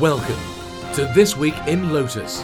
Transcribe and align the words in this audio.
Welcome 0.00 0.38
to 0.92 1.10
This 1.14 1.38
Week 1.38 1.54
in 1.66 1.90
Lotus. 1.90 2.42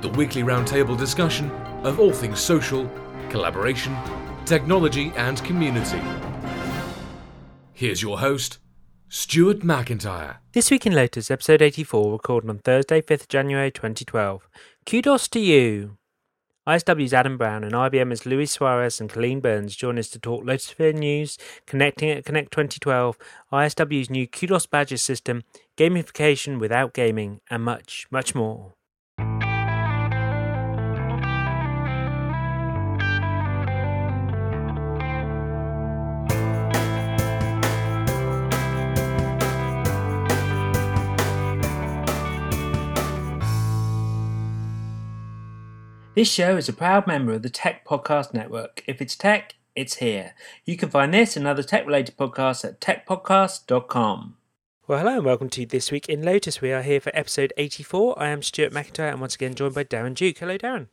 The 0.00 0.08
weekly 0.16 0.44
roundtable 0.44 0.96
discussion 0.96 1.50
of 1.84 2.00
all 2.00 2.10
things 2.10 2.40
social, 2.40 2.90
collaboration, 3.28 3.94
technology, 4.46 5.12
and 5.14 5.44
community. 5.44 6.00
Here's 7.74 8.00
your 8.00 8.20
host, 8.20 8.60
Stuart 9.10 9.58
McIntyre. 9.58 10.36
This 10.54 10.70
Week 10.70 10.86
in 10.86 10.94
Lotus, 10.94 11.30
episode 11.30 11.60
84, 11.60 12.12
recorded 12.12 12.48
on 12.48 12.60
Thursday, 12.60 13.02
5th 13.02 13.28
January 13.28 13.70
2012. 13.70 14.48
Kudos 14.86 15.28
to 15.28 15.38
you! 15.38 15.98
ISW's 16.64 17.12
Adam 17.12 17.36
Brown 17.36 17.64
and 17.64 17.72
IBM's 17.72 18.24
Luis 18.24 18.52
Suarez 18.52 19.00
and 19.00 19.10
Colleen 19.10 19.40
Burns 19.40 19.74
join 19.74 19.98
us 19.98 20.08
to 20.10 20.18
talk 20.20 20.44
Lotusphere 20.44 20.94
news, 20.94 21.36
connecting 21.66 22.08
at 22.08 22.24
Connect 22.24 22.52
2012, 22.52 23.18
ISW's 23.52 24.08
new 24.08 24.28
Kudos 24.28 24.66
badges 24.66 25.02
system, 25.02 25.42
gamification 25.76 26.60
without 26.60 26.94
gaming, 26.94 27.40
and 27.50 27.64
much, 27.64 28.06
much 28.12 28.36
more. 28.36 28.74
This 46.14 46.30
show 46.30 46.58
is 46.58 46.68
a 46.68 46.74
proud 46.74 47.06
member 47.06 47.32
of 47.32 47.40
the 47.40 47.48
Tech 47.48 47.86
Podcast 47.86 48.34
Network. 48.34 48.84
If 48.86 49.00
it's 49.00 49.16
tech, 49.16 49.54
it's 49.74 49.96
here. 49.96 50.34
You 50.66 50.76
can 50.76 50.90
find 50.90 51.14
this 51.14 51.38
and 51.38 51.46
other 51.46 51.62
tech 51.62 51.86
related 51.86 52.18
podcasts 52.18 52.66
at 52.66 52.82
techpodcast.com. 52.82 54.36
Well, 54.86 54.98
hello 54.98 55.14
and 55.14 55.24
welcome 55.24 55.48
to 55.48 55.64
This 55.64 55.90
Week 55.90 56.10
in 56.10 56.22
Lotus. 56.22 56.60
We 56.60 56.70
are 56.70 56.82
here 56.82 57.00
for 57.00 57.10
episode 57.14 57.54
84. 57.56 58.22
I 58.22 58.28
am 58.28 58.42
Stuart 58.42 58.74
McIntyre 58.74 59.10
and 59.10 59.22
once 59.22 59.36
again 59.36 59.54
joined 59.54 59.74
by 59.74 59.84
Darren 59.84 60.14
Duke. 60.14 60.36
Hello, 60.36 60.58
Darren. 60.58 60.88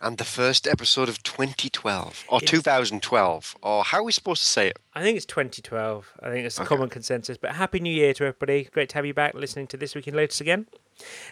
And 0.00 0.18
the 0.18 0.24
first 0.24 0.68
episode 0.68 1.08
of 1.08 1.20
2012, 1.24 2.26
or 2.28 2.40
2012, 2.40 3.56
or 3.62 3.82
how 3.82 3.98
are 3.98 4.04
we 4.04 4.12
supposed 4.12 4.42
to 4.42 4.48
say 4.48 4.68
it? 4.68 4.78
I 4.94 5.02
think 5.02 5.16
it's 5.16 5.26
2012. 5.26 6.12
I 6.22 6.30
think 6.30 6.46
it's 6.46 6.54
the 6.54 6.62
okay. 6.62 6.68
common 6.68 6.90
consensus. 6.90 7.36
But 7.38 7.56
Happy 7.56 7.80
New 7.80 7.92
Year 7.92 8.14
to 8.14 8.24
everybody. 8.24 8.68
Great 8.72 8.90
to 8.90 8.94
have 8.94 9.06
you 9.06 9.14
back 9.14 9.34
listening 9.34 9.66
to 9.66 9.76
This 9.76 9.96
Week 9.96 10.06
in 10.06 10.14
Lotus 10.14 10.40
again. 10.40 10.68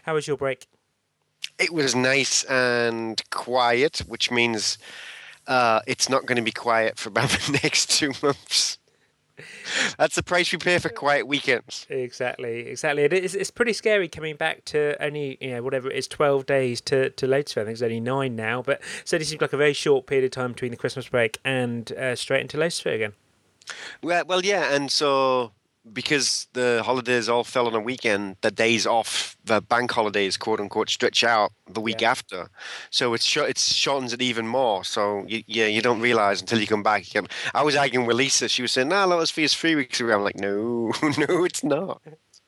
How 0.02 0.14
was 0.14 0.26
your 0.26 0.36
break? 0.36 0.66
It 1.58 1.72
was 1.72 1.94
nice 1.94 2.44
and 2.44 3.22
quiet, 3.30 3.98
which 4.06 4.30
means 4.30 4.78
uh, 5.46 5.80
it's 5.86 6.08
not 6.08 6.26
going 6.26 6.36
to 6.36 6.42
be 6.42 6.52
quiet 6.52 6.98
for 6.98 7.08
about 7.08 7.30
the 7.46 7.60
next 7.62 7.90
two 7.90 8.12
months. 8.22 8.78
That's 9.96 10.16
the 10.16 10.22
price 10.22 10.50
we 10.50 10.58
pay 10.58 10.78
for 10.78 10.88
quiet 10.88 11.26
weekends. 11.26 11.86
Exactly, 11.88 12.66
exactly. 12.66 13.04
It 13.04 13.12
is, 13.12 13.34
it's 13.34 13.50
pretty 13.50 13.72
scary 13.72 14.08
coming 14.08 14.36
back 14.36 14.64
to 14.66 15.00
only, 15.02 15.38
you 15.40 15.50
know, 15.50 15.62
whatever 15.62 15.90
it 15.90 15.96
is, 15.96 16.08
12 16.08 16.46
days 16.46 16.80
to, 16.82 17.10
to 17.10 17.26
latest. 17.26 17.56
I 17.56 17.64
think 17.64 17.74
it's 17.74 17.82
only 17.82 18.00
nine 18.00 18.34
now, 18.34 18.62
but 18.62 18.80
so 19.04 19.16
it 19.16 19.26
seems 19.26 19.40
like 19.40 19.52
a 19.52 19.56
very 19.56 19.72
short 19.72 20.06
period 20.06 20.24
of 20.24 20.30
time 20.32 20.52
between 20.52 20.72
the 20.72 20.76
Christmas 20.76 21.08
break 21.08 21.38
and 21.44 21.92
uh, 21.92 22.16
straight 22.16 22.40
into 22.40 22.56
Lotusphere 22.56 22.94
again. 22.94 23.12
Well, 24.02 24.24
well, 24.26 24.44
yeah, 24.44 24.74
and 24.74 24.90
so 24.90 25.52
because 25.92 26.48
the 26.52 26.82
holidays 26.84 27.28
all 27.28 27.44
fell 27.44 27.66
on 27.66 27.74
a 27.74 27.80
weekend, 27.80 28.36
the 28.40 28.50
days 28.50 28.86
off, 28.86 29.36
the 29.44 29.60
bank 29.60 29.90
holidays, 29.90 30.36
quote 30.36 30.60
unquote, 30.60 30.90
stretch 30.90 31.24
out 31.24 31.52
the 31.70 31.80
week 31.80 32.00
yeah. 32.00 32.10
after. 32.10 32.50
So 32.90 33.14
it's 33.14 33.24
sh- 33.24 33.38
it 33.38 33.58
shortens 33.58 34.12
it 34.12 34.22
even 34.22 34.46
more. 34.46 34.84
So 34.84 35.24
you, 35.26 35.42
yeah, 35.46 35.66
you 35.66 35.80
don't 35.82 36.00
realize 36.00 36.40
until 36.40 36.60
you 36.60 36.66
come 36.66 36.82
back. 36.82 37.06
again. 37.06 37.26
I 37.54 37.62
was 37.62 37.76
arguing 37.76 38.06
with 38.06 38.16
Lisa. 38.16 38.48
She 38.48 38.62
was 38.62 38.72
saying, 38.72 38.88
"No, 38.88 39.06
nah, 39.06 39.16
Lotusphere 39.16 39.44
is 39.44 39.54
three 39.54 39.74
weeks 39.74 40.00
ago." 40.00 40.14
I'm 40.14 40.22
like, 40.22 40.36
"No, 40.36 40.92
no, 41.18 41.44
it's 41.44 41.64
not." 41.64 42.02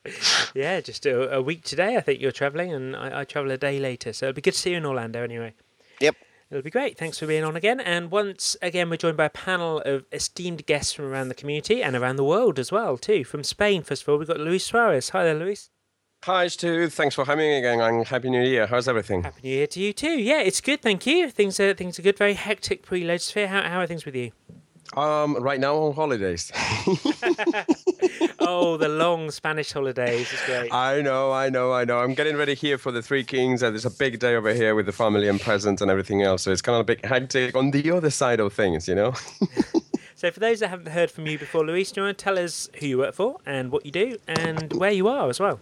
yeah, 0.54 0.80
just 0.80 1.04
a, 1.06 1.36
a, 1.36 1.42
week 1.42 1.62
today. 1.62 1.96
I 1.96 2.00
think 2.00 2.20
you're 2.20 2.32
traveling, 2.32 2.72
and 2.72 2.96
I, 2.96 3.20
I 3.20 3.24
travel 3.24 3.50
a 3.50 3.58
day 3.58 3.78
later. 3.78 4.12
So 4.12 4.26
it'll 4.26 4.36
be 4.36 4.40
good 4.40 4.54
to 4.54 4.58
see 4.58 4.70
you 4.70 4.78
in 4.78 4.86
Orlando 4.86 5.22
anyway. 5.22 5.54
Yep. 6.00 6.16
It'll 6.50 6.62
be 6.62 6.70
great. 6.70 6.98
Thanks 6.98 7.18
for 7.18 7.26
being 7.26 7.44
on 7.44 7.54
again. 7.54 7.78
And 7.78 8.10
once 8.10 8.56
again, 8.60 8.90
we're 8.90 8.96
joined 8.96 9.16
by 9.16 9.26
a 9.26 9.30
panel 9.30 9.80
of 9.84 10.04
esteemed 10.10 10.66
guests 10.66 10.92
from 10.92 11.04
around 11.04 11.28
the 11.28 11.34
community 11.34 11.80
and 11.80 11.94
around 11.94 12.16
the 12.16 12.24
world 12.24 12.58
as 12.58 12.72
well, 12.72 12.98
too. 12.98 13.22
From 13.22 13.44
Spain, 13.44 13.82
first 13.84 14.02
of 14.02 14.08
all, 14.08 14.18
we've 14.18 14.26
got 14.26 14.40
Luis 14.40 14.64
Suarez. 14.64 15.10
Hi 15.10 15.22
there, 15.22 15.34
Luis. 15.34 15.70
Hi, 16.24 16.48
Stu. 16.48 16.88
Thanks 16.88 17.14
for 17.14 17.24
having 17.24 17.48
me 17.48 17.58
again. 17.58 17.80
And 17.80 18.06
Happy 18.06 18.30
New 18.30 18.42
Year. 18.42 18.66
How's 18.66 18.88
everything? 18.88 19.22
Happy 19.22 19.40
New 19.44 19.54
Year 19.54 19.66
to 19.68 19.80
you 19.80 19.92
too. 19.92 20.18
Yeah, 20.18 20.40
it's 20.40 20.60
good. 20.60 20.82
Thank 20.82 21.06
you. 21.06 21.30
Things 21.30 21.60
are 21.60 21.72
things 21.72 21.98
are 21.98 22.02
good. 22.02 22.18
Very 22.18 22.34
hectic 22.34 22.82
pre-Lotusphere. 22.82 23.46
How 23.46 23.62
how 23.62 23.80
are 23.80 23.86
things 23.86 24.04
with 24.04 24.16
you? 24.16 24.32
Um, 24.96 25.36
right 25.36 25.60
now 25.60 25.76
on 25.76 25.94
holidays. 25.94 26.50
oh, 28.40 28.76
the 28.76 28.88
long 28.88 29.30
Spanish 29.30 29.70
holidays 29.70 30.32
is 30.32 30.40
great. 30.46 30.72
I 30.72 31.00
know, 31.00 31.30
I 31.30 31.48
know, 31.48 31.72
I 31.72 31.84
know. 31.84 32.00
I'm 32.00 32.14
getting 32.14 32.36
ready 32.36 32.54
here 32.54 32.76
for 32.76 32.90
the 32.90 33.00
Three 33.00 33.22
Kings. 33.22 33.62
and 33.62 33.72
there's 33.72 33.84
a 33.84 33.90
big 33.90 34.18
day 34.18 34.34
over 34.34 34.52
here 34.52 34.74
with 34.74 34.86
the 34.86 34.92
family 34.92 35.28
and 35.28 35.40
presents 35.40 35.80
and 35.80 35.90
everything 35.92 36.22
else. 36.22 36.42
So 36.42 36.50
it's 36.50 36.62
kind 36.62 36.74
of 36.74 36.80
a 36.80 36.84
bit 36.84 37.04
hectic 37.04 37.54
on 37.54 37.70
the 37.70 37.88
other 37.92 38.10
side 38.10 38.40
of 38.40 38.52
things, 38.52 38.88
you 38.88 38.96
know. 38.96 39.14
so 40.16 40.30
for 40.32 40.40
those 40.40 40.58
that 40.58 40.68
haven't 40.68 40.88
heard 40.88 41.10
from 41.10 41.26
you 41.28 41.38
before, 41.38 41.64
Luis, 41.64 41.92
do 41.92 42.00
you 42.00 42.06
want 42.06 42.18
to 42.18 42.24
tell 42.24 42.36
us 42.36 42.68
who 42.80 42.86
you 42.86 42.98
work 42.98 43.14
for 43.14 43.38
and 43.46 43.70
what 43.70 43.86
you 43.86 43.92
do 43.92 44.18
and 44.26 44.72
where 44.72 44.90
you 44.90 45.06
are 45.06 45.28
as 45.28 45.38
well? 45.38 45.60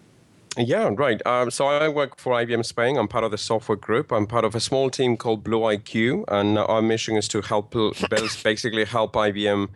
Yeah, 0.59 0.91
right. 0.93 1.25
Um, 1.25 1.53
so 1.53 1.67
I 1.67 1.89
work 1.89 2.19
for 2.19 2.33
IBM 2.33 2.67
Spain. 2.67 2.97
I'm 2.97 3.07
part 3.07 3.23
of 3.23 3.31
the 3.31 3.39
software 3.39 3.77
group. 3.77 4.11
I'm 4.11 4.27
part 4.27 4.45
of 4.45 4.57
a 4.57 4.61
small 4.61 4.91
team 4.91 5.17
called 5.17 5.45
Blue 5.45 5.61
IQ, 5.61 6.25
and 6.27 6.59
our 6.59 6.83
mission 6.83 7.17
is 7.17 7.29
to 7.29 7.43
help 7.43 7.71
basically 8.43 8.85
help 8.85 9.13
IBM 9.13 9.69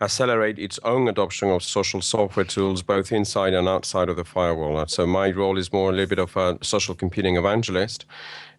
accelerate 0.00 0.58
its 0.58 0.80
own 0.82 1.06
adoption 1.06 1.48
of 1.50 1.62
social 1.62 2.02
software 2.02 2.44
tools 2.44 2.82
both 2.82 3.12
inside 3.12 3.54
and 3.54 3.68
outside 3.68 4.08
of 4.08 4.16
the 4.16 4.24
firewall. 4.24 4.84
So 4.88 5.06
my 5.06 5.30
role 5.30 5.56
is 5.58 5.72
more 5.72 5.90
a 5.90 5.92
little 5.92 6.08
bit 6.08 6.18
of 6.18 6.36
a 6.36 6.58
social 6.60 6.96
computing 6.96 7.36
evangelist, 7.36 8.04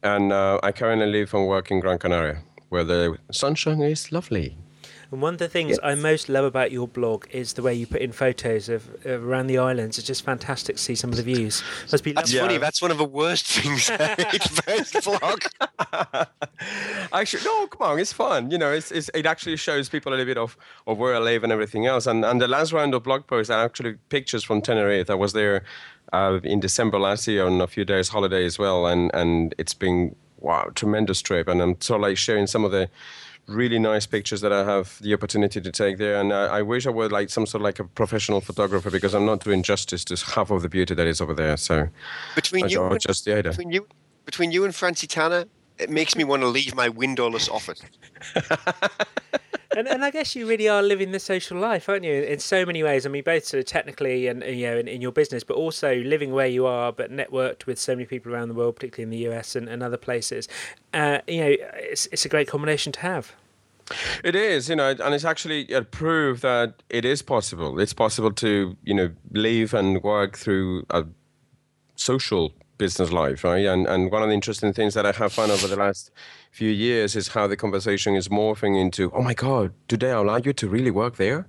and 0.02 0.32
uh, 0.32 0.62
I 0.64 0.72
currently 0.72 1.08
live 1.08 1.34
and 1.34 1.48
work 1.50 1.70
in 1.70 1.82
Gran 1.82 2.00
Canaria, 2.00 2.44
where 2.70 2.86
the 2.86 3.18
sunshine 3.30 3.82
is 3.82 4.10
lovely. 4.14 4.58
And 5.12 5.22
one 5.22 5.34
of 5.34 5.40
the 5.40 5.48
things 5.48 5.72
yes. 5.72 5.80
I 5.84 5.96
most 5.96 6.30
love 6.30 6.46
about 6.46 6.72
your 6.72 6.88
blog 6.88 7.26
is 7.32 7.54
the 7.54 7.62
way 7.62 7.74
you 7.74 7.88
put 7.88 8.02
in 8.02 8.12
photos 8.12 8.70
of, 8.70 8.88
of 9.06 9.24
around 9.24 9.48
the 9.48 9.58
islands. 9.58 9.98
It's 9.98 10.08
just 10.08 10.24
fantastic 10.24 10.76
to 10.76 10.82
see 10.82 10.96
some 10.96 11.12
of 11.12 11.18
the 11.18 11.24
views. 11.24 11.64
Must 11.92 12.04
be 12.04 12.12
That's 12.12 12.34
funny. 12.34 12.58
That's 12.58 12.82
one 12.82 12.92
of 12.92 12.98
the 12.98 13.06
worst 13.06 13.46
things 13.48 13.90
first 13.90 15.04
blog. 15.04 15.42
actually, 17.14 17.44
no, 17.44 17.68
come 17.68 17.92
on, 17.92 18.00
it's 18.00 18.14
fun. 18.14 18.52
You 18.52 18.58
know, 18.58 18.72
it's, 18.72 18.92
it's, 18.92 19.10
it 19.14 19.26
actually 19.26 19.56
shows 19.56 19.88
people 19.90 20.12
a 20.12 20.16
little 20.16 20.26
bit 20.26 20.38
of, 20.38 20.58
of 20.86 20.98
where 20.98 21.16
I 21.16 21.20
live 21.20 21.44
and 21.44 21.52
everything 21.52 21.86
else. 21.86 22.06
And 22.06 22.26
and 22.26 22.42
the 22.42 22.48
last 22.48 22.74
round 22.74 22.94
of 22.94 23.04
blog 23.04 23.28
posts 23.28 23.50
are 23.50 23.64
actually 23.64 23.96
pictures 24.10 24.44
from 24.44 24.62
Tenerife. 24.62 25.10
I 25.10 25.16
was 25.16 25.34
there 25.34 25.64
uh, 26.14 26.40
in 26.44 26.60
December 26.60 27.00
last 27.00 27.28
year 27.28 27.46
on 27.46 27.62
a 27.62 27.68
few 27.68 27.86
days 27.86 28.10
holiday 28.10 28.46
as 28.46 28.60
well, 28.60 28.86
and 28.88 29.12
and 29.14 29.56
it's 29.58 29.74
been 29.74 30.16
wow, 30.40 30.70
tremendous 30.76 31.22
trip. 31.22 31.48
And 31.48 31.62
I'm 31.62 31.80
sort 31.82 32.00
of 32.00 32.02
like 32.04 32.18
sharing 32.18 32.48
some 32.48 32.66
of 32.66 32.72
the 32.72 32.90
really 33.48 33.80
nice 33.80 34.06
pictures 34.06 34.42
that 34.42 34.52
I 34.52 34.64
have 34.64 35.00
the 35.02 35.14
opportunity 35.14 35.62
to 35.62 35.72
take 35.72 35.98
there. 35.98 36.20
And 36.20 36.34
I, 36.34 36.58
I 36.58 36.62
wish 36.62 36.86
I 36.86 36.90
were 36.90 37.10
like 37.10 37.30
some 37.30 37.46
sort 37.46 37.62
of 37.62 37.64
like 37.64 37.80
a 37.80 37.86
professional 37.86 38.42
photographer 38.42 38.92
because 38.92 39.14
I'm 39.14 39.26
not 39.26 39.44
doing 39.44 39.64
justice 39.64 40.04
to 40.06 40.16
half 40.34 40.52
of 40.52 40.62
the 40.62 40.70
beauty 40.70 40.94
that 40.94 41.08
is 41.08 41.22
over 41.22 41.34
there. 41.34 41.58
So 41.58 41.88
between 42.36 42.70
you, 42.70 42.84
and, 42.84 43.00
just 43.00 43.26
the 43.26 43.38
idea. 43.38 43.52
Between 43.52 43.72
you, 43.72 43.88
between 44.26 44.52
you 44.52 44.66
and 44.66 44.76
Francie 44.76 45.08
Tanner, 45.08 45.46
it 45.78 45.90
makes 45.90 46.16
me 46.16 46.24
want 46.24 46.42
to 46.42 46.48
leave 46.48 46.76
my 46.76 46.90
windowless 46.90 47.50
office. 47.50 47.82
and, 49.76 49.88
and 49.88 50.04
I 50.04 50.12
guess 50.12 50.36
you 50.36 50.48
really 50.48 50.70
are 50.70 50.82
living 50.82 51.12
the 51.12 51.20
social 51.20 51.58
life, 51.58 51.90
aren't 51.90 52.04
you? 52.04 52.24
In 52.24 52.40
so 52.40 52.66
many 52.66 52.84
ways. 52.84 53.06
I 53.06 53.10
mean, 53.10 53.24
both 53.24 53.46
sort 53.46 53.60
of 53.60 53.66
technically 53.66 54.28
and 54.28 54.44
you 54.44 54.68
know 54.68 54.78
in, 54.78 54.88
in 54.88 55.02
your 55.02 55.12
business, 55.12 55.44
but 55.44 55.56
also 55.56 55.96
living 55.96 56.32
where 56.32 56.48
you 56.48 56.66
are, 56.66 56.92
but 56.92 57.12
networked 57.12 57.66
with 57.66 57.80
so 57.80 57.96
many 57.96 58.06
people 58.06 58.34
around 58.34 58.50
the 58.50 58.54
world, 58.54 58.76
particularly 58.76 59.04
in 59.04 59.10
the 59.10 59.34
US 59.34 59.56
and, 59.56 59.68
and 59.68 59.84
other 59.84 59.98
places. 59.98 60.48
Uh, 60.94 61.20
you 61.28 61.42
know, 61.42 61.56
it's 61.76 62.08
it's 62.08 62.26
a 62.26 62.30
great 62.30 62.48
combination 62.48 62.92
to 62.94 63.00
have. 63.02 63.34
It 64.24 64.36
is, 64.36 64.70
you 64.70 64.76
know, 64.76 64.90
and 64.90 65.14
it's 65.14 65.24
actually 65.24 65.72
a 65.72 65.82
proof 65.82 66.42
that 66.42 66.84
it 66.90 67.06
is 67.06 67.22
possible. 67.22 67.80
It's 67.80 67.94
possible 67.94 68.32
to, 68.34 68.76
you 68.84 68.94
know, 68.94 69.12
live 69.32 69.74
and 69.74 70.04
work 70.04 70.38
through 70.38 70.86
a 70.90 71.06
social 71.96 72.54
business 72.78 73.12
life, 73.12 73.44
right? 73.44 73.66
And 73.66 73.88
and 73.88 74.12
one 74.12 74.22
of 74.24 74.30
the 74.30 74.36
interesting 74.36 74.74
things 74.74 74.94
that 74.94 75.06
I 75.06 75.12
have 75.12 75.34
found 75.34 75.52
over 75.52 75.68
the 75.68 75.76
last 75.76 76.12
few 76.52 76.70
years 76.70 77.16
is 77.16 77.30
how 77.30 77.48
the 77.48 77.58
conversation 77.58 78.16
is 78.16 78.28
morphing 78.30 78.80
into, 78.80 79.12
oh 79.14 79.22
my 79.22 79.34
god, 79.34 79.74
do 79.88 79.98
they 79.98 80.12
allow 80.12 80.38
you 80.38 80.54
to 80.54 80.68
really 80.68 80.92
work 80.92 81.18
there? 81.18 81.48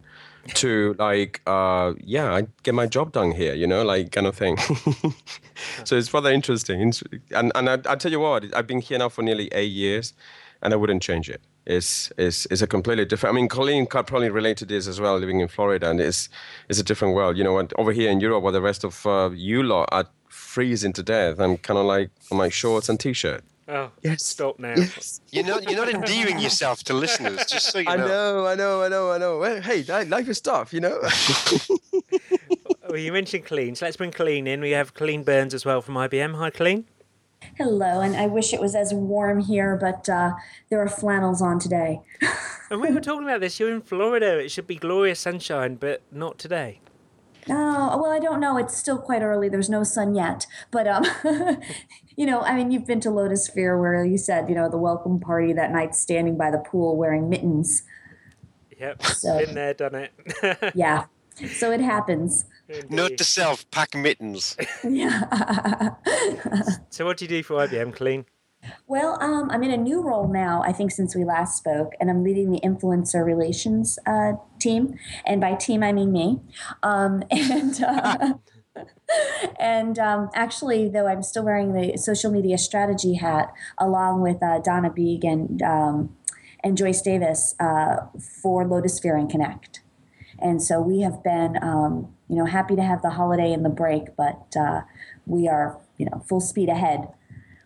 to 0.55 0.95
like, 0.99 1.41
uh, 1.47 1.93
yeah, 2.03 2.33
I 2.33 2.47
get 2.63 2.75
my 2.75 2.87
job 2.87 3.13
done 3.13 3.33
here, 3.33 3.55
you 3.55 3.67
know, 3.67 3.85
like 3.85 4.13
kind 4.13 4.27
of 4.27 4.37
thing. 4.37 4.57
so 5.85 5.97
it's 5.97 6.13
rather 6.13 6.31
interesting. 6.31 6.93
And 7.33 7.53
and 7.55 7.69
I, 7.69 7.79
I 7.87 7.97
tell 7.97 8.11
you 8.11 8.21
what, 8.21 8.45
I've 8.55 8.67
been 8.67 8.81
here 8.81 8.99
now 8.99 9.09
for 9.09 9.23
nearly 9.23 9.49
eight 9.53 9.73
years, 9.73 10.15
and 10.63 10.73
I 10.73 10.77
wouldn't 10.77 11.03
change 11.03 11.29
it. 11.29 11.41
It's, 11.67 12.11
it's, 12.17 12.47
it's 12.47 12.63
a 12.63 12.67
completely 12.67 13.05
different. 13.05 13.35
I 13.35 13.37
mean, 13.37 13.49
Colleen 13.49 13.87
can 13.87 14.05
probably 14.05 14.31
relate 14.31 14.57
to 14.59 14.65
this 14.65 14.87
as 14.87 15.01
well, 15.01 15.19
living 15.19 15.41
in 15.41 15.49
Florida, 15.49 15.91
and 15.91 16.01
it's, 16.01 16.31
it's 16.71 16.79
a 16.79 16.83
different 16.83 17.15
world. 17.15 17.37
You 17.37 17.45
know, 17.45 17.69
over 17.77 17.93
here 17.93 18.11
in 18.11 18.21
Europe, 18.21 18.43
where 18.43 18.53
the 18.53 18.63
rest 18.63 18.85
of 18.85 19.07
uh, 19.07 19.31
you 19.35 19.63
lot 19.63 19.89
are 19.93 20.07
freezing 20.49 20.95
to 20.95 21.03
death. 21.03 21.39
I'm 21.39 21.57
kind 21.59 21.79
of 21.79 21.85
like 21.87 22.11
on 22.31 22.39
my 22.39 22.49
shorts 22.49 22.89
and 22.89 22.99
t-shirt. 22.99 23.43
Oh, 23.69 23.91
Yes. 24.03 24.25
stop 24.25 24.59
now. 24.59 24.75
Yes. 24.77 25.21
You're 25.31 25.45
not 25.45 25.61
you're 25.69 25.77
not 25.85 25.93
endearing 25.95 26.39
yourself 26.39 26.83
to 26.85 26.95
listeners, 26.95 27.45
just 27.47 27.67
so 27.71 27.79
you 27.79 27.85
know. 27.85 27.93
I 27.93 27.97
know. 27.97 28.07
know, 28.07 28.47
I 28.47 28.55
know, 28.89 29.13
I 29.13 29.19
know, 29.19 29.43
I 29.43 29.49
know. 29.49 29.61
Hey, 29.61 29.83
life 30.05 30.29
is 30.29 30.41
tough, 30.41 30.73
you 30.73 30.81
know. 30.81 30.99
Well, 32.89 32.97
you 32.97 33.13
mentioned 33.13 33.45
Colleen, 33.45 33.75
so 33.75 33.85
let's 33.85 33.99
bring 33.99 34.13
Colleen 34.13 34.47
in. 34.47 34.63
We 34.63 34.71
have 34.71 34.95
Colleen 34.95 35.23
Burns 35.23 35.53
as 35.53 35.67
well 35.67 35.83
from 35.83 35.95
IBM. 35.97 36.35
Hi, 36.37 36.49
Colleen. 36.49 36.87
Hello, 37.59 38.01
and 38.01 38.17
I 38.17 38.27
wish 38.27 38.55
it 38.55 38.61
was 38.63 38.75
as 38.75 38.95
warm 38.95 39.41
here, 39.41 39.77
but 39.79 40.09
uh, 40.09 40.33
there 40.71 40.81
are 40.81 40.89
flannels 40.89 41.43
on 41.43 41.59
today. 41.59 42.01
And 42.71 42.83
we 42.83 42.91
were 42.93 43.01
talking 43.01 43.25
about 43.25 43.41
this. 43.41 43.59
You're 43.59 43.75
in 43.75 43.81
Florida. 43.81 44.39
It 44.39 44.51
should 44.51 44.67
be 44.67 44.77
glorious 44.77 45.21
sunshine, 45.21 45.77
but 45.77 46.03
not 46.13 46.37
today. 46.39 46.81
Oh, 47.51 47.99
well, 48.01 48.11
I 48.11 48.19
don't 48.19 48.41
know. 48.41 48.59
It's 48.59 48.77
still 48.77 48.99
quite 48.99 49.23
early. 49.23 49.49
There's 49.49 49.71
no 49.71 49.83
sun 49.83 50.15
yet. 50.15 50.47
But, 50.71 50.87
um, 50.87 51.05
you 52.17 52.27
know, 52.27 52.41
I 52.41 52.55
mean, 52.57 52.71
you've 52.71 52.87
been 52.87 53.01
to 53.01 53.09
Lotusphere 53.11 53.79
where 53.79 54.05
you 54.05 54.19
said, 54.19 54.49
you 54.49 54.55
know, 54.55 54.69
the 54.69 54.79
welcome 54.79 55.21
party 55.21 55.53
that 55.55 55.71
night 55.73 55.95
standing 55.95 56.37
by 56.37 56.51
the 56.51 56.59
pool 56.59 56.97
wearing 56.97 57.29
mittens. 57.29 57.83
Yep, 58.79 59.03
So- 59.05 59.39
been 59.45 59.55
there, 59.55 59.75
done 59.75 59.95
it. 59.95 60.13
Yeah. 60.75 61.07
So 61.55 61.71
it 61.71 61.81
happens. 61.81 62.45
Note 62.91 63.03
Indeed. 63.13 63.19
to 63.19 63.25
self: 63.25 63.71
pack 63.71 63.95
mittens. 63.95 64.57
Yeah. 64.85 65.23
So, 66.91 67.05
what 67.07 67.17
do 67.17 67.25
you 67.25 67.29
do 67.29 67.43
for 67.45 67.55
IBM, 67.67 67.95
Colleen? 67.95 68.25
Well, 68.89 69.17
um, 69.23 69.49
I'm 69.51 69.63
in 69.63 69.71
a 69.71 69.77
new 69.77 70.03
role 70.03 70.27
now, 70.27 70.63
I 70.65 70.73
think, 70.73 70.91
since 70.91 71.15
we 71.15 71.25
last 71.25 71.57
spoke, 71.57 71.93
and 72.01 72.11
I'm 72.11 72.25
leading 72.25 72.51
the 72.51 72.61
influencer 72.61 73.25
relations 73.25 73.99
uh, 74.07 74.33
team. 74.59 74.99
And 75.27 75.41
by 75.41 75.55
team, 75.55 75.83
I 75.83 75.93
mean 75.93 76.13
me. 76.13 76.41
Um, 76.83 77.23
and 77.31 77.83
uh, 77.83 78.35
and 79.59 79.99
um, 79.99 80.31
actually, 80.35 80.89
though, 80.89 81.07
I'm 81.07 81.23
still 81.23 81.45
wearing 81.45 81.73
the 81.73 81.97
social 81.97 82.31
media 82.31 82.59
strategy 82.59 83.15
hat 83.15 83.53
along 83.79 84.23
with 84.23 84.43
uh, 84.43 84.61
Donna 84.61 84.91
Beeg 84.91 85.25
and, 85.25 85.63
um, 85.63 86.17
and 86.63 86.77
Joyce 86.77 87.03
Davis 87.03 87.55
uh, 87.61 88.07
for 88.43 88.65
Lotusphere 88.65 89.19
and 89.19 89.31
Connect. 89.31 89.81
And 90.39 90.63
so 90.63 90.81
we 90.81 91.01
have 91.01 91.25
been, 91.25 91.59
um, 91.63 92.15
you 92.29 92.37
know, 92.37 92.45
happy 92.45 92.77
to 92.77 92.83
have 92.83 93.03
the 93.03 93.11
holiday 93.11 93.53
and 93.53 93.65
the 93.65 93.71
break, 93.71 94.17
but 94.17 94.55
uh, 94.59 94.83
we 95.27 95.49
are, 95.49 95.81
you 95.97 96.07
know, 96.07 96.23
full 96.29 96.41
speed 96.41 96.69
ahead 96.69 97.09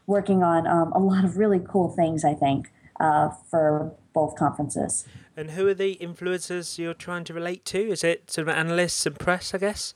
working 0.07 0.43
on 0.43 0.67
um, 0.67 0.93
a 0.93 0.99
lot 0.99 1.25
of 1.25 1.37
really 1.37 1.61
cool 1.61 1.89
things, 1.89 2.25
I 2.25 2.35
think, 2.35 2.73
uh, 2.99 3.31
for 3.51 3.95
both 4.13 4.37
conferences. 4.37 5.07
And 5.37 5.53
who 5.53 5.67
are 5.69 5.75
the 5.75 5.97
influencers 6.01 6.79
you're 6.79 6.95
trying 6.95 7.25
to 7.25 7.35
relate 7.35 7.65
to? 7.67 7.79
Is 7.79 8.05
it 8.05 8.31
sort 8.31 8.49
of 8.49 8.55
analysts 8.55 9.07
and 9.07 9.19
press, 9.19 9.55
I 9.55 9.59
guess? 9.59 9.95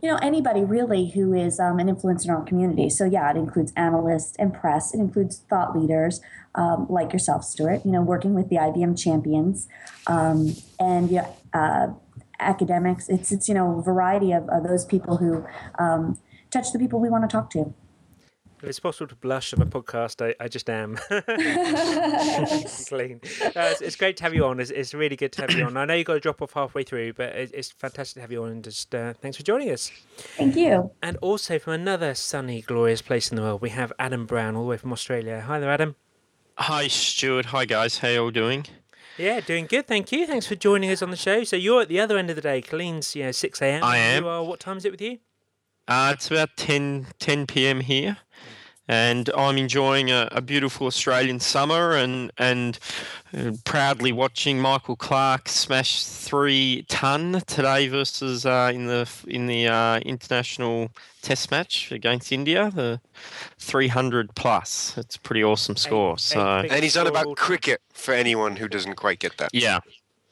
You 0.00 0.10
know, 0.10 0.18
anybody 0.22 0.64
really 0.64 1.10
who 1.10 1.34
is 1.34 1.60
um, 1.60 1.78
an 1.78 1.88
influencer 1.94 2.26
in 2.26 2.30
our 2.30 2.44
community. 2.44 2.88
So, 2.88 3.04
yeah, 3.04 3.30
it 3.30 3.36
includes 3.36 3.72
analysts 3.76 4.36
and 4.38 4.54
press, 4.54 4.94
it 4.94 5.00
includes 5.00 5.42
thought 5.50 5.78
leaders 5.78 6.20
um, 6.54 6.86
like 6.88 7.12
yourself, 7.12 7.44
Stuart, 7.44 7.84
you 7.84 7.90
know, 7.90 8.00
working 8.00 8.34
with 8.34 8.48
the 8.48 8.56
IBM 8.56 8.98
champions 8.98 9.68
um, 10.06 10.54
and 10.78 11.10
yeah, 11.10 11.28
uh, 11.52 11.88
academics. 12.40 13.08
It's, 13.08 13.32
it's, 13.32 13.48
you 13.48 13.54
know, 13.54 13.78
a 13.78 13.82
variety 13.82 14.32
of, 14.32 14.48
of 14.48 14.62
those 14.62 14.84
people 14.84 15.18
who 15.18 15.44
um, 15.78 16.18
touch 16.50 16.72
the 16.72 16.78
people 16.78 17.00
we 17.00 17.10
want 17.10 17.28
to 17.28 17.32
talk 17.32 17.50
to. 17.50 17.74
If 18.64 18.70
it's 18.70 18.80
possible 18.80 19.08
to 19.08 19.14
blush 19.14 19.52
on 19.52 19.60
a 19.60 19.66
podcast, 19.66 20.24
I, 20.24 20.34
I 20.42 20.48
just 20.48 20.70
am. 20.70 20.96
Colleen. 22.88 23.20
Uh, 23.44 23.68
it's, 23.70 23.82
it's 23.82 23.96
great 23.96 24.16
to 24.16 24.22
have 24.22 24.32
you 24.32 24.46
on. 24.46 24.58
It's, 24.58 24.70
it's 24.70 24.94
really 24.94 25.16
good 25.16 25.32
to 25.32 25.42
have 25.42 25.50
you 25.50 25.66
on. 25.66 25.76
I 25.76 25.84
know 25.84 25.92
you've 25.92 26.06
got 26.06 26.14
to 26.14 26.20
drop 26.20 26.40
off 26.40 26.54
halfway 26.54 26.82
through, 26.82 27.12
but 27.12 27.36
it, 27.36 27.50
it's 27.52 27.72
fantastic 27.72 28.14
to 28.14 28.20
have 28.22 28.32
you 28.32 28.42
on. 28.42 28.52
And 28.52 28.64
just 28.64 28.94
uh, 28.94 29.12
thanks 29.20 29.36
for 29.36 29.42
joining 29.42 29.68
us. 29.70 29.92
Thank 30.38 30.56
you. 30.56 30.92
And 31.02 31.18
also 31.18 31.58
from 31.58 31.74
another 31.74 32.14
sunny, 32.14 32.62
glorious 32.62 33.02
place 33.02 33.30
in 33.30 33.36
the 33.36 33.42
world, 33.42 33.60
we 33.60 33.68
have 33.68 33.92
Adam 33.98 34.24
Brown, 34.24 34.56
all 34.56 34.62
the 34.62 34.70
way 34.70 34.78
from 34.78 34.94
Australia. 34.94 35.42
Hi 35.42 35.60
there, 35.60 35.70
Adam. 35.70 35.96
Hi, 36.56 36.88
Stuart. 36.88 37.44
Hi, 37.46 37.66
guys. 37.66 37.98
How 37.98 38.08
are 38.08 38.12
you 38.12 38.22
all 38.22 38.30
doing? 38.30 38.64
Yeah, 39.18 39.40
doing 39.40 39.66
good. 39.66 39.86
Thank 39.86 40.10
you. 40.10 40.26
Thanks 40.26 40.46
for 40.46 40.54
joining 40.54 40.90
us 40.90 41.02
on 41.02 41.10
the 41.10 41.18
show. 41.18 41.44
So 41.44 41.56
you're 41.56 41.82
at 41.82 41.88
the 41.88 42.00
other 42.00 42.16
end 42.16 42.30
of 42.30 42.36
the 42.36 42.42
day. 42.42 42.62
Colleen's, 42.62 43.14
you 43.14 43.24
know, 43.24 43.32
six 43.32 43.60
a.m. 43.60 43.84
I 43.84 43.98
am. 43.98 44.22
You 44.22 44.28
are. 44.30 44.42
What 44.42 44.58
time 44.58 44.78
is 44.78 44.86
it 44.86 44.90
with 44.90 45.02
you? 45.02 45.18
Uh, 45.86 46.12
it's 46.14 46.30
about 46.30 46.56
10, 46.56 47.06
10 47.18 47.46
p.m. 47.46 47.80
here, 47.80 48.16
and 48.88 49.30
I'm 49.36 49.58
enjoying 49.58 50.10
a, 50.10 50.28
a 50.32 50.40
beautiful 50.40 50.86
Australian 50.86 51.40
summer 51.40 51.92
and 51.92 52.30
and 52.38 52.78
uh, 53.36 53.52
proudly 53.64 54.12
watching 54.12 54.58
Michael 54.60 54.96
Clarke 54.96 55.48
smash 55.48 56.04
three 56.04 56.84
ton 56.88 57.42
today 57.46 57.88
versus 57.88 58.46
uh, 58.46 58.70
in 58.74 58.86
the 58.86 59.08
in 59.26 59.46
the 59.46 59.66
uh, 59.68 59.98
international 60.00 60.90
Test 61.22 61.50
match 61.50 61.90
against 61.90 62.32
India, 62.32 62.70
the 62.74 63.00
300 63.58 64.34
plus. 64.34 64.96
It's 64.98 65.16
a 65.16 65.20
pretty 65.20 65.42
awesome 65.42 65.74
score. 65.76 66.18
So 66.18 66.40
And 66.40 66.82
he's 66.82 66.98
on 66.98 67.06
about 67.06 67.36
cricket 67.36 67.80
for 67.94 68.12
anyone 68.12 68.56
who 68.56 68.68
doesn't 68.68 68.96
quite 68.96 69.20
get 69.20 69.38
that. 69.38 69.48
yeah. 69.54 69.80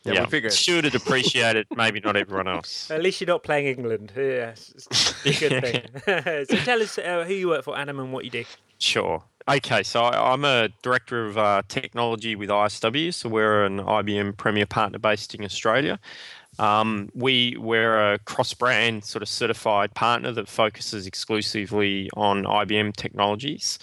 Yeah, 0.05 0.13
we 0.13 0.19
Yeah, 0.19 0.27
figured. 0.27 0.53
Stuart 0.53 0.85
would 0.85 0.95
appreciate 0.95 1.57
it. 1.57 1.67
Maybe 1.77 2.01
not 2.01 2.17
everyone 2.17 2.49
else. 2.49 2.91
At 2.91 3.03
least 3.03 3.21
you're 3.21 3.29
not 3.29 3.43
playing 3.43 3.67
England. 3.67 4.13
Yes, 4.17 4.73
it's 4.77 5.39
good 5.41 5.63
thing. 5.63 5.85
so 6.49 6.57
tell 6.65 6.83
us 6.83 6.99
uh, 6.99 7.25
who 7.27 7.35
you 7.35 7.49
work 7.49 7.65
for, 7.65 7.77
Adam, 7.77 8.01
and 8.01 8.13
what 8.13 8.25
you 8.25 8.31
do. 8.31 8.45
Sure. 8.79 9.23
Okay, 9.49 9.83
so 9.83 10.03
I- 10.03 10.33
I'm 10.33 10.45
a 10.45 10.69
director 10.83 11.27
of 11.27 11.39
uh, 11.39 11.63
technology 11.69 12.35
with 12.35 12.49
ISW. 12.51 13.15
So 13.15 13.29
we're 13.29 13.65
an 13.65 13.79
IBM 13.79 14.37
Premier 14.37 14.67
partner 14.67 14.99
based 14.99 15.35
in 15.35 15.45
Australia. 15.45 15.99
Um, 16.59 17.09
we 17.15 17.57
we're 17.59 18.13
a 18.13 18.19
cross-brand 18.19 19.05
sort 19.05 19.23
of 19.23 19.29
certified 19.29 19.95
partner 19.95 20.33
that 20.33 20.49
focuses 20.49 21.07
exclusively 21.07 22.11
on 22.15 22.45
IBM 22.45 22.95
technologies. 22.95 23.79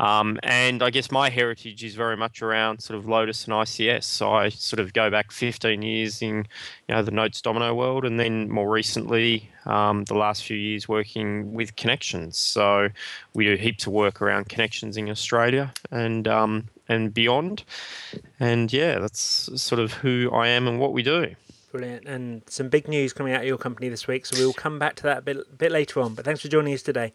Um, 0.00 0.40
and 0.42 0.82
I 0.82 0.88
guess 0.88 1.10
my 1.10 1.28
heritage 1.28 1.84
is 1.84 1.94
very 1.94 2.16
much 2.16 2.40
around 2.40 2.80
sort 2.80 2.98
of 2.98 3.06
Lotus 3.06 3.44
and 3.44 3.52
ICS. 3.52 4.04
So 4.04 4.32
I 4.32 4.48
sort 4.48 4.80
of 4.80 4.94
go 4.94 5.10
back 5.10 5.30
15 5.30 5.82
years 5.82 6.22
in, 6.22 6.46
you 6.88 6.94
know, 6.94 7.02
the 7.02 7.10
Notes 7.10 7.42
Domino 7.42 7.74
world, 7.74 8.06
and 8.06 8.18
then 8.18 8.48
more 8.48 8.70
recently, 8.70 9.50
um, 9.66 10.04
the 10.04 10.14
last 10.14 10.44
few 10.44 10.56
years 10.56 10.88
working 10.88 11.52
with 11.52 11.76
Connections. 11.76 12.38
So 12.38 12.88
we 13.34 13.44
do 13.44 13.56
heaps 13.56 13.86
of 13.86 13.92
work 13.92 14.22
around 14.22 14.48
connections 14.48 14.96
in 14.96 15.10
Australia 15.10 15.70
and 15.90 16.26
um, 16.26 16.68
and 16.88 17.12
beyond. 17.12 17.64
And 18.40 18.72
yeah, 18.72 19.00
that's 19.00 19.50
sort 19.60 19.80
of 19.80 19.92
who 19.92 20.30
I 20.32 20.48
am 20.48 20.66
and 20.66 20.80
what 20.80 20.94
we 20.94 21.02
do. 21.02 21.34
Brilliant. 21.72 22.06
And 22.06 22.42
some 22.48 22.70
big 22.70 22.88
news 22.88 23.12
coming 23.12 23.34
out 23.34 23.42
of 23.42 23.46
your 23.46 23.58
company 23.58 23.90
this 23.90 24.08
week, 24.08 24.24
so 24.24 24.36
we'll 24.38 24.54
come 24.54 24.78
back 24.78 24.96
to 24.96 25.02
that 25.04 25.18
a 25.18 25.22
bit, 25.22 25.58
bit 25.58 25.70
later 25.70 26.00
on. 26.00 26.14
But 26.14 26.24
thanks 26.24 26.40
for 26.40 26.48
joining 26.48 26.72
us 26.72 26.82
today. 26.82 27.12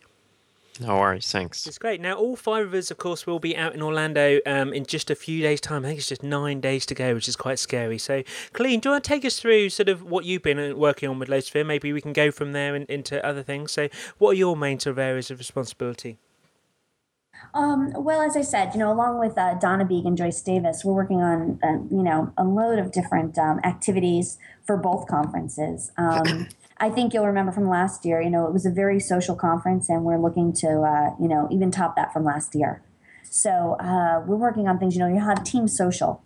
No 0.79 0.97
worries, 0.97 1.31
thanks. 1.31 1.65
It's 1.67 1.77
great. 1.77 2.01
Now, 2.01 2.15
all 2.15 2.35
five 2.35 2.65
of 2.65 2.73
us, 2.73 2.91
of 2.91 2.97
course, 2.97 3.25
will 3.25 3.39
be 3.39 3.55
out 3.55 3.73
in 3.73 3.81
Orlando 3.81 4.39
um, 4.45 4.73
in 4.73 4.85
just 4.85 5.09
a 5.09 5.15
few 5.15 5.41
days' 5.41 5.61
time. 5.61 5.85
I 5.85 5.89
think 5.89 5.99
it's 5.99 6.09
just 6.09 6.23
nine 6.23 6.59
days 6.59 6.85
to 6.87 6.95
go, 6.95 7.13
which 7.13 7.29
is 7.29 7.37
quite 7.37 7.59
scary. 7.59 7.97
So, 7.97 8.23
Colleen, 8.51 8.81
do 8.81 8.89
you 8.89 8.93
want 8.93 9.03
to 9.03 9.07
take 9.07 9.23
us 9.23 9.39
through 9.39 9.69
sort 9.69 9.87
of 9.87 10.03
what 10.03 10.25
you've 10.25 10.43
been 10.43 10.59
uh, 10.59 10.75
working 10.75 11.07
on 11.07 11.17
with 11.17 11.29
Lotusphere? 11.29 11.65
Maybe 11.65 11.93
we 11.93 12.01
can 12.01 12.11
go 12.11 12.29
from 12.29 12.51
there 12.51 12.75
and 12.75 12.89
into 12.89 13.25
other 13.25 13.41
things. 13.41 13.71
So, 13.71 13.87
what 14.17 14.31
are 14.31 14.35
your 14.35 14.57
main 14.57 14.79
sort 14.79 14.91
of 14.91 14.99
areas 14.99 15.31
of 15.31 15.37
responsibility? 15.37 16.17
Um, 17.53 17.93
well, 17.95 18.21
as 18.21 18.35
I 18.35 18.41
said, 18.41 18.73
you 18.73 18.79
know, 18.79 18.91
along 18.91 19.19
with 19.19 19.37
uh, 19.37 19.53
Donna 19.55 19.85
Beeg 19.85 20.05
and 20.05 20.17
Joyce 20.17 20.41
Davis, 20.41 20.83
we're 20.83 20.93
working 20.93 21.21
on, 21.21 21.59
uh, 21.63 21.95
you 21.95 22.03
know, 22.03 22.33
a 22.37 22.43
load 22.43 22.79
of 22.79 22.91
different 22.91 23.37
um, 23.37 23.59
activities 23.63 24.37
for 24.65 24.75
both 24.75 25.07
conferences. 25.07 25.91
Um, 25.97 26.49
I 26.77 26.89
think 26.89 27.13
you'll 27.13 27.27
remember 27.27 27.51
from 27.51 27.69
last 27.69 28.05
year, 28.05 28.21
you 28.21 28.29
know, 28.29 28.45
it 28.45 28.53
was 28.53 28.65
a 28.65 28.71
very 28.71 28.99
social 28.99 29.35
conference, 29.35 29.89
and 29.89 30.03
we're 30.03 30.17
looking 30.17 30.51
to, 30.53 30.81
uh, 30.81 31.15
you 31.21 31.27
know, 31.27 31.47
even 31.51 31.71
top 31.71 31.95
that 31.95 32.11
from 32.11 32.23
last 32.23 32.53
year. 32.53 32.83
So 33.23 33.77
uh, 33.79 34.23
we're 34.25 34.35
working 34.35 34.67
on 34.67 34.77
things, 34.77 34.95
you 34.95 34.99
know, 34.99 35.07
you 35.07 35.21
have 35.21 35.43
Team 35.43 35.67
Social. 35.67 36.21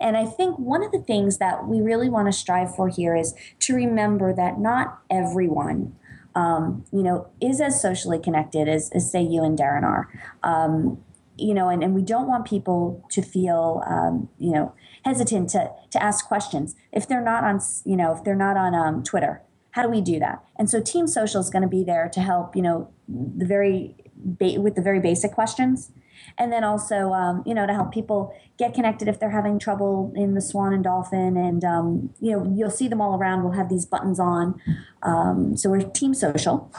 And 0.00 0.16
I 0.16 0.26
think 0.26 0.58
one 0.58 0.82
of 0.82 0.90
the 0.90 1.00
things 1.00 1.38
that 1.38 1.66
we 1.66 1.80
really 1.80 2.08
want 2.08 2.26
to 2.26 2.32
strive 2.32 2.74
for 2.74 2.88
here 2.88 3.14
is 3.16 3.34
to 3.60 3.74
remember 3.74 4.34
that 4.34 4.58
not 4.58 5.00
everyone 5.10 5.94
um, 6.34 6.84
you 6.92 7.02
know, 7.02 7.28
is 7.40 7.60
as 7.60 7.80
socially 7.80 8.18
connected 8.18 8.68
as, 8.68 8.90
as 8.94 9.10
say 9.10 9.22
you 9.22 9.44
and 9.44 9.58
Darren 9.58 9.82
are. 9.82 10.08
Um, 10.42 11.02
you 11.36 11.54
know, 11.54 11.68
and, 11.68 11.82
and 11.82 11.94
we 11.94 12.02
don't 12.02 12.26
want 12.26 12.46
people 12.46 13.04
to 13.10 13.22
feel, 13.22 13.82
um, 13.86 14.28
you 14.38 14.52
know, 14.52 14.74
hesitant 15.04 15.50
to, 15.50 15.70
to 15.90 16.02
ask 16.02 16.26
questions 16.26 16.76
if 16.92 17.08
they're 17.08 17.22
not 17.22 17.42
on, 17.42 17.60
you 17.84 17.96
know, 17.96 18.12
if 18.12 18.22
they're 18.22 18.34
not 18.34 18.56
on 18.56 18.74
um, 18.74 19.02
Twitter. 19.02 19.42
How 19.72 19.82
do 19.82 19.88
we 19.88 20.00
do 20.00 20.18
that? 20.20 20.44
And 20.58 20.70
so 20.70 20.80
Team 20.80 21.06
Social 21.06 21.40
is 21.40 21.50
going 21.50 21.62
to 21.62 21.68
be 21.68 21.82
there 21.82 22.08
to 22.12 22.20
help, 22.20 22.54
you 22.54 22.62
know, 22.62 22.90
the 23.08 23.46
very 23.46 23.96
ba- 24.16 24.60
with 24.60 24.74
the 24.74 24.82
very 24.82 25.00
basic 25.00 25.32
questions, 25.32 25.90
and 26.38 26.52
then 26.52 26.62
also, 26.62 27.12
um, 27.12 27.42
you 27.44 27.54
know, 27.54 27.66
to 27.66 27.72
help 27.72 27.92
people 27.92 28.34
get 28.58 28.74
connected 28.74 29.08
if 29.08 29.18
they're 29.18 29.30
having 29.30 29.58
trouble 29.58 30.12
in 30.14 30.34
the 30.34 30.40
Swan 30.40 30.72
and 30.72 30.84
Dolphin, 30.84 31.36
and 31.36 31.64
um, 31.64 32.14
you 32.20 32.32
know, 32.32 32.52
you'll 32.54 32.70
see 32.70 32.86
them 32.86 33.00
all 33.00 33.16
around. 33.18 33.42
We'll 33.42 33.52
have 33.52 33.68
these 33.68 33.86
buttons 33.86 34.20
on, 34.20 34.60
um, 35.02 35.56
so 35.56 35.70
we're 35.70 35.80
Team 35.80 36.14
Social, 36.14 36.70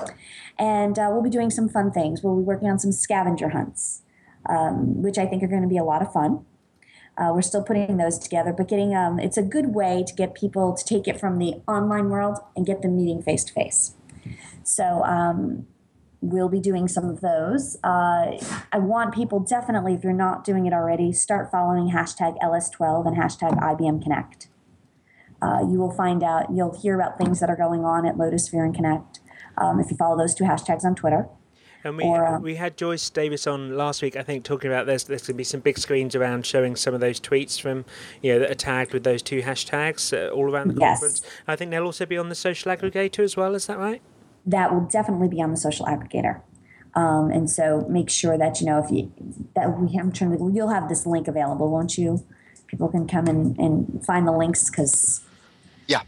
and 0.58 0.98
uh, 0.98 1.10
we'll 1.12 1.24
be 1.24 1.30
doing 1.30 1.50
some 1.50 1.70
fun 1.70 1.92
things. 1.92 2.24
We'll 2.24 2.38
be 2.38 2.44
working 2.44 2.70
on 2.70 2.80
some 2.80 2.92
scavenger 2.92 3.50
hunts, 3.50 4.04
um, 4.48 5.02
which 5.02 5.18
I 5.18 5.26
think 5.26 5.42
are 5.44 5.48
going 5.48 5.64
to 5.64 5.68
be 5.68 5.78
a 5.78 5.84
lot 5.84 6.02
of 6.04 6.14
fun. 6.14 6.46
Uh, 7.18 7.32
we're 7.34 7.42
still 7.42 7.64
putting 7.64 7.98
those 7.98 8.18
together, 8.18 8.52
but 8.52 8.68
getting 8.68 8.96
um, 8.96 9.20
it's 9.20 9.38
a 9.38 9.44
good 9.44 9.74
way 9.76 10.04
to 10.06 10.14
get 10.14 10.34
people 10.34 10.74
to 10.74 10.84
take 10.84 11.08
it 11.08 11.20
from 11.20 11.38
the 11.38 11.62
online 11.68 12.10
world 12.10 12.40
and 12.56 12.66
get 12.66 12.82
them 12.82 12.96
meeting 12.96 13.22
face 13.22 13.44
to 13.44 13.54
face. 13.54 13.94
So 14.64 15.04
um, 15.04 15.68
we'll 16.22 16.50
be 16.50 16.60
doing 16.60 16.88
some 16.88 17.10
of 17.10 17.22
those. 17.22 17.78
Uh, 17.84 18.38
I 18.72 18.80
want 18.80 19.14
people 19.14 19.40
definitely, 19.40 19.94
if 19.94 20.04
you're 20.04 20.14
not 20.14 20.44
doing 20.44 20.66
it 20.66 20.74
already, 20.74 21.12
start 21.12 21.52
following 21.52 21.92
hashtag 21.92 22.40
LS12 22.40 23.08
and 23.08 23.18
hashtag 23.18 23.60
IBM 23.60 24.02
Connect. 24.02 24.48
Uh, 25.42 25.60
you 25.60 25.78
will 25.78 25.92
find 25.92 26.24
out, 26.24 26.48
you'll 26.54 26.80
hear 26.80 26.96
about 26.96 27.18
things 27.18 27.42
that 27.42 27.50
are 27.50 27.58
going 27.58 27.84
on 27.84 28.06
at 28.08 28.16
Lotusphere 28.16 28.64
and 28.64 28.74
Connect 28.74 29.20
um, 29.58 29.80
if 29.80 29.92
you 29.92 29.98
follow 29.98 30.18
those 30.18 30.34
two 30.34 30.46
hashtags 30.46 30.86
on 30.86 30.96
Twitter. 30.96 31.28
And 31.84 31.98
we 31.98 32.04
or, 32.04 32.40
we 32.40 32.56
had 32.56 32.78
Joyce 32.78 33.10
Davis 33.10 33.46
on 33.46 33.76
last 33.76 34.02
week, 34.02 34.16
I 34.16 34.24
think, 34.24 34.44
talking 34.46 34.72
about 34.72 34.86
there's 34.86 35.04
there's 35.04 35.24
going 35.24 35.36
to 35.36 35.38
be 35.38 35.44
some 35.44 35.60
big 35.60 35.78
screens 35.78 36.16
around 36.16 36.46
showing 36.46 36.76
some 36.76 36.94
of 36.94 37.02
those 37.02 37.20
tweets 37.20 37.60
from 37.60 37.86
you 38.22 38.34
know 38.34 38.40
that 38.40 38.52
are 38.52 38.56
tagged 38.56 38.94
with 38.94 39.04
those 39.04 39.22
two 39.22 39.42
hashtags 39.42 40.14
uh, 40.14 40.32
all 40.32 40.50
around 40.50 40.70
the 40.70 40.80
yes. 40.80 41.00
conference. 41.00 41.22
I 41.48 41.56
think 41.56 41.72
they'll 41.72 41.86
also 41.86 42.06
be 42.06 42.18
on 42.18 42.30
the 42.30 42.36
social 42.36 42.72
aggregator 42.72 43.20
as 43.20 43.36
well. 43.36 43.54
Is 43.54 43.68
that 43.68 43.78
right? 43.78 44.02
That 44.46 44.74
will 44.74 44.86
definitely 44.86 45.28
be 45.28 45.42
on 45.42 45.52
the 45.52 45.58
social 45.58 45.86
aggregator. 45.86 46.42
Um, 46.96 47.32
and 47.32 47.50
so 47.50 47.86
make 47.90 48.10
sure 48.10 48.38
that 48.38 48.62
you 48.62 48.68
know 48.68 48.84
if 48.84 48.90
you 48.90 49.12
that 49.56 49.78
we 49.78 49.98
I'm 49.98 50.12
trying 50.12 50.38
to 50.38 50.52
you'll 50.54 50.70
have 50.70 50.88
this 50.88 51.06
link 51.06 51.28
available, 51.28 51.70
won't 51.70 51.98
you? 51.98 52.26
People 52.68 52.88
can 52.88 53.08
come 53.08 53.28
and, 53.28 53.58
and 53.60 54.06
find 54.06 54.28
the 54.28 54.32
links 54.32 54.70
because 54.70 55.22
yeah. 55.88 56.04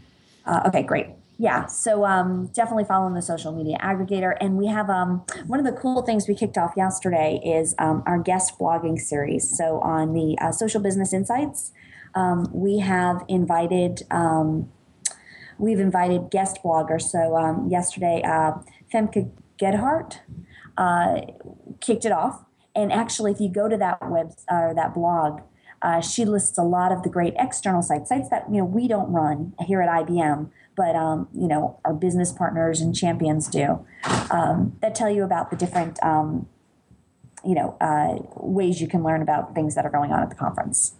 Uh, 0.46 0.62
okay, 0.66 0.82
great 0.82 1.08
yeah 1.38 1.66
so 1.66 2.04
um, 2.04 2.46
definitely 2.48 2.84
following 2.84 3.14
the 3.14 3.22
social 3.22 3.52
media 3.52 3.76
aggregator. 3.80 4.36
And 4.40 4.56
we 4.56 4.66
have 4.66 4.88
um, 4.88 5.24
one 5.46 5.58
of 5.58 5.66
the 5.66 5.72
cool 5.72 6.02
things 6.02 6.26
we 6.28 6.34
kicked 6.34 6.56
off 6.58 6.72
yesterday 6.76 7.40
is 7.44 7.74
um, 7.78 8.02
our 8.06 8.18
guest 8.18 8.58
blogging 8.58 8.98
series. 8.98 9.56
So 9.56 9.80
on 9.80 10.12
the 10.12 10.36
uh, 10.40 10.52
social 10.52 10.80
business 10.80 11.12
insights 11.12 11.72
um, 12.14 12.48
we 12.52 12.78
have 12.78 13.24
invited 13.28 14.02
um, 14.10 14.70
we've 15.58 15.80
invited 15.80 16.30
guest 16.30 16.58
bloggers. 16.64 17.02
So 17.02 17.36
um, 17.36 17.68
yesterday 17.68 18.22
uh, 18.24 18.52
Femke 18.92 19.30
Goedhart 19.58 20.20
uh, 20.76 21.20
kicked 21.80 22.04
it 22.04 22.12
off. 22.12 22.44
And 22.74 22.92
actually 22.92 23.32
if 23.32 23.40
you 23.40 23.48
go 23.48 23.68
to 23.68 23.76
that 23.76 24.10
web 24.10 24.32
or 24.50 24.72
that 24.74 24.94
blog 24.94 25.40
uh, 25.82 26.00
she 26.00 26.24
lists 26.24 26.56
a 26.58 26.62
lot 26.62 26.90
of 26.90 27.02
the 27.02 27.08
great 27.08 27.34
external 27.38 27.82
sites 27.82 28.08
sites 28.08 28.28
that 28.30 28.46
you 28.50 28.58
know 28.58 28.64
we 28.64 28.88
don't 28.88 29.12
run 29.12 29.52
here 29.66 29.82
at 29.82 29.88
ibm 30.06 30.50
but 30.76 30.94
um, 30.94 31.28
you 31.34 31.48
know 31.48 31.80
our 31.84 31.94
business 31.94 32.32
partners 32.32 32.80
and 32.80 32.94
champions 32.94 33.48
do 33.48 33.84
um, 34.30 34.76
that 34.80 34.94
tell 34.94 35.10
you 35.10 35.24
about 35.24 35.50
the 35.50 35.56
different 35.56 36.02
um, 36.04 36.46
you 37.44 37.54
know 37.54 37.76
uh, 37.80 38.18
ways 38.36 38.80
you 38.80 38.86
can 38.86 39.02
learn 39.02 39.22
about 39.22 39.54
things 39.54 39.74
that 39.74 39.84
are 39.84 39.90
going 39.90 40.12
on 40.12 40.22
at 40.22 40.28
the 40.28 40.36
conference. 40.36 40.94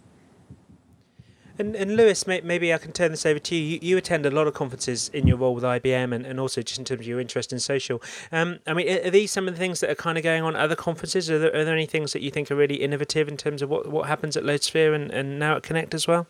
And, 1.59 1.75
and 1.75 1.95
Luis, 1.95 2.27
maybe 2.27 2.71
I 2.71 2.77
can 2.77 2.91
turn 2.91 3.11
this 3.11 3.25
over 3.25 3.39
to 3.39 3.55
you. 3.55 3.61
you. 3.61 3.79
you. 3.81 3.97
attend 3.97 4.25
a 4.27 4.29
lot 4.31 4.45
of 4.45 4.53
conferences 4.53 5.09
in 5.09 5.25
your 5.25 5.37
role 5.37 5.55
with 5.55 5.63
IBM 5.63 6.13
and, 6.13 6.23
and 6.23 6.39
also 6.39 6.61
just 6.61 6.77
in 6.77 6.85
terms 6.85 7.01
of 7.01 7.07
your 7.07 7.19
interest 7.19 7.51
in 7.51 7.59
social. 7.59 7.99
Um, 8.31 8.59
I 8.67 8.75
mean, 8.75 8.87
are 8.87 9.09
these 9.09 9.31
some 9.31 9.47
of 9.47 9.55
the 9.55 9.59
things 9.59 9.79
that 9.79 9.89
are 9.89 9.95
kind 9.95 10.19
of 10.19 10.23
going 10.23 10.43
on 10.43 10.55
at 10.55 10.61
other 10.61 10.75
conferences? 10.75 11.31
Are 11.31 11.39
there, 11.39 11.55
are 11.55 11.65
there 11.65 11.73
any 11.73 11.87
things 11.87 12.13
that 12.13 12.21
you 12.21 12.29
think 12.29 12.51
are 12.51 12.55
really 12.55 12.75
innovative 12.75 13.27
in 13.27 13.37
terms 13.37 13.63
of 13.63 13.69
what, 13.69 13.87
what 13.87 14.07
happens 14.07 14.37
at 14.37 14.43
Lotusphere 14.43 14.93
and, 14.93 15.09
and 15.09 15.39
now 15.39 15.55
at 15.55 15.63
Connect 15.63 15.95
as 15.95 16.07
well? 16.07 16.27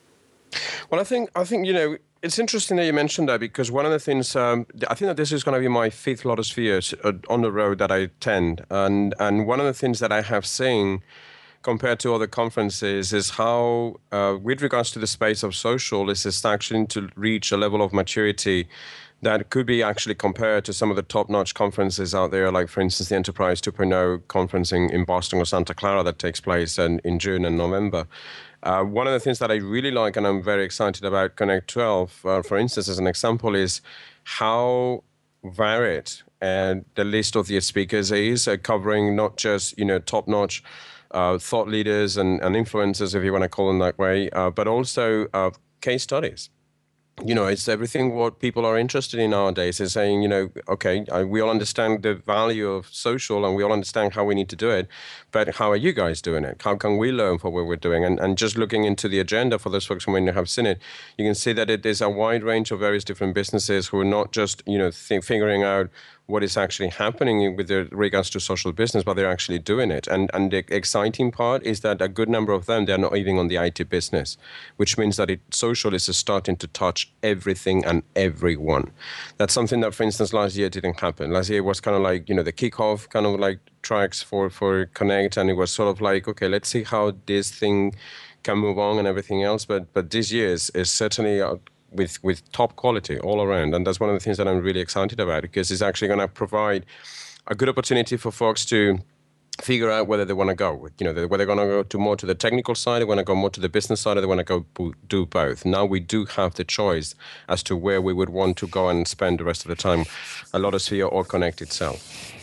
Well, 0.89 1.01
I 1.01 1.03
think 1.03 1.29
I 1.35 1.43
think 1.43 1.65
you 1.65 1.73
know 1.73 1.97
it's 2.21 2.39
interesting 2.39 2.77
that 2.77 2.85
you 2.85 2.93
mentioned 2.93 3.29
that 3.29 3.39
because 3.39 3.71
one 3.71 3.85
of 3.85 3.91
the 3.91 3.99
things 3.99 4.35
um, 4.35 4.65
I 4.89 4.95
think 4.95 5.07
that 5.07 5.17
this 5.17 5.31
is 5.31 5.43
going 5.43 5.55
to 5.55 5.59
be 5.59 5.67
my 5.67 5.89
fifth 5.89 6.23
Lotusphere 6.23 6.93
uh, 7.03 7.13
on 7.33 7.41
the 7.41 7.51
road 7.51 7.77
that 7.79 7.91
I 7.91 7.97
attend, 7.97 8.65
and 8.69 9.13
and 9.19 9.47
one 9.47 9.59
of 9.59 9.65
the 9.65 9.73
things 9.73 9.99
that 9.99 10.11
I 10.11 10.21
have 10.21 10.45
seen 10.45 11.01
compared 11.63 11.99
to 11.99 12.13
other 12.13 12.27
conferences 12.27 13.11
is 13.11 13.31
how, 13.31 13.95
uh, 14.11 14.37
with 14.41 14.61
regards 14.61 14.91
to 14.91 14.99
the 14.99 15.07
space 15.07 15.43
of 15.43 15.53
social, 15.55 16.09
is 16.09 16.45
actually 16.45 16.85
to 16.87 17.09
reach 17.15 17.51
a 17.51 17.57
level 17.57 17.81
of 17.81 17.91
maturity 17.91 18.67
that 19.21 19.49
could 19.49 19.65
be 19.65 19.81
actually 19.81 20.15
compared 20.15 20.63
to 20.65 20.73
some 20.73 20.89
of 20.89 20.95
the 20.95 21.01
top-notch 21.01 21.53
conferences 21.55 22.13
out 22.13 22.31
there, 22.31 22.51
like 22.51 22.69
for 22.69 22.81
instance 22.81 23.09
the 23.09 23.15
Enterprise 23.15 23.59
2.0 23.61 24.27
conference 24.27 24.71
in, 24.71 24.89
in 24.91 25.05
Boston 25.05 25.39
or 25.39 25.45
Santa 25.45 25.73
Clara 25.73 26.03
that 26.03 26.19
takes 26.19 26.39
place 26.39 26.77
in, 26.77 26.99
in 26.99 27.17
June 27.17 27.43
and 27.43 27.57
November. 27.57 28.07
Uh, 28.63 28.83
one 28.83 29.07
of 29.07 29.13
the 29.13 29.19
things 29.19 29.39
that 29.39 29.51
I 29.51 29.55
really 29.55 29.91
like 29.91 30.17
and 30.17 30.27
I'm 30.27 30.43
very 30.43 30.63
excited 30.63 31.03
about 31.03 31.35
Connect 31.35 31.67
12, 31.67 32.25
uh, 32.25 32.41
for 32.43 32.57
instance, 32.57 32.87
as 32.87 32.99
an 32.99 33.07
example, 33.07 33.55
is 33.55 33.81
how 34.23 35.03
varied 35.43 36.11
and 36.41 36.85
the 36.95 37.03
list 37.03 37.35
of 37.35 37.47
the 37.47 37.59
speakers 37.61 38.11
is, 38.11 38.47
uh, 38.47 38.57
covering 38.57 39.15
not 39.15 39.37
just 39.37 39.77
you 39.77 39.85
know 39.85 39.97
top-notch 39.97 40.63
uh, 41.11 41.37
thought 41.39 41.67
leaders 41.67 42.17
and, 42.17 42.41
and, 42.41 42.55
influencers, 42.55 43.15
if 43.15 43.23
you 43.23 43.31
want 43.31 43.43
to 43.43 43.49
call 43.49 43.67
them 43.67 43.79
that 43.79 43.97
way, 43.97 44.29
uh, 44.31 44.49
but 44.49 44.67
also 44.67 45.27
uh, 45.33 45.49
case 45.81 46.03
studies 46.03 46.49
you 47.25 47.33
know, 47.33 47.47
it's 47.47 47.67
everything 47.67 48.13
what 48.13 48.39
people 48.39 48.63
are 48.63 48.77
interested 48.77 49.19
in 49.19 49.31
nowadays 49.31 49.79
is 49.79 49.93
saying, 49.93 50.21
you 50.21 50.27
know, 50.27 50.51
okay, 50.69 51.03
we 51.23 51.41
all 51.41 51.49
understand 51.49 52.03
the 52.03 52.13
value 52.13 52.69
of 52.69 52.93
social 52.93 53.43
and 53.43 53.55
we 53.55 53.63
all 53.63 53.73
understand 53.73 54.13
how 54.13 54.23
we 54.23 54.35
need 54.35 54.49
to 54.49 54.55
do 54.55 54.69
it, 54.69 54.87
but 55.31 55.55
how 55.55 55.71
are 55.71 55.75
you 55.75 55.93
guys 55.93 56.21
doing 56.21 56.43
it? 56.43 56.61
How 56.61 56.75
can 56.75 56.97
we 56.97 57.11
learn 57.11 57.39
from 57.39 57.53
what 57.53 57.65
we're 57.65 57.75
doing? 57.75 58.05
And, 58.05 58.19
and 58.19 58.37
just 58.37 58.55
looking 58.55 58.83
into 58.83 59.07
the 59.07 59.19
agenda 59.19 59.57
for 59.57 59.71
those 59.71 59.85
folks 59.85 60.03
who 60.03 60.11
may 60.11 60.31
have 60.31 60.47
seen 60.47 60.67
it, 60.67 60.79
you 61.17 61.25
can 61.25 61.33
see 61.33 61.53
that 61.53 61.71
it 61.71 61.83
is 61.87 62.01
a 62.01 62.09
wide 62.09 62.43
range 62.43 62.69
of 62.69 62.79
various 62.79 63.03
different 63.03 63.33
businesses 63.33 63.87
who 63.87 63.99
are 63.99 64.05
not 64.05 64.31
just, 64.31 64.61
you 64.67 64.77
know, 64.77 64.91
th- 64.91 65.23
figuring 65.23 65.63
out 65.63 65.89
what 66.27 66.43
is 66.43 66.57
actually 66.57 66.89
happening 66.89 67.55
with 67.55 67.71
regards 67.91 68.29
to 68.29 68.39
social 68.39 68.73
business, 68.73 69.03
but 69.03 69.15
they're 69.15 69.31
actually 69.31 69.59
doing 69.59 69.91
it. 69.91 70.07
And 70.07 70.29
and 70.33 70.51
the 70.51 70.63
exciting 70.69 71.31
part 71.31 71.63
is 71.63 71.79
that 71.81 72.01
a 72.01 72.07
good 72.07 72.29
number 72.29 72.51
of 72.51 72.65
them 72.65 72.85
they're 72.85 72.97
not 72.97 73.15
even 73.15 73.37
on 73.37 73.47
the 73.47 73.55
IT 73.55 73.89
business, 73.89 74.37
which 74.75 74.97
means 74.97 75.15
that 75.17 75.29
it 75.29 75.39
social 75.51 75.93
is 75.93 76.15
starting 76.15 76.57
to 76.57 76.67
touch 76.67 77.11
everything 77.23 77.85
and 77.85 78.03
everyone. 78.15 78.91
That's 79.37 79.53
something 79.53 79.79
that, 79.81 79.93
for 79.95 80.03
instance, 80.03 80.33
last 80.33 80.55
year 80.55 80.69
didn't 80.69 80.99
happen. 80.99 81.31
Last 81.31 81.49
year 81.49 81.63
was 81.63 81.79
kind 81.79 81.95
of 81.95 82.03
like 82.03 82.27
you 82.27 82.35
know 82.35 82.43
the 82.43 82.53
kickoff 82.53 83.09
kind 83.09 83.25
of 83.25 83.39
like 83.39 83.59
tracks 83.81 84.21
for 84.21 84.49
for 84.49 84.85
Connect, 84.87 85.37
and 85.37 85.49
it 85.49 85.53
was 85.53 85.71
sort 85.71 85.89
of 85.89 86.01
like 86.01 86.27
okay, 86.27 86.49
let's 86.49 86.69
see 86.69 86.83
how 86.83 87.13
this 87.25 87.51
thing 87.51 87.95
can 88.43 88.57
move 88.57 88.77
on 88.77 88.99
and 88.99 89.07
everything 89.07 89.43
else. 89.43 89.65
But 89.65 89.93
but 89.93 90.09
this 90.11 90.31
year 90.31 90.49
is, 90.49 90.69
is 90.71 90.91
certainly 90.91 91.41
with 91.91 92.21
with 92.23 92.49
top 92.51 92.75
quality 92.75 93.19
all 93.19 93.41
around, 93.41 93.73
and 93.73 93.85
that's 93.85 93.99
one 93.99 94.09
of 94.09 94.15
the 94.15 94.19
things 94.19 94.37
that 94.37 94.47
I'm 94.47 94.61
really 94.61 94.79
excited 94.79 95.19
about 95.19 95.41
because 95.41 95.71
it's 95.71 95.81
actually 95.81 96.07
going 96.07 96.19
to 96.19 96.27
provide 96.27 96.85
a 97.47 97.55
good 97.55 97.69
opportunity 97.69 98.17
for 98.17 98.31
folks 98.31 98.65
to 98.65 98.99
figure 99.61 99.89
out 99.89 100.07
whether 100.07 100.23
they 100.25 100.33
want 100.33 100.49
to 100.49 100.55
go. 100.55 100.87
You 100.99 101.05
know, 101.05 101.13
whether 101.27 101.37
they're 101.37 101.45
going 101.45 101.57
to 101.59 101.65
go 101.65 101.83
to 101.83 101.97
more 101.97 102.15
to 102.15 102.25
the 102.25 102.35
technical 102.35 102.75
side, 102.75 103.01
they 103.01 103.05
want 103.05 103.19
to 103.19 103.23
go 103.23 103.35
more 103.35 103.49
to 103.49 103.59
the 103.59 103.69
business 103.69 104.01
side, 104.01 104.17
or 104.17 104.21
they 104.21 104.27
want 104.27 104.39
to 104.39 104.43
go 104.43 104.93
do 105.07 105.25
both. 105.25 105.65
Now 105.65 105.85
we 105.85 105.99
do 105.99 106.25
have 106.25 106.55
the 106.55 106.63
choice 106.63 107.15
as 107.49 107.63
to 107.63 107.75
where 107.75 108.01
we 108.01 108.13
would 108.13 108.29
want 108.29 108.57
to 108.57 108.67
go 108.67 108.89
and 108.89 109.07
spend 109.07 109.39
the 109.39 109.43
rest 109.43 109.65
of 109.65 109.69
the 109.69 109.75
time, 109.75 110.01
a 110.53 110.59
Lotusphere 110.59 111.11
or 111.11 111.23
Connect 111.23 111.61
itself. 111.61 112.36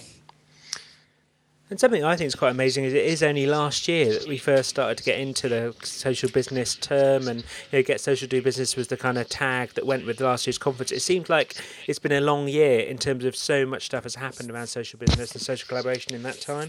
And 1.70 1.80
something 1.80 2.04
I 2.04 2.14
think 2.14 2.28
is 2.28 2.34
quite 2.34 2.50
amazing 2.50 2.84
is 2.84 2.92
it 2.92 3.06
is 3.06 3.22
only 3.22 3.46
last 3.46 3.88
year 3.88 4.12
that 4.12 4.28
we 4.28 4.36
first 4.36 4.68
started 4.68 4.98
to 4.98 5.04
get 5.04 5.18
into 5.18 5.48
the 5.48 5.74
social 5.82 6.28
business 6.28 6.74
term, 6.76 7.26
and 7.26 7.40
you 7.40 7.78
know, 7.78 7.82
get 7.82 8.00
social 8.00 8.28
do 8.28 8.42
business 8.42 8.76
was 8.76 8.88
the 8.88 8.98
kind 8.98 9.16
of 9.16 9.30
tag 9.30 9.70
that 9.70 9.86
went 9.86 10.04
with 10.04 10.20
last 10.20 10.46
year's 10.46 10.58
conference. 10.58 10.92
It 10.92 11.00
seems 11.00 11.30
like 11.30 11.54
it's 11.86 11.98
been 11.98 12.12
a 12.12 12.20
long 12.20 12.48
year 12.48 12.80
in 12.80 12.98
terms 12.98 13.24
of 13.24 13.34
so 13.34 13.64
much 13.64 13.86
stuff 13.86 14.02
has 14.02 14.16
happened 14.16 14.50
around 14.50 14.66
social 14.66 14.98
business 14.98 15.32
and 15.32 15.40
social 15.40 15.66
collaboration 15.66 16.14
in 16.14 16.22
that 16.24 16.40
time. 16.40 16.68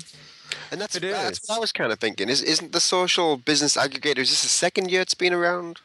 And 0.72 0.80
that's, 0.80 0.98
that's 0.98 1.48
what 1.48 1.58
I 1.58 1.60
was 1.60 1.74
kind 1.74 1.92
of 1.92 2.00
thinking. 2.00 2.30
Is 2.30 2.42
isn't 2.42 2.72
the 2.72 2.80
social 2.80 3.36
business 3.36 3.76
aggregator? 3.76 4.20
Is 4.20 4.30
this 4.30 4.44
the 4.44 4.48
second 4.48 4.92
year 4.92 5.02
it's 5.02 5.14
been 5.14 5.34
around? 5.34 5.82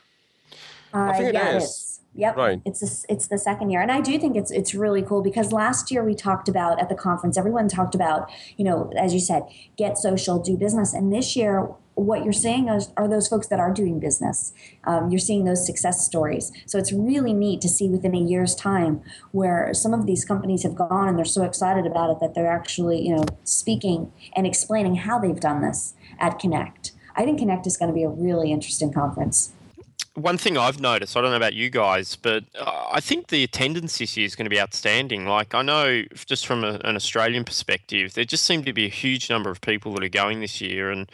Uh, 0.95 0.99
I 0.99 1.19
think 1.19 1.35
yeah, 1.35 1.57
it 1.57 1.63
is. 1.63 1.90
Yep. 2.15 2.37
Right. 2.37 2.61
It's 2.65 3.05
it's 3.09 3.29
the 3.29 3.39
second 3.39 3.71
year, 3.71 3.81
and 3.81 3.91
I 3.91 4.01
do 4.01 4.19
think 4.19 4.37
it's 4.37 4.51
it's 4.51 4.75
really 4.75 5.01
cool 5.01 5.23
because 5.23 5.53
last 5.53 5.91
year 5.93 6.05
we 6.05 6.15
talked 6.15 6.49
about 6.49 6.81
at 6.81 6.89
the 6.89 6.97
conference, 6.97 7.39
everyone 7.39 7.69
talked 7.69 7.95
about 7.95 8.29
you 8.57 8.65
know 8.65 8.93
as 8.99 9.15
you 9.15 9.21
said, 9.21 9.45
get 9.77 9.97
social, 9.97 10.39
do 10.41 10.57
business, 10.57 10.93
and 10.93 11.13
this 11.13 11.37
year 11.37 11.69
what 11.95 12.25
you're 12.25 12.33
seeing 12.33 12.69
is, 12.69 12.91
are 12.97 13.07
those 13.07 13.29
folks 13.29 13.49
that 13.49 13.61
are 13.61 13.73
doing 13.73 14.01
business. 14.01 14.53
Um, 14.85 15.11
you're 15.11 15.19
seeing 15.19 15.45
those 15.45 15.67
success 15.67 16.05
stories. 16.05 16.51
So 16.67 16.79
it's 16.79 16.93
really 16.93 17.33
neat 17.33 17.61
to 17.61 17.69
see 17.69 17.89
within 17.89 18.15
a 18.15 18.21
year's 18.21 18.55
time 18.55 19.03
where 19.33 19.75
some 19.75 19.93
of 19.93 20.07
these 20.07 20.25
companies 20.25 20.63
have 20.63 20.75
gone 20.75 21.09
and 21.09 21.19
they're 21.19 21.25
so 21.25 21.45
excited 21.45 21.87
about 21.87 22.11
it 22.11 22.21
that 22.21 22.35
they're 22.35 22.51
actually 22.51 23.07
you 23.07 23.15
know 23.15 23.25
speaking 23.45 24.13
and 24.35 24.47
explaining 24.47 24.97
how 24.97 25.19
they've 25.19 25.41
done 25.41 25.61
this 25.61 25.95
at 26.19 26.39
Connect. 26.39 26.93
I 27.17 27.25
think 27.25 27.39
Connect 27.39 27.67
is 27.67 27.77
going 27.77 27.91
to 27.91 27.95
be 27.95 28.05
a 28.05 28.09
really 28.09 28.51
interesting 28.51 28.93
conference 28.93 29.53
one 30.15 30.39
thing 30.39 30.59
I've 30.59 30.81
noticed, 30.81 31.17
I 31.17 31.21
don't 31.21 31.31
know 31.31 31.37
about 31.37 31.55
you 31.55 31.71
guys, 31.71 32.17
but 32.17 32.45
uh, 32.59 32.89
I 32.91 33.01
think 33.01 33.29
the 33.29 33.45
attendance 33.45 33.99
this 33.99 34.17
year 34.17 34.27
is 34.27 34.35
going 34.35 34.47
to 34.47 34.51
be 34.51 34.61
outstanding. 34.61 35.27
Like, 35.27 35.55
I 35.55 35.63
know 35.63 36.03
just 36.27 36.47
from 36.47 36.65
a, 36.65 36.81
an 36.85 36.97
Australian 36.97 37.45
perspective, 37.45 38.15
there 38.15 38.25
just 38.25 38.45
seem 38.45 38.65
to 38.65 38.73
be 38.73 38.87
a 38.87 38.91
huge 38.91 39.31
number 39.31 39.51
of 39.51 39.61
people 39.61 39.93
that 39.95 40.03
are 40.03 40.09
going 40.09 40.41
this 40.41 40.61
year. 40.61 40.91
And, 40.91 41.11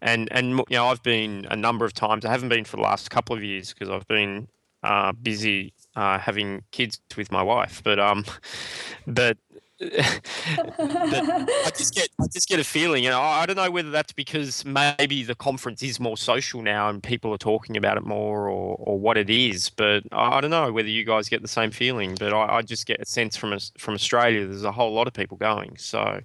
and, 0.00 0.28
and 0.32 0.50
you 0.50 0.76
know, 0.76 0.86
I've 0.86 1.02
been 1.02 1.46
a 1.50 1.56
number 1.56 1.84
of 1.84 1.92
times, 1.92 2.24
I 2.24 2.30
haven't 2.30 2.48
been 2.48 2.64
for 2.64 2.76
the 2.76 2.82
last 2.82 3.10
couple 3.10 3.36
of 3.36 3.42
years 3.42 3.72
because 3.72 3.90
I've 3.90 4.08
been 4.08 4.48
uh, 4.82 5.12
busy 5.12 5.74
uh, 5.94 6.18
having 6.18 6.62
kids 6.70 7.00
with 7.16 7.30
my 7.30 7.42
wife. 7.42 7.82
But, 7.84 7.98
um, 7.98 8.24
but 9.06 9.36
I 9.80 11.70
just 11.76 11.94
get 11.94 12.08
I 12.20 12.26
just 12.32 12.48
get 12.48 12.58
a 12.58 12.64
feeling, 12.64 13.06
and 13.06 13.14
I, 13.14 13.42
I 13.42 13.46
don't 13.46 13.56
know 13.56 13.70
whether 13.70 13.90
that's 13.90 14.12
because 14.12 14.64
maybe 14.64 15.22
the 15.22 15.36
conference 15.36 15.82
is 15.82 16.00
more 16.00 16.16
social 16.16 16.62
now 16.62 16.88
and 16.88 17.00
people 17.02 17.32
are 17.32 17.38
talking 17.38 17.76
about 17.76 17.96
it 17.96 18.04
more, 18.04 18.48
or, 18.48 18.74
or 18.76 18.98
what 18.98 19.16
it 19.16 19.30
is. 19.30 19.70
But 19.70 20.02
I, 20.10 20.38
I 20.38 20.40
don't 20.40 20.50
know 20.50 20.72
whether 20.72 20.88
you 20.88 21.04
guys 21.04 21.28
get 21.28 21.42
the 21.42 21.48
same 21.48 21.70
feeling. 21.70 22.16
But 22.18 22.32
I, 22.32 22.56
I 22.56 22.62
just 22.62 22.86
get 22.86 23.00
a 23.00 23.06
sense 23.06 23.36
from 23.36 23.56
from 23.78 23.94
Australia. 23.94 24.46
There's 24.46 24.64
a 24.64 24.72
whole 24.72 24.92
lot 24.92 25.06
of 25.06 25.12
people 25.12 25.36
going. 25.36 25.76
So 25.78 26.20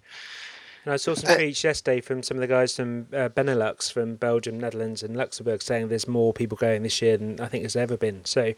and 0.85 0.93
I 0.93 0.97
saw 0.97 1.13
some 1.13 1.37
tweets 1.37 1.63
yesterday 1.63 2.01
from 2.01 2.23
some 2.23 2.37
of 2.37 2.41
the 2.41 2.47
guys 2.47 2.75
from 2.75 3.07
uh, 3.13 3.29
Benelux, 3.29 3.91
from 3.91 4.15
Belgium, 4.15 4.59
Netherlands, 4.59 5.01
and 5.01 5.15
Luxembourg, 5.15 5.61
saying 5.61 5.87
there's 5.87 6.07
more 6.07 6.33
people 6.33 6.57
going 6.57 6.83
this 6.83 7.01
year 7.01 7.17
than 7.17 7.39
I 7.39 7.47
think 7.47 7.63
has 7.63 7.75
ever 7.75 7.95
been. 7.95 8.25
So, 8.25 8.53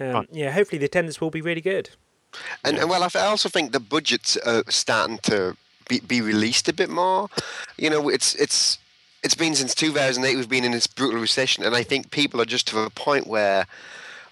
um, 0.00 0.26
yeah, 0.30 0.52
hopefully 0.52 0.78
the 0.78 0.86
attendance 0.86 1.20
will 1.20 1.30
be 1.30 1.42
really 1.42 1.60
good. 1.60 1.90
And, 2.64 2.78
and 2.78 2.88
well, 2.88 3.02
I 3.02 3.20
also 3.20 3.48
think 3.48 3.72
the 3.72 3.80
budgets 3.80 4.36
are 4.38 4.64
starting 4.68 5.18
to 5.24 5.56
be, 5.88 6.00
be 6.00 6.20
released 6.20 6.68
a 6.68 6.72
bit 6.72 6.90
more. 6.90 7.28
You 7.76 7.90
know, 7.90 8.08
it's 8.08 8.34
it's 8.34 8.78
it's 9.22 9.34
been 9.34 9.54
since 9.54 9.74
2008 9.74 10.36
we've 10.36 10.48
been 10.48 10.64
in 10.64 10.72
this 10.72 10.86
brutal 10.86 11.20
recession, 11.20 11.64
and 11.64 11.74
I 11.74 11.82
think 11.82 12.10
people 12.10 12.40
are 12.40 12.46
just 12.46 12.68
to 12.68 12.80
a 12.80 12.90
point 12.90 13.26
where 13.26 13.66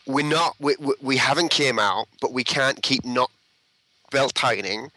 we're 0.06 0.26
not 0.26 0.56
we, 0.58 0.75
we 1.00 1.16
haven't 1.16 1.50
came 1.50 1.78
out, 1.78 2.06
but 2.20 2.32
we 2.32 2.44
can't 2.44 2.82
keep 2.82 3.04
not 3.04 3.30
belt 4.11 4.34
tightening 4.34 4.90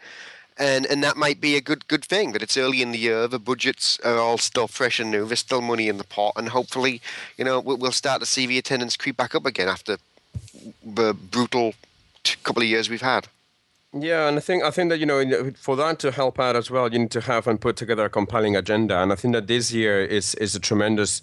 and 0.58 0.86
and 0.86 1.02
that 1.02 1.16
might 1.16 1.40
be 1.40 1.56
a 1.56 1.60
good 1.60 1.86
good 1.88 2.04
thing 2.04 2.32
that 2.32 2.42
it's 2.42 2.56
early 2.56 2.82
in 2.82 2.92
the 2.92 2.98
year 2.98 3.26
the 3.28 3.38
budgets 3.38 3.98
are 4.04 4.18
all 4.18 4.38
still 4.38 4.66
fresh 4.66 4.98
and 4.98 5.10
new 5.10 5.24
there's 5.24 5.40
still 5.40 5.60
money 5.60 5.88
in 5.88 5.98
the 5.98 6.04
pot 6.04 6.32
and 6.36 6.50
hopefully 6.50 7.00
you 7.36 7.44
know 7.44 7.60
we'll 7.60 7.92
start 7.92 8.20
to 8.20 8.26
see 8.26 8.46
the 8.46 8.58
attendance 8.58 8.96
creep 8.96 9.16
back 9.16 9.34
up 9.34 9.46
again 9.46 9.68
after 9.68 9.96
the 10.84 11.14
brutal 11.14 11.74
couple 12.42 12.62
of 12.62 12.68
years 12.68 12.88
we've 12.88 13.02
had 13.02 13.28
yeah, 13.92 14.28
and 14.28 14.36
I 14.36 14.40
think 14.40 14.62
I 14.62 14.70
think 14.70 14.90
that 14.90 14.98
you 14.98 15.06
know 15.06 15.50
for 15.56 15.74
that 15.76 15.98
to 16.00 16.10
help 16.10 16.38
out 16.38 16.56
as 16.56 16.70
well, 16.70 16.92
you 16.92 16.98
need 16.98 17.10
to 17.12 17.22
have 17.22 17.46
and 17.46 17.58
put 17.58 17.76
together 17.76 18.04
a 18.04 18.10
compelling 18.10 18.54
agenda. 18.54 19.02
And 19.02 19.10
I 19.12 19.14
think 19.14 19.32
that 19.32 19.46
this 19.46 19.72
year 19.72 20.04
is 20.04 20.34
is 20.34 20.54
a 20.54 20.60
tremendous 20.60 21.22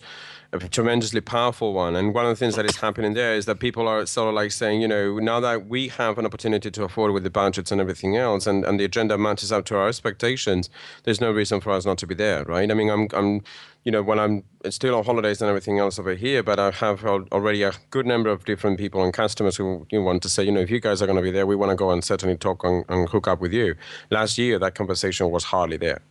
a 0.64 0.70
tremendously 0.70 1.22
powerful 1.22 1.74
one. 1.74 1.96
And 1.96 2.14
one 2.14 2.26
of 2.26 2.30
the 2.30 2.36
things 2.36 2.56
that 2.56 2.66
is 2.66 2.78
happening 2.78 3.14
there 3.14 3.36
is 3.36 3.46
that 3.46 3.60
people 3.60 3.88
are 3.88 4.06
sort 4.06 4.30
of 4.30 4.36
like 4.36 4.52
saying, 4.52 4.82
you 4.82 4.88
know, 4.88 5.20
now 5.20 5.40
that 5.40 5.68
we 5.68 5.88
have 5.90 6.18
an 6.18 6.26
opportunity 6.26 6.72
to 6.72 6.84
afford 6.84 7.12
with 7.12 7.24
the 7.24 7.30
budgets 7.30 7.72
and 7.72 7.82
everything 7.82 8.16
else, 8.16 8.48
and, 8.48 8.66
and 8.66 8.80
the 8.80 8.86
agenda 8.86 9.18
matches 9.18 9.52
up 9.52 9.66
to 9.66 9.78
our 9.78 9.88
expectations, 9.88 10.70
there's 11.04 11.22
no 11.22 11.32
reason 11.32 11.62
for 11.62 11.72
us 11.72 11.86
not 11.86 11.98
to 12.00 12.08
be 12.08 12.16
there, 12.16 12.44
right? 12.44 12.70
I 12.70 12.74
mean, 12.74 12.90
I'm, 12.90 13.08
I'm 13.14 13.42
you 13.84 13.92
know, 13.92 14.02
when 14.02 14.20
I'm 14.20 14.44
still 14.70 14.96
on 14.96 15.06
holidays 15.06 15.42
and 15.42 15.50
everything 15.50 15.78
else 15.78 16.00
over 16.00 16.16
here, 16.16 16.42
but 16.42 16.58
I 16.60 16.72
have 16.72 17.06
already 17.06 17.64
a 17.64 17.74
good 17.92 18.06
number 18.06 18.30
of 18.30 18.46
different 18.46 18.80
people 18.80 19.04
and 19.04 19.14
customers 19.14 19.58
who 19.58 19.86
you 19.92 20.02
want 20.02 20.24
to 20.24 20.30
say, 20.30 20.44
you 20.44 20.52
know, 20.52 20.62
if 20.62 20.72
you 20.72 20.80
guys 20.80 21.02
are 21.02 21.06
going 21.06 21.18
to 21.18 21.22
be 21.22 21.32
there, 21.32 21.46
we 21.46 21.56
want 21.56 21.70
to 21.70 21.76
go 21.76 21.92
and 21.92 22.04
certainly 22.04 22.36
talk 22.38 22.64
and, 22.64 22.84
and 22.90 23.10
hook 23.10 23.28
up 23.28 23.40
with 23.40 23.54
you. 23.54 23.76
Last 24.10 24.38
year, 24.38 24.58
that 24.60 24.76
conversation 24.76 25.30
was 25.30 25.46
hardly 25.46 25.78
there 25.78 26.02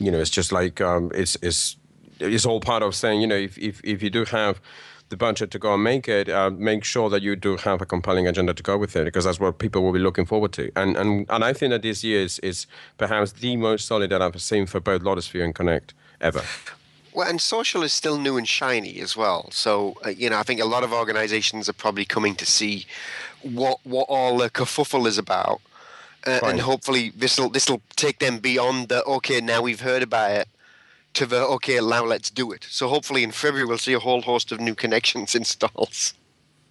you 0.00 0.10
know, 0.10 0.18
it's 0.18 0.30
just 0.30 0.50
like 0.50 0.80
um, 0.80 1.12
it's 1.14 1.36
it's 1.42 1.76
it's 2.20 2.46
all 2.46 2.60
part 2.60 2.82
of 2.82 2.94
saying, 2.94 3.20
you 3.20 3.26
know, 3.26 3.36
if, 3.36 3.58
if, 3.58 3.80
if 3.84 4.02
you 4.02 4.10
do 4.10 4.24
have 4.26 4.60
the 5.08 5.16
budget 5.16 5.50
to 5.50 5.58
go 5.58 5.74
and 5.74 5.82
make 5.82 6.08
it, 6.08 6.28
uh, 6.28 6.50
make 6.50 6.84
sure 6.84 7.10
that 7.10 7.20
you 7.20 7.34
do 7.34 7.56
have 7.56 7.82
a 7.82 7.86
compelling 7.86 8.28
agenda 8.28 8.54
to 8.54 8.62
go 8.62 8.78
with 8.78 8.94
it, 8.94 9.04
because 9.04 9.24
that's 9.24 9.40
what 9.40 9.58
people 9.58 9.82
will 9.82 9.92
be 9.92 9.98
looking 9.98 10.24
forward 10.24 10.52
to. 10.52 10.70
And 10.76 10.96
and, 10.96 11.26
and 11.28 11.44
I 11.44 11.52
think 11.52 11.70
that 11.70 11.82
this 11.82 12.04
year 12.04 12.20
is, 12.20 12.38
is 12.40 12.66
perhaps 12.96 13.32
the 13.32 13.56
most 13.56 13.86
solid 13.86 14.10
that 14.10 14.22
I've 14.22 14.40
seen 14.40 14.66
for 14.66 14.80
both 14.80 15.02
Lotusphere 15.02 15.44
and 15.44 15.54
Connect 15.54 15.94
ever. 16.20 16.42
Well, 17.12 17.28
and 17.28 17.40
social 17.40 17.82
is 17.82 17.92
still 17.92 18.18
new 18.18 18.36
and 18.36 18.46
shiny 18.46 19.00
as 19.00 19.16
well. 19.16 19.50
So, 19.50 19.96
uh, 20.06 20.10
you 20.10 20.30
know, 20.30 20.38
I 20.38 20.44
think 20.44 20.60
a 20.60 20.64
lot 20.64 20.84
of 20.84 20.92
organizations 20.92 21.68
are 21.68 21.72
probably 21.72 22.04
coming 22.04 22.36
to 22.36 22.46
see 22.46 22.86
what 23.42 23.78
what 23.82 24.06
all 24.08 24.38
the 24.38 24.48
kerfuffle 24.48 25.06
is 25.06 25.18
about. 25.18 25.60
Uh, 26.26 26.38
and 26.44 26.60
hopefully 26.60 27.10
this 27.16 27.38
will 27.38 27.48
this 27.48 27.68
will 27.68 27.80
take 27.96 28.18
them 28.18 28.38
beyond 28.38 28.88
the 28.90 29.02
okay 29.04 29.40
now 29.40 29.62
we've 29.62 29.80
heard 29.80 30.02
about 30.02 30.30
it 30.30 30.48
to 31.14 31.26
the 31.26 31.40
okay 31.46 31.78
now 31.80 32.04
let's 32.04 32.30
do 32.30 32.52
it 32.52 32.66
so 32.68 32.88
hopefully 32.88 33.22
in 33.22 33.30
february 33.30 33.66
we'll 33.66 33.78
see 33.78 33.92
a 33.92 33.98
whole 33.98 34.22
host 34.22 34.52
of 34.52 34.60
new 34.60 34.74
connections 34.74 35.34
installs 35.40 36.14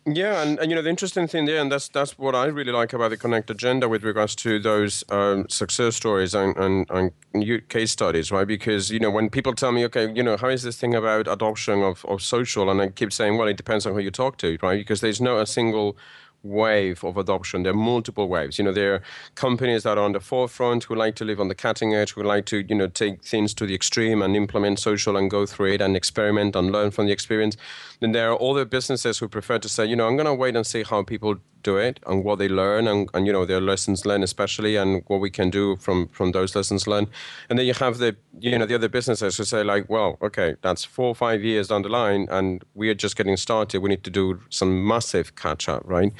yeah, 0.05 0.41
and, 0.41 0.57
and 0.59 0.71
you 0.71 0.75
know 0.75 0.81
the 0.81 0.89
interesting 0.89 1.27
thing 1.27 1.45
there, 1.45 1.61
and 1.61 1.71
that's 1.71 1.87
that's 1.89 2.17
what 2.17 2.33
I 2.33 2.45
really 2.45 2.71
like 2.71 2.93
about 2.93 3.09
the 3.09 3.17
Connect 3.17 3.49
agenda 3.49 3.87
with 3.87 4.03
regards 4.03 4.35
to 4.37 4.57
those 4.57 5.03
um, 5.09 5.47
success 5.49 5.95
stories 5.95 6.33
and, 6.33 6.55
and, 6.57 6.89
and 6.89 7.69
case 7.69 7.91
studies, 7.91 8.31
right? 8.31 8.47
Because 8.47 8.89
you 8.89 8.99
know 8.99 9.11
when 9.11 9.29
people 9.29 9.53
tell 9.53 9.71
me, 9.71 9.85
okay, 9.85 10.11
you 10.11 10.23
know, 10.23 10.37
how 10.37 10.47
is 10.47 10.63
this 10.63 10.77
thing 10.77 10.95
about 10.95 11.27
adoption 11.27 11.83
of, 11.83 12.05
of 12.05 12.21
social, 12.21 12.69
and 12.71 12.81
I 12.81 12.87
keep 12.87 13.11
saying, 13.11 13.37
well, 13.37 13.47
it 13.47 13.57
depends 13.57 13.85
on 13.85 13.93
who 13.93 13.99
you 13.99 14.11
talk 14.11 14.37
to, 14.37 14.57
right? 14.63 14.79
Because 14.79 15.01
there's 15.01 15.21
no 15.21 15.37
a 15.37 15.45
single 15.45 15.97
wave 16.43 17.03
of 17.03 17.17
adoption. 17.17 17.63
There 17.63 17.73
are 17.73 17.75
multiple 17.75 18.27
waves. 18.27 18.57
You 18.57 18.65
know, 18.65 18.71
there 18.71 18.95
are 18.95 19.01
companies 19.35 19.83
that 19.83 19.97
are 19.97 20.03
on 20.03 20.13
the 20.13 20.19
forefront 20.19 20.85
who 20.85 20.95
like 20.95 21.15
to 21.15 21.25
live 21.25 21.39
on 21.39 21.47
the 21.47 21.55
cutting 21.55 21.93
edge, 21.93 22.13
who 22.13 22.23
like 22.23 22.45
to, 22.47 22.65
you 22.67 22.75
know, 22.75 22.87
take 22.87 23.23
things 23.23 23.53
to 23.55 23.65
the 23.65 23.75
extreme 23.75 24.21
and 24.21 24.35
implement 24.35 24.79
social 24.79 25.17
and 25.17 25.29
go 25.29 25.45
through 25.45 25.73
it 25.73 25.81
and 25.81 25.95
experiment 25.95 26.55
and 26.55 26.71
learn 26.71 26.91
from 26.91 27.05
the 27.05 27.11
experience. 27.11 27.57
Then 27.99 28.11
there 28.13 28.31
are 28.31 28.41
other 28.41 28.65
businesses 28.65 29.19
who 29.19 29.27
prefer 29.27 29.59
to 29.59 29.69
say, 29.69 29.85
you 29.85 29.95
know, 29.95 30.07
I'm 30.07 30.15
going 30.15 30.25
to 30.25 30.33
wait 30.33 30.55
and 30.55 30.65
see 30.65 30.83
how 30.83 31.03
people 31.03 31.35
do 31.63 31.77
it 31.77 31.99
and 32.07 32.23
what 32.23 32.39
they 32.39 32.47
learn 32.47 32.87
and, 32.87 33.09
and 33.13 33.27
you 33.27 33.33
know 33.33 33.45
their 33.45 33.61
lessons 33.61 34.05
learned 34.05 34.23
especially 34.23 34.75
and 34.75 35.03
what 35.07 35.19
we 35.19 35.29
can 35.29 35.49
do 35.49 35.75
from 35.77 36.07
from 36.07 36.31
those 36.31 36.55
lessons 36.55 36.87
learned. 36.87 37.07
And 37.49 37.59
then 37.59 37.65
you 37.65 37.73
have 37.73 37.97
the 37.97 38.15
you 38.39 38.57
know 38.57 38.65
the 38.65 38.75
other 38.75 38.89
businesses 38.89 39.37
who 39.37 39.43
say 39.43 39.63
like 39.63 39.89
well 39.89 40.17
okay 40.21 40.55
that's 40.61 40.85
four 40.85 41.07
or 41.07 41.15
five 41.15 41.43
years 41.43 41.67
down 41.67 41.81
the 41.81 41.89
line 41.89 42.27
and 42.31 42.63
we 42.75 42.89
are 42.89 42.95
just 42.95 43.15
getting 43.15 43.37
started. 43.37 43.81
We 43.81 43.89
need 43.89 44.03
to 44.03 44.09
do 44.09 44.39
some 44.49 44.87
massive 44.87 45.35
catch 45.35 45.67
up 45.67 45.83
right 45.85 46.13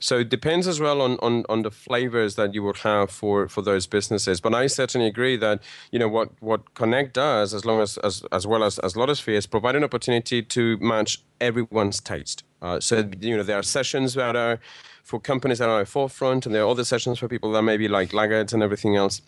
so 0.00 0.18
it 0.18 0.28
depends 0.28 0.66
as 0.66 0.80
well 0.80 1.00
on, 1.00 1.18
on, 1.20 1.44
on 1.48 1.62
the 1.62 1.70
flavors 1.70 2.36
that 2.36 2.54
you 2.54 2.62
would 2.62 2.78
have 2.78 3.10
for, 3.10 3.48
for 3.48 3.62
those 3.62 3.86
businesses. 3.86 4.40
But 4.40 4.54
I 4.54 4.66
certainly 4.66 5.06
agree 5.06 5.36
that 5.36 5.62
you 5.90 5.98
know 5.98 6.08
what, 6.08 6.30
what 6.40 6.74
Connect 6.74 7.14
does, 7.14 7.54
as 7.54 7.64
long 7.64 7.80
as 7.80 7.98
as, 7.98 8.22
as 8.32 8.46
well 8.46 8.62
as 8.64 8.78
as 8.80 8.94
Lotusphere, 8.94 9.36
is 9.36 9.46
provide 9.46 9.76
an 9.76 9.84
opportunity 9.84 10.42
to 10.42 10.76
match 10.78 11.22
everyone's 11.40 12.00
taste. 12.00 12.44
Uh, 12.62 12.80
so 12.80 13.08
you 13.20 13.36
know 13.36 13.42
there 13.42 13.58
are 13.58 13.62
sessions 13.62 14.14
that 14.14 14.36
are 14.36 14.58
for 15.04 15.18
companies 15.18 15.58
that 15.58 15.68
are 15.68 15.80
at 15.80 15.88
forefront, 15.88 16.44
and 16.44 16.54
there 16.54 16.62
are 16.62 16.68
other 16.68 16.84
sessions 16.84 17.18
for 17.18 17.28
people 17.28 17.50
that 17.52 17.62
maybe 17.62 17.88
like 17.88 18.12
laggards 18.12 18.52
and 18.52 18.62
everything 18.62 18.96
else. 18.96 19.22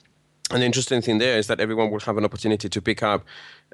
And 0.51 0.63
the 0.63 0.67
interesting 0.67 1.01
thing 1.01 1.19
there 1.19 1.39
is 1.39 1.47
that 1.47 1.61
everyone 1.61 1.91
will 1.91 2.01
have 2.01 2.19
an 2.19 2.25
opportunity 2.25 2.69
to 2.69 2.83
pick 2.83 3.03
up 3.03 3.25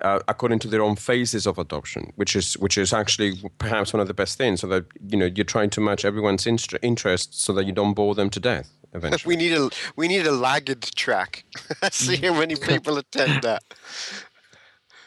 uh, 0.02 0.20
according 0.28 0.58
to 0.60 0.68
their 0.68 0.82
own 0.82 0.96
phases 0.96 1.46
of 1.46 1.58
adoption, 1.58 2.12
which 2.16 2.36
is 2.36 2.54
which 2.58 2.76
is 2.76 2.92
actually 2.92 3.38
perhaps 3.58 3.92
one 3.94 4.00
of 4.00 4.08
the 4.08 4.14
best 4.14 4.36
things. 4.36 4.60
So 4.60 4.66
that 4.68 4.84
you 5.08 5.16
know 5.16 5.26
you're 5.26 5.44
trying 5.44 5.70
to 5.70 5.80
match 5.80 6.04
everyone's 6.04 6.46
inst- 6.46 6.74
interests 6.82 7.40
so 7.42 7.52
that 7.54 7.64
you 7.64 7.72
don't 7.72 7.94
bore 7.94 8.14
them 8.14 8.28
to 8.30 8.40
death. 8.40 8.70
Eventually, 8.92 9.36
we 9.36 9.36
need 9.36 9.52
a 9.52 9.70
we 9.96 10.08
need 10.08 10.26
a 10.26 10.32
laggard 10.32 10.82
track. 10.82 11.44
See 11.90 12.16
how 12.16 12.34
many 12.34 12.56
people 12.70 12.98
attend 12.98 13.42
that. 13.42 13.62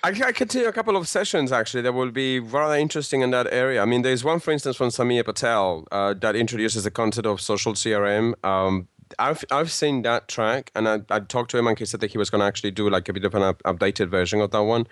I, 0.03 0.10
I 0.10 0.32
can 0.32 0.47
tell 0.47 0.62
you 0.62 0.69
a 0.69 0.71
couple 0.71 0.95
of 0.95 1.08
sessions 1.08 1.51
actually 1.51 1.82
that 1.82 1.93
will 1.93 2.12
be 2.12 2.39
rather 2.39 2.75
interesting 2.75 3.21
in 3.21 3.32
that 3.32 3.47
area. 3.51 3.82
I 3.82 3.86
mean, 3.86 4.01
there's 4.01 4.23
one, 4.23 4.39
for 4.39 4.51
instance, 4.51 4.77
from 4.77 4.89
Samir 4.89 5.25
Patel 5.25 5.86
uh, 5.91 6.13
that 6.15 6.36
introduces 6.38 6.86
the 6.86 6.91
concept 6.91 7.27
of 7.27 7.41
social 7.41 7.73
CRM. 7.73 8.34
Um, 8.45 8.88
I've 9.17 9.43
I've 9.51 9.71
seen 9.71 10.03
that 10.03 10.27
track, 10.27 10.71
and 10.75 10.87
I, 10.87 11.01
I 11.09 11.19
talked 11.19 11.51
to 11.51 11.57
him, 11.57 11.67
and 11.67 11.77
he 11.77 11.85
said 11.85 11.99
that 12.01 12.11
he 12.11 12.17
was 12.17 12.29
going 12.29 12.41
to 12.41 12.45
actually 12.45 12.71
do 12.71 12.89
like 12.89 13.09
a 13.09 13.13
bit 13.13 13.25
of 13.25 13.33
an 13.35 13.41
up, 13.41 13.63
updated 13.63 14.09
version 14.09 14.41
of 14.41 14.51
that 14.51 14.63
one, 14.63 14.87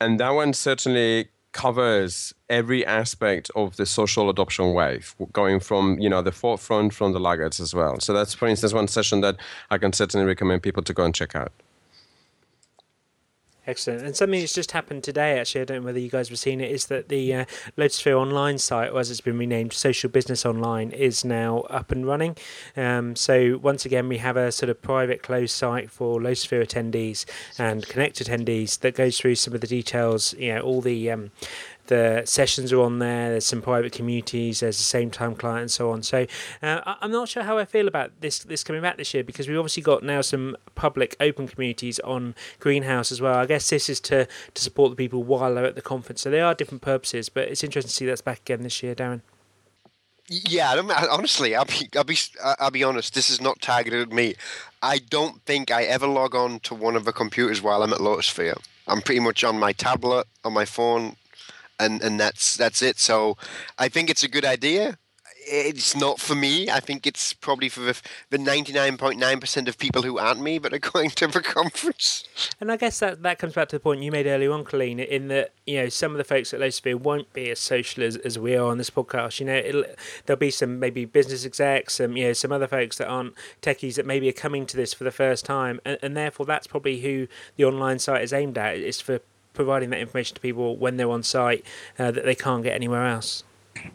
and 0.00 0.18
that 0.20 0.30
one 0.30 0.52
certainly 0.52 1.28
covers 1.52 2.32
every 2.48 2.86
aspect 2.86 3.50
of 3.56 3.76
the 3.76 3.84
social 3.84 4.30
adoption 4.30 4.72
wave, 4.72 5.14
going 5.32 5.60
from 5.60 5.98
you 5.98 6.08
know 6.08 6.22
the 6.22 6.32
forefront 6.32 6.94
from 6.94 7.12
the 7.12 7.20
laggards 7.20 7.60
as 7.60 7.74
well. 7.74 8.00
So 8.00 8.12
that's, 8.12 8.34
for 8.34 8.48
instance, 8.48 8.72
one 8.72 8.88
session 8.88 9.20
that 9.22 9.36
I 9.70 9.78
can 9.78 9.92
certainly 9.92 10.26
recommend 10.26 10.62
people 10.62 10.82
to 10.84 10.94
go 10.94 11.04
and 11.04 11.14
check 11.14 11.34
out. 11.34 11.52
Excellent. 13.70 14.02
And 14.02 14.16
something 14.16 14.40
that's 14.40 14.52
just 14.52 14.72
happened 14.72 15.04
today, 15.04 15.38
actually, 15.38 15.60
I 15.60 15.64
don't 15.64 15.80
know 15.82 15.86
whether 15.86 16.00
you 16.00 16.10
guys 16.10 16.28
have 16.28 16.40
seen 16.40 16.60
it, 16.60 16.72
is 16.72 16.86
that 16.86 17.08
the 17.08 17.34
uh, 17.34 17.44
Lotusphere 17.78 18.18
online 18.18 18.58
site, 18.58 18.90
or 18.90 18.98
as 18.98 19.12
it's 19.12 19.20
been 19.20 19.38
renamed, 19.38 19.72
Social 19.72 20.10
Business 20.10 20.44
Online, 20.44 20.90
is 20.90 21.24
now 21.24 21.60
up 21.70 21.92
and 21.92 22.04
running. 22.04 22.36
Um, 22.76 23.14
so 23.14 23.60
once 23.62 23.86
again, 23.86 24.08
we 24.08 24.18
have 24.18 24.36
a 24.36 24.50
sort 24.50 24.70
of 24.70 24.82
private 24.82 25.22
closed 25.22 25.54
site 25.54 25.88
for 25.88 26.18
Lotusphere 26.18 26.66
attendees 26.66 27.24
and 27.58 27.86
Connect 27.86 28.18
attendees 28.18 28.80
that 28.80 28.96
goes 28.96 29.20
through 29.20 29.36
some 29.36 29.54
of 29.54 29.60
the 29.60 29.68
details, 29.68 30.34
you 30.34 30.52
know, 30.52 30.62
all 30.62 30.80
the 30.80 31.08
um, 31.08 31.30
the 31.90 32.22
sessions 32.24 32.72
are 32.72 32.80
on 32.80 33.00
there. 33.00 33.30
There's 33.30 33.44
some 33.44 33.60
private 33.60 33.92
communities. 33.92 34.60
There's 34.60 34.78
the 34.78 34.98
Sametime 34.98 35.36
client 35.36 35.62
and 35.62 35.70
so 35.70 35.90
on. 35.90 36.02
So 36.02 36.26
uh, 36.62 36.80
I'm 37.00 37.10
not 37.10 37.28
sure 37.28 37.42
how 37.42 37.58
I 37.58 37.64
feel 37.64 37.88
about 37.88 38.12
this 38.20 38.38
this 38.38 38.64
coming 38.64 38.80
back 38.80 38.96
this 38.96 39.12
year 39.12 39.24
because 39.24 39.48
we've 39.48 39.58
obviously 39.58 39.82
got 39.82 40.02
now 40.02 40.20
some 40.22 40.56
public 40.76 41.16
open 41.20 41.48
communities 41.48 41.98
on 42.00 42.34
Greenhouse 42.60 43.12
as 43.12 43.20
well. 43.20 43.34
I 43.34 43.46
guess 43.46 43.68
this 43.68 43.90
is 43.90 44.00
to 44.02 44.26
to 44.54 44.62
support 44.62 44.90
the 44.90 44.96
people 44.96 45.24
while 45.24 45.54
they're 45.54 45.66
at 45.66 45.74
the 45.74 45.82
conference. 45.82 46.22
So 46.22 46.30
they 46.30 46.40
are 46.40 46.54
different 46.54 46.80
purposes, 46.80 47.28
but 47.28 47.48
it's 47.48 47.64
interesting 47.64 47.90
to 47.90 47.94
see 47.94 48.06
that's 48.06 48.22
back 48.22 48.40
again 48.40 48.62
this 48.62 48.82
year, 48.82 48.94
Darren. 48.94 49.20
Yeah, 50.32 50.70
I 50.70 51.08
honestly, 51.08 51.56
I'll 51.56 51.64
be, 51.64 51.88
I'll 51.96 52.04
be, 52.04 52.16
I'll 52.60 52.70
be 52.70 52.84
honest. 52.84 53.14
This 53.14 53.30
is 53.30 53.40
not 53.40 53.60
targeted 53.60 54.00
at 54.00 54.12
me. 54.12 54.36
I 54.80 54.98
don't 54.98 55.42
think 55.42 55.72
I 55.72 55.82
ever 55.82 56.06
log 56.06 56.36
on 56.36 56.60
to 56.60 56.74
one 56.76 56.94
of 56.94 57.04
the 57.04 57.12
computers 57.12 57.60
while 57.60 57.82
I'm 57.82 57.92
at 57.92 57.98
Lotusphere. 57.98 58.56
I'm 58.86 59.00
pretty 59.00 59.18
much 59.18 59.42
on 59.42 59.58
my 59.58 59.72
tablet, 59.72 60.28
on 60.44 60.52
my 60.52 60.64
phone, 60.64 61.16
and 61.80 62.02
and 62.02 62.20
that's 62.20 62.56
that's 62.56 62.82
it. 62.82 62.98
So 62.98 63.36
I 63.78 63.88
think 63.88 64.10
it's 64.10 64.22
a 64.22 64.28
good 64.28 64.44
idea. 64.44 64.98
it's 65.46 65.96
not 65.96 66.20
for 66.20 66.34
me. 66.34 66.70
I 66.70 66.80
think 66.80 67.06
it's 67.06 67.32
probably 67.32 67.68
for 67.68 67.80
the, 67.80 68.00
the 68.28 68.36
99.9% 68.38 69.68
of 69.68 69.78
people 69.78 70.02
who 70.02 70.18
aren't 70.18 70.40
me 70.40 70.58
but 70.58 70.72
are 70.74 70.78
going 70.92 71.10
to 71.10 71.26
the 71.26 71.40
conference. 71.40 72.24
And 72.60 72.70
I 72.70 72.76
guess 72.76 73.00
that, 73.00 73.22
that 73.22 73.38
comes 73.38 73.54
back 73.54 73.68
to 73.70 73.76
the 73.76 73.80
point 73.80 74.02
you 74.02 74.12
made 74.12 74.26
earlier 74.26 74.52
on, 74.52 74.64
Colleen, 74.64 75.00
in 75.00 75.28
that, 75.28 75.52
you 75.66 75.80
know, 75.80 75.88
some 75.88 76.12
of 76.12 76.18
the 76.18 76.24
folks 76.24 76.52
at 76.52 76.60
Lotusphere 76.60 76.96
won't 76.96 77.32
be 77.32 77.50
as 77.50 77.58
social 77.58 78.04
as, 78.04 78.16
as 78.16 78.38
we 78.38 78.54
are 78.54 78.66
on 78.66 78.78
this 78.78 78.90
podcast. 78.90 79.40
You 79.40 79.46
know, 79.46 79.84
there'll 80.26 80.38
be 80.38 80.50
some 80.50 80.78
maybe 80.78 81.04
business 81.04 81.44
execs, 81.44 81.94
some, 81.94 82.16
you 82.16 82.26
know, 82.26 82.32
some 82.32 82.52
other 82.52 82.68
folks 82.68 82.98
that 82.98 83.08
aren't 83.08 83.34
techies 83.62 83.94
that 83.94 84.06
maybe 84.06 84.28
are 84.28 84.32
coming 84.32 84.66
to 84.66 84.76
this 84.76 84.92
for 84.92 85.04
the 85.04 85.10
first 85.10 85.44
time. 85.44 85.80
And, 85.84 85.98
and 86.02 86.16
therefore, 86.16 86.46
that's 86.46 86.66
probably 86.66 87.00
who 87.00 87.28
the 87.56 87.64
online 87.64 87.98
site 87.98 88.22
is 88.22 88.32
aimed 88.32 88.58
at. 88.58 88.76
It's 88.76 89.00
for 89.00 89.20
providing 89.52 89.90
that 89.90 90.00
information 90.00 90.34
to 90.34 90.40
people 90.40 90.76
when 90.76 90.96
they're 90.96 91.10
on 91.10 91.22
site 91.22 91.64
uh, 91.98 92.10
that 92.10 92.24
they 92.24 92.34
can't 92.34 92.62
get 92.62 92.74
anywhere 92.74 93.06
else. 93.06 93.44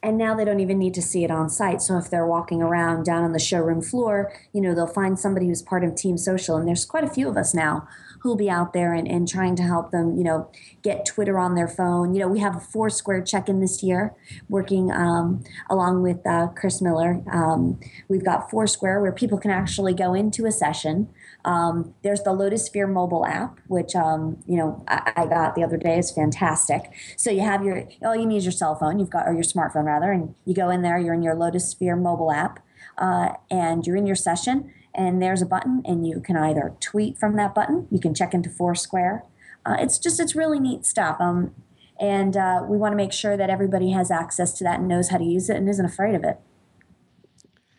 And 0.02 0.18
now 0.18 0.36
they 0.36 0.46
don't 0.46 0.60
even 0.62 0.80
need 0.80 0.94
to 0.96 1.02
see 1.02 1.24
it 1.24 1.32
on 1.32 1.50
site. 1.50 1.82
So 1.82 1.98
if 1.98 2.10
they're 2.10 2.26
walking 2.26 2.62
around 2.62 3.06
down 3.06 3.24
on 3.24 3.34
the 3.34 3.40
showroom 3.40 3.82
floor, 3.82 4.34
you 4.54 4.62
know, 4.62 4.74
they'll 4.74 4.88
find 4.88 5.20
somebody 5.20 5.48
who's 5.48 5.62
part 5.62 5.84
of 5.84 5.96
Team 5.96 6.18
Social. 6.18 6.56
And 6.56 6.68
there's 6.68 6.86
quite 6.86 7.04
a 7.04 7.10
few 7.10 7.28
of 7.28 7.38
us 7.38 7.54
now 7.54 7.88
who'll 8.22 8.36
be 8.36 8.50
out 8.50 8.74
there 8.74 8.94
and, 8.94 9.08
and 9.08 9.28
trying 9.28 9.56
to 9.56 9.64
help 9.64 9.92
them, 9.92 10.18
you 10.18 10.24
know, 10.24 10.50
get 10.82 11.06
Twitter 11.06 11.38
on 11.38 11.54
their 11.54 11.68
phone. 11.68 12.16
You 12.16 12.22
know, 12.22 12.28
we 12.28 12.40
have 12.40 12.56
a 12.56 12.60
Foursquare 12.60 13.22
check 13.22 13.48
in 13.48 13.60
this 13.60 13.84
year, 13.84 14.16
working 14.50 14.92
um, 14.92 15.44
along 15.70 16.02
with 16.02 16.26
uh, 16.26 16.48
Chris 16.56 16.82
Miller. 16.82 17.22
Um, 17.32 17.80
we've 18.08 18.26
got 18.26 18.50
Foursquare 18.50 19.00
where 19.00 19.12
people 19.12 19.38
can 19.38 19.52
actually 19.52 19.94
go 19.94 20.16
into 20.16 20.48
a 20.48 20.52
session. 20.52 21.08
Um, 21.46 21.94
there's 22.04 22.24
the 22.24 22.32
Lotusphere 22.32 22.92
mobile 22.92 23.26
app, 23.26 23.60
which 23.68 23.96
um, 23.96 24.38
you 24.48 24.58
know 24.58 24.84
I, 24.88 25.14
I, 25.16 25.26
got 25.28 25.56
the 25.56 25.64
other 25.64 25.78
day. 25.78 25.98
is 25.98 26.12
fantastic. 26.12 26.92
So 27.16 27.30
you 27.32 27.42
have 27.42 27.64
your 27.64 27.88
all 28.04 28.16
you 28.16 28.26
need 28.26 28.38
is 28.38 28.46
your 28.46 28.52
cell 28.52 28.76
phone. 28.76 29.00
You've 29.00 29.12
got 29.12 29.28
or 29.28 29.34
your 29.34 29.44
smartphone 29.44 29.86
rather, 29.86 30.12
and 30.12 30.36
you 30.46 30.54
go 30.54 30.70
in 30.70 30.82
there. 30.82 30.98
You're 30.98 31.14
in 31.14 31.22
your 31.22 31.36
Lotusphere 31.36 32.02
mobile 32.02 32.32
app, 32.32 32.60
uh, 32.98 33.30
and 33.50 33.86
you're 33.86 33.96
in 33.96 34.08
your 34.08 34.16
session 34.16 34.74
and 34.96 35.22
there's 35.22 35.42
a 35.42 35.46
button 35.46 35.82
and 35.86 36.08
you 36.08 36.22
can 36.22 36.38
either 36.38 36.74
tweet 36.80 37.18
from 37.18 37.36
that 37.36 37.54
button 37.54 37.88
you 37.92 38.00
can 38.00 38.14
check 38.14 38.34
into 38.34 38.50
foursquare 38.50 39.24
uh, 39.66 39.76
it's 39.80 40.00
just 40.00 40.20
it's 40.20 40.36
really 40.36 40.60
neat 40.60 40.86
stuff 40.86 41.18
um, 41.20 41.54
and 42.00 42.36
uh, 42.36 42.62
we 42.68 42.78
want 42.78 42.92
to 42.92 42.96
make 42.96 43.14
sure 43.14 43.38
that 43.38 43.50
everybody 43.50 43.92
has 43.92 44.10
access 44.10 44.54
to 44.54 44.64
that 44.64 44.80
and 44.80 44.88
knows 44.88 45.10
how 45.10 45.18
to 45.18 45.24
use 45.24 45.50
it 45.50 45.58
and 45.58 45.70
isn't 45.70 45.86
afraid 45.86 46.16
of 46.16 46.24
it 46.24 46.40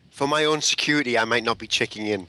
for 0.09 0.27
my 0.27 0.45
own 0.45 0.61
security 0.61 1.17
i 1.17 1.25
might 1.25 1.43
not 1.43 1.57
be 1.57 1.67
checking 1.67 2.05
in 2.05 2.27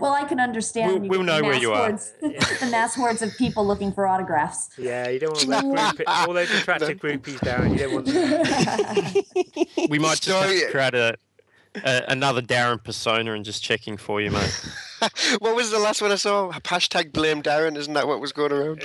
well, 0.00 0.12
I 0.12 0.24
can 0.28 0.40
understand. 0.40 1.02
We'll, 1.02 1.10
we'll 1.10 1.22
know 1.22 1.42
where 1.42 1.54
you 1.54 1.72
hordes, 1.74 2.12
are. 2.22 2.28
the 2.60 2.68
mass 2.70 2.94
hordes 2.94 3.22
of 3.22 3.36
people 3.36 3.66
looking 3.66 3.92
for 3.92 4.06
autographs. 4.06 4.70
Yeah, 4.76 5.08
you 5.08 5.18
don't 5.18 5.32
want 5.32 5.48
that 5.48 5.96
group, 5.96 6.08
all 6.08 6.32
those 6.32 6.50
attractive 6.50 6.98
groupies 7.02 7.40
down. 7.40 7.72
You 7.72 7.78
don't 7.78 7.94
want. 7.94 8.06
Them. 8.06 9.88
we 9.88 9.98
might 9.98 10.20
just 10.20 10.28
have 10.28 10.50
to 10.50 10.70
create 10.70 10.94
a, 10.94 11.16
uh, 11.84 12.00
another 12.08 12.42
Darren 12.42 12.82
persona 12.82 13.32
and 13.32 13.44
just 13.44 13.62
checking 13.62 13.96
for 13.96 14.20
you, 14.20 14.30
mate. 14.30 14.66
what 15.38 15.54
was 15.54 15.70
the 15.70 15.78
last 15.78 16.02
one 16.02 16.10
I 16.10 16.16
saw? 16.16 16.50
Hashtag 16.52 17.12
blame 17.12 17.42
Darren. 17.42 17.76
Isn't 17.76 17.94
that 17.94 18.08
what 18.08 18.20
was 18.20 18.32
going 18.32 18.52
around? 18.52 18.84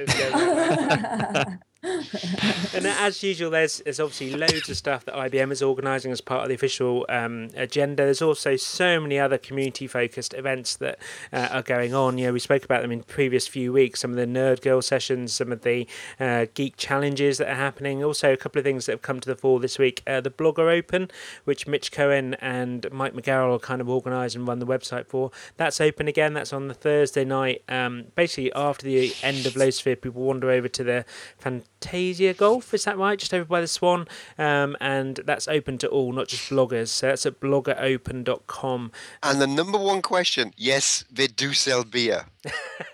And 1.83 2.87
as 2.87 3.21
usual, 3.21 3.51
there's, 3.51 3.79
there's 3.79 3.99
obviously 3.99 4.31
loads 4.31 4.69
of 4.69 4.77
stuff 4.77 5.05
that 5.05 5.15
IBM 5.15 5.51
is 5.51 5.61
organising 5.61 6.11
as 6.11 6.21
part 6.21 6.43
of 6.43 6.49
the 6.49 6.55
official 6.55 7.05
um, 7.09 7.49
agenda. 7.55 8.03
There's 8.03 8.21
also 8.21 8.55
so 8.55 8.99
many 8.99 9.19
other 9.19 9.37
community 9.37 9.85
focused 9.85 10.33
events 10.33 10.77
that 10.77 10.97
uh, 11.31 11.49
are 11.51 11.61
going 11.61 11.93
on. 11.93 12.17
You 12.17 12.27
know, 12.27 12.33
we 12.33 12.39
spoke 12.39 12.63
about 12.63 12.81
them 12.81 12.91
in 12.91 13.03
previous 13.03 13.47
few 13.47 13.73
weeks. 13.73 13.99
Some 13.99 14.11
of 14.11 14.17
the 14.17 14.25
Nerd 14.25 14.61
Girl 14.61 14.81
sessions, 14.81 15.33
some 15.33 15.51
of 15.51 15.61
the 15.61 15.87
uh, 16.19 16.45
Geek 16.53 16.77
challenges 16.77 17.37
that 17.37 17.49
are 17.49 17.55
happening. 17.55 18.03
Also, 18.03 18.31
a 18.33 18.37
couple 18.37 18.59
of 18.59 18.63
things 18.63 18.85
that 18.85 18.93
have 18.93 19.01
come 19.01 19.19
to 19.19 19.29
the 19.29 19.35
fore 19.35 19.59
this 19.59 19.77
week. 19.77 20.01
Uh, 20.07 20.21
the 20.21 20.31
Blogger 20.31 20.75
Open, 20.75 21.11
which 21.43 21.67
Mitch 21.67 21.91
Cohen 21.91 22.35
and 22.35 22.87
Mike 22.91 23.13
McGarel 23.13 23.61
kind 23.61 23.81
of 23.81 23.89
organise 23.89 24.35
and 24.35 24.47
run 24.47 24.59
the 24.59 24.65
website 24.65 25.07
for. 25.07 25.31
That's 25.57 25.81
open 25.81 26.07
again. 26.07 26.33
That's 26.33 26.53
on 26.53 26.69
the 26.69 26.73
Thursday 26.73 27.25
night. 27.25 27.61
Um, 27.67 28.05
basically, 28.15 28.53
after 28.53 28.85
the 28.85 29.13
end 29.21 29.45
of 29.45 29.53
Lotusphere, 29.53 30.01
people 30.01 30.23
wander 30.23 30.49
over 30.49 30.67
to 30.69 30.83
the 30.83 31.05
fantastic 31.37 31.72
Fantasia 31.83 32.33
Golf, 32.33 32.73
is 32.73 32.85
that 32.85 32.97
right? 32.97 33.19
Just 33.19 33.33
over 33.33 33.45
by 33.45 33.61
the 33.61 33.67
Swan. 33.67 34.07
Um, 34.37 34.77
and 34.79 35.17
that's 35.25 35.47
open 35.47 35.77
to 35.79 35.87
all, 35.89 36.13
not 36.13 36.27
just 36.27 36.49
bloggers. 36.49 36.87
So 36.87 37.07
that's 37.07 37.25
at 37.25 37.39
bloggeropen.com. 37.39 38.91
And 39.21 39.41
the 39.41 39.47
number 39.47 39.77
one 39.77 40.01
question 40.01 40.53
yes, 40.55 41.03
they 41.11 41.27
do 41.27 41.53
sell 41.53 41.83
beer. 41.83 42.25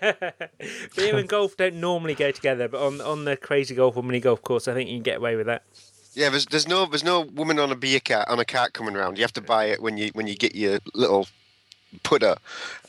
beer 0.00 1.16
and 1.16 1.28
golf 1.28 1.56
don't 1.56 1.76
normally 1.76 2.14
go 2.14 2.30
together, 2.30 2.68
but 2.68 2.84
on, 2.84 3.00
on 3.00 3.24
the 3.24 3.36
crazy 3.36 3.74
golf 3.74 3.96
or 3.96 4.02
mini 4.02 4.20
golf 4.20 4.42
course, 4.42 4.66
I 4.66 4.74
think 4.74 4.90
you 4.90 4.96
can 4.96 5.02
get 5.02 5.18
away 5.18 5.36
with 5.36 5.46
that. 5.46 5.62
Yeah, 6.14 6.28
there's, 6.30 6.46
there's 6.46 6.66
no 6.66 6.86
there's 6.86 7.04
no 7.04 7.20
woman 7.20 7.60
on 7.60 7.70
a 7.70 7.76
beer 7.76 8.00
cart 8.00 8.26
on 8.28 8.40
a 8.40 8.44
cart 8.44 8.72
coming 8.72 8.96
around. 8.96 9.16
You 9.16 9.22
have 9.22 9.32
to 9.34 9.40
buy 9.40 9.66
it 9.66 9.80
when 9.80 9.96
you 9.96 10.10
when 10.12 10.26
you 10.26 10.34
get 10.34 10.56
your 10.56 10.80
little 10.92 11.28
putter. 12.02 12.34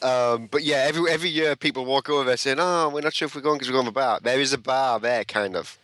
Um, 0.02 0.48
but 0.50 0.64
yeah, 0.64 0.86
every 0.88 1.12
every 1.12 1.30
year 1.30 1.56
people 1.56 1.86
walk 1.86 2.10
over 2.10 2.24
there 2.24 2.38
saying, 2.38 2.58
"Oh, 2.60 2.90
we're 2.90 3.02
not 3.02 3.14
sure 3.14 3.28
if 3.28 3.36
we're 3.36 3.42
going 3.42 3.60
because 3.60 3.70
we're 3.70 3.76
going 3.76 3.86
to 3.86 3.92
a 3.92 3.94
bar." 3.94 4.20
There 4.24 4.42
is 4.42 4.54
a 4.54 4.58
bar 4.58 5.00
there, 5.00 5.24
kind 5.24 5.56
of. 5.56 5.78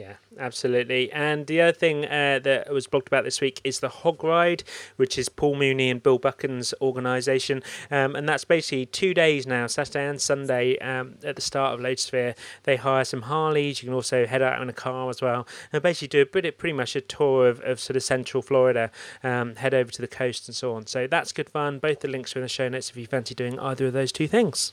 Yeah, 0.00 0.14
absolutely. 0.38 1.12
And 1.12 1.46
the 1.46 1.60
other 1.60 1.72
thing 1.72 2.06
uh, 2.06 2.40
that 2.42 2.72
was 2.72 2.86
blogged 2.86 3.08
about 3.08 3.24
this 3.24 3.42
week 3.42 3.60
is 3.64 3.80
the 3.80 3.90
Hog 3.90 4.24
Ride, 4.24 4.64
which 4.96 5.18
is 5.18 5.28
Paul 5.28 5.56
Mooney 5.56 5.90
and 5.90 6.02
Bill 6.02 6.18
Buchan's 6.18 6.72
organisation. 6.80 7.62
Um, 7.90 8.16
and 8.16 8.26
that's 8.26 8.46
basically 8.46 8.86
two 8.86 9.12
days 9.12 9.46
now, 9.46 9.66
Saturday 9.66 10.08
and 10.08 10.18
Sunday, 10.18 10.78
um, 10.78 11.16
at 11.22 11.36
the 11.36 11.42
start 11.42 11.74
of 11.74 11.80
Lotusphere. 11.80 12.34
They 12.62 12.76
hire 12.76 13.04
some 13.04 13.20
Harleys. 13.20 13.82
You 13.82 13.88
can 13.88 13.94
also 13.94 14.24
head 14.24 14.40
out 14.40 14.62
in 14.62 14.70
a 14.70 14.72
car 14.72 15.10
as 15.10 15.20
well. 15.20 15.46
And 15.70 15.82
basically 15.82 16.08
do 16.08 16.22
a 16.22 16.26
pretty, 16.26 16.50
pretty 16.52 16.72
much 16.72 16.96
a 16.96 17.02
tour 17.02 17.50
of, 17.50 17.60
of 17.60 17.78
sort 17.78 17.98
of 17.98 18.02
central 18.02 18.42
Florida, 18.42 18.90
um, 19.22 19.56
head 19.56 19.74
over 19.74 19.90
to 19.90 20.00
the 20.00 20.08
coast 20.08 20.48
and 20.48 20.54
so 20.54 20.72
on. 20.72 20.86
So 20.86 21.08
that's 21.08 21.30
good 21.30 21.50
fun. 21.50 21.78
Both 21.78 22.00
the 22.00 22.08
links 22.08 22.34
are 22.34 22.38
in 22.38 22.44
the 22.44 22.48
show 22.48 22.70
notes 22.70 22.88
if 22.88 22.96
you 22.96 23.06
fancy 23.06 23.34
doing 23.34 23.58
either 23.58 23.88
of 23.88 23.92
those 23.92 24.12
two 24.12 24.26
things. 24.26 24.72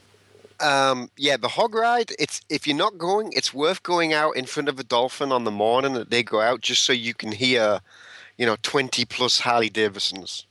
Um, 0.60 1.10
yeah, 1.18 1.38
the 1.38 1.48
hog 1.48 1.76
ride. 1.76 2.12
It's 2.18 2.42
if 2.50 2.66
you're 2.68 2.76
not 2.76 2.98
going, 2.98 3.34
it's 3.34 3.54
worth 3.54 3.84
going 3.84 4.14
out 4.14 4.36
in 4.36 4.46
front 4.46 4.70
of 4.70 4.80
a 4.80 4.84
dolphin 4.84 5.32
on 5.32 5.44
the 5.44 5.52
morning 5.52 5.94
that 5.94 6.10
they 6.10 6.24
go 6.24 6.42
out, 6.42 6.62
just 6.62 6.84
so 6.84 6.94
you 6.94 7.14
can 7.14 7.32
hear, 7.32 7.82
you 8.38 8.46
know, 8.46 8.58
twenty 8.62 9.06
plus 9.06 9.40
Harley 9.40 9.70
Davidsons. 9.70 10.46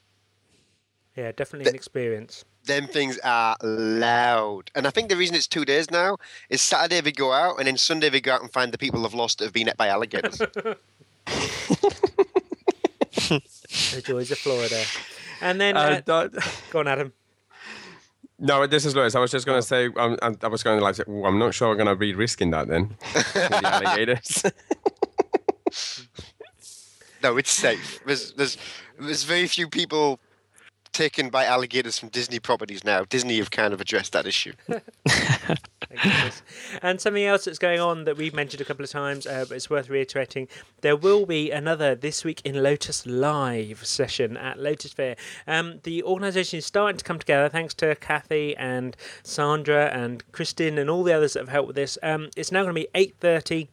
Yeah, 1.16 1.32
definitely 1.32 1.64
the, 1.64 1.70
an 1.70 1.76
experience. 1.76 2.44
Them 2.64 2.86
things 2.86 3.18
are 3.24 3.56
loud, 3.62 4.70
and 4.74 4.86
I 4.86 4.90
think 4.90 5.08
the 5.08 5.16
reason 5.16 5.34
it's 5.34 5.46
two 5.46 5.64
days 5.64 5.90
now 5.90 6.18
is 6.50 6.60
Saturday 6.60 7.00
they 7.00 7.12
go 7.12 7.32
out, 7.32 7.58
and 7.58 7.66
then 7.66 7.76
Sunday 7.76 8.08
they 8.08 8.20
go 8.20 8.32
out 8.32 8.42
and 8.42 8.52
find 8.52 8.72
the 8.72 8.78
people 8.78 9.02
have 9.02 9.14
lost 9.14 9.38
that 9.38 9.44
have 9.44 9.52
been 9.52 9.66
hit 9.66 9.76
by 9.76 9.88
alligators. 9.88 10.38
the 13.28 14.02
joys 14.04 14.30
of 14.30 14.38
Florida, 14.38 14.82
and 15.40 15.60
then 15.60 15.76
uh, 15.76 16.00
uh, 16.06 16.28
go 16.70 16.80
on, 16.80 16.88
Adam. 16.88 17.12
No, 18.38 18.66
this 18.66 18.85
is 18.85 18.94
Luis. 18.94 19.14
I 19.14 19.20
was 19.20 19.31
just 19.31 19.46
going 19.46 19.59
to 19.59 19.66
say, 19.66 19.88
um, 19.96 20.18
I 20.42 20.49
was 20.49 20.62
going 20.62 20.79
to 20.79 20.85
like, 20.85 20.96
well, 21.07 21.25
I'm 21.27 21.38
not 21.38 21.55
sure 21.55 21.70
I'm 21.70 21.77
going 21.77 21.87
to 21.87 21.96
be 21.96 22.14
risking 22.14 22.51
that 22.51 22.68
then 22.68 22.94
the 23.14 23.61
alligators. 23.64 24.42
no, 27.22 27.38
it's 27.38 27.51
safe. 27.51 28.01
There's, 28.05 28.33
there's, 28.35 28.59
there's 28.99 29.25
very 29.25 29.46
few 29.46 29.68
people 29.68 30.20
taken 30.96 31.28
by 31.28 31.44
alligators 31.44 31.98
from 31.98 32.09
Disney 32.09 32.38
properties 32.38 32.82
now. 32.82 33.04
Disney 33.04 33.37
have 33.37 33.50
kind 33.50 33.74
of 33.74 33.82
addressed 33.82 34.14
that 34.14 34.26
issue. 34.26 34.54
and 36.82 36.98
something 36.98 37.22
else 37.22 37.44
that's 37.44 37.59
going 37.59 37.80
on 37.80 38.04
that 38.04 38.16
we've 38.16 38.32
mentioned 38.32 38.62
a 38.62 38.64
couple 38.64 38.82
of 38.82 38.90
times, 38.90 39.26
uh, 39.26 39.44
but 39.46 39.56
it's 39.56 39.68
worth 39.68 39.90
reiterating. 39.90 40.48
There 40.80 40.96
will 40.96 41.26
be 41.26 41.50
another 41.50 41.94
This 41.94 42.24
Week 42.24 42.40
in 42.46 42.62
Lotus 42.62 43.04
Live 43.04 43.85
session 43.85 44.38
at 44.38 44.56
Lotusphere. 44.56 45.18
Um, 45.46 45.80
the 45.82 46.02
organisation 46.02 46.61
is 46.61 46.64
starting 46.64 46.96
to 46.96 47.04
come 47.04 47.18
together 47.18 47.50
thanks 47.50 47.74
to 47.74 47.94
Kathy 47.96 48.56
and 48.56 48.96
Sandra 49.22 49.88
and 49.88 50.24
Kristin 50.32 50.78
and 50.78 50.88
all 50.88 51.04
the 51.04 51.12
others 51.12 51.35
that 51.35 51.40
have 51.40 51.50
helped 51.50 51.66
with 51.66 51.76
this. 51.76 51.98
Um, 52.02 52.30
it's 52.37 52.50
now 52.50 52.62
going 52.62 52.74
to 52.74 52.80
be 52.80 53.12
8.30 53.20 53.68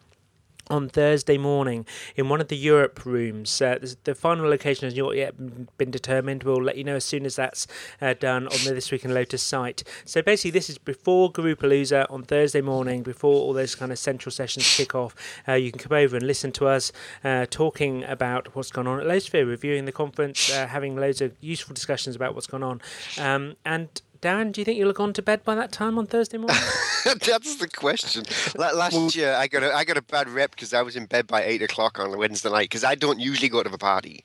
on 0.69 0.89
Thursday 0.89 1.37
morning 1.37 1.85
in 2.15 2.29
one 2.29 2.41
of 2.41 2.47
the 2.47 2.57
Europe 2.57 3.05
rooms. 3.05 3.61
Uh, 3.61 3.79
the 4.03 4.15
final 4.15 4.49
location 4.49 4.85
has 4.85 4.95
not 4.95 5.15
yet 5.15 5.77
been 5.77 5.91
determined. 5.91 6.43
We'll 6.43 6.61
let 6.61 6.77
you 6.77 6.83
know 6.83 6.95
as 6.95 7.05
soon 7.05 7.25
as 7.25 7.35
that's 7.35 7.67
uh, 8.01 8.13
done 8.13 8.47
on 8.47 8.57
the 8.63 8.73
This 8.73 8.91
Week 8.91 9.03
in 9.03 9.13
Lotus 9.13 9.43
site. 9.43 9.83
So 10.05 10.21
basically, 10.21 10.51
this 10.51 10.69
is 10.69 10.77
before 10.77 11.31
Gurupalooza 11.31 12.09
on 12.09 12.23
Thursday 12.23 12.61
morning, 12.61 13.03
before 13.03 13.35
all 13.35 13.53
those 13.53 13.75
kind 13.75 13.91
of 13.91 13.99
central 13.99 14.31
sessions 14.31 14.75
kick 14.75 14.95
off. 14.95 15.15
Uh, 15.47 15.53
you 15.53 15.71
can 15.71 15.79
come 15.79 15.97
over 15.97 16.15
and 16.15 16.25
listen 16.25 16.51
to 16.53 16.67
us 16.67 16.91
uh, 17.23 17.45
talking 17.49 18.03
about 18.05 18.55
what's 18.55 18.71
gone 18.71 18.87
on 18.87 18.99
at 18.99 19.05
Lotusphere, 19.05 19.47
reviewing 19.47 19.85
the 19.85 19.91
conference, 19.91 20.51
uh, 20.51 20.67
having 20.67 20.95
loads 20.95 21.21
of 21.21 21.33
useful 21.41 21.73
discussions 21.73 22.15
about 22.15 22.35
what's 22.35 22.47
gone 22.47 22.63
on. 22.63 22.81
Um, 23.19 23.55
and 23.65 24.01
Darren, 24.23 24.53
do 24.53 24.61
you 24.61 24.65
think 24.65 24.77
you'll 24.77 24.87
have 24.87 24.95
gone 24.95 25.11
to 25.13 25.21
bed 25.21 25.43
by 25.43 25.53
that 25.53 25.73
time 25.73 25.97
on 25.99 26.07
Thursday 26.07 26.37
morning? 26.37 26.55
That's 27.03 27.57
the 27.57 27.67
question. 27.67 28.23
Last 28.55 29.17
year, 29.17 29.33
I 29.33 29.47
got 29.47 29.63
a, 29.63 29.73
I 29.73 29.83
got 29.83 29.97
a 29.97 30.01
bad 30.01 30.29
rep 30.29 30.51
because 30.51 30.73
I 30.73 30.81
was 30.81 30.95
in 30.95 31.07
bed 31.07 31.27
by 31.27 31.43
eight 31.43 31.61
o'clock 31.61 31.99
on 31.99 32.13
a 32.13 32.17
Wednesday 32.17 32.49
night 32.49 32.69
because 32.69 32.85
I 32.85 32.95
don't 32.95 33.19
usually 33.19 33.49
go 33.49 33.61
to 33.61 33.69
the 33.69 33.77
party. 33.77 34.23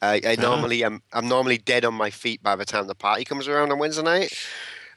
I, 0.00 0.14
I 0.14 0.32
uh-huh. 0.32 0.42
normally 0.42 0.82
am 0.82 1.02
I'm 1.12 1.28
normally 1.28 1.58
dead 1.58 1.84
on 1.84 1.92
my 1.92 2.08
feet 2.08 2.42
by 2.42 2.56
the 2.56 2.64
time 2.64 2.86
the 2.86 2.94
party 2.94 3.24
comes 3.24 3.46
around 3.46 3.70
on 3.70 3.78
Wednesday 3.78 4.02
night. 4.02 4.32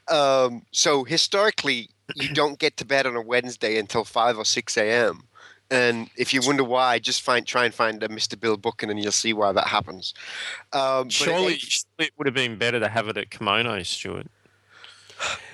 Um, 0.08 0.62
so 0.72 1.04
historically, 1.04 1.90
you 2.16 2.32
don't 2.32 2.58
get 2.58 2.78
to 2.78 2.86
bed 2.86 3.06
on 3.06 3.16
a 3.16 3.20
Wednesday 3.20 3.76
until 3.76 4.02
five 4.02 4.38
or 4.38 4.46
six 4.46 4.78
a.m. 4.78 5.24
And 5.70 6.08
if 6.16 6.32
you 6.32 6.40
wonder 6.42 6.64
why, 6.64 6.98
just 6.98 7.20
find 7.20 7.46
try 7.46 7.66
and 7.66 7.74
find 7.74 8.02
a 8.02 8.08
Mr. 8.08 8.40
Bill 8.40 8.56
Buchan, 8.56 8.88
and 8.88 8.98
you'll 8.98 9.12
see 9.12 9.34
why 9.34 9.52
that 9.52 9.66
happens. 9.66 10.14
Um, 10.72 11.04
but 11.04 11.12
Surely, 11.12 11.54
it- 11.54 11.60
surely 11.60 11.84
it 11.98 12.12
would 12.16 12.26
have 12.26 12.34
been 12.34 12.56
better 12.56 12.80
to 12.80 12.88
have 12.88 13.08
it 13.08 13.18
at 13.18 13.30
Kimono, 13.30 13.82
Stuart. 13.82 14.28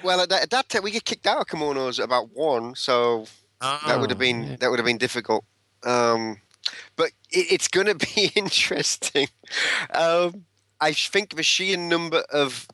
Well, 0.02 0.20
at 0.20 0.28
that, 0.28 0.42
at 0.42 0.50
that 0.50 0.68
time, 0.68 0.82
we 0.82 0.90
get 0.90 1.04
kicked 1.04 1.26
out 1.26 1.38
of 1.40 1.46
kimonos 1.46 2.02
about 2.02 2.30
one, 2.34 2.74
so 2.74 3.26
that 3.60 3.98
would 4.00 4.10
have 4.10 4.18
Oh, 4.18 4.20
been 4.20 4.44
yeah. 4.44 4.56
that 4.60 4.70
would 4.70 4.78
have 4.78 4.86
been 4.86 4.98
difficult. 4.98 5.44
Um, 5.84 6.40
but 6.96 7.10
it, 7.30 7.52
it's 7.52 7.68
going 7.68 7.86
to 7.94 7.94
be 7.94 8.30
interesting. 8.34 9.28
Um, 9.92 10.44
I 10.80 10.92
think 10.92 11.36
the 11.36 11.42
sheer 11.42 11.76
number 11.76 12.24
of 12.32 12.66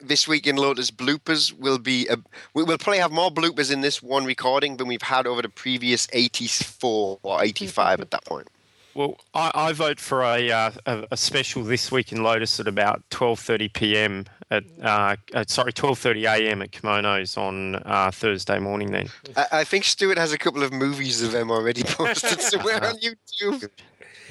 this 0.00 0.26
week 0.26 0.46
in 0.46 0.56
Lotus 0.56 0.90
bloopers 0.90 1.52
will 1.52 1.78
be 1.78 2.06
a, 2.08 2.16
we 2.54 2.62
will 2.62 2.78
probably 2.78 3.00
have 3.00 3.12
more 3.12 3.30
bloopers 3.30 3.70
in 3.70 3.82
this 3.82 4.02
one 4.02 4.24
recording 4.24 4.78
than 4.78 4.88
we've 4.88 5.02
had 5.02 5.26
over 5.26 5.42
the 5.42 5.48
previous 5.50 6.08
84 6.12 7.18
or 7.22 7.42
85 7.44 8.00
at 8.00 8.10
that 8.12 8.24
point. 8.24 8.48
Well, 8.94 9.18
I, 9.34 9.50
I 9.54 9.72
vote 9.72 10.00
for 10.00 10.22
a, 10.22 10.50
uh, 10.50 10.70
a 10.86 11.06
a 11.12 11.16
special 11.16 11.62
this 11.62 11.92
week 11.92 12.10
in 12.12 12.22
Lotus 12.22 12.58
at 12.60 12.66
about 12.66 13.02
twelve 13.10 13.38
thirty 13.38 13.68
p.m. 13.68 14.26
at 14.50 14.64
uh, 14.82 15.16
uh, 15.32 15.44
sorry 15.46 15.72
twelve 15.72 15.98
thirty 15.98 16.24
a.m. 16.24 16.60
at 16.62 16.72
Kimonos 16.72 17.38
on 17.38 17.76
uh, 17.76 18.10
Thursday 18.10 18.58
morning. 18.58 18.90
Then 18.90 19.08
I, 19.36 19.46
I 19.52 19.64
think 19.64 19.84
Stuart 19.84 20.18
has 20.18 20.32
a 20.32 20.38
couple 20.38 20.62
of 20.62 20.72
movies 20.72 21.22
of 21.22 21.32
them 21.32 21.50
already 21.50 21.82
posted 21.86 22.40
somewhere 22.40 22.84
on 22.84 22.96
YouTube. 22.98 23.68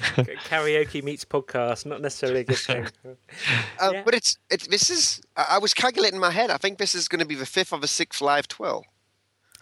Karaoke 0.00 1.02
meets 1.02 1.24
podcast, 1.26 1.84
not 1.84 2.00
necessarily 2.00 2.40
a 2.40 2.44
good 2.44 2.56
thing. 2.56 2.86
Uh, 3.04 3.90
Yeah. 3.92 4.02
But 4.04 4.14
it's 4.14 4.38
it's 4.50 4.66
this 4.66 4.90
is 4.90 5.20
I 5.36 5.46
I 5.50 5.58
was 5.58 5.74
calculating 5.74 6.16
in 6.16 6.20
my 6.20 6.30
head. 6.30 6.50
I 6.50 6.56
think 6.58 6.78
this 6.78 6.94
is 6.94 7.08
going 7.08 7.20
to 7.20 7.26
be 7.26 7.34
the 7.34 7.46
fifth 7.46 7.72
of 7.72 7.82
a 7.82 7.86
sixth 7.88 8.20
live 8.20 8.46
twelve. 8.48 8.84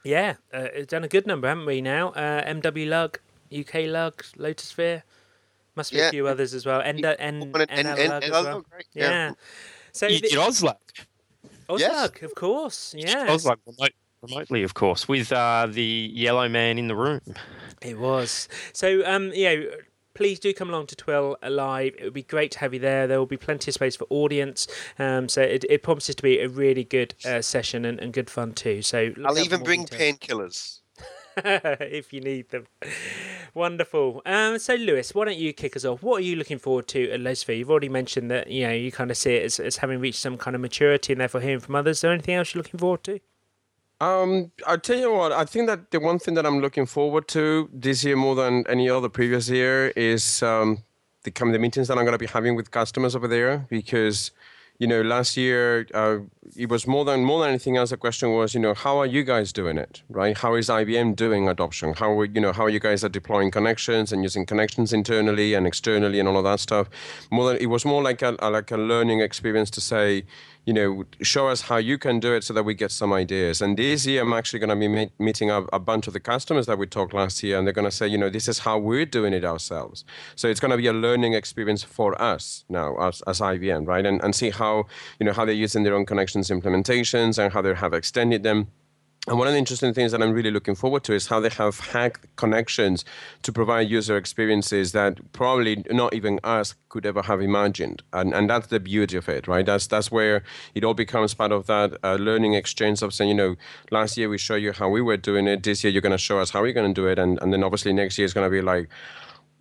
yeah, 0.05 0.35
uh, 0.55 0.69
it's 0.75 0.91
done 0.91 1.05
a 1.05 1.09
good 1.09 1.27
number, 1.27 1.49
haven't 1.49 1.67
we? 1.67 1.81
Now, 1.81 2.11
uh, 2.11 2.45
MW 2.45 2.89
Lug, 2.89 3.19
UK 3.57 3.87
Lug, 3.87 4.23
Lotusphere. 4.37 5.03
Must 5.77 5.93
be 5.93 5.99
Yeah. 5.99 6.09
a 6.09 6.11
few 6.11 6.27
others 6.27 6.55
as 6.55 6.67
well. 6.67 6.81
N 6.81 7.05
N 7.05 7.15
And- 7.19 7.57
and- 7.57 7.71
NL 7.71 7.99
and- 7.99 8.09
Lug 8.11 8.23
as 8.25 8.31
well. 8.31 8.65
Yeah. 8.95 9.11
yeah. 9.11 9.33
So 9.93 10.07
you 10.07 10.21
the, 10.21 10.29
did 10.29 10.39
Oslug. 10.39 10.77
Oslug, 11.69 12.23
of 12.23 12.35
course. 12.35 12.95
Yeah, 12.97 13.27
Oslug 13.29 13.59
remote, 13.67 13.93
remotely, 14.23 14.63
of 14.63 14.75
course, 14.75 15.07
with 15.07 15.33
uh, 15.33 15.67
the 15.71 16.11
yellow 16.13 16.49
man 16.49 16.79
in 16.79 16.89
the 16.89 16.97
room. 16.97 17.21
It 17.83 17.99
was. 17.99 18.49
So, 18.73 19.03
um, 19.07 19.33
you 19.33 19.45
know, 19.45 19.71
please 20.15 20.41
do 20.41 20.53
come 20.53 20.69
along 20.71 20.87
to 20.89 20.97
Twill 20.97 21.37
Live. 21.49 21.95
It 21.99 22.05
would 22.05 22.13
be 22.15 22.23
great 22.23 22.51
to 22.53 22.59
have 22.61 22.75
you 22.75 22.81
there. 22.81 23.07
There 23.07 23.19
will 23.19 23.27
be 23.27 23.37
plenty 23.37 23.71
of 23.71 23.75
space 23.75 23.97
for 23.97 24.07
audience. 24.11 24.67
Um, 24.99 25.29
so 25.29 25.43
it, 25.43 25.65
it 25.69 25.83
promises 25.83 26.15
to 26.17 26.23
be 26.23 26.41
a 26.41 26.49
really 26.49 26.85
good 26.85 27.15
uh, 27.25 27.41
session 27.43 27.85
and, 27.85 28.01
and 28.01 28.13
good 28.13 28.29
fun 28.31 28.53
too. 28.55 28.83
So 28.83 29.13
I'll 29.25 29.39
even 29.39 29.63
bring 29.63 29.85
details. 29.85 30.19
painkillers. 30.19 30.78
if 31.81 32.13
you 32.13 32.21
need 32.21 32.51
them. 32.51 32.67
Wonderful. 33.55 34.23
Um, 34.27 34.59
so, 34.59 34.75
Luis, 34.75 35.15
why 35.15 35.27
don't 35.27 35.37
you 35.37 35.53
kick 35.53 35.77
us 35.77 35.85
off? 35.85 36.03
What 36.03 36.19
are 36.19 36.25
you 36.25 36.37
looking 36.37 36.59
forward 36.59 36.87
to 36.89 37.11
at 37.11 37.21
Lotusphere? 37.21 37.59
You've 37.59 37.71
already 37.71 37.89
mentioned 37.89 38.31
that 38.31 38.51
you 38.51 38.67
know 38.67 38.73
you 38.73 38.93
kind 38.93 39.11
of 39.11 39.17
see 39.17 39.35
it 39.35 39.45
as, 39.45 39.59
as 39.59 39.77
having 39.79 40.01
reached 40.01 40.21
some 40.21 40.37
kind 40.37 40.55
of 40.55 40.61
maturity 40.61 41.13
and 41.13 41.21
therefore 41.21 41.41
hearing 41.41 41.61
from 41.61 41.75
others. 41.75 41.99
Is 41.99 42.01
there 42.03 42.13
anything 42.13 42.35
else 42.35 42.55
you're 42.55 42.63
looking 42.63 42.79
forward 42.79 43.05
to? 43.05 43.21
Um, 44.01 44.53
I'll 44.67 44.79
tell 44.79 44.99
you 44.99 45.13
what. 45.13 45.33
I 45.33 45.45
think 45.45 45.67
that 45.67 45.91
the 45.91 45.99
one 45.99 46.19
thing 46.19 46.35
that 46.35 46.47
I'm 46.47 46.61
looking 46.61 46.87
forward 46.87 47.27
to 47.29 47.69
this 47.73 48.05
year 48.05 48.17
more 48.17 48.37
than 48.37 48.65
any 48.69 48.89
other 48.89 49.09
previous 49.09 49.49
year 49.49 49.89
is 49.97 50.43
um, 50.43 50.85
the 51.25 51.31
the 51.31 51.59
meetings 51.59 51.89
that 51.89 51.99
I'm 51.99 52.05
going 52.05 52.13
to 52.13 52.19
be 52.19 52.27
having 52.27 52.55
with 52.55 52.71
customers 52.71 53.17
over 53.17 53.27
there 53.27 53.67
because 53.69 54.31
you 54.79 54.87
know 54.87 55.03
last 55.03 55.37
year 55.37 55.87
uh, 55.95 56.19
it 56.57 56.69
was 56.69 56.87
more 56.87 57.05
than 57.05 57.25
more 57.25 57.41
than 57.41 57.51
anything 57.51 57.77
else. 57.77 57.91
The 57.91 57.97
question 57.97 58.33
was 58.33 58.55
you 58.55 58.61
know 58.61 58.75
how 58.75 58.99
are 58.99 59.07
you 59.07 59.25
guys 59.25 59.53
doing 59.53 59.79
it 59.79 60.03
right? 60.09 60.37
How 60.37 60.55
is 60.55 60.69
IBM 60.69 61.17
doing 61.17 61.49
adoption? 61.49 61.95
How 61.95 62.19
are, 62.19 62.25
you 62.25 62.41
know 62.41 62.53
how 62.53 62.65
are 62.65 62.71
you 62.71 62.81
guys 62.81 63.05
are 63.05 63.09
deploying 63.09 63.51
connections 63.51 64.13
and 64.13 64.23
using 64.23 64.47
connections 64.47 64.93
internally 64.93 65.55
and 65.55 65.67
externally 65.67 66.21
and 66.21 66.29
all 66.29 66.37
of 66.37 66.45
that 66.45 66.61
stuff. 66.61 66.89
More 67.31 67.49
than 67.49 67.57
it 67.61 67.67
was 67.67 67.85
more 67.85 68.03
like 68.03 68.23
a, 68.23 68.37
a 68.39 68.51
like 68.51 68.71
a 68.71 68.77
learning 68.77 69.21
experience 69.21 69.71
to 69.71 69.81
say 69.81 70.25
you 70.69 70.75
know, 70.75 71.03
show 71.23 71.49
us 71.49 71.63
how 71.63 71.79
you 71.79 71.97
can 71.97 72.21
do 72.21 72.35
it 72.35 72.45
so 72.45 72.53
that 72.53 72.63
we 72.63 72.75
get 72.75 72.91
some 72.91 73.11
ideas. 73.11 73.63
And 73.63 73.79
this 73.79 74.05
year, 74.05 74.21
I'm 74.21 74.35
actually 74.35 74.59
going 74.59 74.69
to 74.69 74.77
be 74.77 74.87
meet, 74.87 75.11
meeting 75.19 75.51
up 75.51 75.67
a 75.73 75.79
bunch 75.79 76.07
of 76.07 76.13
the 76.13 76.21
customers 76.21 76.67
that 76.67 76.77
we 76.77 76.87
talked 76.87 77.15
last 77.15 77.43
year, 77.43 77.57
and 77.57 77.67
they're 77.67 77.73
going 77.73 77.87
to 77.87 77.91
say, 77.91 78.07
you 78.07 78.19
know, 78.19 78.29
this 78.29 78.49
is 78.49 78.59
how 78.59 78.77
we're 78.77 79.07
doing 79.07 79.33
it 79.33 79.47
ourselves. 79.47 80.05
So 80.37 80.47
it's 80.47 80.61
going 80.61 80.73
to 80.73 80.77
be 80.77 80.87
a 80.87 80.93
learning 80.93 81.33
experience 81.33 81.83
for 81.83 82.21
us 82.21 82.67
now 82.69 82.99
as, 82.99 83.23
as 83.23 83.41
IBM, 83.41 83.87
right? 83.87 84.05
And, 84.05 84.23
and 84.23 84.35
see 84.35 84.51
how, 84.51 84.85
you 85.19 85.25
know, 85.25 85.33
how 85.33 85.47
they're 85.47 85.55
using 85.55 85.85
their 85.85 85.95
own 85.95 86.05
connections 86.05 86.51
implementations 86.51 87.43
and 87.43 87.51
how 87.51 87.63
they 87.63 87.73
have 87.73 87.95
extended 87.95 88.43
them. 88.43 88.67
And 89.27 89.39
one 89.39 89.47
of 89.47 89.53
the 89.53 89.59
interesting 89.59 89.93
things 89.93 90.13
that 90.13 90.23
I'm 90.23 90.33
really 90.33 90.51
looking 90.51 90.75
forward 90.75 91.05
to 91.05 91.13
is 91.13 91.27
how 91.27 91.39
they 91.41 91.51
have 91.51 91.79
hacked 91.81 92.35
connections 92.37 93.05
to 93.43 93.53
provide 93.53 93.91
user 93.91 94.17
experiences 94.17 94.93
that 94.93 95.33
probably 95.33 95.85
not 95.91 96.15
even 96.15 96.41
us 96.43 96.75
could 96.89 97.05
ever 97.05 97.21
have 97.23 97.43
imagined. 97.43 98.03
And, 98.15 98.33
and 98.33 98.49
that's 98.49 98.69
the 98.69 98.81
beauty 98.81 99.19
of 99.19 99.29
it, 99.29 99.47
right? 99.47 99.67
That's 99.67 99.87
that's 99.87 100.11
where 100.11 100.45
it 100.75 100.83
all 100.83 100.95
becomes 100.95 101.35
part 101.35 101.53
of 101.53 101.67
that 101.67 101.99
uh, 102.03 102.15
learning 102.15 102.55
exchange 102.55 103.03
of 103.03 103.13
saying, 103.13 103.29
you 103.29 103.35
know, 103.37 103.57
last 103.91 104.17
year 104.17 104.31
we 104.31 104.39
showed 104.39 104.63
you 104.63 104.73
how 104.73 104.89
we 104.89 105.03
were 105.03 105.19
doing 105.19 105.47
it. 105.47 105.63
This 105.63 105.85
year 105.85 105.93
you're 105.93 106.01
going 106.01 106.13
to 106.13 106.19
show 106.19 106.39
us 106.39 106.51
how 106.51 106.63
we're 106.63 106.73
going 106.73 106.95
to 106.95 106.99
do 106.99 107.07
it. 107.07 107.19
And, 107.19 107.39
and 107.43 107.53
then 107.53 107.63
obviously 107.63 107.93
next 107.93 108.17
year 108.17 108.25
is 108.25 108.33
going 108.33 108.47
to 108.47 108.51
be 108.51 108.63
like, 108.63 108.89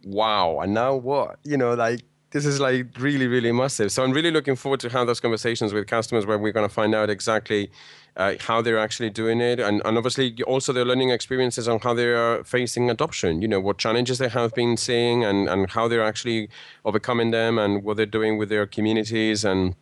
wow, 0.05 0.59
and 0.59 0.73
now 0.73 0.95
what? 0.95 1.39
You 1.43 1.57
know, 1.57 1.73
like 1.73 2.01
this 2.31 2.45
is 2.45 2.59
like 2.59 2.87
really, 2.99 3.27
really 3.27 3.51
massive. 3.51 3.91
So 3.91 4.03
I'm 4.03 4.11
really 4.11 4.31
looking 4.31 4.55
forward 4.55 4.79
to 4.81 4.89
have 4.89 5.07
those 5.07 5.19
conversations 5.19 5.73
with 5.73 5.87
customers 5.87 6.25
where 6.25 6.37
we're 6.37 6.51
going 6.51 6.67
to 6.67 6.73
find 6.73 6.93
out 6.93 7.09
exactly 7.09 7.71
uh, 8.17 8.33
how 8.39 8.61
they're 8.61 8.79
actually 8.79 9.09
doing 9.11 9.39
it, 9.39 9.59
and, 9.59 9.81
and 9.85 9.97
obviously 9.97 10.35
also 10.43 10.73
their 10.73 10.85
learning 10.85 11.11
experiences 11.11 11.67
on 11.67 11.79
how 11.79 11.93
they 11.93 12.07
are 12.07 12.43
facing 12.43 12.89
adoption. 12.89 13.41
You 13.41 13.47
know, 13.47 13.59
what 13.59 13.77
challenges 13.77 14.17
they 14.17 14.29
have 14.29 14.53
been 14.53 14.75
seeing, 14.75 15.23
and, 15.23 15.47
and 15.47 15.69
how 15.69 15.87
they're 15.87 16.03
actually 16.03 16.49
overcoming 16.83 17.31
them, 17.31 17.57
and 17.59 17.83
what 17.83 17.95
they're 17.95 18.05
doing 18.05 18.37
with 18.37 18.49
their 18.49 18.65
communities, 18.65 19.45
and 19.45 19.75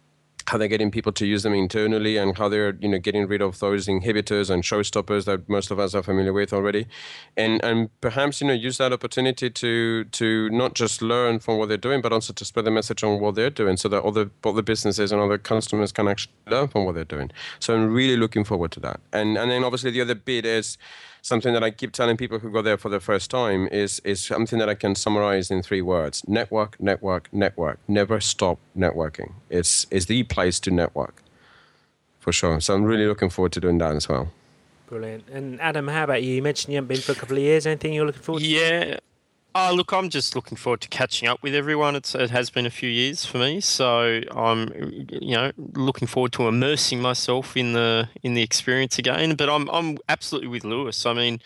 how 0.48 0.58
they're 0.58 0.68
getting 0.68 0.92
people 0.92 1.12
to 1.12 1.26
use 1.26 1.44
them 1.44 1.54
internally 1.54 2.18
and 2.18 2.38
how 2.38 2.48
they're 2.48 2.76
you 2.80 2.88
know 2.88 3.00
getting 3.00 3.28
rid 3.28 3.42
of 3.42 3.60
those 3.60 3.88
inhibitors 3.88 4.50
and 4.50 4.64
showstoppers 4.64 5.26
that 5.26 5.48
most 5.50 5.72
of 5.72 5.80
us 5.80 5.96
are 5.96 6.04
familiar 6.04 6.34
with 6.34 6.54
already. 6.54 6.88
And 7.36 7.64
and 7.64 7.90
perhaps 8.02 8.42
you 8.42 8.48
know 8.48 8.54
use 8.54 8.78
that 8.78 8.94
opportunity 8.94 9.50
to 9.50 10.04
to 10.06 10.50
not 10.50 10.74
just 10.76 11.02
learn 11.02 11.40
from 11.40 11.58
what 11.58 11.70
they're 11.70 11.78
doing 11.78 12.02
but 12.02 12.14
also 12.14 12.34
to 12.34 12.46
spread 12.46 12.66
the 12.66 12.72
message 12.72 13.04
on 13.04 13.20
what 13.20 13.36
they're 13.36 13.50
doing 13.50 13.78
so 13.78 13.90
that 13.90 14.04
other 14.04 14.30
other 14.44 14.62
businesses 14.62 15.12
and 15.12 15.22
other 15.22 15.38
customers 15.38 15.92
can 15.92 16.08
actually 16.08 16.34
learn 16.48 16.68
from 16.68 16.86
what 16.86 16.96
they're 16.96 17.04
doing. 17.06 17.32
So 17.60 17.74
i'm 17.74 17.94
really 17.94 18.18
looking 18.18 18.44
forward 18.44 18.72
to 18.74 18.80
that. 18.82 19.00
And 19.12 19.38
and 19.38 19.50
then 19.50 19.64
obviously 19.64 19.92
the 19.92 20.02
other 20.02 20.16
bit 20.16 20.46
is 20.46 20.78
something 21.26 21.54
that 21.54 21.64
I 21.64 21.72
keep 21.72 21.92
telling 21.92 22.18
people 22.18 22.38
who 22.38 22.52
go 22.52 22.62
there 22.62 22.78
for 22.78 22.90
the 22.90 23.00
first 23.00 23.32
time 23.32 23.68
is 23.72 24.00
is 24.04 24.24
something 24.24 24.60
that 24.60 24.70
I 24.70 24.76
can 24.76 24.94
summarize 24.94 25.50
in 25.50 25.64
three 25.64 25.82
words: 25.82 26.24
network, 26.28 26.80
network, 26.80 27.24
network. 27.34 27.80
Never 27.88 28.20
stop 28.22 28.60
networking. 28.78 29.34
It's 29.50 29.88
it's 29.90 30.06
the 30.06 30.24
place 30.24 30.60
to 30.62 30.72
network, 30.72 31.24
for 32.20 32.32
sure. 32.32 32.60
So 32.62 32.76
I'm 32.76 32.84
really 32.84 33.08
looking 33.08 33.32
forward 33.32 33.54
to 33.54 33.60
doing 33.60 33.80
that 33.80 33.96
as 33.96 34.08
well. 34.08 34.32
Brilliant. 34.88 35.28
And 35.30 35.60
Adam, 35.60 35.88
how 35.88 36.04
about 36.04 36.22
you? 36.22 36.36
You 36.36 36.44
mentioned 36.44 36.72
you 36.74 36.78
haven't 36.78 36.90
been 36.90 37.02
for 37.02 37.14
a 37.14 37.16
couple 37.16 37.38
of 37.38 37.44
years. 37.44 37.66
Anything 37.66 37.94
you're 37.94 38.06
looking 38.06 38.22
forward 38.22 38.42
to? 38.42 38.48
Yeah. 38.48 39.00
Oh, 39.58 39.74
look, 39.74 39.94
I'm 39.94 40.10
just 40.10 40.36
looking 40.36 40.58
forward 40.58 40.82
to 40.82 40.90
catching 40.90 41.30
up 41.30 41.42
with 41.42 41.56
everyone. 41.56 41.96
It's, 41.96 42.14
it 42.14 42.30
has 42.30 42.50
been 42.50 42.66
a 42.66 42.70
few 42.70 42.90
years 42.90 43.24
for 43.26 43.38
me, 43.38 43.62
so 43.62 44.20
I'm, 44.32 44.70
you 45.10 45.34
know, 45.36 45.54
looking 45.58 46.10
forward 46.10 46.34
to 46.34 46.50
immersing 46.50 47.02
myself 47.02 47.56
in 47.56 47.72
the 47.72 48.10
in 48.22 48.34
the 48.34 48.42
experience 48.42 49.00
again. 49.00 49.36
But 49.36 49.50
I'm 49.50 49.70
I'm 49.70 49.98
absolutely 50.10 50.50
with 50.50 50.66
Luis. 50.66 51.06
I 51.06 51.14
mean, 51.14 51.40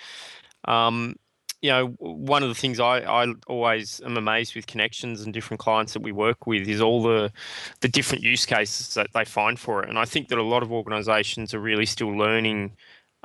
um, 0.66 1.18
you 1.62 1.72
know, 1.72 1.88
one 2.00 2.44
of 2.44 2.50
the 2.50 2.56
things 2.56 2.80
I, 2.80 3.00
I 3.02 3.34
always 3.48 4.02
am 4.06 4.18
amazed 4.18 4.56
with 4.56 4.68
connections 4.68 5.22
and 5.22 5.34
different 5.34 5.60
clients 5.60 5.94
that 5.94 6.02
we 6.02 6.12
work 6.12 6.48
with 6.48 6.68
is 6.68 6.82
all 6.82 7.04
the 7.04 7.32
the 7.82 7.90
different 7.90 8.24
use 8.24 8.46
cases 8.46 8.94
that 8.96 9.10
they 9.14 9.26
find 9.26 9.60
for 9.60 9.84
it. 9.84 9.90
And 9.90 10.00
I 10.00 10.06
think 10.06 10.30
that 10.30 10.40
a 10.40 10.44
lot 10.44 10.64
of 10.64 10.72
organisations 10.72 11.54
are 11.54 11.60
really 11.60 11.86
still 11.86 12.18
learning 12.18 12.74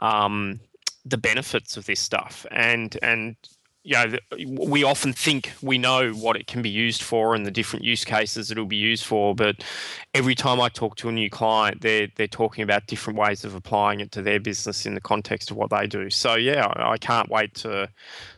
um, 0.01 0.61
the 1.07 1.19
benefits 1.19 1.77
of 1.77 1.87
this 1.87 2.01
stuff. 2.01 2.47
And 2.51 2.99
and 3.03 3.37
you 3.85 3.93
know, 3.93 4.17
we 4.47 4.83
often 4.83 5.13
think 5.13 5.53
we 5.61 5.77
know 5.77 6.13
what 6.13 6.37
it 6.37 6.47
can 6.47 6.63
be 6.63 6.71
used 6.71 7.03
for 7.03 7.35
and 7.35 7.45
the 7.45 7.51
different 7.51 7.85
use 7.85 8.03
cases 8.03 8.51
it'll 8.51 8.65
be 8.65 8.77
used 8.77 9.05
for, 9.05 9.35
but 9.35 9.63
every 10.15 10.35
time 10.35 10.59
I 10.59 10.71
talk 10.71 10.97
to 10.97 11.11
a 11.11 11.13
new 11.13 11.29
client, 11.29 11.83
they're 11.83 12.09
they're 12.17 12.27
talking 12.27 12.65
about 12.65 12.87
different 12.87 13.19
ways 13.19 13.45
of 13.45 13.55
applying 13.55 14.01
it 14.01 14.11
to 14.13 14.23
their 14.23 14.41
business 14.41 14.87
in 14.87 14.95
the 14.95 15.03
context 15.03 15.51
of 15.51 15.59
what 15.59 15.69
they 15.69 15.87
do. 15.87 16.09
So 16.09 16.35
yeah, 16.35 16.73
I, 16.77 16.97
can't 16.97 17.29
wait 17.29 17.55
to 17.57 17.91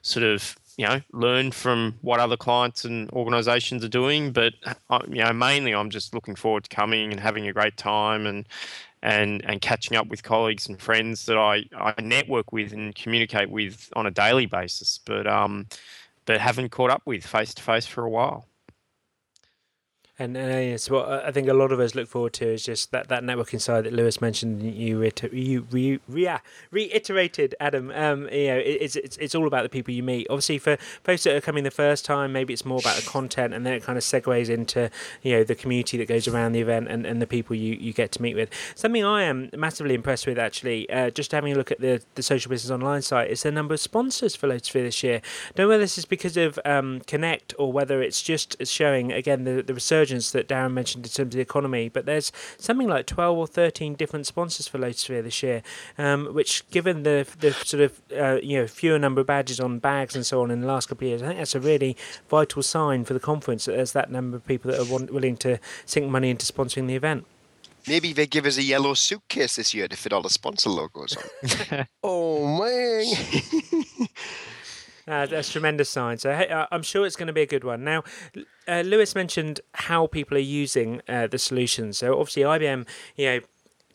sort 0.03 0.25
of 0.25 0.57
you 0.77 0.87
know 0.87 1.01
learn 1.13 1.53
from 1.53 1.95
what 2.03 2.19
other 2.19 2.37
clients 2.37 2.85
and 2.85 3.09
organisations 3.13 3.85
are 3.85 3.89
doing. 3.89 4.33
But 4.33 4.55
uh, 4.91 4.99
you 5.09 5.23
know, 5.23 5.33
mainly 5.33 5.75
I'm 5.77 5.91
just 5.91 6.13
looking 6.13 6.35
forward 6.35 6.65
to 6.65 6.75
coming 6.75 7.13
and 7.13 7.21
having 7.21 7.47
a 7.47 7.53
great 7.53 7.77
time 7.77 8.27
and 8.27 8.49
and 9.07 9.41
and 9.45 9.61
catching 9.61 9.97
up 9.97 10.09
with 10.09 10.25
colleagues 10.25 10.69
and 10.69 10.81
friends 10.81 11.27
that 11.27 11.39
I, 11.39 11.65
I 11.77 11.95
network 12.03 12.53
with 12.53 12.73
and 12.73 12.93
communicate 12.95 13.49
with 13.49 13.89
on 13.95 14.07
a 14.07 14.11
daily 14.11 14.47
basis, 14.47 14.99
but 15.07 15.29
um, 15.29 15.69
but 16.27 16.41
haven't 16.41 16.71
caught 16.71 16.91
up 16.91 17.03
with 17.07 17.25
face 17.25 17.55
to 17.55 17.63
face 17.63 17.87
for 17.87 18.05
a 18.05 18.11
while. 18.11 18.49
And 20.19 20.35
uh, 20.35 20.41
yes, 20.41 20.89
what 20.89 21.07
I 21.07 21.31
think 21.31 21.47
a 21.47 21.53
lot 21.53 21.73
of 21.73 21.81
us 21.81 21.95
look 21.95 22.09
forward 22.09 22.33
to 22.35 22.47
is 22.47 22.65
just 22.65 22.91
that, 22.93 23.09
that 23.09 23.23
networking 23.23 23.61
side 23.61 23.85
that 23.85 23.93
Luis 23.93 24.19
mentioned. 24.19 24.63
You 24.63 24.99
reiter- 24.99 25.29
you 25.29 25.67
re- 25.71 26.01
re- 26.09 26.39
reiterated, 26.71 27.55
Adam. 27.61 27.91
Um, 27.91 28.23
you 28.33 28.47
know, 28.47 28.57
it's, 28.57 28.97
it's 28.97 29.19
it's 29.19 29.35
all 29.35 29.47
about 29.47 29.63
the 29.65 29.69
people 29.69 29.93
you 29.93 30.03
meet. 30.03 30.27
Obviously, 30.31 30.57
for 30.57 30.79
folks 31.05 31.25
that 31.25 31.37
are 31.37 31.43
coming 31.43 31.65
the 31.65 31.71
first 31.71 32.07
time, 32.07 32.33
maybe 32.33 32.55
it's 32.55 32.65
more 32.65 32.79
about 32.79 32.97
the 32.97 33.07
content, 33.07 33.53
and 33.53 33.67
then 33.67 33.75
it 33.75 33.83
kind 33.83 33.99
of 33.99 34.05
segues 34.05 34.49
into 34.49 34.91
you 35.21 35.33
know 35.33 35.45
the 35.45 35.55
community 35.55 35.99
that 35.99 36.09
goes 36.09 36.27
around 36.27 36.53
the 36.53 36.61
event 36.61 36.89
and, 36.89 37.05
and 37.05 37.21
the 37.21 37.27
people 37.27 37.55
you, 37.55 37.75
you 37.75 37.93
get 37.93 38.11
to 38.13 38.23
meet 38.23 38.35
with. 38.35 38.49
Something 38.75 39.05
I 39.05 39.25
am 39.25 39.51
massively 39.55 39.95
impressed 39.95 40.27
with, 40.27 40.39
actually, 40.39 40.89
uh, 40.89 41.11
just 41.11 41.31
having 41.33 41.53
a 41.53 41.57
look 41.57 41.71
at 41.71 41.81
the 41.81 42.03
the 42.15 42.23
social 42.23 42.49
business 42.49 42.71
online 42.71 43.03
site, 43.03 43.31
is 43.31 43.43
the 43.43 43.53
number 43.53 43.75
of 43.75 43.81
sponsors 43.81 44.35
for 44.35 44.49
Lotusphere 44.49 44.85
this 44.85 45.03
year. 45.03 45.21
Don't 45.55 45.65
know 45.65 45.69
whether 45.69 45.83
this 45.83 45.99
is 45.99 46.07
because 46.07 46.39
of 46.39 46.59
um, 46.65 47.03
Connect 47.07 47.55
or 47.59 47.71
whether 47.71 48.01
it's 48.01 48.23
just 48.23 48.57
showing 48.67 49.13
again 49.13 49.45
the 49.45 49.63
the 49.63 49.75
resurgence 50.07 50.31
that 50.33 50.49
Darren 50.49 50.73
mentioned 50.73 51.05
in 51.05 51.11
terms 51.11 51.35
of 51.35 51.37
the 51.37 51.41
economy, 51.41 51.89
but 51.89 52.07
there's 52.07 52.33
something 52.59 52.89
like 52.89 53.07
12 53.07 53.39
or 53.39 53.47
13 53.47 53.95
different 53.95 54.27
sponsors 54.27 54.69
for 54.69 54.79
Lotusphere 54.79 55.23
this 55.23 55.43
year, 55.43 55.63
um, 55.99 56.35
which, 56.35 56.69
given 56.71 57.03
the 57.03 57.27
the 57.41 57.53
sort 57.53 57.83
of 57.83 58.01
uh, 58.17 58.39
you 58.43 58.59
know 58.59 58.67
fewer 58.67 58.99
number 58.99 59.21
of 59.21 59.27
badges 59.27 59.61
on 59.61 59.79
bags 59.79 60.15
and 60.15 60.25
so 60.25 60.43
on 60.43 60.51
in 60.51 60.61
the 60.61 60.67
last 60.67 60.89
couple 60.89 61.07
of 61.07 61.11
years, 61.11 61.23
I 61.23 61.29
think 61.29 61.39
that's 61.39 61.55
a 61.55 61.61
really 61.61 61.97
vital 62.29 62.63
sign 62.63 63.05
for 63.05 63.15
the 63.15 63.21
conference 63.21 63.65
that 63.65 63.73
there's 63.73 63.93
that 63.93 64.11
number 64.11 64.37
of 64.37 64.47
people 64.47 64.71
that 64.71 64.81
are 64.81 64.91
want, 64.91 65.13
willing 65.13 65.37
to 65.39 65.59
sink 65.85 66.09
money 66.09 66.31
into 66.31 66.51
sponsoring 66.51 66.87
the 66.87 66.97
event. 66.97 67.27
Maybe 67.89 68.13
they 68.13 68.27
give 68.27 68.47
us 68.47 68.59
a 68.59 68.65
yellow 68.65 68.95
suitcase 68.95 69.57
this 69.57 69.73
year 69.73 69.87
to 69.87 69.97
fit 69.97 70.13
all 70.13 70.23
the 70.23 70.31
sponsor 70.31 70.71
logos 70.71 71.17
on. 71.17 71.87
oh 72.03 72.59
man. 72.59 73.05
Uh, 75.09 75.25
that's 75.27 75.51
tremendous 75.51 75.89
sign. 75.89 76.19
So 76.19 76.35
hey, 76.35 76.49
uh, 76.49 76.67
I'm 76.73 76.83
sure 76.83 77.07
it's 77.07 77.17
going 77.17 77.29
to 77.29 77.33
be 77.33 77.43
a 77.43 77.47
good 77.47 77.63
one. 77.63 77.85
Now, 77.85 78.03
uh, 78.67 78.81
Luis 78.81 79.15
mentioned 79.15 79.61
how 79.75 80.09
people 80.09 80.37
are 80.37 80.41
using 80.41 81.01
uh, 81.09 81.29
the 81.29 81.39
solution. 81.39 81.93
So 81.93 82.19
obviously, 82.19 82.43
IBM, 82.43 82.89
you 83.15 83.27
know, 83.27 83.41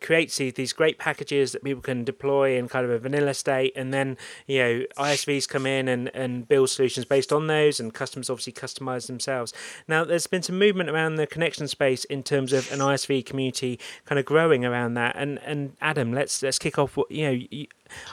creates 0.02 0.38
these 0.38 0.74
great 0.74 0.98
packages 0.98 1.52
that 1.52 1.64
people 1.64 1.82
can 1.82 2.04
deploy 2.04 2.58
in 2.58 2.68
kind 2.68 2.86
of 2.86 2.92
a 2.92 3.00
vanilla 3.00 3.34
state 3.34 3.72
and 3.76 3.94
then 3.94 4.18
you 4.48 4.60
know 4.60 4.84
ISVs 4.98 5.48
come 5.48 5.66
in 5.66 5.88
and, 5.88 6.10
and 6.14 6.48
build 6.48 6.70
solutions 6.70 7.06
based 7.06 7.32
on 7.32 7.48
those 7.48 7.80
and 7.80 7.94
customers 7.94 8.30
obviously 8.30 8.54
customize 8.54 9.08
themselves. 9.08 9.54
Now 9.88 10.04
there's 10.04 10.28
been 10.28 10.42
some 10.42 10.58
movement 10.58 10.90
around 10.90 11.16
the 11.16 11.28
connection 11.28 11.68
space 11.68 12.04
in 12.06 12.24
terms 12.24 12.54
of 12.54 12.72
an 12.72 12.80
ISV 12.80 13.26
community 13.26 13.80
kind 14.06 14.20
of 14.20 14.26
growing 14.26 14.66
around 14.66 14.96
that. 14.96 15.16
And 15.16 15.40
and 15.40 15.76
Adam 15.82 16.14
let's 16.14 16.42
let's 16.42 16.60
kick 16.60 16.78
off 16.78 16.98
what 16.98 17.10
you 17.12 17.24
know 17.26 17.40
you, 17.50 17.68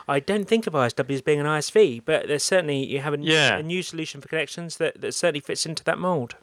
I 0.07 0.21
don't 0.21 0.47
think 0.47 0.67
of 0.67 0.75
ISW 0.75 1.11
as 1.11 1.23
being 1.23 1.41
an 1.41 1.47
ISV 1.47 2.03
but 2.05 2.29
there's 2.29 2.45
certainly 2.45 2.85
you 2.85 3.01
have 3.01 3.15
a, 3.15 3.19
yeah. 3.19 3.57
a 3.57 3.63
new 3.63 3.83
solution 3.83 4.21
for 4.21 4.29
connections 4.29 4.77
that, 4.77 5.01
that 5.01 5.15
certainly 5.15 5.41
fits 5.41 5.67
into 5.67 5.85
that 5.85 5.99
mold 5.99 6.37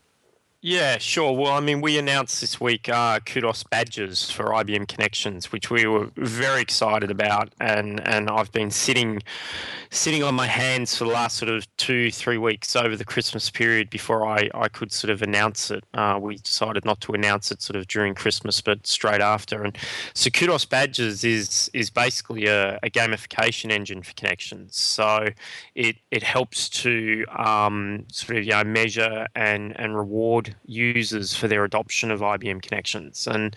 yeah, 0.65 0.97
sure. 0.97 1.32
Well, 1.32 1.51
I 1.51 1.60
mean, 1.60 1.80
we 1.80 1.99
announced 1.99 2.41
this 2.41 2.60
week 2.60 2.89
uh, 2.89 3.19
Kudos 3.19 3.62
badges 3.62 4.32
for 4.32 4.45
IBM 4.45 4.88
Connections, 4.88 5.51
which 5.51 5.69
we 5.69 5.86
were 5.86 6.10
very 6.15 6.60
excited 6.60 7.12
about, 7.12 7.54
and 7.60 8.01
and 8.08 8.32
I've 8.32 8.51
been 8.51 8.71
sitting 8.71 9.21
sitting 9.91 10.23
on 10.23 10.34
my 10.34 10.47
hands 10.47 10.97
for 10.97 11.04
the 11.04 11.12
last 11.12 11.38
sort 11.38 11.51
of 11.51 11.67
two 11.78 12.10
three 12.10 12.39
weeks 12.39 12.75
over 12.75 12.95
the 12.95 13.06
Christmas 13.06 13.51
period 13.51 13.91
before 13.91 14.25
I 14.25 14.49
I 14.56 14.67
could 14.67 14.91
sort 14.91 15.12
of 15.12 15.21
announce 15.21 15.69
it. 15.69 15.84
Uh, 15.93 16.17
we 16.19 16.38
decided 16.38 16.84
not 16.84 16.99
to 17.01 17.13
announce 17.13 17.51
it 17.51 17.62
sort 17.62 17.75
of 17.75 17.86
during 17.88 18.15
Christmas, 18.15 18.60
but 18.60 18.88
straight 18.88 19.21
after. 19.21 19.62
And 19.62 19.78
so 20.15 20.32
Kudos 20.32 20.65
badges 20.65 21.23
is 21.23 21.69
is 21.73 21.91
basically 21.91 22.47
a, 22.47 22.80
a 22.82 22.89
gamification 22.89 23.71
engine 23.71 24.01
for 24.01 24.15
Connections. 24.15 24.75
So 24.75 25.28
it 25.75 25.97
it 26.10 26.23
helps 26.23 26.69
to 26.69 27.23
um, 27.38 28.06
sort 28.12 28.39
of 28.39 28.45
you 28.45 28.51
know 28.54 28.63
measure 28.63 29.28
and 29.36 29.80
and 29.80 29.95
reward 29.95 30.54
users 30.65 31.35
for 31.35 31.47
their 31.47 31.63
adoption 31.63 32.11
of 32.11 32.21
IBM 32.21 32.61
connections. 32.61 33.27
And 33.27 33.55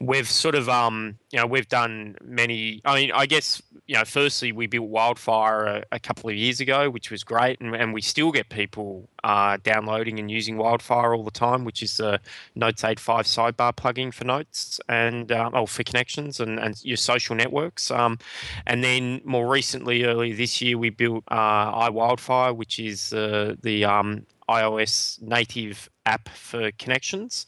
we've 0.00 0.28
sort 0.28 0.54
of, 0.54 0.68
um, 0.68 1.18
you 1.30 1.38
know, 1.38 1.46
we've 1.46 1.68
done 1.68 2.16
many. 2.22 2.80
I 2.84 2.94
mean, 2.94 3.12
I 3.12 3.26
guess, 3.26 3.62
you 3.86 3.96
know, 3.96 4.04
firstly, 4.04 4.52
we 4.52 4.66
built 4.66 4.88
Wildfire 4.88 5.64
a, 5.66 5.84
a 5.92 5.98
couple 5.98 6.30
of 6.30 6.36
years 6.36 6.60
ago, 6.60 6.90
which 6.90 7.10
was 7.10 7.24
great. 7.24 7.60
And, 7.60 7.74
and 7.74 7.92
we 7.92 8.00
still 8.00 8.32
get 8.32 8.48
people 8.48 9.08
uh, 9.24 9.58
downloading 9.62 10.18
and 10.18 10.30
using 10.30 10.56
Wildfire 10.56 11.14
all 11.14 11.24
the 11.24 11.30
time, 11.30 11.64
which 11.64 11.82
is 11.82 11.96
the 11.96 12.20
Notes 12.54 12.82
8.5 12.82 13.54
sidebar 13.54 13.74
plugin 13.74 14.12
for 14.12 14.24
Notes 14.24 14.80
and, 14.88 15.30
um, 15.32 15.52
oh, 15.54 15.66
for 15.66 15.82
connections 15.82 16.40
and, 16.40 16.58
and 16.58 16.82
your 16.84 16.96
social 16.96 17.34
networks. 17.34 17.90
Um, 17.90 18.18
and 18.66 18.82
then 18.82 19.20
more 19.24 19.48
recently, 19.48 20.04
earlier 20.04 20.34
this 20.34 20.60
year, 20.60 20.78
we 20.78 20.90
built 20.90 21.24
uh, 21.28 21.88
iWildfire, 21.88 22.54
which 22.56 22.78
is 22.78 23.12
uh, 23.12 23.54
the 23.62 23.84
um, 23.84 24.26
iOS 24.50 25.20
native 25.22 25.88
app 26.06 26.28
for 26.28 26.70
connections. 26.72 27.46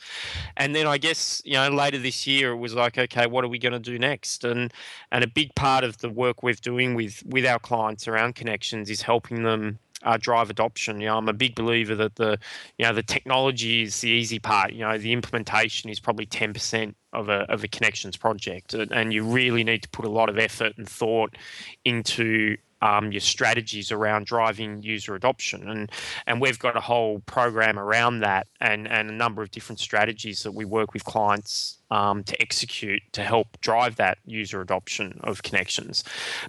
And 0.57 0.75
then 0.75 0.87
I 0.87 0.99
guess, 0.99 1.43
you 1.45 1.55
know, 1.55 1.69
later 1.69 1.99
this 1.99 2.27
year 2.27 2.53
it 2.53 2.59
was 2.59 2.75
like, 2.75 2.97
okay, 2.97 3.27
what 3.27 3.45
are 3.45 3.49
we 3.49 3.59
going 3.59 3.73
to 3.73 3.79
do 3.79 3.99
next? 3.99 4.45
And 4.45 4.73
and 5.11 5.25
a 5.25 5.29
big 5.29 5.55
part 5.55 5.85
of 5.85 5.99
the 5.99 6.11
work 6.11 6.43
we're 6.43 6.55
doing 6.55 6.95
with 6.95 7.23
with 7.27 7.45
our 7.45 7.59
clients 7.59 8.07
around 8.07 8.35
connections 8.35 8.89
is 8.89 9.03
helping 9.03 9.43
them 9.43 9.79
uh, 10.05 10.17
drive 10.17 10.51
adoption. 10.51 11.01
You 11.01 11.09
know, 11.09 11.19
I'm 11.19 11.29
a 11.29 11.33
big 11.33 11.55
believer 11.55 11.95
that 11.97 12.17
the 12.17 12.39
you 12.79 12.85
know 12.85 12.93
the 12.93 13.03
technology 13.03 13.83
is 13.83 14.01
the 14.01 14.11
easy 14.11 14.39
part. 14.39 14.73
You 14.73 14.81
know, 14.81 14.99
the 14.99 15.13
implementation 15.13 15.91
is 15.91 16.01
probably 16.01 16.27
10% 16.27 16.95
of 17.13 17.29
a 17.29 17.51
of 17.53 17.65
a 17.65 17.69
connections 17.69 18.17
project, 18.17 18.75
and 18.75 19.13
you 19.13 19.25
really 19.25 19.65
need 19.65 19.83
to 19.83 19.89
put 19.91 20.05
a 20.05 20.11
lot 20.11 20.29
of 20.29 20.39
effort 20.39 20.75
and 20.77 20.89
thought 20.89 21.37
into 21.85 22.57
um, 22.83 23.13
your 23.13 23.21
strategies 23.21 23.91
around 23.91 24.27
driving 24.27 24.83
user 24.83 25.15
adoption. 25.15 25.69
And 25.69 25.91
and 26.27 26.41
we've 26.41 26.59
got 26.59 26.77
a 26.77 26.81
whole 26.81 27.21
program 27.21 27.79
around 27.79 28.21
that 28.21 28.47
and, 28.61 28.87
and 28.87 29.09
a 29.09 29.15
number 29.15 29.43
of 29.43 29.51
different 29.51 29.81
strategies 29.81 30.43
that 30.43 30.53
we 30.53 30.65
work 30.65 30.93
with 30.93 31.05
clients 31.05 31.79
um, 31.91 32.25
to 32.25 32.41
execute 32.43 33.03
to 33.13 33.23
help 33.23 33.61
drive 33.61 33.97
that 33.97 34.19
user 34.27 34.61
adoption 34.61 35.19
of 35.23 35.43
connections. 35.43 36.05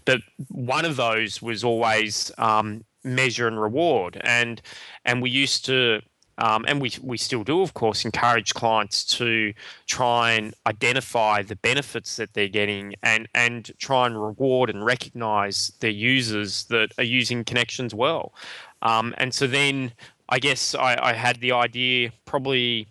But 0.06 0.22
one 0.50 0.86
of 0.86 0.96
those 0.96 1.42
was 1.42 1.64
always 1.64 2.32
um, 2.38 2.84
measure 3.04 3.48
and 3.48 3.62
reward. 3.62 4.20
And 4.24 4.62
and 5.06 5.22
we 5.22 5.30
used 5.30 5.66
to 5.66 6.02
um, 6.38 6.66
and 6.68 6.82
we, 6.82 6.92
we 7.02 7.18
still 7.18 7.44
do, 7.44 7.62
of 7.62 7.74
course, 7.74 8.06
encourage 8.06 8.54
clients 8.54 9.04
to 9.18 9.54
try 9.86 10.32
and 10.32 10.54
identify 10.66 11.42
the 11.42 11.56
benefits 11.58 12.16
that 12.16 12.34
they're 12.34 12.48
getting 12.48 12.96
and, 13.04 13.28
and 13.36 13.72
try 13.78 14.06
and 14.08 14.22
reward 14.22 14.70
and 14.70 14.84
recognize 14.84 15.72
their 15.80 15.92
users 15.92 16.66
that 16.66 16.92
are 16.98 17.04
using 17.04 17.44
connections 17.44 17.94
well. 17.94 18.34
Um, 18.82 19.14
and 19.18 19.34
so 19.34 19.48
then 19.48 19.94
I 20.30 20.40
guess 20.40 20.76
I, 20.76 20.98
I 21.02 21.14
had 21.14 21.40
the 21.40 21.52
idea 21.52 22.12
probably 22.26 22.88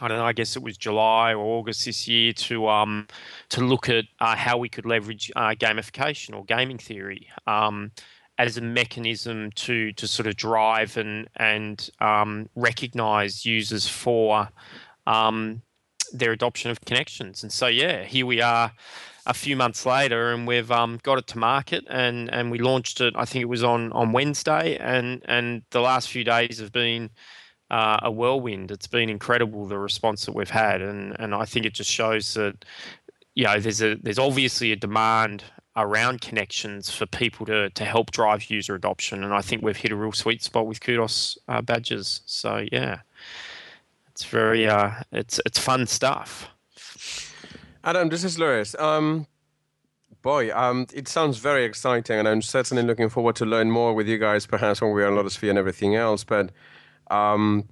I 0.00 0.06
don't 0.06 0.18
know. 0.18 0.24
I 0.24 0.32
guess 0.32 0.54
it 0.54 0.62
was 0.62 0.76
July 0.76 1.34
or 1.34 1.44
August 1.58 1.84
this 1.84 2.06
year 2.06 2.32
to 2.32 2.68
um, 2.68 3.08
to 3.48 3.62
look 3.62 3.88
at 3.88 4.04
uh, 4.20 4.36
how 4.36 4.56
we 4.56 4.68
could 4.68 4.86
leverage 4.86 5.32
uh, 5.34 5.50
gamification 5.58 6.36
or 6.36 6.44
gaming 6.44 6.78
theory. 6.78 7.28
Um, 7.46 7.90
as 8.38 8.56
a 8.56 8.60
mechanism 8.60 9.50
to 9.52 9.92
to 9.92 10.06
sort 10.06 10.26
of 10.26 10.36
drive 10.36 10.96
and 10.96 11.28
and 11.36 11.90
um, 12.00 12.48
recognize 12.54 13.44
users 13.44 13.88
for 13.88 14.48
um, 15.06 15.62
their 16.12 16.32
adoption 16.32 16.70
of 16.70 16.80
connections. 16.82 17.42
And 17.42 17.52
so 17.52 17.66
yeah, 17.66 18.04
here 18.04 18.26
we 18.26 18.40
are 18.40 18.72
a 19.26 19.34
few 19.34 19.56
months 19.56 19.84
later, 19.84 20.32
and 20.32 20.46
we've 20.46 20.70
um, 20.70 20.98
got 21.02 21.18
it 21.18 21.26
to 21.28 21.38
market, 21.38 21.84
and 21.90 22.32
and 22.32 22.50
we 22.50 22.58
launched 22.58 23.00
it. 23.00 23.14
I 23.16 23.24
think 23.24 23.42
it 23.42 23.46
was 23.48 23.64
on 23.64 23.92
on 23.92 24.12
Wednesday, 24.12 24.76
and 24.78 25.22
and 25.26 25.62
the 25.70 25.80
last 25.80 26.08
few 26.08 26.24
days 26.24 26.58
have 26.60 26.72
been. 26.72 27.10
Uh, 27.70 27.98
a 28.02 28.10
whirlwind. 28.10 28.70
It's 28.70 28.86
been 28.86 29.10
incredible 29.10 29.66
the 29.66 29.78
response 29.78 30.24
that 30.24 30.34
we've 30.34 30.48
had, 30.48 30.80
and 30.80 31.14
and 31.18 31.34
I 31.34 31.44
think 31.44 31.66
it 31.66 31.74
just 31.74 31.90
shows 31.90 32.32
that 32.32 32.64
you 33.34 33.44
know 33.44 33.60
there's 33.60 33.82
a 33.82 33.96
there's 33.96 34.18
obviously 34.18 34.72
a 34.72 34.76
demand 34.76 35.44
around 35.78 36.20
connections 36.20 36.90
for 36.90 37.06
people 37.06 37.46
to, 37.46 37.70
to 37.70 37.84
help 37.84 38.10
drive 38.10 38.50
user 38.50 38.74
adoption. 38.74 39.24
And 39.24 39.32
I 39.32 39.40
think 39.40 39.62
we've 39.62 39.76
hit 39.76 39.92
a 39.92 39.96
real 39.96 40.12
sweet 40.12 40.42
spot 40.42 40.66
with 40.66 40.80
Kudos 40.80 41.38
uh, 41.48 41.62
badges. 41.62 42.20
So 42.26 42.66
yeah, 42.70 43.00
it's 44.10 44.24
very 44.24 44.66
uh, 44.66 44.90
it's 45.12 45.40
it's 45.46 45.58
fun 45.58 45.86
stuff. 45.86 46.48
Adam, 47.84 48.08
this 48.08 48.24
is 48.24 48.38
Luis. 48.38 48.74
Um, 48.78 49.26
boy, 50.22 50.54
um, 50.54 50.86
it 50.92 51.08
sounds 51.08 51.38
very 51.38 51.64
exciting, 51.64 52.18
and 52.18 52.28
I'm 52.28 52.42
certainly 52.42 52.82
looking 52.82 53.08
forward 53.08 53.36
to 53.36 53.46
learn 53.46 53.70
more 53.70 53.94
with 53.94 54.08
you 54.08 54.18
guys, 54.18 54.46
perhaps 54.46 54.82
when 54.82 54.90
we're 54.90 55.06
on 55.06 55.14
Lotusphere 55.14 55.50
and 55.50 55.58
everything 55.58 55.94
else. 55.94 56.24
But 56.24 56.50
um, 57.10 57.68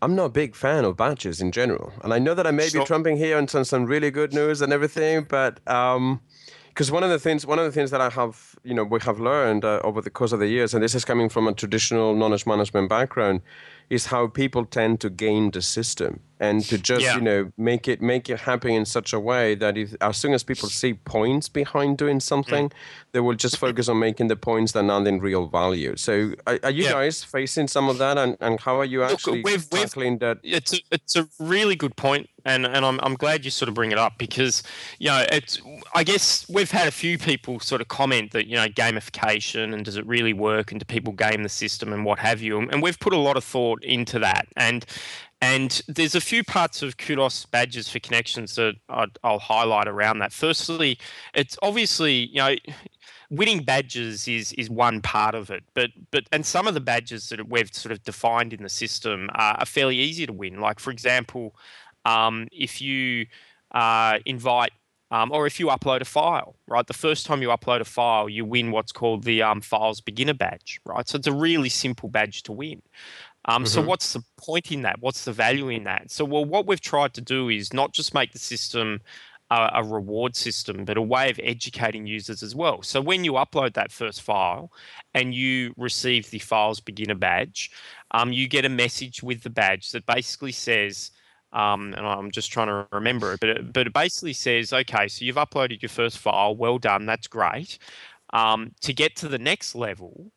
I'm 0.00 0.16
not 0.16 0.24
a 0.24 0.30
big 0.30 0.56
fan 0.56 0.84
of 0.84 0.96
badges 0.96 1.40
in 1.40 1.52
general, 1.52 1.92
and 2.02 2.12
I 2.12 2.18
know 2.18 2.34
that 2.34 2.46
I 2.46 2.50
may 2.50 2.68
be 2.70 2.82
trumping 2.84 3.16
here 3.16 3.36
on 3.36 3.46
some, 3.46 3.64
some 3.64 3.84
really 3.84 4.10
good 4.10 4.32
news 4.32 4.62
and 4.62 4.72
everything, 4.72 5.26
but 5.28 5.60
um, 5.68 6.20
because 6.74 6.90
one 6.90 7.04
of 7.04 7.10
the 7.10 7.20
things 7.20 7.46
one 7.46 7.60
of 7.60 7.64
the 7.64 7.70
things 7.70 7.92
that 7.92 8.00
I 8.00 8.10
have 8.10 8.56
you 8.64 8.74
know 8.74 8.82
we 8.82 8.98
have 9.00 9.20
learned 9.20 9.64
uh, 9.64 9.80
over 9.84 10.00
the 10.00 10.10
course 10.10 10.32
of 10.32 10.40
the 10.40 10.48
years, 10.48 10.74
and 10.74 10.82
this 10.82 10.94
is 10.94 11.04
coming 11.04 11.28
from 11.28 11.46
a 11.46 11.52
traditional 11.52 12.14
knowledge 12.14 12.46
management 12.46 12.88
background, 12.88 13.42
is 13.90 14.06
how 14.06 14.26
people 14.26 14.64
tend 14.64 15.00
to 15.02 15.08
game 15.08 15.52
the 15.52 15.62
system 15.62 16.20
and 16.40 16.64
to 16.64 16.78
just 16.78 17.02
Yeah. 17.02 17.14
you 17.16 17.20
know 17.20 17.52
make 17.56 17.86
it 17.88 18.02
make 18.02 18.28
it 18.28 18.40
happen 18.40 18.70
in 18.70 18.84
such 18.84 19.12
a 19.12 19.20
way 19.20 19.54
that 19.54 19.76
if, 19.76 19.94
as 20.00 20.16
soon 20.16 20.32
as 20.34 20.42
people 20.42 20.68
see 20.68 20.94
points 20.94 21.48
behind 21.48 21.96
doing 21.98 22.18
mm. 22.18 22.22
something, 22.22 22.72
they 23.12 23.20
will 23.20 23.34
just 23.36 23.56
focus 23.58 23.88
on 23.88 23.98
making 23.98 24.28
the 24.28 24.36
points 24.36 24.72
that 24.72 24.82
not 24.82 25.06
in 25.06 25.20
real 25.20 25.46
value. 25.46 25.96
So 25.96 26.32
are, 26.46 26.58
are 26.62 26.70
you 26.70 26.84
Yeah. 26.84 26.92
guys 26.92 27.22
facing 27.24 27.68
some 27.68 27.88
of 27.88 27.98
that, 27.98 28.18
and, 28.18 28.36
and 28.40 28.58
how 28.60 28.78
are 28.80 28.84
you 28.84 29.00
Look, 29.00 29.12
actually 29.12 29.42
we've- 29.42 29.64
we've- 29.70 29.84
tackling 29.84 30.18
that? 30.18 30.38
it's 30.42 30.72
a, 30.74 30.78
it's 30.90 31.16
a 31.16 31.28
really 31.38 31.76
good 31.76 31.96
point, 31.96 32.28
and 32.44 32.66
and 32.66 32.84
I'm 32.84 32.98
I'm 33.02 33.14
glad 33.14 33.44
you 33.44 33.50
sort 33.50 33.68
of 33.68 33.74
bring 33.74 33.92
it 33.92 33.98
up 33.98 34.14
because 34.18 34.62
you 34.98 35.08
know 35.08 35.24
it's 35.30 35.60
I 35.94 36.02
guess 36.04 36.48
we've 36.48 36.70
had 36.70 36.88
a 36.88 36.92
few 36.92 37.16
people 37.18 37.60
sort 37.60 37.80
of 37.80 37.88
comment 37.88 38.32
that 38.32 38.46
you 38.48 38.56
know 38.56 38.66
gamification 38.66 39.72
and 39.72 39.84
does 39.84 39.96
it 39.96 40.06
really 40.06 40.32
work 40.32 40.70
and 40.72 40.80
do 40.80 40.84
people 40.84 41.12
game 41.12 41.42
the 41.42 41.48
system 41.48 41.92
and 41.92 42.04
what 42.04 42.18
have 42.18 42.42
you, 42.42 42.58
and 42.58 42.82
we've 42.82 42.98
put 42.98 43.12
a 43.12 43.18
lot 43.18 43.36
of 43.36 43.44
thought 43.44 43.82
into 43.84 44.18
that 44.18 44.46
and. 44.56 44.84
And 45.44 45.82
there's 45.88 46.14
a 46.14 46.22
few 46.22 46.42
parts 46.42 46.80
of 46.80 46.96
kudos 46.96 47.44
badges 47.44 47.86
for 47.86 47.98
connections 47.98 48.54
that 48.54 48.76
I'd, 48.88 49.18
I'll 49.22 49.38
highlight 49.38 49.86
around 49.86 50.20
that. 50.20 50.32
Firstly, 50.32 50.98
it's 51.34 51.58
obviously 51.60 52.28
you 52.28 52.36
know 52.36 52.54
winning 53.28 53.62
badges 53.62 54.26
is 54.26 54.54
is 54.54 54.70
one 54.70 55.02
part 55.02 55.34
of 55.34 55.50
it, 55.50 55.62
but 55.74 55.90
but 56.10 56.24
and 56.32 56.46
some 56.46 56.66
of 56.66 56.72
the 56.72 56.80
badges 56.80 57.28
that 57.28 57.46
we've 57.46 57.74
sort 57.74 57.92
of 57.92 58.02
defined 58.04 58.54
in 58.54 58.62
the 58.62 58.70
system 58.70 59.28
are, 59.34 59.56
are 59.58 59.66
fairly 59.66 59.98
easy 59.98 60.24
to 60.24 60.32
win. 60.32 60.60
Like 60.60 60.80
for 60.80 60.90
example, 60.90 61.54
um, 62.06 62.48
if 62.50 62.80
you 62.80 63.26
uh, 63.72 64.20
invite 64.24 64.72
um, 65.10 65.30
or 65.30 65.46
if 65.46 65.60
you 65.60 65.66
upload 65.66 66.00
a 66.00 66.06
file, 66.06 66.56
right? 66.66 66.86
The 66.86 66.94
first 66.94 67.26
time 67.26 67.42
you 67.42 67.48
upload 67.48 67.80
a 67.80 67.84
file, 67.84 68.30
you 68.30 68.46
win 68.46 68.70
what's 68.70 68.92
called 68.92 69.24
the 69.24 69.42
um, 69.42 69.60
Files 69.60 70.00
Beginner 70.00 70.34
badge, 70.34 70.80
right? 70.86 71.06
So 71.06 71.16
it's 71.18 71.26
a 71.26 71.32
really 71.32 71.68
simple 71.68 72.08
badge 72.08 72.42
to 72.44 72.52
win. 72.52 72.80
Um, 73.46 73.66
So 73.66 73.82
what's 73.82 74.12
the 74.12 74.22
point 74.36 74.72
in 74.72 74.82
that? 74.82 74.96
What's 75.00 75.24
the 75.24 75.32
value 75.32 75.68
in 75.68 75.84
that? 75.84 76.10
So 76.10 76.24
well, 76.24 76.44
what 76.44 76.66
we've 76.66 76.80
tried 76.80 77.14
to 77.14 77.20
do 77.20 77.48
is 77.48 77.72
not 77.72 77.92
just 77.92 78.14
make 78.14 78.32
the 78.32 78.38
system 78.38 79.00
a, 79.50 79.70
a 79.74 79.84
reward 79.84 80.36
system, 80.36 80.84
but 80.84 80.96
a 80.96 81.02
way 81.02 81.30
of 81.30 81.38
educating 81.42 82.06
users 82.06 82.42
as 82.42 82.54
well. 82.54 82.82
So 82.82 83.00
when 83.00 83.24
you 83.24 83.32
upload 83.32 83.74
that 83.74 83.92
first 83.92 84.22
file 84.22 84.72
and 85.12 85.34
you 85.34 85.74
receive 85.76 86.30
the 86.30 86.38
Files 86.38 86.80
Beginner 86.80 87.14
badge, 87.14 87.70
um, 88.12 88.32
you 88.32 88.48
get 88.48 88.64
a 88.64 88.70
message 88.70 89.22
with 89.22 89.42
the 89.42 89.50
badge 89.50 89.90
that 89.92 90.06
basically 90.06 90.52
says, 90.52 91.10
um, 91.52 91.94
and 91.96 92.06
I'm 92.06 92.30
just 92.30 92.50
trying 92.50 92.68
to 92.68 92.86
remember 92.92 93.34
it, 93.34 93.40
but 93.40 93.48
it, 93.50 93.72
but 93.72 93.86
it 93.86 93.92
basically 93.92 94.32
says, 94.32 94.72
okay, 94.72 95.08
so 95.08 95.24
you've 95.24 95.36
uploaded 95.36 95.82
your 95.82 95.88
first 95.88 96.18
file, 96.18 96.56
well 96.56 96.78
done, 96.78 97.06
that's 97.06 97.28
great. 97.28 97.78
Um, 98.32 98.72
to 98.80 98.92
get 98.92 99.14
to 99.16 99.28
the 99.28 99.38
next 99.38 99.74
level, 99.74 100.32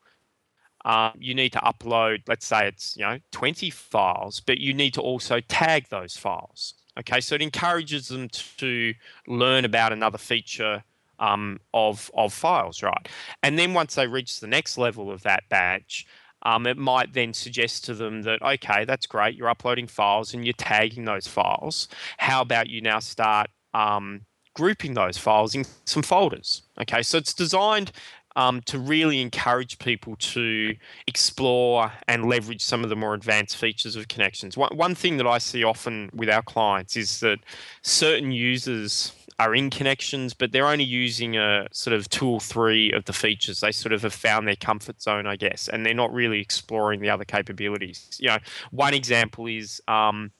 um, 0.88 1.12
you 1.18 1.34
need 1.34 1.52
to 1.52 1.58
upload, 1.58 2.22
let's 2.26 2.46
say 2.46 2.66
it's 2.66 2.96
you 2.96 3.04
know 3.04 3.18
20 3.30 3.70
files, 3.70 4.40
but 4.40 4.58
you 4.58 4.72
need 4.72 4.94
to 4.94 5.02
also 5.02 5.38
tag 5.40 5.86
those 5.90 6.16
files. 6.16 6.74
Okay, 6.98 7.20
so 7.20 7.36
it 7.36 7.42
encourages 7.42 8.08
them 8.08 8.28
to 8.30 8.94
learn 9.28 9.64
about 9.64 9.92
another 9.92 10.18
feature 10.18 10.82
um, 11.18 11.60
of 11.74 12.10
of 12.14 12.32
files, 12.32 12.82
right? 12.82 13.08
And 13.42 13.58
then 13.58 13.74
once 13.74 13.94
they 13.94 14.06
reach 14.06 14.40
the 14.40 14.46
next 14.46 14.78
level 14.78 15.10
of 15.10 15.22
that 15.24 15.44
badge, 15.50 16.06
um, 16.42 16.66
it 16.66 16.78
might 16.78 17.12
then 17.12 17.34
suggest 17.34 17.84
to 17.84 17.94
them 17.94 18.22
that 18.22 18.40
okay, 18.40 18.86
that's 18.86 19.06
great, 19.06 19.36
you're 19.36 19.50
uploading 19.50 19.86
files 19.86 20.32
and 20.32 20.44
you're 20.44 20.54
tagging 20.54 21.04
those 21.04 21.26
files. 21.26 21.88
How 22.16 22.40
about 22.40 22.70
you 22.70 22.80
now 22.80 23.00
start 23.00 23.48
um, 23.74 24.22
grouping 24.54 24.94
those 24.94 25.18
files 25.18 25.54
in 25.54 25.66
some 25.84 26.02
folders? 26.02 26.62
Okay, 26.80 27.02
so 27.02 27.18
it's 27.18 27.34
designed 27.34 27.92
um, 28.38 28.62
to 28.62 28.78
really 28.78 29.20
encourage 29.20 29.80
people 29.80 30.14
to 30.16 30.76
explore 31.08 31.92
and 32.06 32.26
leverage 32.26 32.62
some 32.62 32.84
of 32.84 32.88
the 32.88 32.94
more 32.94 33.12
advanced 33.12 33.56
features 33.56 33.96
of 33.96 34.06
connections. 34.06 34.56
One, 34.56 34.74
one 34.76 34.94
thing 34.94 35.16
that 35.16 35.26
I 35.26 35.38
see 35.38 35.64
often 35.64 36.08
with 36.14 36.30
our 36.30 36.42
clients 36.42 36.96
is 36.96 37.18
that 37.18 37.40
certain 37.82 38.30
users 38.30 39.12
are 39.40 39.56
in 39.56 39.70
connections, 39.70 40.34
but 40.34 40.52
they're 40.52 40.68
only 40.68 40.84
using 40.84 41.36
a 41.36 41.66
sort 41.72 41.94
of 41.94 42.08
two 42.10 42.28
or 42.28 42.40
three 42.40 42.92
of 42.92 43.04
the 43.06 43.12
features. 43.12 43.58
They 43.58 43.72
sort 43.72 43.92
of 43.92 44.02
have 44.02 44.14
found 44.14 44.46
their 44.46 44.56
comfort 44.56 45.02
zone, 45.02 45.26
I 45.26 45.34
guess, 45.34 45.66
and 45.66 45.84
they're 45.84 45.92
not 45.92 46.12
really 46.12 46.40
exploring 46.40 47.00
the 47.00 47.10
other 47.10 47.24
capabilities. 47.24 48.16
You 48.20 48.28
know, 48.28 48.38
one 48.70 48.94
example 48.94 49.48
is 49.48 49.82
um, 49.88 50.30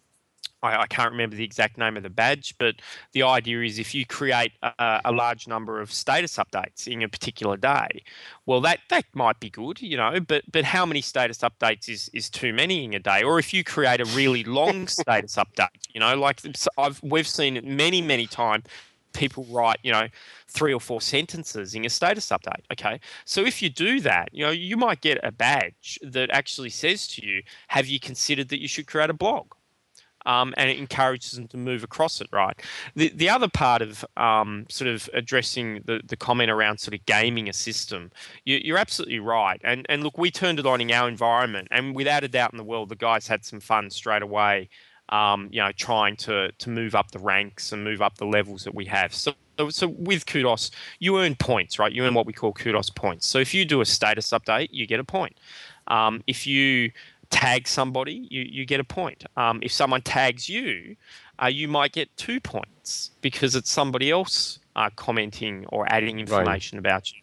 I, 0.63 0.83
I 0.83 0.87
can't 0.87 1.11
remember 1.11 1.37
the 1.37 1.45
exact 1.45 1.79
name 1.79 1.97
of 1.97 2.03
the 2.03 2.11
badge, 2.11 2.55
but 2.59 2.77
the 3.13 3.23
idea 3.23 3.63
is 3.63 3.79
if 3.79 3.95
you 3.95 4.05
create 4.07 4.53
a, 4.63 5.01
a 5.05 5.13
large 5.13 5.47
number 5.47 5.81
of 5.81 5.93
status 5.93 6.37
updates 6.37 6.87
in 6.87 7.03
a 7.03 7.09
particular 7.09 7.57
day, 7.57 8.03
well, 8.47 8.61
that 8.63 8.81
that 8.91 9.05
might 9.15 9.41
be 9.41 9.51
good, 9.51 9.81
you 9.81 9.97
know, 9.97 10.21
but 10.21 10.45
but 10.51 10.65
how 10.65 10.85
many 10.87 11.01
status 11.01 11.39
updates 11.39 11.89
is 11.89 12.11
is 12.13 12.29
too 12.31 12.53
many 12.53 12.85
in 12.85 12.95
a 12.95 12.99
day? 12.99 13.23
Or 13.23 13.39
if 13.39 13.55
you 13.55 13.65
create 13.65 14.01
a 14.01 14.05
really 14.07 14.45
long 14.45 14.89
status 14.89 15.37
update, 15.37 15.69
you 15.93 16.01
know, 16.01 16.17
like 16.17 16.41
I've 16.77 17.01
we've 17.03 17.29
seen 17.29 17.57
it 17.57 17.65
many 17.65 18.03
many 18.03 18.27
times. 18.27 18.65
People 19.15 19.47
write, 19.51 19.79
you 19.83 19.91
know, 19.91 20.07
three 20.49 20.73
or 20.73 20.81
four 20.81 21.01
sentences 21.01 21.75
in 21.75 21.85
a 21.85 21.89
status 21.89 22.29
update. 22.29 22.63
Okay, 22.71 23.01
so 23.25 23.45
if 23.45 23.63
you 23.63 23.71
do 23.71 24.01
that, 24.01 24.29
you 24.33 24.45
know, 24.45 24.51
you 24.51 24.77
might 24.77 25.01
get 25.01 25.19
a 25.23 25.33
badge 25.33 25.99
that 26.03 26.31
actually 26.31 26.69
says 26.71 27.09
to 27.09 27.27
you, 27.27 27.43
"Have 27.69 27.87
you 27.87 27.99
considered 27.99 28.49
that 28.51 28.61
you 28.61 28.69
should 28.69 28.87
create 28.87 29.11
a 29.11 29.15
blog?" 29.15 29.55
Um, 30.27 30.55
and 30.57 30.71
it 30.71 30.79
encourages 30.79 31.33
them 31.33 31.49
to 31.49 31.57
move 31.57 31.85
across 31.85 32.21
it, 32.21 32.29
right? 32.33 32.61
The, 32.95 33.11
the 33.15 33.29
other 33.29 33.49
part 33.49 33.83
of 33.83 34.05
um, 34.17 34.67
sort 34.69 34.89
of 34.89 35.09
addressing 35.15 35.83
the, 35.85 36.01
the 36.05 36.17
comment 36.17 36.51
around 36.51 36.79
sort 36.79 36.95
of 36.95 37.05
gaming 37.07 37.49
a 37.49 37.53
system, 37.53 38.11
you, 38.45 38.61
you're 38.63 38.79
absolutely 38.79 39.21
right. 39.21 39.61
And, 39.65 39.87
and 39.89 40.03
look, 40.03 40.19
we 40.19 40.31
turned 40.31 40.59
it 40.59 40.67
on 40.67 40.81
in 40.81 40.91
our 40.91 41.09
environment, 41.09 41.69
and 41.71 41.95
without 41.95 42.25
a 42.25 42.29
doubt 42.29 42.53
in 42.53 42.59
the 42.59 42.65
world, 42.65 42.89
the 42.89 42.97
guys 42.97 43.27
had 43.27 43.45
some 43.45 43.61
fun 43.61 43.91
straight 43.91 44.23
away, 44.23 44.69
um, 45.11 45.49
you 45.51 45.61
know, 45.61 45.73
trying 45.73 46.17
to, 46.17 46.53
to 46.53 46.71
move 46.71 46.95
up 46.95 47.11
the 47.11 47.19
ranks 47.19 47.73
and 47.73 47.83
move 47.83 48.03
up 48.03 48.19
the 48.19 48.27
levels 48.27 48.65
that 48.65 48.75
we 48.75 48.85
have. 48.85 49.15
So, 49.15 49.33
so, 49.59 49.71
so 49.71 49.89
with 49.89 50.27
Kudos, 50.27 50.71
you 51.01 51.19
earn 51.19 51.35
points, 51.35 51.79
right? 51.79 51.93
You 51.93 52.05
earn 52.05 52.15
what 52.15 52.27
we 52.27 52.33
call 52.33 52.53
Kudos 52.53 52.91
points. 52.91 53.27
So 53.27 53.39
if 53.39 53.53
you 53.53 53.65
do 53.65 53.81
a 53.81 53.87
status 53.87 54.31
update, 54.31 54.69
you 54.71 54.87
get 54.87 55.01
a 55.01 55.05
point. 55.05 55.37
Um, 55.89 56.23
if 56.27 56.47
you 56.47 56.93
tag 57.31 57.69
somebody, 57.69 58.27
you, 58.31 58.43
you 58.43 58.65
get 58.65 58.81
a 58.81 58.85
point. 58.85 59.25
Um, 59.37 59.61
if 59.63 59.73
someone 59.73 60.03
tags 60.03 60.49
you, 60.49 60.97
uh, 61.43 61.47
you 61.47 61.69
might 61.69 61.93
get 61.93 62.15
two 62.17 62.41
points 62.41 63.11
because 63.21 63.55
it's 63.55 63.71
somebody 63.71 64.11
else 64.11 64.59
uh, 64.77 64.91
commenting 64.97 65.67
or 65.69 65.87
adding 65.93 66.19
information 66.21 66.79
about 66.79 67.13
you. 67.13 67.19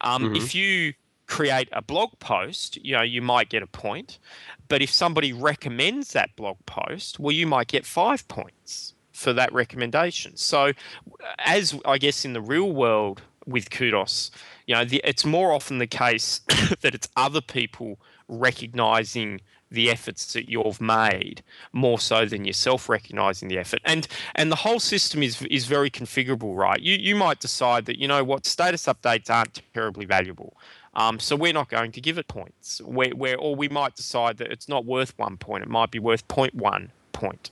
Um, 0.00 0.34
If 0.36 0.54
you 0.54 0.94
create 1.26 1.68
a 1.72 1.80
blog 1.80 2.10
post, 2.18 2.76
you 2.84 2.92
know, 2.92 3.02
you 3.02 3.22
might 3.22 3.48
get 3.48 3.62
a 3.62 3.66
point. 3.66 4.18
But 4.68 4.82
if 4.82 4.90
somebody 4.90 5.32
recommends 5.32 6.12
that 6.12 6.34
blog 6.36 6.56
post, 6.66 7.18
well, 7.18 7.32
you 7.32 7.46
might 7.46 7.68
get 7.68 7.86
five 7.86 8.26
points 8.28 8.94
for 9.12 9.32
that 9.32 9.52
recommendation. 9.52 10.36
So, 10.36 10.72
as 11.38 11.78
I 11.84 11.98
guess 11.98 12.24
in 12.24 12.32
the 12.32 12.40
real 12.40 12.72
world 12.72 13.22
with 13.46 13.70
Kudos, 13.70 14.30
you 14.66 14.74
know, 14.74 14.84
the, 14.84 15.00
it's 15.04 15.24
more 15.24 15.52
often 15.52 15.78
the 15.78 15.86
case 15.86 16.40
that 16.80 16.94
it's 16.94 17.08
other 17.16 17.40
people 17.40 17.98
recognizing 18.32 19.40
the 19.70 19.90
efforts 19.90 20.34
that 20.34 20.48
you've 20.48 20.80
made 20.80 21.42
more 21.72 21.98
so 21.98 22.26
than 22.26 22.44
yourself 22.44 22.88
recognizing 22.88 23.48
the 23.48 23.58
effort. 23.58 23.80
And 23.84 24.06
and 24.34 24.52
the 24.52 24.56
whole 24.56 24.80
system 24.80 25.22
is 25.22 25.42
is 25.42 25.66
very 25.66 25.90
configurable 25.90 26.56
right? 26.56 26.80
You 26.80 26.96
you 26.96 27.16
might 27.16 27.40
decide 27.40 27.86
that 27.86 27.98
you 27.98 28.06
know 28.06 28.22
what 28.22 28.46
status 28.46 28.86
updates 28.86 29.30
aren't 29.30 29.62
terribly 29.74 30.04
valuable. 30.04 30.56
Um, 30.94 31.18
so 31.18 31.36
we're 31.36 31.54
not 31.54 31.70
going 31.70 31.90
to 31.92 32.02
give 32.02 32.18
it 32.18 32.28
points. 32.28 32.82
Where, 32.84 33.38
or 33.38 33.56
we 33.56 33.68
might 33.70 33.96
decide 33.96 34.36
that 34.36 34.52
it's 34.52 34.68
not 34.68 34.84
worth 34.84 35.18
one 35.18 35.38
point. 35.38 35.62
It 35.62 35.70
might 35.70 35.90
be 35.90 35.98
worth 35.98 36.28
0.1 36.28 36.90
point 37.12 37.50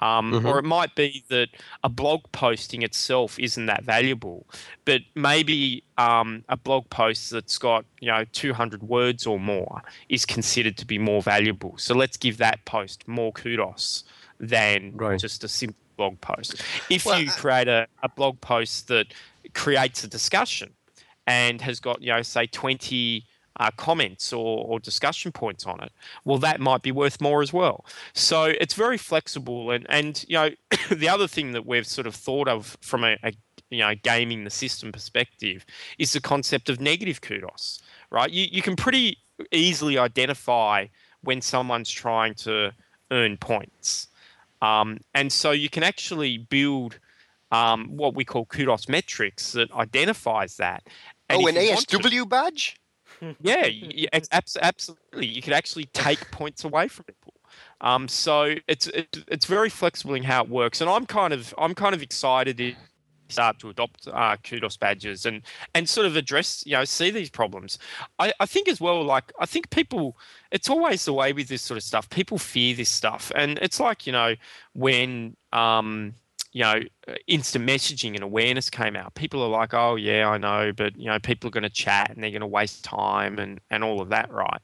um, 0.00 0.40
or 0.46 0.58
it 0.58 0.64
might 0.64 0.94
be 0.94 1.24
that 1.28 1.48
a 1.84 1.88
blog 1.88 2.22
posting 2.32 2.82
itself 2.82 3.38
isn't 3.38 3.66
that 3.66 3.84
valuable, 3.84 4.46
but 4.84 5.02
maybe 5.14 5.84
um, 5.98 6.44
a 6.48 6.56
blog 6.56 6.88
post 6.90 7.30
that's 7.30 7.58
got 7.58 7.84
you 8.00 8.10
know 8.10 8.24
200 8.32 8.82
words 8.82 9.26
or 9.26 9.38
more 9.38 9.82
is 10.08 10.24
considered 10.24 10.76
to 10.78 10.86
be 10.86 10.98
more 10.98 11.22
valuable. 11.22 11.74
So 11.76 11.94
let's 11.94 12.16
give 12.16 12.38
that 12.38 12.64
post 12.64 13.06
more 13.06 13.32
kudos 13.32 14.04
than 14.40 14.92
Right. 14.96 15.20
just 15.20 15.44
a 15.44 15.48
simple 15.48 15.76
blog 15.96 16.20
post. 16.20 16.62
If 16.88 17.04
Well, 17.04 17.20
you 17.20 17.30
create 17.30 17.68
a, 17.68 17.86
a 18.02 18.08
blog 18.08 18.40
post 18.40 18.88
that 18.88 19.12
creates 19.54 20.04
a 20.04 20.08
discussion 20.08 20.72
and 21.26 21.60
has 21.60 21.80
got 21.80 22.02
you 22.02 22.08
know 22.12 22.22
say 22.22 22.46
20 22.46 23.24
uh, 23.56 23.70
comments 23.76 24.32
or, 24.32 24.64
or 24.64 24.80
discussion 24.80 25.32
points 25.32 25.66
on 25.66 25.80
it, 25.82 25.92
well, 26.24 26.38
that 26.38 26.60
might 26.60 26.82
be 26.82 26.92
worth 26.92 27.20
more 27.20 27.42
as 27.42 27.52
well. 27.52 27.84
So 28.14 28.44
it's 28.44 28.74
very 28.74 28.98
flexible, 28.98 29.70
and 29.70 29.86
and 29.88 30.24
you 30.28 30.34
know 30.36 30.50
the 30.90 31.08
other 31.08 31.26
thing 31.26 31.52
that 31.52 31.66
we've 31.66 31.86
sort 31.86 32.06
of 32.06 32.14
thought 32.14 32.48
of 32.48 32.76
from 32.80 33.04
a, 33.04 33.16
a 33.22 33.32
you 33.70 33.78
know 33.80 33.94
gaming 34.02 34.44
the 34.44 34.50
system 34.50 34.92
perspective 34.92 35.64
is 35.98 36.12
the 36.12 36.20
concept 36.20 36.68
of 36.68 36.80
negative 36.80 37.20
kudos, 37.20 37.80
right? 38.10 38.30
You 38.30 38.46
you 38.50 38.62
can 38.62 38.76
pretty 38.76 39.18
easily 39.50 39.98
identify 39.98 40.86
when 41.22 41.40
someone's 41.40 41.90
trying 41.90 42.34
to 42.34 42.72
earn 43.10 43.36
points, 43.36 44.08
um, 44.62 44.98
and 45.14 45.32
so 45.32 45.50
you 45.50 45.68
can 45.68 45.82
actually 45.82 46.38
build. 46.38 46.98
Um, 47.50 47.98
what 47.98 48.14
we 48.14 48.24
call 48.24 48.46
kudos 48.46 48.88
metrics 48.88 49.52
that 49.52 49.70
identifies 49.72 50.56
that. 50.56 50.84
And 51.28 51.42
oh, 51.42 51.48
an 51.48 51.56
want 51.56 51.86
to- 52.24 52.24
badge? 52.24 52.80
Yeah, 53.40 53.62
y- 53.66 54.08
y- 54.12 54.20
absolutely. 54.62 55.26
You 55.26 55.42
could 55.42 55.52
actually 55.52 55.86
take 55.86 56.30
points 56.30 56.64
away 56.64 56.88
from 56.88 57.04
people. 57.04 57.34
Um, 57.80 58.08
so 58.08 58.54
it's 58.68 58.86
it, 58.88 59.24
it's 59.28 59.46
very 59.46 59.68
flexible 59.68 60.14
in 60.14 60.22
how 60.22 60.42
it 60.44 60.48
works, 60.48 60.80
and 60.80 60.88
I'm 60.88 61.06
kind 61.06 61.32
of 61.32 61.54
I'm 61.58 61.74
kind 61.74 61.94
of 61.94 62.02
excited 62.02 62.56
to 62.58 62.74
start 63.28 63.58
to 63.58 63.70
adopt 63.70 64.06
uh, 64.08 64.36
kudos 64.44 64.76
badges 64.76 65.24
and 65.24 65.42
and 65.74 65.88
sort 65.88 66.06
of 66.06 66.16
address 66.16 66.62
you 66.66 66.72
know 66.72 66.84
see 66.84 67.10
these 67.10 67.30
problems. 67.30 67.78
I, 68.18 68.32
I 68.40 68.46
think 68.46 68.68
as 68.68 68.80
well 68.80 69.02
like 69.02 69.32
I 69.40 69.46
think 69.46 69.70
people 69.70 70.16
it's 70.50 70.68
always 70.68 71.04
the 71.04 71.12
way 71.14 71.32
with 71.32 71.48
this 71.48 71.62
sort 71.62 71.78
of 71.78 71.82
stuff. 71.84 72.08
People 72.10 72.38
fear 72.38 72.74
this 72.74 72.90
stuff, 72.90 73.32
and 73.34 73.58
it's 73.60 73.80
like 73.80 74.06
you 74.06 74.12
know 74.12 74.34
when 74.74 75.36
um, 75.52 76.14
you 76.52 76.62
know, 76.62 76.80
instant 77.26 77.66
messaging 77.66 78.14
and 78.14 78.22
awareness 78.22 78.68
came 78.68 78.94
out, 78.94 79.14
people 79.14 79.42
are 79.42 79.48
like, 79.48 79.72
oh, 79.74 79.96
yeah, 79.96 80.28
I 80.28 80.38
know, 80.38 80.72
but, 80.76 80.96
you 80.96 81.06
know, 81.06 81.18
people 81.18 81.48
are 81.48 81.50
going 81.50 81.62
to 81.62 81.70
chat 81.70 82.10
and 82.10 82.22
they're 82.22 82.30
going 82.30 82.40
to 82.40 82.46
waste 82.46 82.84
time 82.84 83.38
and, 83.38 83.60
and 83.70 83.82
all 83.82 84.00
of 84.00 84.10
that, 84.10 84.30
right? 84.30 84.60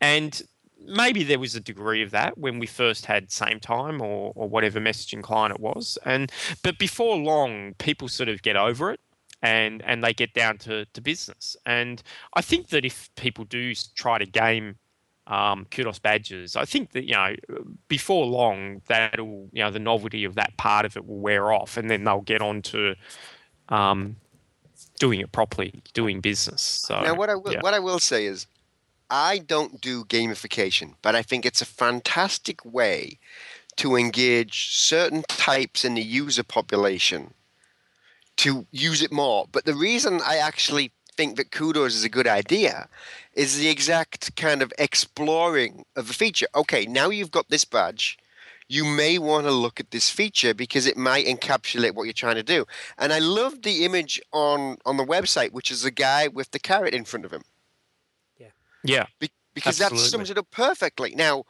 And 0.00 0.40
maybe 0.86 1.22
there 1.24 1.38
was 1.38 1.54
a 1.54 1.60
degree 1.60 2.02
of 2.02 2.10
that 2.10 2.36
when 2.38 2.58
we 2.58 2.66
first 2.66 3.06
had 3.06 3.28
Sametime 3.28 4.00
or, 4.00 4.32
or 4.34 4.48
whatever 4.48 4.80
messaging 4.80 5.22
client 5.22 5.54
it 5.54 5.60
was 5.60 5.98
and 6.04 6.30
but 6.62 6.78
before 6.78 7.16
long 7.16 7.74
people 7.78 8.08
sort 8.08 8.28
of 8.28 8.42
get 8.42 8.56
over 8.56 8.90
it 8.90 9.00
and 9.42 9.82
and 9.84 10.02
they 10.02 10.12
get 10.12 10.34
down 10.34 10.58
to, 10.58 10.84
to 10.86 11.00
business 11.00 11.56
and 11.66 12.02
i 12.34 12.40
think 12.40 12.68
that 12.68 12.84
if 12.84 13.10
people 13.16 13.44
do 13.44 13.72
try 13.94 14.18
to 14.18 14.26
game 14.26 14.76
um, 15.26 15.66
kudos 15.70 15.98
badges 15.98 16.56
i 16.56 16.64
think 16.64 16.92
that 16.92 17.04
you 17.04 17.14
know 17.14 17.34
before 17.88 18.26
long 18.26 18.82
that'll 18.88 19.48
you 19.52 19.62
know 19.62 19.70
the 19.70 19.78
novelty 19.78 20.24
of 20.24 20.34
that 20.34 20.56
part 20.56 20.84
of 20.84 20.96
it 20.96 21.06
will 21.06 21.20
wear 21.20 21.52
off 21.52 21.76
and 21.76 21.90
then 21.90 22.04
they'll 22.04 22.20
get 22.20 22.42
on 22.42 22.60
to 22.60 22.94
um, 23.68 24.16
doing 24.98 25.20
it 25.20 25.30
properly 25.32 25.72
doing 25.94 26.20
business 26.20 26.62
so 26.62 27.00
now 27.02 27.14
what 27.14 27.30
i 27.30 27.34
will, 27.34 27.52
yeah. 27.52 27.60
what 27.60 27.74
i 27.74 27.78
will 27.78 27.98
say 27.98 28.26
is 28.26 28.46
I 29.14 29.38
don't 29.40 29.78
do 29.78 30.06
gamification, 30.06 30.94
but 31.02 31.14
I 31.14 31.20
think 31.20 31.44
it's 31.44 31.60
a 31.60 31.66
fantastic 31.66 32.64
way 32.64 33.18
to 33.76 33.94
engage 33.94 34.74
certain 34.74 35.22
types 35.28 35.84
in 35.84 35.92
the 35.92 36.02
user 36.02 36.42
population 36.42 37.34
to 38.38 38.66
use 38.70 39.02
it 39.02 39.12
more. 39.12 39.46
But 39.52 39.66
the 39.66 39.74
reason 39.74 40.22
I 40.24 40.36
actually 40.36 40.92
think 41.16 41.36
that 41.36 41.50
kudos 41.50 41.94
is 41.94 42.04
a 42.04 42.08
good 42.08 42.26
idea 42.26 42.88
is 43.34 43.58
the 43.58 43.68
exact 43.68 44.34
kind 44.36 44.62
of 44.62 44.72
exploring 44.78 45.84
of 45.96 46.10
a 46.10 46.12
feature. 46.12 46.46
Okay, 46.54 46.86
now 46.86 47.10
you've 47.10 47.30
got 47.30 47.48
this 47.48 47.64
badge. 47.64 48.18
You 48.68 48.84
may 48.84 49.18
want 49.18 49.46
to 49.46 49.52
look 49.52 49.80
at 49.80 49.90
this 49.90 50.08
feature 50.08 50.54
because 50.54 50.86
it 50.86 50.96
might 50.96 51.26
encapsulate 51.26 51.94
what 51.94 52.04
you're 52.04 52.12
trying 52.12 52.36
to 52.36 52.42
do. 52.42 52.64
And 52.96 53.12
I 53.12 53.18
love 53.18 53.62
the 53.62 53.84
image 53.84 54.20
on 54.32 54.78
on 54.86 54.96
the 54.96 55.04
website, 55.04 55.52
which 55.52 55.70
is 55.70 55.84
a 55.84 55.90
guy 55.90 56.28
with 56.28 56.50
the 56.52 56.58
carrot 56.58 56.94
in 56.94 57.04
front 57.04 57.24
of 57.24 57.32
him. 57.32 57.42
Yeah. 58.82 59.06
Be- 59.18 59.30
because 59.54 59.78
that 59.78 59.96
sums 59.96 60.30
it 60.30 60.38
up 60.38 60.50
perfectly. 60.50 61.14
Now, 61.14 61.44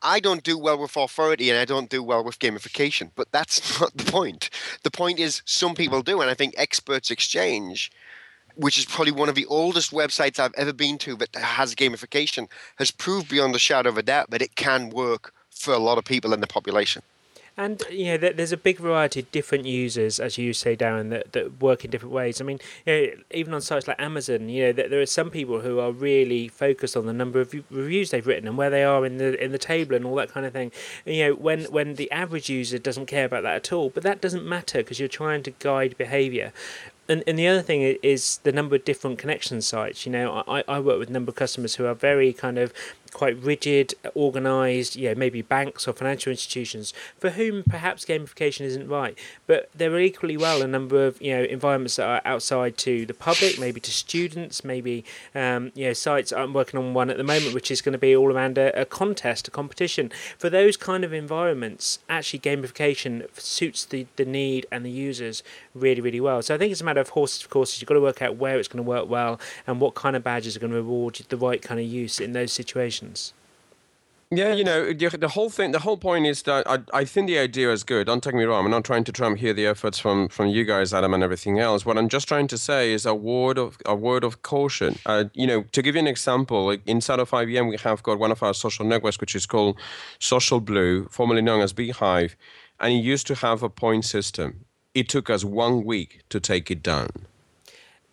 I 0.00 0.20
don't 0.20 0.42
do 0.42 0.58
well 0.58 0.78
with 0.78 0.96
authority 0.96 1.50
and 1.50 1.58
I 1.58 1.64
don't 1.64 1.90
do 1.90 2.02
well 2.02 2.24
with 2.24 2.38
gamification, 2.38 3.10
but 3.14 3.30
that's 3.32 3.80
not 3.80 3.96
the 3.96 4.10
point. 4.10 4.50
The 4.82 4.90
point 4.90 5.18
is 5.18 5.42
some 5.44 5.74
people 5.74 6.02
do, 6.02 6.20
and 6.20 6.30
I 6.30 6.34
think 6.34 6.54
Experts 6.56 7.10
Exchange, 7.10 7.90
which 8.56 8.78
is 8.78 8.84
probably 8.84 9.12
one 9.12 9.28
of 9.28 9.34
the 9.34 9.46
oldest 9.46 9.92
websites 9.92 10.38
I've 10.38 10.54
ever 10.54 10.72
been 10.72 10.98
to 10.98 11.16
that 11.16 11.34
has 11.34 11.74
gamification, 11.74 12.48
has 12.76 12.90
proved 12.90 13.28
beyond 13.28 13.54
a 13.54 13.58
shadow 13.58 13.88
of 13.88 13.98
a 13.98 14.02
doubt 14.02 14.30
that 14.30 14.42
it 14.42 14.54
can 14.54 14.90
work 14.90 15.32
for 15.50 15.72
a 15.72 15.78
lot 15.78 15.98
of 15.98 16.04
people 16.04 16.32
in 16.32 16.40
the 16.40 16.46
population. 16.46 17.02
And 17.56 17.82
you 17.90 18.06
know, 18.06 18.16
there's 18.16 18.52
a 18.52 18.56
big 18.56 18.78
variety 18.78 19.20
of 19.20 19.30
different 19.30 19.66
users, 19.66 20.18
as 20.18 20.38
you 20.38 20.54
say, 20.54 20.74
Darren, 20.74 21.10
that, 21.10 21.32
that 21.32 21.60
work 21.60 21.84
in 21.84 21.90
different 21.90 22.14
ways. 22.14 22.40
I 22.40 22.44
mean, 22.44 22.58
you 22.86 22.92
know, 22.92 23.12
even 23.30 23.52
on 23.52 23.60
sites 23.60 23.86
like 23.86 24.00
Amazon, 24.00 24.48
you 24.48 24.64
know, 24.64 24.72
there 24.72 25.00
are 25.00 25.06
some 25.06 25.28
people 25.28 25.60
who 25.60 25.78
are 25.78 25.92
really 25.92 26.48
focused 26.48 26.96
on 26.96 27.04
the 27.04 27.12
number 27.12 27.42
of 27.42 27.54
reviews 27.70 28.10
they've 28.10 28.26
written 28.26 28.48
and 28.48 28.56
where 28.56 28.70
they 28.70 28.84
are 28.84 29.04
in 29.04 29.18
the 29.18 29.42
in 29.42 29.52
the 29.52 29.58
table 29.58 29.94
and 29.94 30.06
all 30.06 30.14
that 30.14 30.32
kind 30.32 30.46
of 30.46 30.54
thing. 30.54 30.72
You 31.04 31.26
know, 31.26 31.34
when 31.34 31.64
when 31.64 31.96
the 31.96 32.10
average 32.10 32.48
user 32.48 32.78
doesn't 32.78 33.06
care 33.06 33.26
about 33.26 33.42
that 33.42 33.56
at 33.56 33.72
all, 33.72 33.90
but 33.90 34.02
that 34.02 34.22
doesn't 34.22 34.46
matter 34.46 34.78
because 34.78 34.98
you're 34.98 35.08
trying 35.08 35.42
to 35.42 35.50
guide 35.50 35.98
behaviour. 35.98 36.54
And, 37.08 37.24
and 37.26 37.38
the 37.38 37.48
other 37.48 37.62
thing 37.62 37.82
is 38.02 38.38
the 38.38 38.52
number 38.52 38.76
of 38.76 38.84
different 38.84 39.18
connection 39.18 39.60
sites. 39.60 40.06
You 40.06 40.12
know, 40.12 40.44
I, 40.46 40.62
I 40.68 40.78
work 40.78 40.98
with 40.98 41.10
a 41.10 41.12
number 41.12 41.30
of 41.30 41.36
customers 41.36 41.74
who 41.74 41.86
are 41.86 41.94
very 41.94 42.32
kind 42.32 42.58
of 42.58 42.72
quite 43.12 43.40
rigid, 43.42 43.94
organised, 44.16 44.96
you 44.96 45.08
know, 45.08 45.14
maybe 45.14 45.42
banks 45.42 45.86
or 45.86 45.92
financial 45.92 46.30
institutions 46.30 46.94
for 47.18 47.30
whom 47.30 47.62
perhaps 47.62 48.04
gamification 48.04 48.62
isn't 48.62 48.88
right. 48.88 49.18
But 49.46 49.70
there 49.74 49.92
are 49.92 50.00
equally 50.00 50.36
well 50.36 50.62
a 50.62 50.66
number 50.66 51.06
of, 51.06 51.20
you 51.20 51.36
know, 51.36 51.42
environments 51.44 51.96
that 51.96 52.06
are 52.06 52.22
outside 52.24 52.76
to 52.78 53.06
the 53.06 53.14
public, 53.14 53.58
maybe 53.58 53.80
to 53.80 53.90
students, 53.90 54.64
maybe, 54.64 55.04
um, 55.34 55.72
you 55.74 55.86
know, 55.86 55.92
sites. 55.92 56.32
I'm 56.32 56.54
working 56.54 56.78
on 56.78 56.94
one 56.94 57.10
at 57.10 57.18
the 57.18 57.24
moment 57.24 57.54
which 57.54 57.70
is 57.70 57.82
going 57.82 57.92
to 57.92 57.98
be 57.98 58.16
all 58.16 58.32
around 58.32 58.56
a, 58.58 58.80
a 58.80 58.84
contest, 58.84 59.46
a 59.48 59.50
competition. 59.50 60.10
For 60.38 60.48
those 60.48 60.76
kind 60.76 61.04
of 61.04 61.12
environments, 61.12 61.98
actually 62.08 62.40
gamification 62.40 63.28
suits 63.38 63.84
the, 63.84 64.06
the 64.16 64.24
need 64.24 64.66
and 64.72 64.86
the 64.86 64.90
users 64.90 65.42
really, 65.74 66.00
really 66.00 66.20
well. 66.20 66.40
So 66.42 66.54
I 66.54 66.58
think 66.58 66.72
it's 66.72 66.80
a 66.80 66.84
matter 66.84 67.00
of 67.00 67.10
horses 67.10 67.42
for 67.42 67.48
courses. 67.48 67.80
You've 67.80 67.88
got 67.88 67.94
to 67.94 68.00
work 68.00 68.22
out 68.22 68.36
where 68.36 68.58
it's 68.58 68.68
going 68.68 68.82
to 68.82 68.88
work 68.88 69.08
well 69.08 69.38
and 69.66 69.80
what 69.80 69.94
kind 69.94 70.16
of 70.16 70.24
badges 70.24 70.56
are 70.56 70.60
going 70.60 70.72
to 70.72 70.76
reward 70.76 71.20
the 71.28 71.36
right 71.36 71.60
kind 71.60 71.78
of 71.78 71.86
use 71.86 72.20
in 72.20 72.32
those 72.32 72.52
situations. 72.52 73.01
Yeah, 74.34 74.54
you 74.54 74.64
know, 74.64 74.94
the, 74.94 75.10
the 75.10 75.28
whole 75.28 75.50
thing, 75.50 75.72
the 75.72 75.80
whole 75.80 75.98
point 75.98 76.24
is 76.24 76.42
that 76.44 76.66
I, 76.66 76.78
I 76.94 77.04
think 77.04 77.26
the 77.26 77.38
idea 77.38 77.70
is 77.70 77.84
good. 77.84 78.06
Don't 78.06 78.22
take 78.22 78.34
me 78.34 78.44
wrong. 78.44 78.64
I'm 78.64 78.70
not 78.70 78.82
trying 78.82 79.04
to 79.04 79.12
trump 79.12 79.36
here 79.36 79.52
the 79.52 79.66
efforts 79.66 79.98
from, 79.98 80.28
from 80.28 80.46
you 80.46 80.64
guys, 80.64 80.94
Adam, 80.94 81.12
and 81.12 81.22
everything 81.22 81.58
else. 81.58 81.84
What 81.84 81.98
I'm 81.98 82.08
just 82.08 82.28
trying 82.28 82.46
to 82.46 82.56
say 82.56 82.94
is 82.94 83.04
a 83.04 83.14
word 83.14 83.58
of 83.58 83.76
a 83.84 83.94
word 83.94 84.24
of 84.24 84.40
caution. 84.40 84.98
Uh, 85.04 85.24
you 85.34 85.46
know, 85.46 85.64
to 85.72 85.82
give 85.82 85.96
you 85.96 86.00
an 86.00 86.06
example, 86.06 86.70
inside 86.86 87.18
of 87.18 87.28
IBM, 87.28 87.68
we 87.68 87.76
have 87.76 88.02
got 88.02 88.18
one 88.18 88.32
of 88.32 88.42
our 88.42 88.54
social 88.54 88.86
networks, 88.86 89.20
which 89.20 89.34
is 89.36 89.44
called 89.44 89.76
Social 90.18 90.60
Blue, 90.60 91.04
formerly 91.10 91.42
known 91.42 91.60
as 91.60 91.74
Beehive, 91.74 92.34
and 92.80 92.94
it 92.94 93.04
used 93.04 93.26
to 93.26 93.34
have 93.34 93.62
a 93.62 93.68
point 93.68 94.06
system. 94.06 94.64
It 94.94 95.10
took 95.10 95.28
us 95.28 95.44
one 95.44 95.84
week 95.84 96.22
to 96.30 96.40
take 96.40 96.70
it 96.70 96.82
down. 96.82 97.10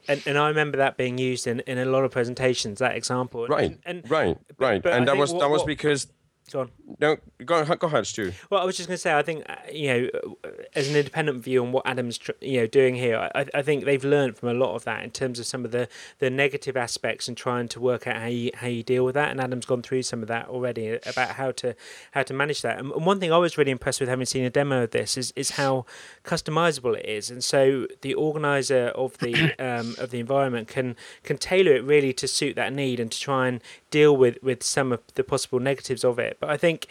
And, 0.09 0.21
and 0.25 0.37
I 0.37 0.47
remember 0.49 0.77
that 0.79 0.97
being 0.97 1.17
used 1.17 1.45
in, 1.47 1.59
in 1.61 1.77
a 1.77 1.85
lot 1.85 2.03
of 2.03 2.11
presentations, 2.11 2.79
that 2.79 2.95
example. 2.97 3.47
Right, 3.47 3.65
And, 3.85 4.01
and 4.01 4.09
right, 4.11 4.37
right, 4.57 4.81
but 4.83 4.91
and 4.93 5.07
that 5.07 5.15
was 5.17 5.31
what- 5.31 5.39
that 5.41 5.49
was 5.49 5.63
because 5.63 6.07
Go 6.51 6.61
on. 6.61 6.71
no, 6.99 7.17
go 7.45 7.63
go 7.63 7.87
ahead, 7.87 8.05
Stu. 8.05 8.33
Well, 8.49 8.61
I 8.61 8.65
was 8.65 8.75
just 8.75 8.89
going 8.89 8.97
to 8.97 9.01
say, 9.01 9.13
I 9.17 9.21
think 9.21 9.45
uh, 9.49 9.55
you 9.71 9.87
know, 9.87 10.09
uh, 10.43 10.49
as 10.75 10.89
an 10.89 10.95
independent 10.95 11.41
view 11.43 11.63
on 11.63 11.71
what 11.71 11.87
Adam's 11.87 12.19
you 12.41 12.59
know 12.59 12.67
doing 12.67 12.95
here, 12.95 13.29
I, 13.33 13.45
I 13.53 13.61
think 13.61 13.85
they've 13.85 14.03
learned 14.03 14.37
from 14.37 14.49
a 14.49 14.53
lot 14.53 14.75
of 14.75 14.83
that 14.83 15.03
in 15.03 15.11
terms 15.11 15.39
of 15.39 15.45
some 15.45 15.63
of 15.63 15.71
the, 15.71 15.87
the 16.19 16.29
negative 16.29 16.75
aspects 16.75 17.27
and 17.27 17.37
trying 17.37 17.69
to 17.69 17.79
work 17.79 18.07
out 18.07 18.17
how 18.17 18.27
you 18.27 18.51
how 18.55 18.67
you 18.67 18.83
deal 18.83 19.05
with 19.05 19.15
that. 19.15 19.31
And 19.31 19.39
Adam's 19.39 19.65
gone 19.65 19.81
through 19.81 20.03
some 20.03 20.21
of 20.21 20.27
that 20.27 20.49
already 20.49 20.95
uh, 20.95 20.99
about 21.05 21.29
how 21.31 21.51
to 21.51 21.75
how 22.11 22.23
to 22.23 22.33
manage 22.33 22.61
that. 22.61 22.77
And 22.77 22.89
and 22.99 23.05
one 23.05 23.19
thing 23.19 23.31
I 23.31 23.37
was 23.37 23.57
really 23.57 23.71
impressed 23.71 23.99
with 23.99 24.09
having 24.09 24.25
seen 24.25 24.43
a 24.43 24.49
demo 24.49 24.83
of 24.83 24.91
this 24.91 25.17
is 25.17 25.31
is 25.35 25.51
how 25.51 25.85
customizable 26.23 26.97
it 26.97 27.05
is. 27.05 27.29
And 27.29 27.43
so 27.43 27.87
the 28.01 28.13
organizer 28.13 28.87
of 28.89 29.17
the 29.19 29.53
um, 29.59 29.95
of 29.97 30.11
the 30.11 30.19
environment 30.19 30.67
can 30.67 30.95
can 31.23 31.37
tailor 31.37 31.73
it 31.73 31.83
really 31.83 32.13
to 32.13 32.27
suit 32.27 32.55
that 32.55 32.73
need 32.73 32.99
and 32.99 33.11
to 33.11 33.19
try 33.19 33.47
and 33.47 33.61
deal 33.91 34.15
with 34.15 34.41
with 34.43 34.63
some 34.63 34.91
of 34.91 35.01
the 35.15 35.23
possible 35.23 35.59
negatives 35.59 36.03
of 36.03 36.19
it. 36.19 36.37
But 36.39 36.49
I 36.49 36.57
think. 36.57 36.87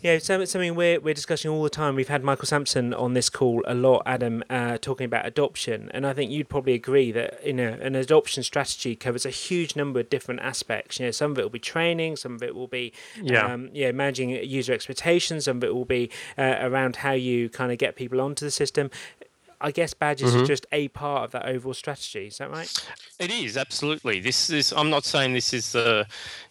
Yeah, 0.00 0.18
so, 0.18 0.44
something 0.46 0.74
we're, 0.74 0.98
we're 0.98 1.14
discussing 1.14 1.48
all 1.48 1.62
the 1.62 1.70
time. 1.70 1.94
We've 1.94 2.08
had 2.08 2.24
Michael 2.24 2.46
Sampson 2.46 2.92
on 2.92 3.14
this 3.14 3.30
call 3.30 3.62
a 3.68 3.74
lot, 3.74 4.02
Adam, 4.04 4.42
uh, 4.50 4.76
talking 4.78 5.04
about 5.04 5.26
adoption. 5.26 5.92
And 5.94 6.04
I 6.04 6.12
think 6.12 6.32
you'd 6.32 6.48
probably 6.48 6.72
agree 6.72 7.12
that 7.12 7.46
you 7.46 7.52
know 7.52 7.68
an 7.80 7.94
adoption 7.94 8.42
strategy 8.42 8.96
covers 8.96 9.24
a 9.24 9.30
huge 9.30 9.76
number 9.76 10.00
of 10.00 10.10
different 10.10 10.40
aspects. 10.40 10.98
You 10.98 11.06
know, 11.06 11.12
some 11.12 11.30
of 11.30 11.38
it 11.38 11.42
will 11.42 11.50
be 11.50 11.60
training, 11.60 12.16
some 12.16 12.34
of 12.34 12.42
it 12.42 12.56
will 12.56 12.66
be 12.66 12.92
Yeah. 13.22 13.46
um, 13.46 13.70
yeah, 13.72 13.92
managing 13.92 14.30
user 14.30 14.72
expectations, 14.72 15.44
some 15.44 15.58
of 15.58 15.62
it 15.64 15.72
will 15.72 15.84
be 15.84 16.10
uh, 16.36 16.56
around 16.62 16.96
how 16.96 17.12
you 17.12 17.48
kind 17.48 17.70
of 17.70 17.78
get 17.78 17.94
people 17.94 18.20
onto 18.20 18.44
the 18.44 18.50
system. 18.50 18.90
I 19.62 19.70
guess 19.70 19.94
badges 19.94 20.34
is 20.34 20.48
just 20.48 20.66
a 20.72 20.88
part 20.88 21.24
of 21.24 21.30
that 21.32 21.46
overall 21.46 21.74
strategy. 21.74 22.26
Is 22.26 22.38
that 22.38 22.50
right? 22.50 22.70
It 23.18 23.30
is 23.30 23.56
absolutely. 23.56 24.20
This 24.20 24.50
is. 24.50 24.72
I'm 24.72 24.90
not 24.90 25.04
saying 25.04 25.32
this 25.32 25.54
is 25.54 25.72
the, 25.72 26.06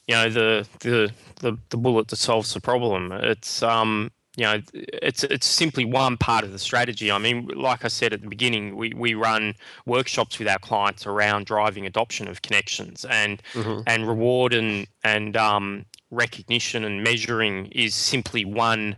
you 0.07 0.15
know, 0.15 0.29
the 0.29 0.67
the 0.79 1.11
the, 1.41 1.57
the 1.69 1.77
bullet 1.77 2.07
that 2.07 2.15
solves 2.15 2.53
the 2.53 2.61
problem. 2.61 3.11
It's 3.11 3.61
um, 3.61 4.11
you 4.37 4.45
know, 4.45 4.61
it's 4.73 5.25
it's 5.25 5.45
simply 5.45 5.83
one 5.83 6.15
part 6.17 6.45
of 6.45 6.53
the 6.53 6.59
strategy. 6.59 7.11
I 7.11 7.17
mean, 7.17 7.47
like 7.47 7.83
I 7.83 7.89
said 7.89 8.13
at 8.13 8.21
the 8.21 8.29
beginning, 8.29 8.77
we, 8.77 8.93
we 8.95 9.13
run 9.13 9.55
workshops 9.85 10.39
with 10.39 10.47
our 10.47 10.59
clients 10.59 11.05
around 11.05 11.47
driving 11.47 11.85
adoption 11.85 12.27
of 12.29 12.41
connections 12.41 13.05
and 13.05 13.41
and 13.87 14.07
reward 14.07 14.53
and 14.53 14.87
and 15.03 15.35
um, 15.35 15.85
recognition 16.11 16.85
and 16.85 17.03
measuring 17.03 17.65
is 17.67 17.93
simply 17.93 18.45
one 18.45 18.95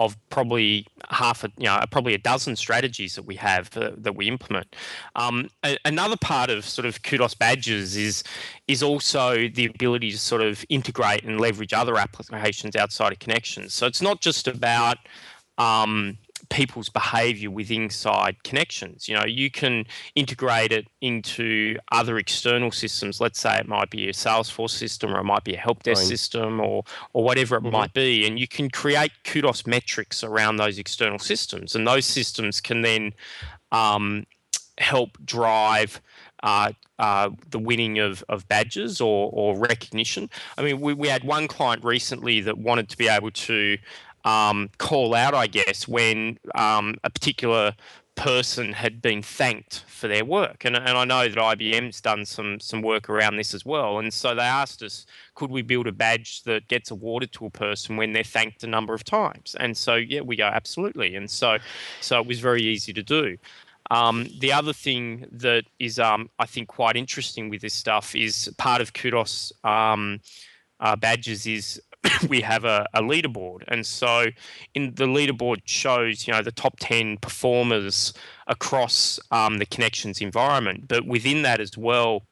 of 0.00 0.16
probably 0.30 0.86
half 1.10 1.44
a 1.44 1.52
you 1.58 1.66
know 1.66 1.78
probably 1.90 2.14
a 2.14 2.18
dozen 2.18 2.56
strategies 2.56 3.14
that 3.14 3.26
we 3.26 3.36
have 3.36 3.76
uh, 3.76 3.90
that 3.98 4.16
we 4.16 4.26
implement. 4.26 4.74
Um, 5.14 5.50
a- 5.62 5.78
another 5.84 6.16
part 6.16 6.48
of 6.48 6.64
sort 6.64 6.86
of 6.86 7.02
kudos 7.02 7.34
badges 7.34 7.96
is 7.96 8.24
is 8.66 8.82
also 8.82 9.46
the 9.48 9.66
ability 9.66 10.10
to 10.10 10.18
sort 10.18 10.40
of 10.40 10.64
integrate 10.70 11.22
and 11.24 11.38
leverage 11.38 11.74
other 11.74 11.98
applications 11.98 12.74
outside 12.76 13.12
of 13.12 13.18
connections. 13.18 13.74
So 13.74 13.86
it's 13.86 14.00
not 14.00 14.22
just 14.22 14.48
about 14.48 14.96
um, 15.58 16.16
people's 16.50 16.88
behavior 16.88 17.50
with 17.50 17.70
inside 17.70 18.42
connections. 18.42 19.08
You 19.08 19.14
know, 19.16 19.24
you 19.24 19.50
can 19.50 19.86
integrate 20.14 20.72
it 20.72 20.88
into 21.00 21.76
other 21.92 22.18
external 22.18 22.72
systems. 22.72 23.20
Let's 23.20 23.40
say 23.40 23.56
it 23.56 23.68
might 23.68 23.88
be 23.88 24.08
a 24.08 24.12
Salesforce 24.12 24.70
system 24.70 25.14
or 25.14 25.20
it 25.20 25.24
might 25.24 25.44
be 25.44 25.54
a 25.54 25.58
help 25.58 25.84
desk 25.84 26.02
Fine. 26.02 26.08
system 26.08 26.60
or 26.60 26.82
or 27.12 27.24
whatever 27.24 27.56
it 27.56 27.62
Mhm. 27.62 27.72
might 27.72 27.94
be, 27.94 28.26
and 28.26 28.38
you 28.38 28.48
can 28.48 28.68
create 28.68 29.12
kudos 29.24 29.66
metrics 29.66 30.22
around 30.22 30.56
those 30.56 30.78
external 30.78 31.18
systems, 31.18 31.74
and 31.74 31.86
those 31.86 32.04
systems 32.04 32.60
can 32.60 32.82
then 32.82 33.14
um, 33.72 34.26
help 34.78 35.10
drive 35.24 36.00
uh, 36.42 36.72
uh, 36.98 37.30
the 37.50 37.58
winning 37.58 37.98
of, 37.98 38.24
of 38.28 38.48
badges 38.48 39.00
or, 39.00 39.30
or 39.32 39.56
recognition. 39.56 40.28
I 40.56 40.62
mean, 40.62 40.80
we, 40.80 40.94
we 40.94 41.08
had 41.08 41.22
one 41.22 41.48
client 41.48 41.84
recently 41.84 42.40
that 42.40 42.56
wanted 42.58 42.88
to 42.88 42.96
be 42.96 43.08
able 43.08 43.30
to 43.30 43.76
um, 44.24 44.70
call 44.78 45.14
out, 45.14 45.34
I 45.34 45.46
guess, 45.46 45.88
when 45.88 46.38
um, 46.54 46.96
a 47.04 47.10
particular 47.10 47.74
person 48.16 48.72
had 48.72 49.00
been 49.00 49.22
thanked 49.22 49.84
for 49.86 50.06
their 50.06 50.24
work. 50.24 50.64
And, 50.66 50.76
and 50.76 50.90
I 50.90 51.04
know 51.04 51.26
that 51.26 51.38
IBM's 51.38 52.02
done 52.02 52.26
some, 52.26 52.60
some 52.60 52.82
work 52.82 53.08
around 53.08 53.36
this 53.36 53.54
as 53.54 53.64
well. 53.64 53.98
And 53.98 54.12
so 54.12 54.34
they 54.34 54.42
asked 54.42 54.82
us, 54.82 55.06
could 55.34 55.50
we 55.50 55.62
build 55.62 55.86
a 55.86 55.92
badge 55.92 56.42
that 56.42 56.68
gets 56.68 56.90
awarded 56.90 57.32
to 57.32 57.46
a 57.46 57.50
person 57.50 57.96
when 57.96 58.12
they're 58.12 58.22
thanked 58.22 58.62
a 58.62 58.66
number 58.66 58.92
of 58.92 59.04
times? 59.04 59.56
And 59.58 59.74
so, 59.74 59.94
yeah, 59.94 60.20
we 60.20 60.36
go, 60.36 60.44
absolutely. 60.44 61.16
And 61.16 61.30
so, 61.30 61.58
so 62.02 62.20
it 62.20 62.26
was 62.26 62.40
very 62.40 62.62
easy 62.62 62.92
to 62.92 63.02
do. 63.02 63.38
Um, 63.90 64.28
the 64.38 64.52
other 64.52 64.74
thing 64.74 65.26
that 65.32 65.64
is, 65.78 65.98
um, 65.98 66.28
I 66.38 66.46
think, 66.46 66.68
quite 66.68 66.96
interesting 66.96 67.48
with 67.48 67.62
this 67.62 67.74
stuff 67.74 68.14
is 68.14 68.52
part 68.58 68.82
of 68.82 68.92
Kudos 68.92 69.52
um, 69.64 70.20
uh, 70.78 70.94
badges 70.94 71.46
is 71.46 71.80
we 72.28 72.40
have 72.40 72.64
a, 72.64 72.86
a 72.94 73.02
leaderboard, 73.02 73.64
and 73.68 73.86
so 73.86 74.26
in 74.74 74.94
the 74.94 75.04
leaderboard 75.06 75.60
shows 75.64 76.26
you 76.26 76.32
know 76.32 76.42
the 76.42 76.52
top 76.52 76.76
ten 76.80 77.16
performers 77.18 78.12
across 78.46 79.20
um, 79.30 79.58
the 79.58 79.66
connections 79.66 80.20
environment, 80.20 80.88
but 80.88 81.06
within 81.06 81.42
that 81.42 81.60
as 81.60 81.76
well. 81.76 82.22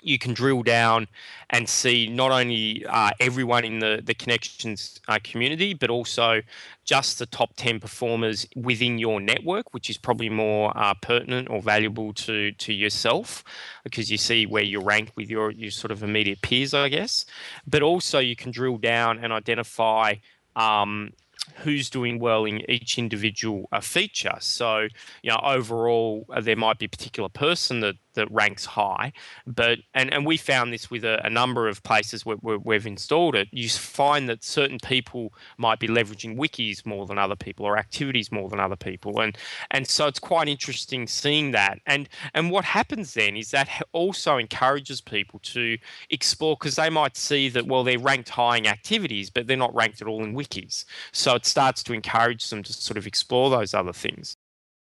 You 0.00 0.18
can 0.18 0.34
drill 0.34 0.62
down 0.62 1.08
and 1.50 1.68
see 1.68 2.08
not 2.08 2.30
only 2.30 2.84
uh, 2.86 3.10
everyone 3.20 3.64
in 3.64 3.78
the 3.78 4.00
the 4.04 4.14
connections 4.14 5.00
uh, 5.08 5.18
community, 5.22 5.74
but 5.74 5.90
also 5.90 6.42
just 6.88 7.18
the 7.18 7.26
top 7.26 7.50
10 7.56 7.80
performers 7.80 8.46
within 8.56 8.98
your 8.98 9.20
network, 9.20 9.74
which 9.74 9.90
is 9.90 9.98
probably 9.98 10.30
more 10.30 10.72
uh, 10.74 10.94
pertinent 10.94 11.50
or 11.50 11.60
valuable 11.60 12.14
to, 12.14 12.50
to 12.52 12.72
yourself 12.72 13.44
because 13.84 14.10
you 14.10 14.16
see 14.16 14.46
where 14.46 14.62
you 14.62 14.80
rank 14.80 15.12
with 15.14 15.28
your, 15.28 15.50
your 15.50 15.70
sort 15.70 15.90
of 15.90 16.02
immediate 16.02 16.40
peers, 16.40 16.72
I 16.72 16.88
guess. 16.88 17.26
But 17.66 17.82
also, 17.82 18.20
you 18.20 18.34
can 18.34 18.52
drill 18.52 18.78
down 18.78 19.18
and 19.22 19.34
identify 19.34 20.14
um, 20.56 21.12
who's 21.56 21.90
doing 21.90 22.18
well 22.18 22.44
in 22.44 22.68
each 22.70 22.98
individual 22.98 23.68
uh, 23.72 23.80
feature. 23.80 24.36
So, 24.40 24.88
you 25.22 25.30
know, 25.30 25.40
overall, 25.42 26.26
uh, 26.30 26.40
there 26.40 26.56
might 26.56 26.78
be 26.78 26.86
a 26.86 26.88
particular 26.88 27.28
person 27.28 27.80
that 27.80 27.96
that 28.14 28.30
ranks 28.32 28.66
high, 28.66 29.12
but 29.46 29.78
and 29.94 30.12
and 30.12 30.26
we 30.26 30.36
found 30.36 30.72
this 30.72 30.90
with 30.90 31.04
a, 31.04 31.24
a 31.24 31.30
number 31.30 31.68
of 31.68 31.82
places 31.84 32.26
where, 32.26 32.36
where 32.38 32.58
we've 32.58 32.86
installed 32.86 33.36
it. 33.36 33.46
You 33.52 33.68
find 33.68 34.28
that 34.28 34.42
certain 34.42 34.78
people 34.82 35.32
might 35.56 35.78
be 35.78 35.86
leveraging 35.86 36.36
wikis 36.36 36.84
more 36.84 37.06
than 37.06 37.16
other 37.16 37.36
people, 37.36 37.64
or 37.64 37.78
activities 37.78 38.32
more 38.32 38.48
than 38.48 38.58
other 38.58 38.76
people, 38.76 39.20
and 39.20 39.38
and 39.70 39.86
so 39.86 40.08
it's 40.08 40.18
quite 40.18 40.48
interesting 40.48 41.06
seeing 41.06 41.52
that. 41.52 41.78
And 41.86 42.08
and 42.34 42.50
what 42.50 42.64
happens 42.64 43.14
then 43.14 43.36
is 43.36 43.50
that 43.52 43.68
also 43.92 44.36
encourages 44.36 45.00
people 45.00 45.38
to 45.44 45.78
explore 46.10 46.56
because 46.58 46.76
they 46.76 46.90
might 46.90 47.16
see 47.16 47.48
that 47.50 47.66
well 47.66 47.84
they're 47.84 48.00
ranked 48.00 48.30
high 48.30 48.56
in 48.56 48.66
activities, 48.66 49.30
but 49.30 49.46
they're 49.46 49.56
not 49.56 49.74
ranked 49.74 50.02
at 50.02 50.08
all 50.08 50.24
in 50.24 50.34
wikis. 50.34 50.84
So 51.12 51.27
it 51.36 51.46
starts 51.46 51.82
to 51.84 51.92
encourage 51.92 52.48
them 52.50 52.62
to 52.62 52.72
sort 52.72 52.96
of 52.96 53.06
explore 53.06 53.50
those 53.50 53.74
other 53.74 53.92
things. 53.92 54.36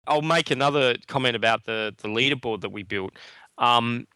I'll 0.07 0.21
make 0.21 0.51
another 0.51 0.95
comment 1.07 1.35
about 1.35 1.65
the 1.65 1.95
the 2.01 2.09
leaderboard 2.09 2.61
that 2.61 2.71
we 2.71 2.83
built. 2.83 3.13
Um, 3.57 4.07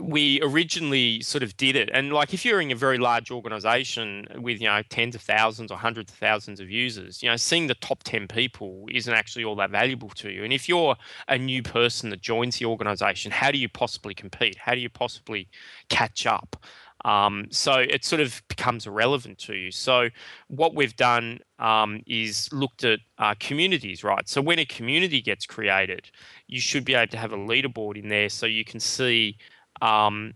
we 0.00 0.40
originally 0.42 1.20
sort 1.20 1.44
of 1.44 1.56
did 1.56 1.76
it, 1.76 1.88
and 1.92 2.12
like 2.12 2.34
if 2.34 2.44
you're 2.44 2.60
in 2.60 2.72
a 2.72 2.74
very 2.74 2.98
large 2.98 3.30
organization 3.30 4.26
with 4.40 4.60
you 4.60 4.66
know 4.66 4.82
tens 4.90 5.14
of 5.14 5.22
thousands 5.22 5.70
or 5.70 5.78
hundreds 5.78 6.12
of 6.12 6.18
thousands 6.18 6.60
of 6.60 6.68
users, 6.68 7.22
you 7.22 7.30
know 7.30 7.36
seeing 7.36 7.68
the 7.68 7.74
top 7.76 8.02
ten 8.02 8.26
people 8.26 8.86
isn't 8.90 9.14
actually 9.14 9.44
all 9.44 9.54
that 9.56 9.70
valuable 9.70 10.08
to 10.10 10.30
you. 10.30 10.42
And 10.44 10.52
if 10.52 10.68
you're 10.68 10.96
a 11.28 11.38
new 11.38 11.62
person 11.62 12.10
that 12.10 12.20
joins 12.20 12.58
the 12.58 12.66
organization, 12.66 13.30
how 13.30 13.50
do 13.50 13.58
you 13.58 13.68
possibly 13.68 14.14
compete? 14.14 14.56
How 14.58 14.74
do 14.74 14.80
you 14.80 14.90
possibly 14.90 15.48
catch 15.88 16.26
up? 16.26 16.56
Um, 17.04 17.46
so 17.50 17.74
it 17.74 18.04
sort 18.04 18.20
of 18.20 18.42
becomes 18.48 18.86
irrelevant 18.86 19.38
to 19.40 19.54
you. 19.54 19.70
So 19.70 20.08
what 20.48 20.74
we've 20.74 20.96
done 20.96 21.40
um, 21.58 22.02
is 22.06 22.48
looked 22.52 22.84
at 22.84 23.00
uh, 23.18 23.34
communities, 23.38 24.02
right? 24.02 24.26
So 24.28 24.40
when 24.40 24.58
a 24.58 24.64
community 24.64 25.20
gets 25.20 25.44
created, 25.44 26.10
you 26.46 26.60
should 26.60 26.84
be 26.84 26.94
able 26.94 27.10
to 27.10 27.18
have 27.18 27.32
a 27.32 27.36
leaderboard 27.36 27.96
in 28.02 28.08
there 28.08 28.28
so 28.30 28.46
you 28.46 28.64
can 28.64 28.80
see 28.80 29.36
um, 29.82 30.32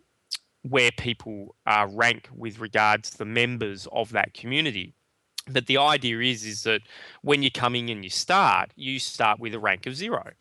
where 0.63 0.91
people 0.91 1.55
uh, 1.67 1.87
rank 1.91 2.29
with 2.35 2.59
regards 2.59 3.11
to 3.11 3.19
the 3.19 3.25
members 3.25 3.89
of 3.93 4.11
that 4.13 4.35
community. 4.35 4.95
But 5.51 5.67
the 5.67 5.79
idea 5.79 6.21
is 6.21 6.45
is 6.45 6.63
that 6.65 6.83
when 7.23 7.43
you're 7.43 7.51
coming 7.51 7.89
and 7.89 8.05
you 8.05 8.11
start, 8.11 8.73
you 8.77 8.99
start 8.99 9.41
with 9.41 9.55
a 9.55 9.59
rank 9.59 9.87
of 9.87 9.97
zero. 9.97 10.33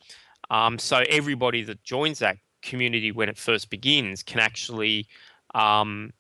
Um, 0.50 0.78
so 0.78 1.04
everybody 1.10 1.64
that 1.64 1.84
joins 1.84 2.20
that 2.20 2.38
community 2.62 3.12
when 3.14 3.30
it 3.30 3.38
first 3.38 3.70
begins 3.70 4.24
can 4.24 4.40
actually 4.42 5.08
um, 5.56 6.12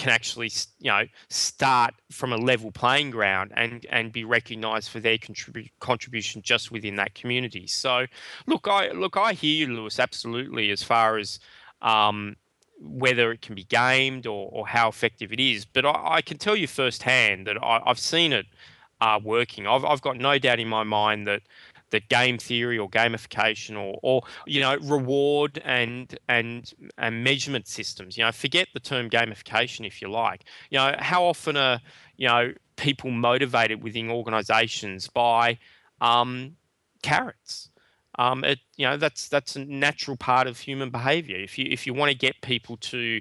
can 0.00 0.08
actually 0.08 0.50
you 0.78 0.90
know 0.90 1.04
start 1.28 1.92
from 2.10 2.32
a 2.32 2.36
level 2.36 2.72
playing 2.72 3.10
ground 3.10 3.52
and 3.54 3.84
and 3.90 4.12
be 4.12 4.24
recognized 4.24 4.88
for 4.88 4.98
their 4.98 5.18
contribu- 5.18 5.70
contribution 5.78 6.40
just 6.40 6.72
within 6.72 6.96
that 6.96 7.14
community. 7.14 7.66
So 7.66 8.06
look 8.46 8.66
i 8.66 8.90
look 8.92 9.18
i 9.18 9.34
hear 9.34 9.66
you 9.66 9.74
Luis 9.74 10.00
absolutely 10.00 10.70
as 10.70 10.82
far 10.82 11.18
as 11.18 11.38
um, 11.82 12.36
whether 12.80 13.30
it 13.30 13.42
can 13.42 13.54
be 13.54 13.64
gamed 13.64 14.26
or, 14.26 14.48
or 14.50 14.66
how 14.66 14.88
effective 14.88 15.34
it 15.34 15.40
is. 15.40 15.66
But 15.66 15.84
i, 15.84 16.16
I 16.16 16.22
can 16.22 16.38
tell 16.38 16.56
you 16.56 16.66
firsthand 16.66 17.46
that 17.46 17.62
I, 17.62 17.82
i've 17.84 17.98
seen 17.98 18.32
it 18.32 18.46
uh, 19.02 19.20
working. 19.22 19.66
I've, 19.66 19.84
I've 19.84 20.02
got 20.02 20.16
no 20.16 20.38
doubt 20.38 20.60
in 20.60 20.68
my 20.68 20.82
mind 20.82 21.26
that 21.26 21.42
that 21.90 22.08
game 22.08 22.38
theory 22.38 22.78
or 22.78 22.88
gamification 22.88 23.76
or, 23.76 23.98
or 24.02 24.22
you 24.46 24.60
know 24.60 24.76
reward 24.82 25.60
and 25.64 26.18
and 26.28 26.72
and 26.98 27.24
measurement 27.24 27.66
systems. 27.66 28.16
You 28.16 28.24
know 28.24 28.32
forget 28.32 28.68
the 28.74 28.80
term 28.80 29.10
gamification 29.10 29.86
if 29.86 30.00
you 30.00 30.08
like. 30.08 30.44
You 30.70 30.78
know 30.78 30.94
how 30.98 31.24
often 31.24 31.56
are 31.56 31.80
you 32.16 32.28
know 32.28 32.52
people 32.76 33.10
motivated 33.10 33.82
within 33.82 34.10
organizations 34.10 35.08
by 35.08 35.58
um, 36.00 36.56
carrots? 37.02 37.70
Um, 38.18 38.44
it 38.44 38.58
you 38.76 38.86
know 38.86 38.96
that's 38.96 39.28
that's 39.28 39.56
a 39.56 39.64
natural 39.64 40.16
part 40.16 40.46
of 40.46 40.58
human 40.58 40.90
behavior. 40.90 41.38
If 41.38 41.58
you 41.58 41.66
if 41.70 41.86
you 41.86 41.94
want 41.94 42.10
to 42.10 42.16
get 42.16 42.40
people 42.42 42.76
to 42.78 43.20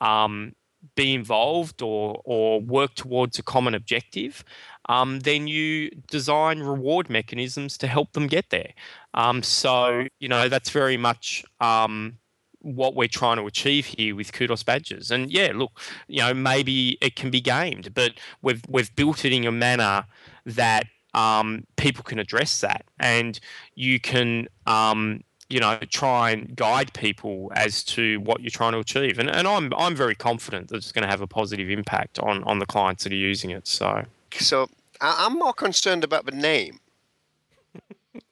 um, 0.00 0.54
be 0.94 1.14
involved 1.14 1.82
or 1.82 2.20
or 2.24 2.60
work 2.60 2.94
towards 2.94 3.38
a 3.38 3.42
common 3.42 3.74
objective, 3.74 4.44
um, 4.88 5.20
then 5.20 5.46
you 5.46 5.90
design 6.10 6.60
reward 6.60 7.10
mechanisms 7.10 7.76
to 7.78 7.86
help 7.86 8.12
them 8.12 8.26
get 8.26 8.50
there. 8.50 8.72
Um, 9.14 9.42
so 9.42 10.06
you 10.18 10.28
know 10.28 10.48
that's 10.48 10.70
very 10.70 10.96
much 10.96 11.44
um, 11.60 12.18
what 12.60 12.94
we're 12.94 13.08
trying 13.08 13.36
to 13.36 13.46
achieve 13.46 13.86
here 13.86 14.14
with 14.14 14.32
kudos 14.32 14.62
badges. 14.62 15.10
And 15.10 15.30
yeah, 15.30 15.52
look, 15.54 15.80
you 16.08 16.20
know 16.20 16.34
maybe 16.34 16.98
it 17.00 17.16
can 17.16 17.30
be 17.30 17.40
gamed, 17.40 17.94
but 17.94 18.12
we've 18.42 18.62
we've 18.68 18.94
built 18.96 19.24
it 19.24 19.32
in 19.32 19.46
a 19.46 19.52
manner 19.52 20.04
that 20.46 20.86
um, 21.14 21.64
people 21.76 22.04
can 22.04 22.18
address 22.18 22.60
that, 22.60 22.84
and 22.98 23.38
you 23.74 24.00
can 24.00 24.48
um, 24.66 25.22
you 25.48 25.60
know 25.60 25.78
try 25.90 26.30
and 26.30 26.54
guide 26.56 26.92
people 26.92 27.50
as 27.54 27.82
to 27.82 28.20
what 28.20 28.40
you're 28.40 28.50
trying 28.50 28.72
to 28.72 28.78
achieve 28.78 29.18
and, 29.18 29.30
and 29.30 29.48
I'm 29.48 29.72
I'm 29.74 29.96
very 29.96 30.14
confident 30.14 30.68
that 30.68 30.76
it's 30.76 30.92
going 30.92 31.04
to 31.04 31.08
have 31.08 31.22
a 31.22 31.26
positive 31.26 31.70
impact 31.70 32.18
on 32.18 32.44
on 32.44 32.58
the 32.58 32.66
clients 32.66 33.04
that 33.04 33.12
are 33.12 33.16
using 33.16 33.50
it 33.50 33.66
so 33.66 34.04
So 34.32 34.68
I- 35.00 35.26
I'm 35.26 35.34
more 35.38 35.52
concerned 35.52 36.04
about 36.04 36.24
the 36.26 36.32
name. 36.32 36.80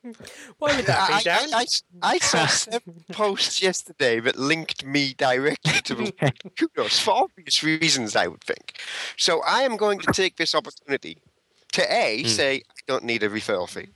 Why 0.59 0.75
would 0.77 0.87
that 0.87 1.11
I, 1.11 1.19
be, 1.19 1.25
Darren? 1.25 1.53
I, 1.53 1.67
I, 2.03 2.15
I 2.15 2.19
saw 2.19 2.47
seven 2.71 3.05
posts 3.13 3.61
yesterday 3.63 4.21
that 4.21 4.37
linked 4.37 4.85
me 4.85 5.15
directly 5.17 5.81
to 5.83 5.95
the 5.95 6.33
kudos 6.59 6.99
for 6.99 7.13
obvious 7.13 7.63
reasons, 7.63 8.17
I 8.17 8.27
would 8.27 8.43
think. 8.43 8.75
So 9.17 9.43
I 9.43 9.63
am 9.63 9.77
going 9.77 9.99
to 10.01 10.13
take 10.13 10.37
this 10.37 10.55
opportunity 10.55 11.19
to 11.73 11.83
A, 11.93 12.23
Hmm. 12.23 12.29
say 12.29 12.55
I 12.57 12.81
don't 12.87 13.05
need 13.05 13.23
a 13.23 13.29
referral 13.29 13.69
fee. 13.69 13.89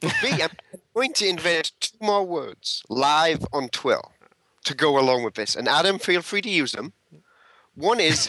B, 0.00 0.42
I'm 0.42 0.50
going 0.94 1.12
to 1.14 1.26
invent 1.28 1.72
two 1.80 1.96
more 2.00 2.24
words 2.24 2.82
live 2.88 3.44
on 3.52 3.68
TWIL 3.68 4.12
to 4.64 4.74
go 4.74 4.98
along 4.98 5.24
with 5.24 5.34
this. 5.34 5.56
And 5.56 5.68
Adam, 5.68 5.98
feel 5.98 6.22
free 6.22 6.40
to 6.42 6.48
use 6.50 6.72
them. 6.72 6.92
One 7.74 8.00
is 8.00 8.28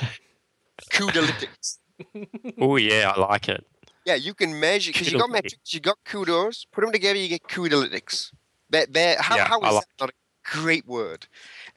kudolytics. 0.91 1.77
oh 2.59 2.77
yeah 2.77 3.13
I 3.15 3.19
like 3.19 3.49
it 3.49 3.65
Yeah, 4.05 4.15
you 4.15 4.33
can 4.33 4.59
measure 4.59 4.91
because 4.91 5.11
you 5.11 5.19
got 5.19 5.29
metrics, 5.29 5.73
you 5.73 5.79
got 5.79 5.97
kudos. 6.05 6.65
Put 6.71 6.81
them 6.81 6.91
together, 6.91 7.19
you 7.19 7.29
get 7.29 7.43
kudolytics. 7.43 8.33
They're, 8.69 8.87
they're, 8.89 9.21
how, 9.21 9.35
Yeah, 9.35 9.47
how 9.47 9.57
is 9.59 9.73
like- 9.73 9.85
that 9.85 10.01
not 10.01 10.09
a 10.09 10.13
great 10.43 10.87
word? 10.87 11.27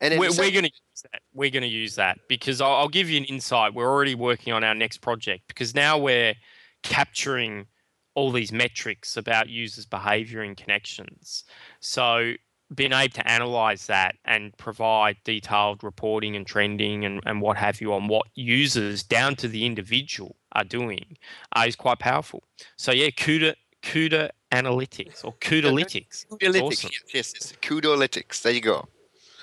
And 0.01 0.18
we're, 0.18 0.31
we're 0.31 0.51
going 0.51 0.64
to 0.64 0.72
use 0.72 1.03
that 1.03 1.20
we're 1.35 1.51
going 1.51 1.62
to 1.62 1.68
use 1.68 1.97
that 1.97 2.18
because 2.29 2.61
I'll, 2.61 2.72
I'll 2.72 2.89
give 2.89 3.11
you 3.11 3.18
an 3.18 3.25
insight 3.25 3.75
we're 3.75 3.91
already 3.91 4.14
working 4.14 4.53
on 4.53 4.64
our 4.64 4.75
next 4.75 4.99
project 4.99 5.43
because 5.49 5.75
now 5.75 5.99
we're 5.99 6.35
capturing 6.83 7.66
all 8.14 8.31
these 8.31 8.53
metrics 8.53 9.16
about 9.16 9.49
users' 9.49 9.87
behavior 9.87 10.41
and 10.41 10.57
connections. 10.57 11.45
So 11.81 12.35
being 12.75 12.93
able 12.93 13.12
to 13.14 13.31
analyze 13.31 13.87
that 13.87 14.16
and 14.25 14.57
provide 14.57 15.16
detailed 15.25 15.83
reporting 15.83 16.37
and 16.37 16.47
trending 16.47 17.05
and, 17.05 17.20
and 17.27 17.41
what 17.41 17.57
have 17.57 17.81
you 17.81 17.93
on 17.93 18.09
what 18.09 18.27
users 18.35 19.03
down 19.03 19.37
to 19.37 19.49
the 19.49 19.64
individual 19.64 20.37
are 20.53 20.64
doing 20.64 21.16
uh, 21.57 21.64
is 21.66 21.77
quite 21.77 21.99
powerful. 21.99 22.43
So 22.77 22.93
yeah, 22.93 23.09
CUDA 23.09 23.55
CUDA 23.83 24.31
Analytics 24.53 25.25
or 25.25 25.35
CUDAlytics. 25.35 26.27
Kudalytics. 26.31 26.62
Awesome. 26.62 26.91
Yes, 27.12 27.33
yes. 27.35 27.53
Kudalytics. 27.61 28.43
There 28.43 28.53
you 28.53 28.61
go. 28.61 28.89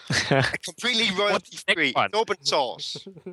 Completely 0.66 1.16
royalty 1.18 1.58
free. 1.74 1.94
Open 2.14 2.44
source. 2.44 3.08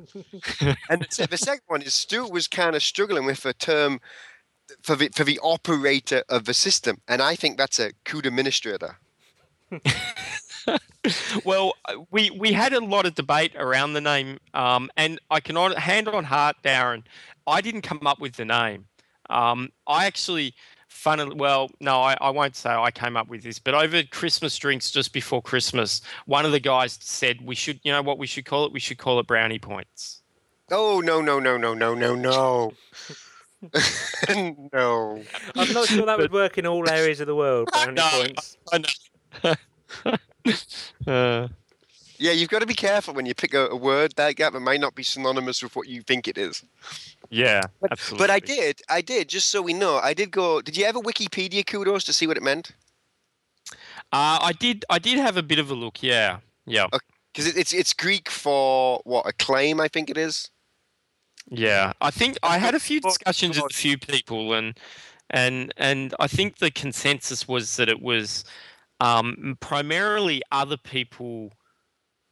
and 0.89 1.01
the, 1.01 1.27
the 1.29 1.37
second 1.37 1.63
one 1.67 1.81
is 1.81 1.93
Stu 1.93 2.25
was 2.25 2.47
kind 2.47 2.75
of 2.75 2.83
struggling 2.83 3.25
with 3.25 3.45
a 3.45 3.53
term 3.53 3.99
for 4.81 4.95
the 4.95 5.09
for 5.09 5.23
the 5.23 5.39
operator 5.41 6.23
of 6.29 6.45
the 6.45 6.53
system, 6.53 7.01
and 7.07 7.21
I 7.21 7.35
think 7.35 7.57
that's 7.57 7.79
a 7.79 7.91
CUDA 8.05 8.27
administrator. 8.27 8.97
well, 11.45 11.73
uh, 11.85 11.95
we 12.11 12.29
we 12.31 12.51
had 12.51 12.73
a 12.73 12.79
lot 12.79 13.05
of 13.05 13.15
debate 13.15 13.55
around 13.55 13.93
the 13.93 14.01
name, 14.01 14.39
um, 14.53 14.89
and 14.97 15.19
I 15.29 15.39
can 15.39 15.57
on, 15.57 15.71
hand 15.73 16.07
on 16.07 16.23
heart, 16.23 16.57
Darren, 16.63 17.03
I 17.47 17.61
didn't 17.61 17.81
come 17.81 18.05
up 18.05 18.19
with 18.19 18.35
the 18.35 18.45
name. 18.45 18.85
Um, 19.29 19.69
I 19.87 20.05
actually, 20.05 20.55
funnily, 20.87 21.35
well, 21.35 21.69
no, 21.79 22.01
I, 22.01 22.17
I 22.19 22.29
won't 22.31 22.55
say 22.55 22.69
I 22.71 22.91
came 22.91 23.15
up 23.15 23.27
with 23.27 23.43
this, 23.43 23.59
but 23.59 23.75
over 23.75 24.03
Christmas 24.03 24.57
drinks 24.57 24.91
just 24.91 25.13
before 25.13 25.41
Christmas, 25.41 26.01
one 26.25 26.45
of 26.45 26.51
the 26.51 26.59
guys 26.59 26.97
said 27.01 27.39
we 27.43 27.55
should, 27.55 27.79
you 27.83 27.91
know, 27.91 28.01
what 28.01 28.17
we 28.17 28.27
should 28.27 28.45
call 28.45 28.65
it? 28.65 28.73
We 28.73 28.79
should 28.79 28.97
call 28.97 29.19
it 29.19 29.27
brownie 29.27 29.59
points. 29.59 30.21
Oh 30.71 30.99
no 30.99 31.21
no 31.21 31.39
no 31.39 31.57
no 31.57 31.73
no 31.73 31.95
no 31.95 32.15
no. 32.15 32.73
no. 34.73 35.21
I'm 35.55 35.73
not 35.73 35.87
sure 35.87 36.05
that 36.05 36.17
would 36.17 36.31
work 36.31 36.57
in 36.57 36.65
all 36.65 36.87
areas 36.89 37.19
of 37.19 37.27
the 37.27 37.35
world. 37.35 37.69
Brownie 37.71 37.93
No. 37.93 38.09
points. 38.11 38.57
I 38.71 38.77
know. 38.77 38.87
Uh, 41.07 41.47
Yeah, 42.21 42.33
you've 42.33 42.49
got 42.49 42.59
to 42.59 42.65
be 42.65 42.73
careful 42.73 43.13
when 43.13 43.25
you 43.25 43.33
pick 43.33 43.53
a, 43.53 43.67
a 43.69 43.75
word 43.77 44.13
that 44.17 44.35
gap. 44.35 44.53
It 44.53 44.59
might 44.59 44.81
not 44.81 44.93
be 44.93 45.03
synonymous 45.03 45.63
with 45.63 45.73
what 45.75 45.87
you 45.87 46.01
think 46.01 46.27
it 46.27 46.37
is. 46.37 46.63
yeah, 47.29 47.61
absolutely. 47.89 48.23
But 48.23 48.29
I 48.29 48.39
did, 48.39 48.81
I 48.89 48.99
did. 49.01 49.29
Just 49.29 49.49
so 49.49 49.61
we 49.61 49.73
know, 49.73 49.99
I 50.03 50.13
did 50.13 50.29
go. 50.31 50.61
Did 50.61 50.75
you 50.75 50.83
ever 50.83 50.99
Wikipedia 50.99 51.65
kudos 51.65 52.03
to 52.03 52.13
see 52.13 52.27
what 52.27 52.35
it 52.35 52.43
meant? 52.43 52.71
Uh, 54.11 54.39
I 54.41 54.51
did. 54.51 54.83
I 54.89 54.99
did 54.99 55.17
have 55.17 55.37
a 55.37 55.43
bit 55.43 55.59
of 55.59 55.71
a 55.71 55.75
look. 55.75 56.03
Yeah, 56.03 56.39
yeah, 56.65 56.87
Because 57.33 57.47
it, 57.47 57.55
it's 57.55 57.73
it's 57.73 57.93
Greek 57.93 58.29
for 58.29 58.99
what 59.05 59.25
a 59.25 59.31
claim, 59.31 59.79
I 59.79 59.87
think 59.87 60.09
it 60.09 60.17
is. 60.17 60.49
yeah. 61.49 61.93
I 62.01 62.11
think 62.11 62.37
I 62.43 62.57
had 62.57 62.75
a 62.75 62.79
few 62.79 62.99
discussions 62.99 63.55
with 63.61 63.71
a 63.71 63.73
few 63.73 63.97
people, 63.97 64.53
and 64.53 64.77
and 65.29 65.73
and 65.77 66.13
I 66.19 66.27
think 66.27 66.57
the 66.57 66.71
consensus 66.71 67.47
was 67.47 67.77
that 67.77 67.87
it 67.87 68.01
was 68.01 68.43
um, 68.99 69.57
primarily 69.59 70.41
other 70.51 70.77
people, 70.77 71.51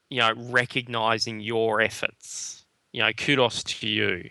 you 0.10 0.20
know, 0.20 0.34
recognizing 0.36 1.40
your 1.40 1.82
efforts. 1.82 2.66
You 2.94 3.04
know, 3.04 3.12
kudos 3.14 3.64
to 3.64 3.88
you. 3.88 4.30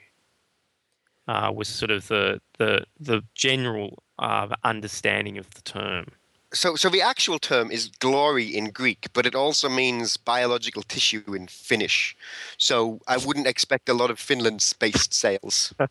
Uh, 1.28 1.50
was 1.52 1.68
sort 1.68 1.90
of 1.90 2.06
the 2.06 2.40
the 2.58 2.84
the 3.00 3.22
general 3.34 4.02
uh, 4.18 4.48
understanding 4.62 5.38
of 5.38 5.50
the 5.50 5.62
term. 5.62 6.06
So, 6.52 6.76
so 6.76 6.88
the 6.88 7.02
actual 7.02 7.40
term 7.40 7.72
is 7.72 7.88
glory 7.98 8.56
in 8.56 8.70
Greek, 8.70 9.08
but 9.12 9.26
it 9.26 9.34
also 9.34 9.68
means 9.68 10.16
biological 10.16 10.82
tissue 10.82 11.24
in 11.34 11.48
Finnish. 11.48 12.16
So, 12.56 13.00
I 13.08 13.16
wouldn't 13.16 13.48
expect 13.48 13.88
a 13.88 13.94
lot 13.94 14.10
of 14.10 14.20
Finland-based 14.20 15.12
sales. 15.12 15.74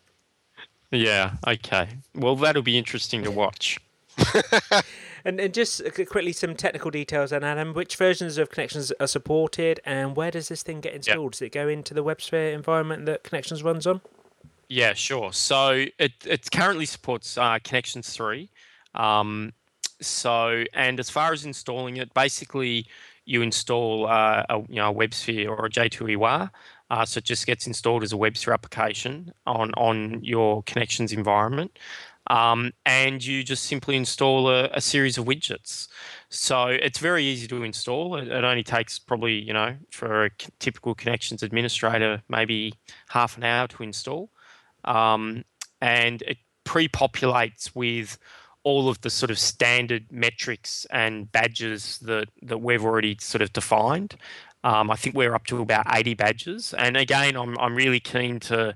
Yeah. 0.92 1.34
Okay. 1.46 1.90
Well, 2.14 2.36
that'll 2.36 2.62
be 2.62 2.78
interesting 2.78 3.24
to 3.24 3.32
watch. 3.32 3.80
And, 5.26 5.40
and 5.40 5.54
just 5.54 5.82
uh, 5.82 5.90
quickly, 5.90 6.32
some 6.32 6.56
technical 6.56 6.92
details 6.92 7.32
then, 7.32 7.44
Adam. 7.44 7.74
Which 7.74 7.96
versions 7.96 8.38
of 8.38 8.52
Connections 8.52 8.92
are 9.00 9.08
supported, 9.08 9.82
and 9.84 10.16
where 10.16 10.30
does 10.30 10.50
this 10.50 10.62
thing 10.62 10.82
get 10.82 10.94
installed? 10.94 11.34
Does 11.34 11.42
it 11.42 11.52
go 11.52 11.68
into 11.68 11.96
the 11.96 12.04
WebSphere 12.04 12.54
environment 12.54 13.08
that 13.08 13.24
Connections 13.24 13.64
runs 13.64 13.88
on? 13.88 14.02
Yeah, 14.70 14.94
sure. 14.94 15.34
So 15.34 15.86
it 15.98 16.14
it 16.26 16.50
currently 16.52 16.86
supports 16.86 17.38
uh, 17.38 17.58
Connections 17.64 18.12
three. 18.12 18.50
Um, 18.94 19.54
so 20.00 20.64
and 20.74 21.00
as 21.00 21.10
far 21.10 21.34
as 21.34 21.44
installing 21.44 21.98
it, 21.98 22.14
basically 22.14 22.88
you 23.26 23.42
install 23.42 24.08
uh, 24.08 24.44
a 24.50 24.60
you 24.70 24.76
know 24.76 24.92
a 24.92 24.94
WebSphere 24.94 25.50
or 25.50 25.66
a 25.66 25.70
J2EE. 25.70 26.50
Uh, 26.92 27.04
so 27.04 27.18
it 27.18 27.24
just 27.24 27.48
gets 27.48 27.66
installed 27.66 28.04
as 28.04 28.14
a 28.14 28.16
WebSphere 28.16 28.54
application 28.54 29.34
on 29.48 29.72
on 29.74 30.24
your 30.24 30.62
Connections 30.64 31.12
environment. 31.12 31.78
Um, 32.28 32.74
and 32.86 33.24
you 33.24 33.44
just 33.44 33.64
simply 33.64 33.96
install 33.96 34.50
a, 34.50 34.70
a 34.74 34.82
series 34.82 35.18
of 35.18 35.26
widgets. 35.26 35.88
So 36.30 36.68
it's 36.68 37.00
very 37.00 37.24
easy 37.24 37.48
to 37.48 37.64
install. 37.64 38.16
It, 38.16 38.28
it 38.28 38.44
only 38.44 38.64
takes 38.64 38.98
probably, 38.98 39.34
you 39.34 39.54
know, 39.54 39.76
for 39.92 40.26
a 40.26 40.32
typical 40.60 40.96
connections 40.96 41.44
administrator, 41.44 42.24
maybe 42.28 42.74
half 43.10 43.38
an 43.38 43.44
hour 43.44 43.68
to 43.68 43.84
install. 43.84 44.32
Um, 44.86 45.46
and 45.82 46.22
it 46.24 46.38
pre 46.64 46.88
populates 46.88 47.76
with 47.76 48.18
all 48.64 48.90
of 48.90 49.00
the 49.02 49.12
sort 49.12 49.30
of 49.30 49.38
standard 49.38 50.12
metrics 50.12 50.86
and 50.90 51.32
badges 51.32 52.00
that, 52.00 52.28
that 52.42 52.58
we've 52.58 52.84
already 52.84 53.16
sort 53.22 53.44
of 53.44 53.54
defined. 53.54 54.16
Um, 54.66 54.90
I 54.90 54.96
think 54.96 55.16
we're 55.16 55.36
up 55.36 55.46
to 55.46 55.62
about 55.62 55.86
80 55.94 56.16
badges. 56.16 56.74
And 56.74 56.98
again, 56.98 57.38
I'm, 57.38 57.56
I'm 57.60 57.76
really 57.76 58.00
keen 58.00 58.40
to, 58.42 58.74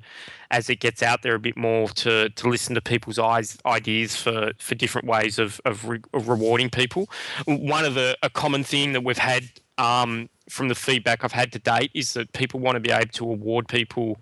as 0.52 0.70
it 0.70 0.80
gets 0.80 1.02
out 1.02 1.24
there 1.24 1.34
a 1.34 1.40
bit 1.40 1.58
more, 1.58 1.90
to, 1.90 2.30
to 2.30 2.48
listen 2.48 2.76
to 2.76 2.82
people's 2.82 3.18
eyes, 3.18 3.58
ideas 3.66 4.16
for, 4.16 4.52
for 4.60 4.76
different 4.76 5.08
ways 5.08 5.40
of, 5.40 5.60
of, 5.66 5.90
re- 5.90 6.02
of 6.14 6.30
rewarding 6.30 6.70
people. 6.70 7.10
One 7.48 7.86
of 7.86 7.96
the, 7.96 8.16
a 8.22 8.30
common 8.30 8.64
thing 8.64 8.94
that 8.94 9.04
we've 9.04 9.18
had 9.18 9.46
um, 9.80 10.30
from 10.48 10.68
the 10.68 10.76
feedback 10.76 11.24
I've 11.24 11.32
had 11.32 11.52
to 11.54 11.60
date 11.60 11.90
is 11.96 12.14
that 12.14 12.34
people 12.34 12.60
want 12.60 12.76
to 12.76 12.80
be 12.80 12.92
able 12.92 13.12
to 13.14 13.24
award 13.24 13.68
people 13.68 14.22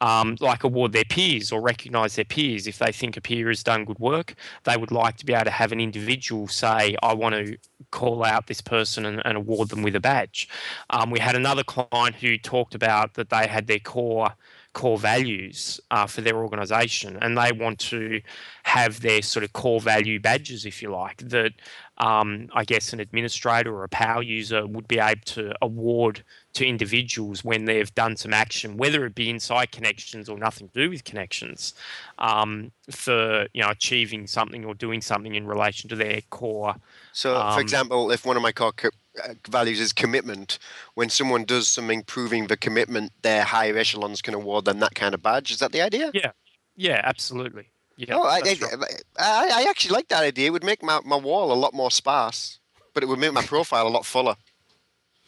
um, 0.00 0.36
like 0.40 0.64
award 0.64 0.92
their 0.92 1.04
peers 1.04 1.52
or 1.52 1.60
recognise 1.60 2.16
their 2.16 2.24
peers. 2.24 2.66
If 2.66 2.78
they 2.78 2.92
think 2.92 3.16
a 3.16 3.20
peer 3.20 3.48
has 3.48 3.62
done 3.62 3.84
good 3.84 3.98
work, 3.98 4.34
they 4.64 4.76
would 4.76 4.90
like 4.90 5.16
to 5.18 5.26
be 5.26 5.32
able 5.32 5.44
to 5.44 5.50
have 5.50 5.72
an 5.72 5.80
individual 5.80 6.48
say, 6.48 6.96
I 7.02 7.14
want 7.14 7.34
to 7.34 7.56
call 7.90 8.24
out 8.24 8.46
this 8.46 8.60
person 8.60 9.06
and, 9.06 9.22
and 9.24 9.36
award 9.36 9.68
them 9.68 9.82
with 9.82 9.96
a 9.96 10.00
badge. 10.00 10.48
Um, 10.90 11.10
we 11.10 11.20
had 11.20 11.36
another 11.36 11.64
client 11.64 12.16
who 12.16 12.36
talked 12.36 12.74
about 12.74 13.14
that 13.14 13.30
they 13.30 13.46
had 13.46 13.66
their 13.66 13.78
core 13.78 14.34
core 14.74 14.98
values 14.98 15.80
uh, 15.92 16.04
for 16.04 16.20
their 16.20 16.36
organisation, 16.36 17.16
and 17.22 17.38
they 17.38 17.52
want 17.52 17.78
to 17.78 18.20
have 18.64 19.00
their 19.00 19.22
sort 19.22 19.44
of 19.44 19.52
core 19.52 19.80
value 19.80 20.18
badges, 20.20 20.66
if 20.66 20.82
you 20.82 20.90
like, 20.90 21.18
that 21.28 21.52
um, 21.98 22.48
I 22.52 22.64
guess 22.64 22.92
an 22.92 23.00
administrator 23.00 23.72
or 23.74 23.84
a 23.84 23.88
power 23.88 24.22
user 24.22 24.66
would 24.66 24.88
be 24.88 24.98
able 24.98 25.20
to 25.26 25.54
award 25.62 26.24
to 26.54 26.66
individuals 26.66 27.44
when 27.44 27.64
they've 27.64 27.94
done 27.94 28.16
some 28.16 28.32
action, 28.32 28.76
whether 28.76 29.04
it 29.04 29.14
be 29.14 29.28
inside 29.28 29.72
connections 29.72 30.28
or 30.28 30.38
nothing 30.38 30.68
to 30.68 30.74
do 30.74 30.90
with 30.90 31.04
connections, 31.04 31.74
um, 32.18 32.72
for 32.90 33.46
you 33.52 33.62
know 33.62 33.70
achieving 33.70 34.26
something 34.26 34.64
or 34.64 34.74
doing 34.74 35.00
something 35.00 35.34
in 35.34 35.46
relation 35.46 35.88
to 35.90 35.96
their 35.96 36.20
core. 36.30 36.76
So, 37.12 37.36
Um, 37.36 37.54
for 37.54 37.60
example, 37.60 38.10
if 38.10 38.24
one 38.24 38.36
of 38.36 38.42
my 38.42 38.52
core 38.52 38.72
co- 38.72 38.90
uh, 39.22 39.34
values 39.48 39.80
is 39.80 39.92
commitment, 39.92 40.58
when 40.94 41.08
someone 41.10 41.44
does 41.44 41.68
something 41.68 42.02
proving 42.02 42.46
the 42.46 42.56
commitment, 42.56 43.12
their 43.22 43.44
higher 43.44 43.76
echelons 43.76 44.22
can 44.22 44.34
award 44.34 44.64
them 44.64 44.78
that 44.80 44.94
kind 44.94 45.14
of 45.14 45.22
badge. 45.22 45.50
Is 45.50 45.58
that 45.58 45.72
the 45.72 45.82
idea? 45.82 46.10
Yeah, 46.14 46.32
yeah, 46.76 47.00
absolutely. 47.04 47.66
Yeah, 47.96 48.16
oh, 48.16 48.24
I, 48.24 48.38
I, 48.38 48.56
right. 48.76 49.04
I, 49.18 49.50
I 49.54 49.66
actually 49.70 49.94
like 49.94 50.08
that 50.08 50.24
idea. 50.24 50.48
It 50.48 50.50
would 50.50 50.64
make 50.64 50.82
my, 50.82 51.00
my 51.04 51.16
wall 51.16 51.52
a 51.52 51.54
lot 51.54 51.74
more 51.74 51.92
sparse, 51.92 52.58
but 52.92 53.04
it 53.04 53.06
would 53.06 53.20
make 53.20 53.32
my 53.32 53.42
profile 53.42 53.86
a 53.86 53.88
lot 53.88 54.04
fuller. 54.04 54.36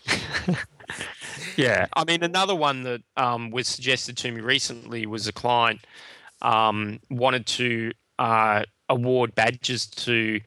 Yeah, 1.57 1.87
I 1.95 2.05
mean, 2.05 2.23
another 2.23 2.55
one 2.55 2.83
that 2.85 3.03
um, 3.17 3.51
was 3.51 3.69
suggested 3.69 4.17
to 4.19 4.31
me 4.31 4.41
recently 4.41 5.07
was 5.07 5.27
a 5.27 5.33
client 5.33 5.81
um, 6.43 7.01
wanted 7.11 7.47
to 7.47 7.93
uh, 8.19 8.63
award 8.89 9.35
badges 9.35 9.87
to 9.87 10.41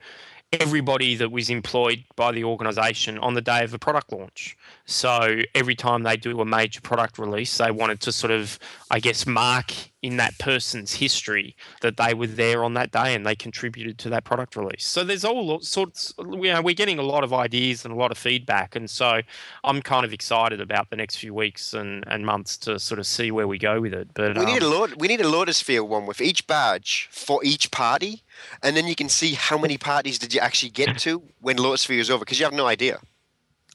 everybody 0.51 1.15
that 1.15 1.31
was 1.31 1.49
employed 1.49 2.03
by 2.15 2.31
the 2.31 2.43
organisation 2.43 3.19
on 3.19 3.35
the 3.35 3.41
day 3.41 3.63
of 3.63 3.73
a 3.73 3.79
product 3.79 4.11
launch. 4.11 4.57
So 4.85 5.41
every 5.53 5.75
time 5.75 6.03
they 6.03 6.17
do 6.17 6.41
a 6.41 6.45
major 6.45 6.81
product 6.81 7.19
release, 7.19 7.57
they 7.57 7.71
wanted 7.71 7.99
to 8.01 8.11
sort 8.11 8.31
of, 8.31 8.57
I 8.89 8.99
guess, 8.99 9.27
mark 9.27 9.73
in 10.01 10.17
that 10.17 10.37
person's 10.39 10.93
history 10.93 11.55
that 11.81 11.97
they 11.97 12.13
were 12.13 12.27
there 12.27 12.63
on 12.63 12.73
that 12.73 12.91
day 12.91 13.13
and 13.13 13.25
they 13.25 13.35
contributed 13.35 13.97
to 13.97 14.09
that 14.09 14.23
product 14.23 14.55
release. 14.55 14.87
So 14.87 15.03
there's 15.03 15.25
all 15.25 15.59
sorts, 15.59 16.13
you 16.17 16.53
know, 16.53 16.61
we're 16.61 16.73
getting 16.73 16.99
a 16.99 17.03
lot 17.03 17.23
of 17.25 17.33
ideas 17.33 17.83
and 17.83 17.93
a 17.93 17.97
lot 17.97 18.11
of 18.11 18.17
feedback. 18.17 18.77
And 18.77 18.89
so 18.89 19.21
I'm 19.63 19.81
kind 19.81 20.05
of 20.05 20.13
excited 20.13 20.61
about 20.61 20.89
the 20.89 20.95
next 20.95 21.17
few 21.17 21.33
weeks 21.33 21.73
and, 21.73 22.05
and 22.07 22.25
months 22.25 22.55
to 22.57 22.79
sort 22.79 22.99
of 22.99 23.07
see 23.07 23.31
where 23.31 23.47
we 23.47 23.57
go 23.57 23.81
with 23.81 23.93
it. 23.93 24.09
But 24.13 24.37
We 24.37 24.45
need 24.45 24.63
a 24.63 24.67
um, 24.67 24.71
load. 24.71 25.01
We 25.01 25.09
need 25.09 25.19
a 25.19 25.25
Lotusphere 25.25 25.85
one 25.85 26.05
with 26.05 26.21
each 26.21 26.47
badge 26.47 27.09
for 27.11 27.43
each 27.43 27.71
party, 27.71 28.23
and 28.63 28.77
then 28.77 28.87
you 28.87 28.95
can 28.95 29.09
see 29.09 29.33
how 29.33 29.57
many 29.57 29.77
parties 29.77 30.17
did 30.17 30.33
you 30.33 30.39
actually 30.39 30.69
get 30.69 30.97
to 30.99 31.21
when 31.41 31.57
Lotusphere 31.57 31.99
is 31.99 32.09
over, 32.09 32.19
because 32.19 32.39
you 32.39 32.45
have 32.45 32.53
no 32.53 32.67
idea. 32.67 32.99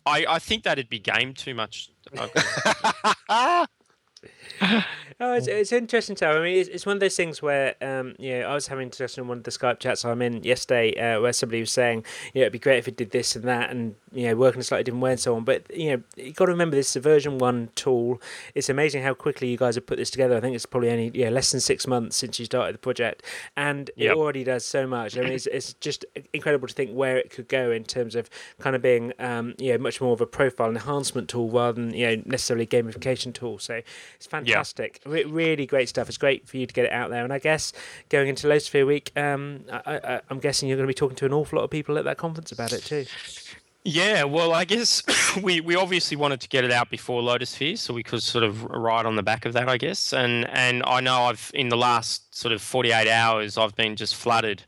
I, 0.07 0.25
I 0.29 0.39
think 0.39 0.65
that'd 0.65 0.89
be 0.89 0.99
game 0.99 1.35
too 1.35 1.55
much. 1.55 1.91
Oh, 5.21 5.35
it's, 5.35 5.47
it's 5.47 5.73
interesting 5.73 6.17
to. 6.17 6.27
I 6.27 6.41
mean, 6.43 6.57
it's, 6.59 6.69
it's 6.69 6.87
one 6.87 6.97
of 6.97 7.01
those 7.01 7.17
things 7.17 7.41
where, 7.41 7.75
um, 7.81 8.15
you 8.19 8.39
know, 8.41 8.49
I 8.49 8.55
was 8.55 8.67
having 8.67 8.89
a 8.89 8.91
discussion 8.91 9.23
in 9.23 9.29
one 9.29 9.39
of 9.39 9.45
the 9.45 9.51
Skype 9.51 9.79
chats 9.79 10.05
I'm 10.05 10.21
in 10.23 10.43
yesterday, 10.43 10.93
uh, 10.95 11.21
where 11.21 11.33
somebody 11.33 11.61
was 11.61 11.71
saying, 11.73 12.05
you 12.33 12.41
know, 12.41 12.43
it'd 12.43 12.53
be 12.53 12.59
great 12.59 12.79
if 12.79 12.89
it 12.89 12.97
did 12.97 13.11
this 13.13 13.37
and 13.37 13.45
that, 13.45 13.71
and 13.71 13.95
you 14.13 14.27
know, 14.29 14.37
working 14.37 14.61
a 14.61 14.65
slightly 14.65 14.85
different 14.85 15.03
way 15.03 15.13
and 15.13 15.21
so 15.21 15.35
on. 15.37 15.45
But 15.45 15.65
you 15.75 15.91
know, 15.97 16.03
you 16.17 16.33
got 16.33 16.47
to 16.47 16.53
remember 16.53 16.77
this 16.77 16.91
is 16.91 16.97
a 16.97 17.01
version 17.01 17.39
one 17.39 17.69
tool. 17.75 18.21
It's 18.55 18.69
amazing 18.69 19.03
how 19.03 19.15
quickly 19.15 19.49
you 19.51 19.57
guys 19.57 19.75
have 19.77 19.87
put 19.87 19.99
this 19.99 20.11
together. 20.11 20.37
I 20.37 20.41
think 20.41 20.55
it's 20.55 20.67
probably 20.67 20.91
only 20.91 21.11
yeah 21.15 21.29
less 21.29 21.51
than 21.53 21.61
six 21.61 21.87
months 21.87 22.17
since 22.17 22.39
you 22.39 22.45
started 22.47 22.75
the 22.75 22.79
project, 22.79 23.23
and 23.57 23.91
Yep. 23.97 24.11
it 24.13 24.19
already 24.19 24.45
does 24.45 24.65
so 24.65 24.87
much. 24.87 25.17
I 25.17 25.21
mean, 25.21 25.33
it's, 25.33 25.47
it's 25.47 25.75
just 25.75 26.05
incredible 26.33 26.67
to 26.69 26.75
think 26.75 26.91
where 26.93 27.17
it 27.17 27.31
could 27.31 27.49
go 27.49 27.71
in 27.71 27.85
terms 27.85 28.15
of 28.17 28.29
kind 28.59 28.75
of 28.75 28.83
being, 28.83 29.13
um, 29.19 29.55
you 29.59 29.73
know, 29.73 29.79
much 29.79 30.01
more 30.01 30.13
of 30.13 30.21
a 30.21 30.27
profile 30.27 30.69
enhancement 30.71 31.29
tool 31.29 31.49
rather 31.51 31.81
than 31.81 31.95
you 31.95 32.07
know 32.17 32.23
necessarily 32.27 32.67
gamification 32.67 33.33
tool. 33.33 33.59
So 33.59 33.81
it's 34.17 34.27
fantastic. 34.27 35.01
Re- 35.07 35.25
really 35.25 35.67
great 35.67 35.89
stuff. 35.89 36.09
It's 36.09 36.19
great 36.19 36.49
for 36.49 36.57
you 36.57 36.67
to 36.67 36.73
get 36.73 36.87
it 36.87 36.93
out 36.93 37.11
there. 37.11 37.25
And 37.25 37.33
I 37.33 37.39
guess 37.39 37.73
going 38.09 38.29
into 38.29 38.47
Lotusphere 38.47 38.87
Week, 38.87 39.13
um, 39.17 39.65
I, 39.71 39.97
I, 39.97 40.21
I'm 40.31 40.39
guessing 40.39 40.69
you're 40.69 40.77
going 40.77 40.87
to 40.87 40.91
be 40.91 40.95
talking 40.95 41.17
to 41.17 41.27
an 41.27 41.33
awful 41.33 41.59
lot 41.59 41.65
of 41.65 41.71
people 41.71 41.99
at 41.99 42.05
that 42.05 42.17
conference 42.17 42.53
about 42.53 42.73
it 42.73 42.85
too. 42.85 43.05
Yeah, 43.87 44.25
well, 44.25 44.55
I 44.55 44.65
guess 44.65 45.03
we, 45.43 45.61
we 45.61 45.77
obviously 45.77 46.17
wanted 46.17 46.41
to 46.41 46.49
get 46.49 46.65
it 46.65 46.73
out 46.73 46.91
before 46.91 47.21
Lotusphere, 47.21 47.77
so 47.77 47.93
we 47.93 48.03
could 48.03 48.23
sort 48.23 48.43
of 48.43 48.65
ride 48.65 49.05
on 49.05 49.17
the 49.17 49.23
back 49.23 49.45
of 49.45 49.53
that, 49.53 49.69
I 49.69 49.77
guess. 49.77 50.13
And 50.13 50.49
and 50.49 50.83
I 50.87 51.01
know 51.01 51.25
I've 51.25 51.51
in 51.55 51.69
the 51.69 51.77
last 51.77 52.35
sort 52.35 52.53
of 52.53 52.63
48 52.63 53.09
hours, 53.09 53.59
I've 53.59 53.77
been 53.77 53.95
just 53.97 54.15
flooded. 54.15 54.65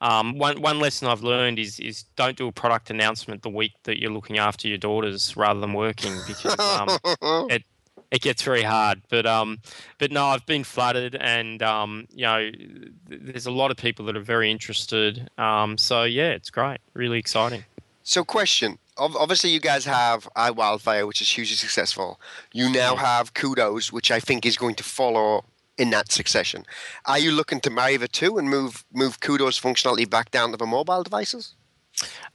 Um, 0.00 0.38
one 0.38 0.60
one 0.60 0.80
lesson 0.80 1.08
I've 1.08 1.22
learned 1.22 1.58
is 1.58 1.80
is 1.80 2.04
don't 2.16 2.36
do 2.36 2.48
a 2.48 2.52
product 2.52 2.90
announcement 2.90 3.42
the 3.42 3.50
week 3.50 3.72
that 3.84 4.00
you're 4.00 4.10
looking 4.10 4.38
after 4.38 4.68
your 4.68 4.78
daughters 4.78 5.36
rather 5.36 5.60
than 5.60 5.74
working 5.74 6.12
because 6.26 6.58
um, 6.58 6.98
it 7.50 7.64
it 8.12 8.20
gets 8.20 8.42
very 8.42 8.62
hard. 8.62 9.02
But 9.08 9.26
um, 9.26 9.58
but 9.98 10.12
no, 10.12 10.26
I've 10.26 10.46
been 10.46 10.62
flooded, 10.62 11.16
and 11.16 11.62
um, 11.62 12.06
you 12.14 12.22
know, 12.22 12.50
th- 12.50 12.92
there's 13.08 13.46
a 13.46 13.50
lot 13.50 13.72
of 13.72 13.76
people 13.76 14.04
that 14.06 14.16
are 14.16 14.20
very 14.20 14.50
interested. 14.50 15.28
Um, 15.38 15.76
so 15.78 16.04
yeah, 16.04 16.30
it's 16.30 16.50
great, 16.50 16.78
really 16.94 17.18
exciting. 17.18 17.64
So, 18.04 18.22
question. 18.22 18.78
Obviously, 18.98 19.48
you 19.50 19.58
guys 19.58 19.86
have 19.86 20.28
iWildfire, 20.36 21.06
which 21.06 21.22
is 21.22 21.30
hugely 21.30 21.56
successful. 21.56 22.20
You 22.52 22.70
now 22.70 22.94
have 22.94 23.32
Kudos, 23.32 23.90
which 23.90 24.10
I 24.10 24.20
think 24.20 24.44
is 24.44 24.58
going 24.58 24.74
to 24.74 24.84
follow 24.84 25.44
in 25.78 25.88
that 25.90 26.12
succession. 26.12 26.66
Are 27.06 27.18
you 27.18 27.32
looking 27.32 27.60
to 27.60 27.70
marry 27.70 27.96
the 27.96 28.06
two 28.06 28.36
and 28.36 28.50
move 28.50 28.84
move 28.92 29.20
Kudos 29.20 29.58
functionality 29.58 30.08
back 30.08 30.30
down 30.30 30.50
to 30.50 30.58
the 30.58 30.66
mobile 30.66 31.02
devices? 31.02 31.54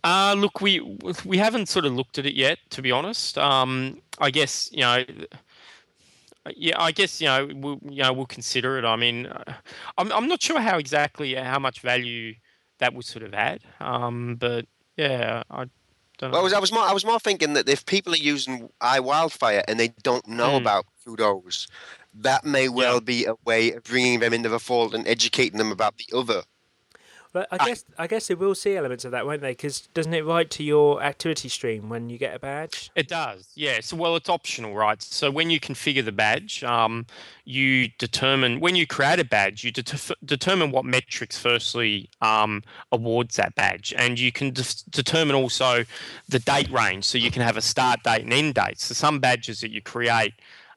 Uh, 0.03 0.36
look, 0.38 0.61
we 0.61 0.80
we 1.25 1.38
haven't 1.38 1.69
sort 1.69 1.86
of 1.86 1.93
looked 1.93 2.17
at 2.17 2.25
it 2.25 2.34
yet, 2.34 2.57
to 2.71 2.82
be 2.82 2.91
honest. 2.91 3.38
Um, 3.38 4.01
I 4.19 4.32
guess 4.32 4.69
you 4.71 4.82
know, 4.82 5.03
yeah, 6.55 6.79
I 6.81 6.91
guess 6.91 7.19
you 7.21 7.27
know, 7.27 7.49
we'll, 7.55 7.79
you 7.89 8.03
know, 8.03 8.13
we'll 8.13 8.25
consider 8.25 8.77
it. 8.77 8.85
I 8.85 8.95
mean, 8.95 9.25
uh, 9.27 9.53
I'm 9.97 10.11
I'm 10.11 10.27
not 10.27 10.41
sure 10.41 10.59
how 10.59 10.77
exactly 10.77 11.35
how 11.35 11.59
much 11.59 11.81
value 11.81 12.35
that 12.79 12.93
would 12.93 13.05
sort 13.05 13.23
of 13.23 13.33
add. 13.33 13.61
Um, 13.79 14.35
but 14.35 14.65
yeah, 14.97 15.43
I 15.49 15.65
don't 16.17 16.31
know. 16.31 16.31
Well, 16.31 16.41
I 16.41 16.43
was, 16.43 16.53
I 16.53 16.59
was 16.59 16.71
more 16.71 16.83
I 16.83 16.93
was 16.93 17.05
more 17.05 17.19
thinking 17.19 17.53
that 17.53 17.69
if 17.69 17.85
people 17.85 18.13
are 18.13 18.17
using 18.17 18.69
iWildfire 18.81 19.63
and 19.67 19.79
they 19.79 19.89
don't 20.03 20.27
know 20.27 20.55
Hmm. 20.55 20.57
about 20.57 20.85
Kudos, 21.05 21.67
that 22.13 22.43
may 22.45 22.69
well 22.69 22.99
be 23.01 23.25
a 23.25 23.35
way 23.45 23.71
of 23.73 23.83
bringing 23.83 24.19
them 24.19 24.33
into 24.33 24.49
the 24.49 24.59
fold 24.59 24.93
and 24.95 25.07
educating 25.07 25.57
them 25.57 25.71
about 25.71 25.97
the 25.97 26.17
other. 26.17 26.43
But 27.34 27.47
I 27.51 27.57
guess 27.57 27.86
I 27.97 28.07
guess 28.07 28.28
they 28.28 28.36
will 28.36 28.55
see 28.55 28.75
elements 28.75 29.05
of 29.05 29.11
that, 29.11 29.25
won't 29.25 29.41
they? 29.41 29.51
Because 29.51 29.82
doesn't 29.93 30.13
it 30.13 30.25
write 30.25 30.49
to 30.51 30.63
your 30.63 31.01
activity 31.03 31.49
stream 31.49 31.89
when 31.89 32.09
you 32.09 32.17
get 32.17 32.36
a 32.36 32.39
badge? 32.39 32.89
It 32.95 33.07
does, 33.07 33.49
yeah. 33.55 33.80
So, 33.82 33.95
well, 33.95 34.15
it's 34.15 34.30
optional, 34.30 34.73
right? 34.75 35.01
So, 35.01 35.30
when 35.30 35.49
you 35.49 35.59
configure 35.59 36.03
the 36.03 36.11
badge, 36.11 36.63
um, 36.63 37.05
you 37.45 37.89
determine 37.99 38.59
when 38.59 38.75
you 38.75 38.88
create 38.88 39.19
a 39.19 39.25
badge, 39.25 39.63
you 39.63 39.71
det- 39.71 40.11
determine 40.25 40.71
what 40.71 40.86
metrics 40.86 41.38
firstly 41.38 42.09
um, 42.21 42.63
awards 42.91 43.36
that 43.36 43.55
badge, 43.55 43.93
and 43.97 44.19
you 44.19 44.32
can 44.32 44.51
de- 44.51 44.84
determine 44.89 45.36
also 45.36 45.86
the 46.30 46.39
date 46.39 46.71
range. 46.71 47.05
So, 47.05 47.17
you 47.17 47.30
can 47.32 47.41
have 47.41 47.57
a 47.57 47.61
start 47.61 48.03
date 48.03 48.23
and 48.23 48.34
end 48.34 48.55
date. 48.55 48.80
So, 48.80 48.93
some 48.93 49.19
badges 49.19 49.61
that 49.61 49.71
you 49.71 49.82
create 49.82 50.34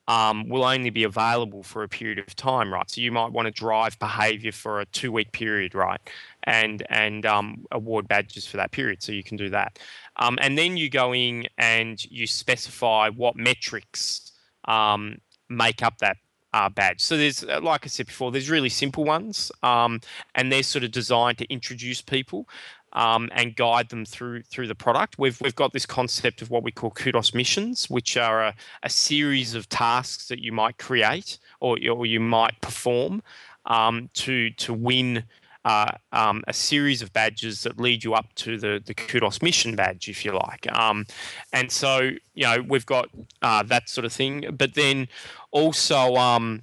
um, 0.08 0.48
will 0.48 0.64
only 0.64 0.90
be 0.90 1.04
available 1.04 1.62
for 1.62 1.84
a 1.84 1.88
period 1.88 2.18
of 2.18 2.34
time, 2.34 2.72
right? 2.72 2.90
So, 2.90 3.00
you 3.00 3.12
might 3.12 3.32
want 3.32 3.46
to 3.46 3.52
drive 3.52 3.98
behavior 3.98 4.52
for 4.52 4.80
a 4.80 4.86
two-week 4.86 5.32
period, 5.32 5.74
right? 5.74 6.00
And 6.44 6.84
and 6.88 7.26
um, 7.26 7.64
award 7.70 8.08
badges 8.08 8.46
for 8.46 8.56
that 8.56 8.70
period, 8.70 9.02
so 9.02 9.12
you 9.12 9.22
can 9.22 9.36
do 9.36 9.50
that. 9.50 9.78
Um, 10.16 10.38
and 10.40 10.56
then 10.56 10.76
you 10.76 10.88
go 10.88 11.14
in 11.14 11.46
and 11.58 12.02
you 12.04 12.26
specify 12.26 13.10
what 13.10 13.36
metrics 13.36 14.32
um, 14.64 15.18
make 15.48 15.82
up 15.82 15.98
that 15.98 16.16
uh, 16.52 16.68
badge. 16.68 17.00
So 17.00 17.16
there's, 17.16 17.44
uh, 17.44 17.60
like 17.62 17.84
I 17.84 17.88
said 17.88 18.06
before, 18.06 18.32
there's 18.32 18.50
really 18.50 18.68
simple 18.68 19.04
ones, 19.04 19.52
um, 19.62 20.00
and 20.34 20.50
they're 20.50 20.62
sort 20.62 20.84
of 20.84 20.90
designed 20.90 21.38
to 21.38 21.52
introduce 21.52 22.00
people 22.02 22.48
um, 22.92 23.30
and 23.32 23.54
guide 23.54 23.88
them 23.88 24.04
through 24.04 24.42
through 24.42 24.66
the 24.66 24.74
product. 24.74 25.18
We've 25.18 25.40
we've 25.40 25.54
got 25.54 25.72
this 25.72 25.86
concept 25.86 26.42
of 26.42 26.50
what 26.50 26.62
we 26.62 26.72
call 26.72 26.90
kudos 26.90 27.34
missions, 27.34 27.88
which 27.88 28.16
are 28.16 28.42
a, 28.42 28.54
a 28.82 28.90
series 28.90 29.54
of 29.54 29.68
tasks 29.68 30.28
that 30.28 30.40
you 30.40 30.52
might 30.52 30.78
create 30.78 31.38
or 31.60 31.78
or 31.92 32.06
you 32.06 32.20
might 32.20 32.60
perform 32.60 33.22
um, 33.66 34.10
to 34.14 34.50
to 34.50 34.74
win 34.74 35.24
uh, 35.64 35.92
um, 36.12 36.42
a 36.48 36.52
series 36.52 37.02
of 37.02 37.12
badges 37.12 37.62
that 37.62 37.78
lead 37.78 38.02
you 38.02 38.14
up 38.14 38.34
to 38.34 38.58
the, 38.58 38.82
the 38.84 38.94
kudos 38.94 39.42
mission 39.42 39.76
badge, 39.76 40.08
if 40.08 40.24
you 40.24 40.32
like. 40.32 40.70
Um, 40.72 41.06
and 41.52 41.70
so, 41.70 42.10
you 42.34 42.44
know, 42.44 42.64
we've 42.66 42.86
got 42.86 43.08
uh, 43.42 43.62
that 43.64 43.88
sort 43.88 44.04
of 44.04 44.12
thing. 44.12 44.54
But 44.56 44.74
then 44.74 45.08
also, 45.50 46.16
um, 46.16 46.62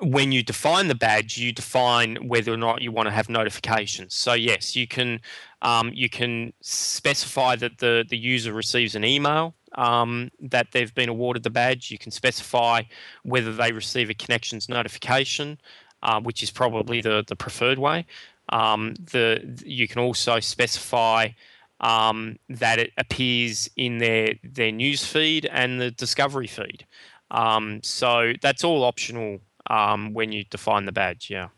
when 0.00 0.32
you 0.32 0.42
define 0.42 0.88
the 0.88 0.94
badge, 0.94 1.38
you 1.38 1.52
define 1.52 2.28
whether 2.28 2.52
or 2.52 2.56
not 2.56 2.82
you 2.82 2.92
want 2.92 3.08
to 3.08 3.12
have 3.12 3.28
notifications. 3.28 4.14
So 4.14 4.32
yes, 4.34 4.76
you 4.76 4.86
can 4.86 5.20
um, 5.62 5.90
you 5.92 6.08
can 6.08 6.52
specify 6.60 7.56
that 7.56 7.78
the 7.78 8.04
the 8.08 8.16
user 8.16 8.52
receives 8.52 8.94
an 8.94 9.04
email 9.04 9.54
um, 9.74 10.30
that 10.40 10.68
they've 10.72 10.94
been 10.94 11.08
awarded 11.08 11.42
the 11.42 11.50
badge. 11.50 11.90
You 11.90 11.98
can 11.98 12.12
specify 12.12 12.82
whether 13.24 13.52
they 13.52 13.72
receive 13.72 14.08
a 14.10 14.14
connections 14.14 14.68
notification 14.68 15.58
uh, 16.02 16.20
which 16.20 16.42
is 16.42 16.50
probably 16.50 17.00
the, 17.00 17.24
the 17.26 17.36
preferred 17.36 17.78
way. 17.78 18.06
Um, 18.50 18.94
the 19.12 19.58
you 19.64 19.86
can 19.86 20.00
also 20.00 20.40
specify 20.40 21.28
um, 21.80 22.38
that 22.48 22.78
it 22.78 22.92
appears 22.96 23.68
in 23.76 23.98
their 23.98 24.34
their 24.42 24.72
news 24.72 25.04
feed 25.04 25.46
and 25.46 25.80
the 25.80 25.90
discovery 25.90 26.46
feed. 26.46 26.86
Um, 27.30 27.82
so 27.82 28.32
that's 28.40 28.64
all 28.64 28.84
optional 28.84 29.40
um, 29.68 30.14
when 30.14 30.32
you 30.32 30.44
define 30.44 30.86
the 30.86 30.92
badge. 30.92 31.28
Yeah. 31.30 31.48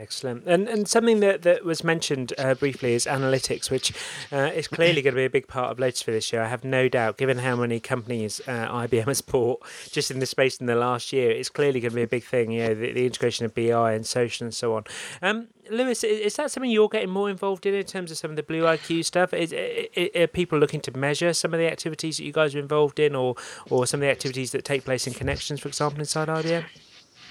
Excellent. 0.00 0.44
And 0.46 0.68
and 0.68 0.86
something 0.86 1.18
that, 1.20 1.42
that 1.42 1.64
was 1.64 1.82
mentioned 1.82 2.32
uh, 2.38 2.54
briefly 2.54 2.94
is 2.94 3.04
analytics, 3.04 3.68
which 3.68 3.92
uh, 4.32 4.50
is 4.54 4.68
clearly 4.68 5.02
going 5.02 5.14
to 5.14 5.18
be 5.18 5.24
a 5.24 5.30
big 5.30 5.48
part 5.48 5.72
of 5.72 5.78
Lotusphere 5.78 6.06
this 6.06 6.32
year. 6.32 6.40
I 6.42 6.48
have 6.48 6.62
no 6.62 6.88
doubt, 6.88 7.16
given 7.16 7.38
how 7.38 7.56
many 7.56 7.80
companies 7.80 8.40
uh, 8.46 8.68
IBM 8.68 9.06
has 9.06 9.20
bought 9.22 9.60
just 9.90 10.12
in 10.12 10.20
the 10.20 10.26
space 10.26 10.58
in 10.58 10.66
the 10.66 10.76
last 10.76 11.12
year, 11.12 11.32
it's 11.32 11.48
clearly 11.48 11.80
going 11.80 11.90
to 11.90 11.96
be 11.96 12.02
a 12.02 12.06
big 12.08 12.22
thing. 12.22 12.52
You 12.52 12.68
know, 12.68 12.74
the, 12.74 12.92
the 12.92 13.06
integration 13.06 13.44
of 13.44 13.54
BI 13.54 13.92
and 13.92 14.06
social 14.06 14.44
and 14.44 14.54
so 14.54 14.76
on. 14.76 14.84
Um, 15.20 15.48
Luis, 15.68 16.04
is 16.04 16.36
that 16.36 16.52
something 16.52 16.70
you're 16.70 16.88
getting 16.88 17.10
more 17.10 17.28
involved 17.28 17.66
in 17.66 17.74
in 17.74 17.84
terms 17.84 18.12
of 18.12 18.18
some 18.18 18.30
of 18.30 18.36
the 18.36 18.44
Blue 18.44 18.62
IQ 18.62 19.04
stuff? 19.04 19.34
Is, 19.34 19.52
are 19.52 20.26
people 20.28 20.60
looking 20.60 20.80
to 20.82 20.96
measure 20.96 21.32
some 21.32 21.52
of 21.52 21.58
the 21.58 21.70
activities 21.70 22.18
that 22.18 22.24
you 22.24 22.32
guys 22.32 22.54
are 22.54 22.60
involved 22.60 23.00
in, 23.00 23.16
or 23.16 23.34
or 23.68 23.84
some 23.86 23.98
of 23.98 24.02
the 24.02 24.10
activities 24.10 24.52
that 24.52 24.64
take 24.64 24.84
place 24.84 25.08
in 25.08 25.12
connections, 25.12 25.58
for 25.60 25.68
example, 25.68 25.98
inside 25.98 26.28
IBM? 26.28 26.64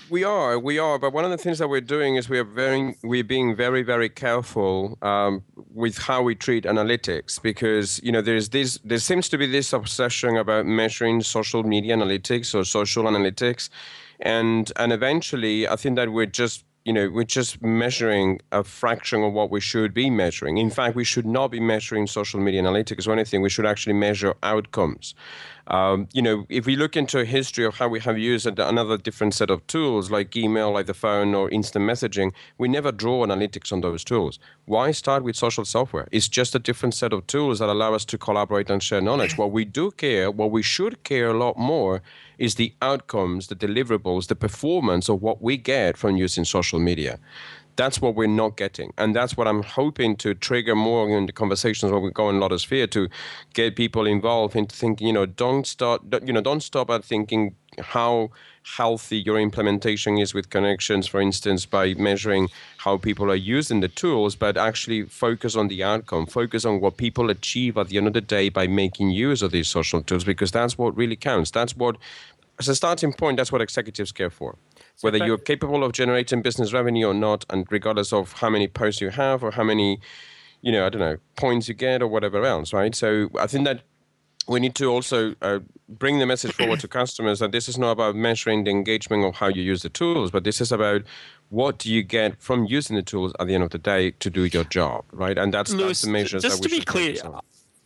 We 0.10 0.24
are, 0.24 0.58
we 0.58 0.80
are, 0.80 0.97
but 0.97 1.12
one 1.12 1.26
of 1.26 1.32
the 1.32 1.38
things 1.38 1.60
that 1.60 1.68
we're 1.68 1.82
doing 1.82 2.16
is 2.16 2.30
we 2.30 2.39
are 2.39 2.45
very, 2.45 2.95
we're 3.03 3.26
being 3.26 3.58
very, 3.58 3.84
very 3.84 4.08
careful 4.08 4.97
um, 5.01 5.43
with 5.74 5.97
how 5.97 6.22
we 6.22 6.34
treat 6.34 6.64
analytics 6.64 7.41
because 7.41 7.99
you 8.01 8.14
know 8.14 8.22
there's 8.22 8.49
this, 8.49 8.80
there 8.86 8.99
seems 8.99 9.28
to 9.30 9.38
be 9.38 9.45
this 9.45 9.74
obsession 9.74 10.38
about 10.38 10.66
measuring 10.66 11.22
social 11.22 11.64
media 11.64 11.95
analytics 11.97 12.55
or 12.55 12.64
social 12.64 13.03
analytics, 13.03 13.68
and 14.22 14.72
and 14.78 14.93
eventually 14.93 15.68
I 15.68 15.76
think 15.76 15.97
that 15.97 16.14
we're 16.14 16.26
just 16.26 16.64
you 16.86 16.93
know 16.93 17.10
we're 17.10 17.26
just 17.26 17.62
measuring 17.62 18.39
a 18.53 18.64
fraction 18.64 19.24
of 19.24 19.34
what 19.34 19.51
we 19.51 19.60
should 19.60 19.93
be 19.93 20.10
measuring. 20.10 20.58
In 20.58 20.70
fact, 20.70 20.95
we 20.95 21.03
should 21.03 21.26
not 21.26 21.49
be 21.51 21.60
measuring 21.60 22.08
social 22.08 22.39
media 22.39 22.64
analytics 22.64 23.08
or 23.08 23.12
anything. 23.12 23.41
We 23.41 23.49
should 23.49 23.66
actually 23.66 23.93
measure 23.93 24.36
outcomes. 24.41 25.16
Um, 25.68 26.07
you 26.13 26.22
know, 26.22 26.45
if 26.49 26.65
we 26.65 26.76
look 26.76 26.95
into 26.95 27.20
a 27.20 27.26
history 27.26 27.65
of 27.65 27.76
how 27.76 27.89
we 27.89 27.99
have 27.99 28.18
used 28.18 28.47
another 28.47 28.97
different 28.97 29.34
set 29.34 29.49
of 29.49 29.65
tools 29.68 30.09
like 30.09 30.36
email, 30.36 30.72
like 30.72 30.86
the 30.86 30.93
phone, 30.93 31.36
or 31.36 31.49
instant 31.49 31.84
messaging, 31.84 32.32
we 32.57 32.68
never 32.68 32.91
draw 32.91 33.26
analytics 33.26 33.74
on 33.74 33.82
those 33.82 34.03
tools. 34.03 34.39
Why 34.65 34.91
start 34.91 35.24
with 35.24 35.36
social 35.36 35.65
software? 35.65 36.07
It's 36.11 36.30
just 36.30 36.55
a 36.55 36.59
different 36.59 36.93
set 36.95 37.11
of 37.11 37.28
tools 37.28 37.59
that 37.59 37.70
allow 37.70 37.93
us 37.93 38.05
to 38.05 38.18
collaborate 38.18 38.70
and 38.70 38.82
share 38.82 39.01
knowledge. 39.01 39.38
What 39.38 39.51
we 39.51 39.65
do 39.65 39.91
care, 39.91 40.32
what 40.32 40.51
we 40.51 40.63
should 40.63 41.03
care 41.03 41.30
a 41.30 41.38
lot 41.38 41.57
more, 41.57 42.01
is 42.38 42.55
the 42.55 42.74
outcomes, 42.82 43.47
the 43.47 43.55
deliverables, 43.55 44.28
the 44.28 44.36
performance 44.36 45.09
of 45.09 45.22
what 45.22 45.41
we 45.41 45.57
get 45.57 45.97
from 45.97 46.15
using 46.15 46.45
social 46.45 46.80
media 46.80 47.20
that's 47.78 48.01
what 48.01 48.15
we're 48.15 48.28
not 48.28 48.57
getting 48.57 48.91
and 48.97 49.15
that's 49.15 49.38
what 49.38 49.47
i'm 49.47 49.63
hoping 49.63 50.15
to 50.15 50.34
trigger 50.34 50.75
more 50.75 51.09
in 51.09 51.25
the 51.25 51.32
conversations 51.32 51.91
where 51.91 52.01
we 52.01 52.11
go 52.11 52.30
in 52.30 52.36
Lotusphere 52.36 52.89
to 52.91 53.07
get 53.53 53.75
people 53.75 54.05
involved 54.05 54.55
into 54.55 54.75
thinking 54.75 55.07
you 55.07 55.13
know 55.13 55.25
don't 55.25 55.65
start 55.65 56.01
you 56.25 56.34
know 56.34 56.41
don't 56.41 56.61
stop 56.61 56.89
at 56.89 57.05
thinking 57.05 57.55
how 57.80 58.30
healthy 58.75 59.17
your 59.17 59.39
implementation 59.39 60.17
is 60.17 60.34
with 60.34 60.49
connections, 60.49 61.07
for 61.07 61.21
instance, 61.21 61.65
by 61.65 61.93
measuring 61.93 62.49
how 62.78 62.97
people 62.97 63.32
are 63.32 63.36
using 63.36 63.80
the 63.80 63.88
tools, 63.88 64.36
but 64.36 64.57
actually 64.57 65.03
focus 65.03 65.55
on 65.55 65.67
the 65.67 65.84
outcome, 65.84 66.25
focus 66.25 66.65
on 66.65 66.82
what 66.82 66.97
people 66.97 67.30
achieve 67.30 67.78
at 67.78 67.88
the 67.88 67.97
end 67.97 68.07
of 68.07 68.13
the 68.13 68.21
day 68.21 68.49
by 68.49 68.67
making 68.67 69.11
use 69.11 69.41
of 69.41 69.51
these 69.51 69.67
social 69.67 70.01
tools, 70.01 70.23
because 70.23 70.51
that's 70.51 70.78
what 70.78 70.95
really 70.97 71.15
counts. 71.15 71.51
That's 71.51 71.75
what, 71.75 71.97
as 72.59 72.67
a 72.67 72.75
starting 72.75 73.13
point, 73.13 73.38
that's 73.38 73.51
what 73.51 73.61
executives 73.61 74.11
care 74.11 74.30
for. 74.30 74.55
Whether 75.01 75.25
you're 75.25 75.37
capable 75.37 75.83
of 75.83 75.91
generating 75.91 76.41
business 76.41 76.73
revenue 76.73 77.07
or 77.07 77.13
not, 77.13 77.45
and 77.49 77.65
regardless 77.69 78.11
of 78.11 78.33
how 78.33 78.49
many 78.49 78.67
posts 78.67 78.99
you 79.01 79.09
have 79.09 79.43
or 79.43 79.51
how 79.51 79.63
many, 79.63 79.99
you 80.61 80.71
know, 80.71 80.85
I 80.85 80.89
don't 80.89 80.99
know, 80.99 81.17
points 81.35 81.67
you 81.67 81.75
get 81.75 82.01
or 82.01 82.07
whatever 82.07 82.43
else, 82.43 82.73
right? 82.73 82.95
So 82.95 83.29
I 83.39 83.47
think 83.47 83.65
that 83.65 83.81
we 84.47 84.59
need 84.59 84.75
to 84.75 84.85
also 84.85 85.35
uh, 85.41 85.59
bring 85.89 86.19
the 86.19 86.25
message 86.25 86.53
forward 86.53 86.79
to 86.79 86.87
customers 86.87 87.39
that 87.39 87.51
this 87.51 87.67
is 87.67 87.77
not 87.77 87.91
about 87.91 88.15
measuring 88.15 88.63
the 88.63 88.71
engagement 88.71 89.23
of 89.25 89.35
how 89.35 89.47
you 89.47 89.61
use 89.61 89.83
the 89.83 89.89
tools, 89.89 90.31
but 90.31 90.43
this 90.43 90.61
is 90.61 90.71
about 90.71 91.03
what 91.49 91.77
do 91.77 91.93
you 91.93 92.01
get 92.01 92.41
from 92.41 92.65
using 92.65 92.95
the 92.95 93.01
tools 93.01 93.33
at 93.39 93.47
the 93.47 93.55
end 93.55 93.63
of 93.63 93.69
the 93.71 93.77
day 93.77 94.11
to 94.11 94.29
do 94.29 94.45
your 94.45 94.63
job, 94.63 95.03
right? 95.11 95.37
And 95.37 95.53
that's, 95.53 95.71
Luis, 95.71 95.87
that's 95.87 96.01
the 96.01 96.11
measures 96.11 96.41
just 96.43 96.61
that 96.61 96.71
we 96.71 96.79
to 96.79 96.79
be 96.79 96.85
clear, 96.85 97.15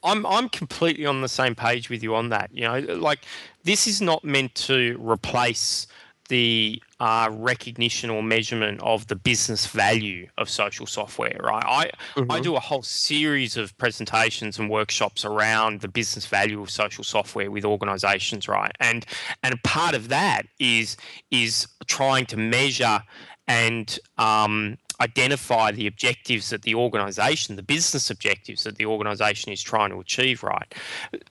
I'm 0.04 0.26
I'm 0.26 0.50
completely 0.50 1.06
on 1.06 1.22
the 1.22 1.30
same 1.30 1.56
page 1.56 1.90
with 1.90 2.02
you 2.02 2.16
on 2.16 2.30
that. 2.30 2.50
You 2.52 2.62
know, 2.62 2.80
like 2.96 3.26
this 3.64 3.88
is 3.88 4.02
not 4.02 4.24
meant 4.24 4.56
to 4.56 4.98
replace 5.00 5.88
the 6.32 6.82
uh, 7.02 7.28
recognition 7.30 8.10
or 8.10 8.24
measurement 8.24 8.80
of 8.82 9.06
the 9.08 9.18
business 9.18 9.68
value 9.68 10.26
of 10.38 10.50
social 10.50 10.86
software, 10.86 11.38
right? 11.44 11.66
I, 11.66 11.92
mm-hmm. 12.16 12.32
I 12.32 12.40
do 12.40 12.56
a 12.56 12.60
whole 12.62 12.84
series 12.84 13.58
of 13.58 13.78
presentations 13.78 14.58
and 14.58 14.70
workshops 14.70 15.26
around 15.26 15.82
the 15.82 15.90
business 15.90 16.26
value 16.26 16.62
of 16.62 16.70
social 16.70 17.04
software 17.04 17.52
with 17.52 17.66
organizations, 17.66 18.48
right? 18.48 18.72
And 18.80 19.06
and 19.44 19.62
part 19.64 19.94
of 19.94 20.08
that 20.08 20.44
is 20.58 20.96
is 21.32 21.68
trying 21.88 22.28
to 22.28 22.38
measure 22.38 23.04
and 23.46 24.00
um, 24.18 24.78
identify 25.02 25.74
the 25.74 25.88
objectives 25.88 26.50
that 26.52 26.62
the 26.62 26.76
organization, 26.76 27.58
the 27.58 27.64
business 27.64 28.10
objectives 28.10 28.64
that 28.64 28.78
the 28.78 28.86
organization 28.86 29.52
is 29.52 29.62
trying 29.62 29.90
to 29.90 30.00
achieve, 30.00 30.44
right? 30.44 30.74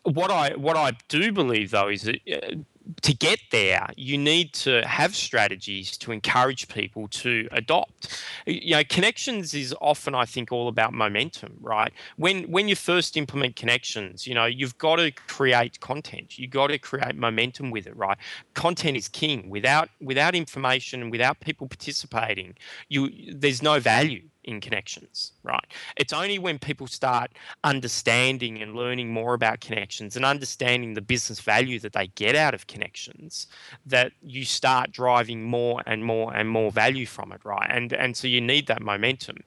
What 0.02 0.30
I 0.30 0.50
what 0.56 0.76
I 0.76 0.92
do 1.08 1.32
believe 1.32 1.70
though 1.70 1.88
is 1.88 2.02
that 2.02 2.20
uh, 2.30 2.56
to 3.02 3.14
get 3.14 3.38
there, 3.50 3.88
you 3.96 4.16
need 4.18 4.52
to 4.54 4.86
have 4.86 5.14
strategies 5.14 5.96
to 5.98 6.12
encourage 6.12 6.68
people 6.68 7.08
to 7.08 7.48
adopt. 7.52 8.22
You 8.46 8.76
know, 8.76 8.84
connections 8.84 9.54
is 9.54 9.74
often, 9.80 10.14
I 10.14 10.24
think, 10.24 10.52
all 10.52 10.68
about 10.68 10.92
momentum, 10.92 11.56
right? 11.60 11.92
When 12.16 12.44
when 12.44 12.68
you 12.68 12.76
first 12.76 13.16
implement 13.16 13.56
connections, 13.56 14.26
you 14.26 14.34
know, 14.34 14.46
you've 14.46 14.78
got 14.78 14.96
to 14.96 15.10
create 15.10 15.80
content. 15.80 16.38
You've 16.38 16.50
got 16.50 16.68
to 16.68 16.78
create 16.78 17.16
momentum 17.16 17.70
with 17.70 17.86
it, 17.86 17.96
right? 17.96 18.18
Content 18.54 18.96
is 18.96 19.08
king. 19.08 19.48
Without 19.48 19.88
without 20.00 20.34
information 20.34 21.02
and 21.02 21.10
without 21.10 21.40
people 21.40 21.66
participating, 21.66 22.54
you 22.88 23.10
there's 23.32 23.62
no 23.62 23.80
value 23.80 24.22
in 24.50 24.60
connections, 24.60 25.32
right? 25.42 25.64
It's 25.96 26.12
only 26.12 26.38
when 26.38 26.58
people 26.58 26.86
start 26.86 27.30
understanding 27.64 28.60
and 28.60 28.74
learning 28.74 29.12
more 29.12 29.34
about 29.34 29.60
connections 29.60 30.16
and 30.16 30.24
understanding 30.24 30.94
the 30.94 31.00
business 31.00 31.40
value 31.40 31.78
that 31.80 31.92
they 31.92 32.08
get 32.08 32.34
out 32.34 32.54
of 32.54 32.66
connections 32.66 33.46
that 33.86 34.12
you 34.22 34.44
start 34.44 34.92
driving 34.92 35.42
more 35.42 35.82
and 35.86 36.04
more 36.04 36.34
and 36.34 36.48
more 36.48 36.70
value 36.70 37.06
from 37.06 37.32
it, 37.32 37.40
right? 37.44 37.68
And 37.70 37.92
and 37.92 38.16
so 38.16 38.28
you 38.28 38.40
need 38.40 38.66
that 38.66 38.82
momentum, 38.82 39.38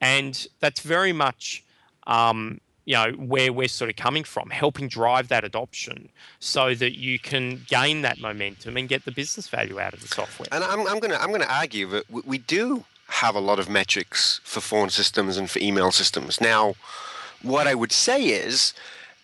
and 0.00 0.46
that's 0.60 0.80
very 0.80 1.12
much. 1.12 1.64
Um, 2.06 2.60
you 2.84 2.94
know 2.94 3.12
where 3.12 3.52
we're 3.52 3.68
sort 3.68 3.90
of 3.90 3.96
coming 3.96 4.24
from 4.24 4.50
helping 4.50 4.88
drive 4.88 5.28
that 5.28 5.44
adoption 5.44 6.08
so 6.40 6.74
that 6.74 6.98
you 6.98 7.16
can 7.16 7.62
gain 7.68 8.02
that 8.02 8.18
momentum 8.18 8.76
and 8.76 8.88
get 8.88 9.04
the 9.04 9.12
business 9.12 9.48
value 9.48 9.78
out 9.78 9.94
of 9.94 10.00
the 10.00 10.08
software 10.08 10.48
and 10.50 10.64
i'm, 10.64 10.80
I'm 10.80 10.98
going 10.98 11.12
to 11.12 11.22
i'm 11.22 11.28
going 11.28 11.42
to 11.42 11.54
argue 11.54 11.86
that 11.90 12.10
we 12.10 12.38
do 12.38 12.84
have 13.12 13.34
a 13.34 13.40
lot 13.40 13.58
of 13.58 13.68
metrics 13.68 14.40
for 14.42 14.60
phone 14.60 14.90
systems 14.90 15.36
and 15.36 15.50
for 15.50 15.58
email 15.58 15.92
systems. 15.92 16.40
Now, 16.40 16.74
what 17.42 17.66
I 17.66 17.74
would 17.74 17.92
say 17.92 18.24
is, 18.24 18.72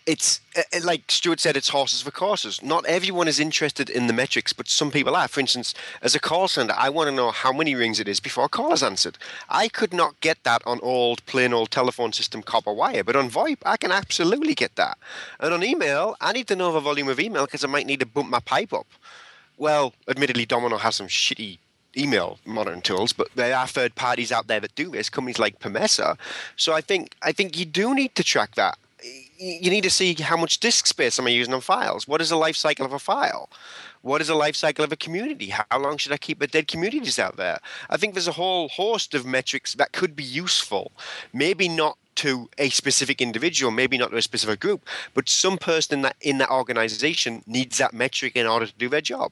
it's 0.07 0.41
uh, 0.57 0.62
uh, 0.74 0.80
like 0.84 1.11
Stuart 1.11 1.39
said, 1.39 1.57
it's 1.57 1.68
horses 1.68 2.01
for 2.01 2.11
courses. 2.11 2.62
Not 2.62 2.86
everyone 2.86 3.28
is 3.28 3.39
interested 3.39 3.91
in 3.91 4.07
the 4.07 4.14
metrics, 4.14 4.55
but 4.55 4.66
some 4.66 4.91
people 4.91 5.14
are. 5.14 5.28
For 5.28 5.41
instance, 5.41 5.74
as 6.01 6.14
a 6.14 6.20
call 6.20 6.49
center, 6.49 6.74
I 6.76 6.89
want 6.89 7.09
to 7.09 7.14
know 7.14 7.30
how 7.30 7.53
many 7.53 7.74
rings 7.74 8.01
it 8.01 8.09
is 8.09 8.18
before 8.18 8.47
a 8.47 8.49
call 8.49 8.72
is 8.72 8.82
answered. 8.82 9.18
I 9.51 9.68
could 9.68 9.93
not 9.93 10.18
get 10.20 10.43
that 10.45 10.62
on 10.64 10.80
old, 10.80 11.24
plain 11.26 11.53
old 11.53 11.70
telephone 11.70 12.12
system 12.14 12.43
copper 12.43 12.72
wire, 12.72 13.05
but 13.05 13.16
on 13.16 13.28
VoIP, 13.30 13.59
I 13.66 13.76
can 13.76 13.93
absolutely 13.93 14.55
get 14.55 14.76
that. 14.76 14.97
And 15.41 15.53
on 15.53 15.62
email, 15.62 16.16
I 16.20 16.32
need 16.32 16.47
to 16.49 16.57
know 16.57 16.72
the 16.72 16.80
volume 16.80 17.09
of 17.09 17.20
email 17.20 17.45
because 17.45 17.64
I 17.64 17.68
might 17.68 17.86
need 17.86 18.01
to 18.01 18.07
bump 18.07 18.30
my 18.30 18.41
pipe 18.41 18.72
up. 18.72 18.86
Well, 19.59 19.93
admittedly, 20.09 20.47
Domino 20.47 20.78
has 20.78 20.97
some 20.97 21.09
shitty 21.09 21.59
email 21.99 22.38
modern 22.44 22.80
tools, 22.80 23.12
but 23.12 23.28
there 23.34 23.57
are 23.57 23.66
third 23.66 23.94
parties 23.94 24.32
out 24.32 24.46
there 24.46 24.61
that 24.61 24.74
do 24.74 24.90
this, 24.90 25.11
companies 25.11 25.38
like 25.38 25.61
Permessa. 25.61 26.16
So 26.57 26.74
I 26.74 26.80
think 26.80 27.14
I 27.22 27.32
think 27.32 27.59
you 27.59 27.64
do 27.64 27.94
need 27.94 28.14
to 28.14 28.24
track 28.24 28.55
that. 28.55 28.78
You 29.38 29.70
need 29.70 29.84
to 29.84 29.90
see 29.90 30.14
how 30.14 30.36
much 30.36 30.59
disk 30.59 30.86
space 30.86 31.18
am 31.18 31.26
I 31.26 31.30
using 31.30 31.55
on 31.55 31.61
files. 31.61 32.09
What 32.09 32.20
is 32.20 32.30
the 32.30 32.36
life 32.36 32.57
cycle 32.57 32.84
of 32.84 32.92
a 32.92 32.99
file? 32.99 33.49
What 34.03 34.20
is 34.20 34.28
the 34.28 34.34
life 34.34 34.57
cycle 34.57 34.84
of 34.84 34.92
a 34.92 34.96
community? 34.96 35.49
How 35.51 35.78
long 35.78 35.96
should 35.96 36.12
I 36.12 36.16
keep 36.16 36.38
the 36.38 36.46
dead 36.46 36.66
communities 36.66 37.18
out 37.18 37.36
there? 37.36 37.59
I 37.90 37.96
think 37.96 38.14
there's 38.14 38.28
a 38.28 38.32
whole 38.32 38.68
host 38.68 39.14
of 39.14 39.24
metrics 39.24 39.74
that 39.74 39.92
could 39.92 40.16
be 40.16 40.24
useful. 40.24 40.90
Maybe 41.32 41.68
not 41.68 41.96
to 42.16 42.51
a 42.59 42.68
specific 42.70 43.20
individual, 43.20 43.70
maybe 43.70 43.96
not 43.96 44.11
to 44.11 44.16
a 44.16 44.22
specific 44.22 44.59
group, 44.59 44.84
but 45.14 45.28
some 45.28 45.57
person 45.57 45.99
in 45.99 46.03
that 46.03 46.16
in 46.20 46.38
that 46.38 46.51
organization 46.51 47.42
needs 47.46 47.78
that 47.78 47.94
metric 47.94 48.34
in 48.34 48.46
order 48.46 48.66
to 48.66 48.74
do 48.76 48.88
their 48.88 49.01
job. 49.01 49.30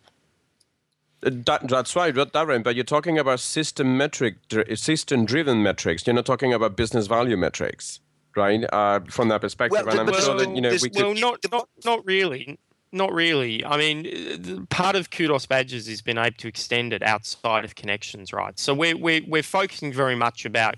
That, 1.21 1.69
that's 1.69 1.97
right, 1.97 2.15
Darren. 2.15 2.63
But 2.63 2.75
you're 2.77 2.85
talking 2.85 3.19
about 3.19 3.41
system 3.41 3.97
metric, 3.97 4.37
system-driven 4.75 5.63
metrics. 5.63 6.07
You're 6.07 6.15
not 6.15 6.27
talking 6.27 6.53
about 6.53 6.77
business 6.77 7.07
value 7.07 7.37
metrics, 7.37 8.01
right? 8.37 8.65
Uh, 8.73 9.01
from 9.09 9.29
that 9.29 9.41
perspective, 9.41 9.87
well, 9.87 9.91
and 9.91 10.01
I'm 10.01 10.07
well, 10.07 10.21
sure 10.21 10.39
that 10.39 10.55
you 10.55 10.61
know 10.61 10.71
we 10.71 10.91
could. 10.91 10.97
well, 10.97 11.15
not 11.15 11.39
not 11.51 11.69
not 11.85 12.07
really. 12.07 12.59
Not 12.93 13.13
really. 13.13 13.65
I 13.65 13.77
mean, 13.77 14.67
part 14.71 14.95
of 14.95 15.11
Kudos 15.11 15.45
Badges 15.45 15.89
has 15.89 16.01
been 16.01 16.17
able 16.17 16.37
to 16.39 16.49
extend 16.49 16.93
it 16.93 17.03
outside 17.03 17.65
of 17.65 17.75
connections, 17.75 18.33
right? 18.33 18.57
So 18.59 18.73
we're, 18.73 18.97
we're, 18.97 19.23
we're 19.27 19.43
focusing 19.43 19.93
very 19.93 20.15
much 20.15 20.47
about 20.47 20.77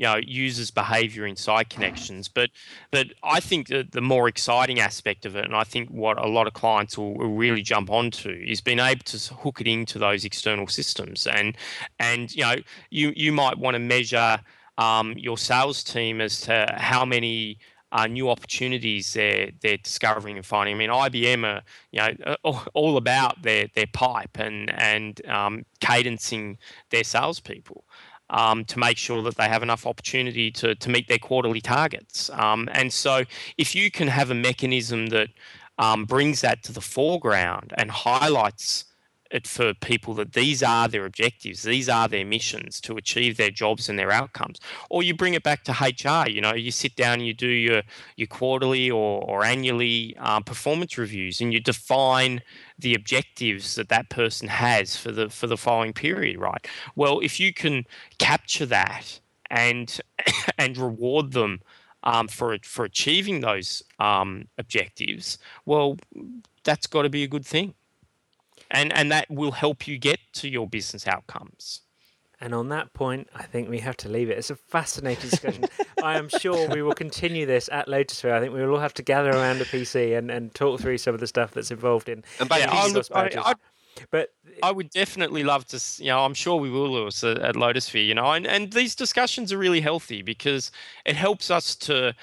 you 0.00 0.06
know 0.06 0.16
users' 0.16 0.70
behaviour 0.70 1.26
inside 1.26 1.68
connections. 1.68 2.26
But 2.26 2.48
but 2.90 3.08
I 3.22 3.38
think 3.38 3.68
that 3.68 3.92
the 3.92 4.00
more 4.00 4.28
exciting 4.28 4.80
aspect 4.80 5.26
of 5.26 5.36
it, 5.36 5.44
and 5.44 5.54
I 5.54 5.64
think 5.64 5.90
what 5.90 6.18
a 6.18 6.26
lot 6.26 6.46
of 6.46 6.54
clients 6.54 6.96
will, 6.96 7.14
will 7.14 7.34
really 7.34 7.60
jump 7.60 7.90
onto, 7.90 8.30
is 8.30 8.62
being 8.62 8.78
able 8.78 9.04
to 9.04 9.34
hook 9.34 9.60
it 9.60 9.66
into 9.66 9.98
those 9.98 10.24
external 10.24 10.66
systems. 10.68 11.26
And 11.26 11.54
and 11.98 12.34
you 12.34 12.42
know 12.42 12.56
you 12.88 13.12
you 13.14 13.30
might 13.30 13.58
want 13.58 13.74
to 13.74 13.78
measure 13.78 14.40
um, 14.78 15.12
your 15.18 15.36
sales 15.36 15.84
team 15.84 16.22
as 16.22 16.40
to 16.42 16.66
how 16.78 17.04
many 17.04 17.58
uh, 17.92 18.06
new 18.06 18.30
opportunities 18.30 19.12
they're 19.12 19.50
they're 19.60 19.76
discovering 19.76 20.36
and 20.36 20.46
finding. 20.46 20.76
I 20.76 20.78
mean, 20.78 20.90
IBM 20.90 21.44
are 21.44 21.62
you 21.90 22.00
know 22.00 22.62
all 22.72 22.96
about 22.96 23.42
their 23.42 23.66
their 23.74 23.88
pipe 23.92 24.38
and 24.38 24.70
and 24.80 25.24
um, 25.26 25.66
cadencing 25.82 26.56
their 26.88 27.04
salespeople 27.04 27.84
um, 28.30 28.64
to 28.66 28.78
make 28.78 28.96
sure 28.96 29.22
that 29.22 29.36
they 29.36 29.48
have 29.48 29.62
enough 29.62 29.86
opportunity 29.86 30.50
to, 30.52 30.74
to 30.74 30.88
meet 30.88 31.08
their 31.08 31.18
quarterly 31.18 31.60
targets. 31.60 32.30
Um, 32.30 32.68
and 32.72 32.92
so, 32.92 33.24
if 33.58 33.74
you 33.74 33.90
can 33.90 34.08
have 34.08 34.30
a 34.30 34.34
mechanism 34.34 35.06
that 35.06 35.28
um, 35.78 36.04
brings 36.04 36.40
that 36.40 36.62
to 36.64 36.72
the 36.72 36.80
foreground 36.80 37.72
and 37.76 37.90
highlights 37.90 38.84
it 39.30 39.46
for 39.46 39.72
people 39.74 40.12
that 40.14 40.32
these 40.32 40.62
are 40.62 40.88
their 40.88 41.06
objectives, 41.06 41.62
these 41.62 41.88
are 41.88 42.08
their 42.08 42.24
missions 42.24 42.80
to 42.80 42.96
achieve 42.96 43.36
their 43.36 43.50
jobs 43.50 43.88
and 43.88 43.98
their 43.98 44.10
outcomes. 44.10 44.58
Or 44.90 45.02
you 45.02 45.14
bring 45.14 45.34
it 45.34 45.42
back 45.42 45.62
to 45.64 45.72
HR. 45.72 46.28
You 46.28 46.40
know, 46.40 46.54
you 46.54 46.70
sit 46.70 46.96
down, 46.96 47.14
and 47.14 47.26
you 47.26 47.34
do 47.34 47.48
your 47.48 47.82
your 48.16 48.26
quarterly 48.26 48.90
or, 48.90 49.22
or 49.22 49.44
annually 49.44 50.16
uh, 50.18 50.40
performance 50.40 50.98
reviews, 50.98 51.40
and 51.40 51.52
you 51.52 51.60
define 51.60 52.42
the 52.80 52.94
objectives 52.94 53.74
that 53.74 53.88
that 53.88 54.08
person 54.08 54.48
has 54.48 54.96
for 54.96 55.12
the 55.12 55.28
for 55.28 55.46
the 55.46 55.56
following 55.56 55.92
period. 55.92 56.38
Right. 56.38 56.66
Well, 56.96 57.20
if 57.20 57.40
you 57.40 57.52
can 57.52 57.84
capture 58.18 58.66
that 58.66 59.20
and 59.50 60.00
and 60.58 60.76
reward 60.76 61.32
them 61.32 61.60
um, 62.04 62.28
for 62.28 62.56
for 62.62 62.84
achieving 62.84 63.40
those 63.40 63.82
um, 63.98 64.48
objectives, 64.58 65.38
well, 65.66 65.98
that's 66.64 66.86
got 66.86 67.02
to 67.02 67.08
be 67.10 67.22
a 67.22 67.28
good 67.28 67.46
thing 67.46 67.74
and 68.70 68.92
and 68.92 69.10
that 69.10 69.28
will 69.30 69.52
help 69.52 69.86
you 69.86 69.98
get 69.98 70.18
to 70.34 70.48
your 70.48 70.68
business 70.68 71.06
outcomes. 71.06 71.80
And 72.40 72.54
on 72.54 72.70
that 72.70 72.92
point, 72.94 73.28
I 73.34 73.42
think 73.42 73.68
we 73.68 73.80
have 73.80 73.96
to 73.98 74.08
leave 74.08 74.30
it. 74.30 74.38
It's 74.38 74.50
a 74.50 74.56
fascinating 74.56 75.28
discussion. 75.28 75.64
I 76.02 76.16
am 76.16 76.28
sure 76.28 76.68
we 76.68 76.82
will 76.82 76.94
continue 76.94 77.44
this 77.44 77.68
at 77.70 77.86
Lotusphere. 77.86 78.32
I 78.32 78.40
think 78.40 78.54
we 78.54 78.62
will 78.62 78.74
all 78.74 78.80
have 78.80 78.94
to 78.94 79.02
gather 79.02 79.30
around 79.30 79.60
a 79.60 79.66
PC 79.66 80.16
and, 80.16 80.30
and 80.30 80.54
talk 80.54 80.80
through 80.80 80.98
some 80.98 81.12
of 81.12 81.20
the 81.20 81.26
stuff 81.26 81.50
that's 81.50 81.70
involved 81.70 82.08
in. 82.08 82.24
And 82.38 82.48
by 82.48 82.60
yeah, 82.60 82.70
I, 82.72 83.30
I, 83.36 83.54
but 84.10 84.32
I 84.62 84.72
would 84.72 84.90
definitely 84.90 85.44
love 85.44 85.66
to. 85.66 86.02
You 86.02 86.10
know, 86.10 86.24
I'm 86.24 86.34
sure 86.34 86.56
we 86.56 86.70
will, 86.70 86.90
Luis, 86.90 87.22
at, 87.22 87.38
at 87.38 87.56
Lotusphere. 87.56 88.06
You 88.06 88.14
know, 88.14 88.32
and 88.32 88.46
and 88.46 88.72
these 88.72 88.94
discussions 88.94 89.52
are 89.52 89.58
really 89.58 89.80
healthy 89.82 90.22
because 90.22 90.70
it 91.04 91.16
helps 91.16 91.50
us 91.50 91.74
to 91.76 92.14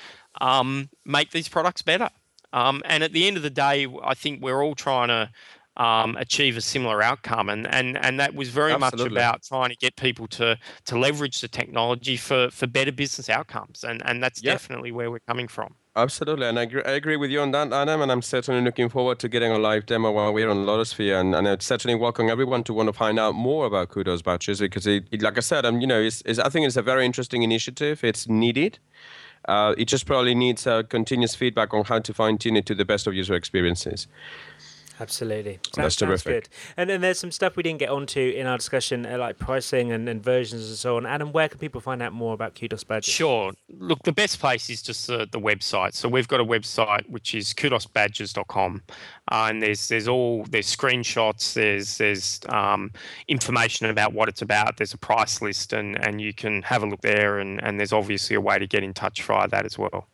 um, 0.41 0.89
make 1.05 1.31
these 1.31 1.47
products 1.47 1.81
better. 1.81 2.09
Um, 2.53 2.81
and 2.85 3.03
at 3.03 3.11
the 3.11 3.27
end 3.27 3.37
of 3.37 3.43
the 3.43 3.49
day, 3.49 3.87
I 4.03 4.13
think 4.13 4.41
we're 4.41 4.63
all 4.63 4.75
trying 4.75 5.09
to 5.09 5.29
um, 5.77 6.17
achieve 6.17 6.57
a 6.57 6.61
similar 6.61 7.01
outcome. 7.01 7.49
And, 7.49 7.67
and, 7.67 7.97
and 7.97 8.19
that 8.19 8.35
was 8.35 8.49
very 8.49 8.73
Absolutely. 8.73 9.05
much 9.05 9.11
about 9.11 9.43
trying 9.43 9.69
to 9.69 9.75
get 9.77 9.95
people 9.95 10.27
to, 10.27 10.57
to 10.85 10.97
leverage 10.99 11.41
the 11.41 11.47
technology 11.47 12.17
for, 12.17 12.49
for 12.51 12.67
better 12.67 12.91
business 12.91 13.29
outcomes. 13.29 13.83
And, 13.83 14.01
and 14.05 14.21
that's 14.21 14.43
Yeah. 14.43 14.53
definitely 14.53 14.91
where 14.91 15.09
we're 15.09 15.19
coming 15.27 15.47
from. 15.47 15.75
Absolutely, 15.95 16.45
and 16.45 16.59
I 16.59 16.61
agree, 16.61 16.83
I 16.85 16.91
agree 16.91 17.17
with 17.17 17.31
you 17.31 17.41
on 17.41 17.49
that, 17.51 17.73
Adam. 17.73 18.03
And 18.03 18.11
I'm 18.11 18.21
certainly 18.21 18.61
looking 18.61 18.87
forward 18.87 19.17
to 19.17 19.27
getting 19.27 19.51
a 19.51 19.57
live 19.57 19.87
demo 19.87 20.11
while 20.11 20.31
we're 20.31 20.47
on 20.47 20.57
Lotusphere, 20.63 21.19
and, 21.19 21.33
and 21.33 21.47
I'd 21.47 21.63
certainly 21.63 21.95
welcome 21.95 22.29
everyone 22.29 22.63
to 22.65 22.73
want 22.73 22.85
to 22.87 22.93
find 22.93 23.17
out 23.17 23.33
more 23.33 23.65
about 23.65 23.89
Kudos 23.89 24.21
Badges 24.21 24.59
because, 24.59 24.85
it, 24.85 25.07
it, 25.11 25.23
like 25.23 25.37
I 25.37 25.39
said, 25.41 25.65
um, 25.65 25.81
you 25.81 25.87
know, 25.87 25.99
it's, 25.99 26.21
it's, 26.23 26.37
I 26.37 26.49
think 26.49 26.67
it's 26.67 26.77
a 26.77 26.83
very 26.83 27.03
interesting 27.03 27.41
initiative. 27.41 28.03
It's 28.03 28.27
needed. 28.29 28.77
Uh, 29.47 29.73
it 29.75 29.85
just 29.85 30.05
probably 30.05 30.35
needs 30.35 30.67
uh, 30.67 30.83
continuous 30.83 31.33
feedback 31.33 31.73
on 31.73 31.83
how 31.85 31.97
to 31.97 32.13
fine 32.13 32.37
tune 32.37 32.57
it 32.57 32.65
to 32.67 32.75
the 32.75 32.85
best 32.85 33.07
of 33.07 33.15
user 33.15 33.33
experiences. 33.33 34.05
Absolutely. 34.99 35.59
That's 35.75 35.75
Sounds, 35.75 35.95
sounds 35.95 36.23
terrific. 36.23 36.43
good. 36.45 36.49
And 36.75 36.89
then 36.89 37.01
there's 37.01 37.19
some 37.19 37.31
stuff 37.31 37.55
we 37.55 37.63
didn't 37.63 37.79
get 37.79 37.89
onto 37.89 38.19
in 38.19 38.47
our 38.47 38.57
discussion, 38.57 39.05
uh, 39.05 39.17
like 39.17 39.37
pricing 39.37 39.91
and, 39.91 40.09
and 40.09 40.23
versions 40.23 40.67
and 40.67 40.77
so 40.77 40.97
on. 40.97 41.05
Adam, 41.05 41.31
where 41.31 41.47
can 41.47 41.59
people 41.59 41.81
find 41.81 42.01
out 42.01 42.13
more 42.13 42.33
about 42.33 42.55
Kudos 42.55 42.83
badges? 42.83 43.13
Sure. 43.13 43.53
Look, 43.69 44.03
the 44.03 44.11
best 44.11 44.39
place 44.39 44.69
is 44.69 44.81
just 44.81 45.07
the, 45.07 45.27
the 45.31 45.39
website. 45.39 45.93
So 45.93 46.09
we've 46.09 46.27
got 46.27 46.39
a 46.39 46.45
website 46.45 47.07
which 47.09 47.35
is 47.35 47.53
kudosbadges.com, 47.53 48.81
uh, 49.31 49.47
and 49.49 49.61
there's 49.61 49.87
there's 49.87 50.07
all 50.07 50.45
there's 50.49 50.73
screenshots, 50.73 51.53
there's 51.53 51.97
there's 51.97 52.39
um, 52.49 52.91
information 53.27 53.87
about 53.87 54.13
what 54.13 54.29
it's 54.29 54.41
about. 54.41 54.77
There's 54.77 54.93
a 54.93 54.97
price 54.97 55.41
list, 55.41 55.73
and 55.73 56.03
and 56.03 56.19
you 56.19 56.33
can 56.33 56.63
have 56.63 56.83
a 56.83 56.87
look 56.87 57.01
there, 57.01 57.37
and 57.39 57.63
and 57.63 57.79
there's 57.79 57.93
obviously 57.93 58.35
a 58.35 58.41
way 58.41 58.57
to 58.57 58.65
get 58.65 58.83
in 58.83 58.93
touch 58.93 59.21
via 59.23 59.47
that 59.49 59.65
as 59.65 59.77
well. 59.77 60.07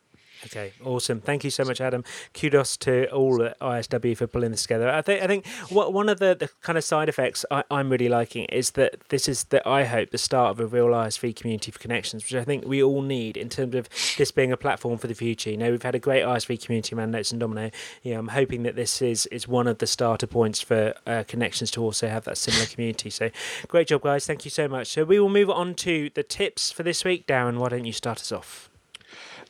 Okay, 0.46 0.72
awesome. 0.84 1.20
Thank 1.20 1.42
you 1.44 1.50
so 1.50 1.64
much, 1.64 1.80
Adam. 1.80 2.04
Kudos 2.34 2.76
to 2.78 3.10
all 3.10 3.42
at 3.42 3.58
ISW 3.60 4.16
for 4.16 4.26
pulling 4.26 4.50
this 4.50 4.62
together. 4.62 4.90
I 4.90 5.00
think 5.00 5.22
I 5.22 5.26
think 5.26 5.46
what 5.70 5.92
one 5.92 6.08
of 6.08 6.18
the, 6.18 6.36
the 6.38 6.50
kind 6.60 6.76
of 6.76 6.84
side 6.84 7.08
effects 7.08 7.46
I, 7.50 7.64
I'm 7.70 7.88
really 7.88 8.08
liking 8.08 8.44
is 8.46 8.72
that 8.72 8.96
this 9.08 9.28
is 9.28 9.44
the 9.44 9.66
I 9.66 9.84
hope 9.84 10.10
the 10.10 10.18
start 10.18 10.50
of 10.50 10.60
a 10.60 10.66
real 10.66 10.88
ISV 10.88 11.34
community 11.36 11.70
for 11.70 11.78
connections, 11.78 12.24
which 12.24 12.34
I 12.34 12.44
think 12.44 12.66
we 12.66 12.82
all 12.82 13.02
need 13.02 13.36
in 13.36 13.48
terms 13.48 13.74
of 13.74 13.88
this 14.18 14.30
being 14.30 14.52
a 14.52 14.56
platform 14.56 14.98
for 14.98 15.06
the 15.06 15.14
future. 15.14 15.50
You 15.50 15.56
know, 15.56 15.70
we've 15.70 15.82
had 15.82 15.94
a 15.94 15.98
great 15.98 16.24
ISV 16.24 16.62
community 16.64 16.94
around 16.94 17.12
Notes 17.12 17.30
and 17.30 17.40
Domino. 17.40 17.70
You 18.02 18.14
know, 18.14 18.20
I'm 18.20 18.28
hoping 18.28 18.64
that 18.64 18.76
this 18.76 19.00
is 19.00 19.26
is 19.26 19.48
one 19.48 19.66
of 19.66 19.78
the 19.78 19.86
starter 19.86 20.26
points 20.26 20.60
for 20.60 20.94
uh, 21.06 21.24
connections 21.26 21.70
to 21.72 21.82
also 21.82 22.08
have 22.08 22.24
that 22.24 22.36
similar 22.36 22.66
community. 22.66 23.08
So, 23.10 23.30
great 23.68 23.88
job, 23.88 24.02
guys. 24.02 24.26
Thank 24.26 24.44
you 24.44 24.50
so 24.50 24.68
much. 24.68 24.88
So 24.88 25.04
we 25.04 25.18
will 25.18 25.28
move 25.28 25.50
on 25.50 25.74
to 25.76 26.10
the 26.14 26.22
tips 26.22 26.70
for 26.70 26.82
this 26.82 27.04
week. 27.04 27.26
Darren, 27.26 27.58
why 27.58 27.70
don't 27.70 27.84
you 27.84 27.92
start 27.92 28.20
us 28.20 28.30
off? 28.30 28.70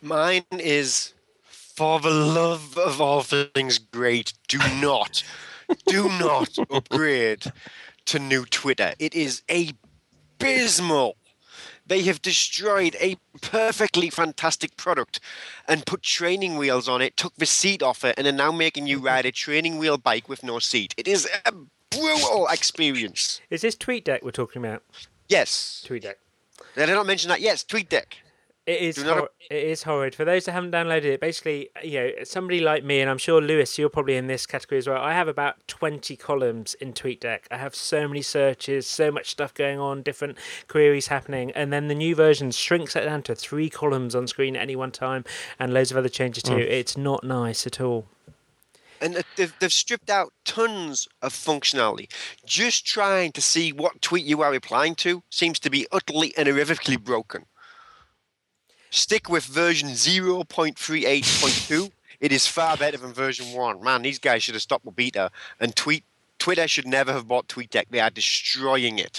Mine 0.05 0.45
is 0.51 1.15
for 1.49 1.99
the 1.99 2.11
love 2.11 2.77
of 2.77 3.01
all 3.01 3.23
things 3.23 3.79
great, 3.79 4.35
do 4.49 4.59
not, 4.79 5.25
do 5.87 6.11
not 6.11 6.59
upgrade 6.71 7.45
to 8.05 8.19
new 8.19 8.45
Twitter. 8.45 8.93
It 8.99 9.15
is 9.15 9.41
abysmal. 9.49 11.17
They 11.87 12.03
have 12.03 12.21
destroyed 12.21 12.97
a 13.01 13.17
perfectly 13.41 14.11
fantastic 14.11 14.77
product 14.77 15.21
and 15.67 15.87
put 15.87 16.03
training 16.03 16.59
wheels 16.59 16.87
on 16.87 17.01
it, 17.01 17.17
took 17.17 17.35
the 17.37 17.47
seat 17.47 17.83
off 17.83 18.05
it, 18.05 18.15
and 18.19 18.27
are 18.27 18.33
now 18.33 18.53
making 18.53 18.87
you 18.87 18.99
ride 18.99 19.25
a 19.25 19.33
training 19.33 19.79
wheel 19.79 19.97
bike 19.97 20.29
with 20.29 20.43
no 20.43 20.59
seat. 20.59 20.93
It 20.99 21.09
is 21.09 21.27
a 21.47 21.53
brutal 21.89 22.47
experience. 22.49 23.41
Is 23.49 23.63
this 23.63 23.75
TweetDeck 23.75 24.23
we're 24.23 24.33
talking 24.33 24.63
about? 24.63 24.83
Yes. 25.31 25.83
TweetDeck. 25.89 26.17
They 26.75 26.85
did 26.85 26.91
I 26.91 26.95
not 26.95 27.07
mention 27.07 27.31
that? 27.31 27.41
Yes, 27.41 27.65
TweetDeck. 27.65 28.17
It 28.67 28.81
is. 28.81 29.05
Not- 29.05 29.19
hor- 29.19 29.31
it 29.51 29.63
is 29.65 29.83
horrid. 29.83 30.15
For 30.15 30.25
those 30.25 30.47
that 30.47 30.53
haven't 30.53 30.71
downloaded 30.71 31.05
it, 31.05 31.21
basically, 31.21 31.69
you 31.83 32.01
know, 32.01 32.11
somebody 32.25 32.61
like 32.61 32.83
me, 32.83 33.01
and 33.01 33.11
I'm 33.11 33.19
sure 33.19 33.43
Luis, 33.43 33.77
you're 33.77 33.91
probably 33.91 34.17
in 34.17 34.27
this 34.27 34.47
category 34.47 34.79
as 34.79 34.89
well. 34.89 35.03
I 35.03 35.13
have 35.13 35.29
about 35.29 35.57
20 35.69 36.17
columns 36.17 36.73
in 36.75 36.95
TweetDeck. 36.95 37.41
I 37.51 37.59
have 37.59 37.75
so 37.75 38.09
many 38.09 38.23
searches, 38.23 38.87
so 38.87 39.11
much 39.11 39.31
stuff 39.31 39.53
going 39.53 39.79
on, 39.79 40.03
different 40.03 40.39
queries 40.67 41.09
happening, 41.09 41.51
and 41.53 41.75
then 41.75 41.89
the 41.89 41.95
new 41.95 42.15
version 42.15 42.51
shrinks 42.53 42.95
that 42.95 43.05
down 43.05 43.23
to 43.25 43.35
three 43.35 43.69
columns 43.69 44.15
on 44.15 44.27
screen 44.27 44.57
at 44.57 44.63
any 44.63 44.77
one 44.77 44.91
time, 44.93 45.25
and 45.59 45.75
loads 45.75 45.91
of 45.91 45.99
other 45.99 46.09
changes 46.09 46.43
too. 46.43 46.53
Mm. 46.53 46.61
It's 46.71 46.97
not 46.97 47.23
nice 47.23 47.67
at 47.67 47.83
all. 47.83 48.07
and 49.01 49.23
they've, 49.37 49.53
they've 49.61 49.73
stripped 49.73 50.09
out 50.09 50.33
tons 50.47 51.07
of 51.21 51.35
functionality. 51.35 52.11
Just 52.47 52.87
trying 52.87 53.33
to 53.33 53.43
see 53.43 53.73
what 53.73 54.01
tweet 54.01 54.25
you 54.25 54.41
are 54.41 54.51
replying 54.51 54.95
to 54.95 55.23
seems 55.29 55.59
to 55.59 55.69
be 55.69 55.87
utterly 55.93 56.33
and 56.39 56.49
irrevocably 56.49 56.97
broken. 56.97 57.45
Stick 58.95 59.29
with 59.29 59.45
version 59.45 59.89
0.38.2. 59.89 61.91
It 62.21 62.31
is 62.31 62.47
far 62.47 62.77
better 62.77 62.97
than 62.97 63.13
version 63.13 63.53
1. 63.53 63.83
Man, 63.83 64.03
these 64.03 64.21
guys 64.21 64.45
should 64.45 64.55
have 64.55 64.63
stopped 64.63 64.85
with 64.85 64.95
beta. 64.95 65.33
And 65.59 65.75
tweet 65.75 66.05
Twitter 66.39 66.69
should 66.69 66.87
never 66.87 67.13
have 67.13 67.27
bought 67.27 67.49
TweetDeck. 67.49 67.87
They 67.91 67.99
are 67.99 68.09
destroying 68.09 69.01
it. 69.01 69.19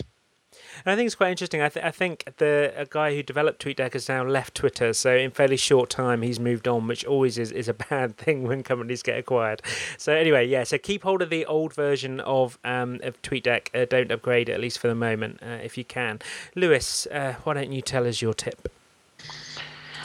And 0.85 0.93
I 0.93 0.95
think 0.95 1.07
it's 1.07 1.15
quite 1.15 1.31
interesting. 1.31 1.61
I, 1.61 1.67
th- 1.67 1.85
I 1.85 1.91
think 1.91 2.23
the 2.37 2.71
a 2.77 2.85
guy 2.85 3.15
who 3.15 3.21
developed 3.21 3.65
TweetDeck 3.65 3.91
has 3.91 4.07
now 4.07 4.23
left 4.23 4.55
Twitter, 4.55 4.93
so 4.93 5.13
in 5.13 5.31
fairly 5.31 5.57
short 5.57 5.89
time 5.89 6.21
he's 6.21 6.39
moved 6.39 6.69
on, 6.69 6.87
which 6.87 7.03
always 7.03 7.37
is, 7.37 7.51
is 7.51 7.67
a 7.67 7.73
bad 7.89 8.15
thing 8.15 8.43
when 8.43 8.63
companies 8.63 9.03
get 9.03 9.17
acquired. 9.17 9.61
So 9.97 10.13
anyway, 10.13 10.47
yeah. 10.47 10.63
So 10.63 10.77
keep 10.77 11.03
hold 11.03 11.21
of 11.21 11.29
the 11.29 11.45
old 11.47 11.73
version 11.73 12.21
of 12.21 12.57
um 12.63 13.01
of 13.03 13.21
TweetDeck. 13.21 13.75
Uh, 13.75 13.83
don't 13.83 14.09
upgrade 14.09 14.47
it, 14.47 14.53
at 14.53 14.61
least 14.61 14.79
for 14.79 14.87
the 14.87 14.95
moment, 14.95 15.43
uh, 15.43 15.59
if 15.61 15.77
you 15.77 15.83
can. 15.83 16.21
Luis, 16.55 17.07
uh, 17.07 17.35
why 17.43 17.55
don't 17.55 17.73
you 17.73 17.81
tell 17.81 18.07
us 18.07 18.21
your 18.21 18.33
tip? 18.33 18.71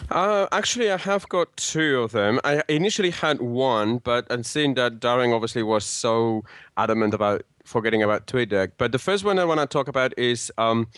Uh, 0.08 0.46
actually, 0.52 0.90
I 0.90 0.96
have 0.96 1.28
got 1.28 1.56
two 1.56 2.00
of 2.00 2.12
them. 2.12 2.40
I 2.44 2.62
initially 2.68 3.10
had 3.10 3.40
one, 3.40 3.98
but 3.98 4.30
and 4.30 4.44
seeing 4.44 4.74
that 4.74 5.00
Darren 5.00 5.34
obviously 5.34 5.62
was 5.62 5.84
so 5.84 6.44
adamant 6.76 7.14
about 7.14 7.42
forgetting 7.64 8.02
about 8.02 8.26
TweetDeck. 8.26 8.72
But 8.78 8.92
the 8.92 8.98
first 8.98 9.24
one 9.24 9.38
I 9.38 9.44
want 9.44 9.60
to 9.60 9.66
talk 9.66 9.88
about 9.88 10.16
is, 10.18 10.52
um, 10.58 10.88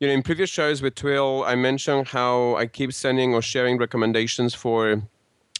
you 0.00 0.06
know, 0.08 0.14
in 0.14 0.22
previous 0.22 0.50
shows 0.50 0.82
with 0.82 0.94
TWIL, 0.94 1.44
I 1.46 1.54
mentioned 1.54 2.08
how 2.08 2.56
I 2.56 2.66
keep 2.66 2.92
sending 2.92 3.34
or 3.34 3.42
sharing 3.42 3.78
recommendations 3.78 4.54
for 4.54 5.02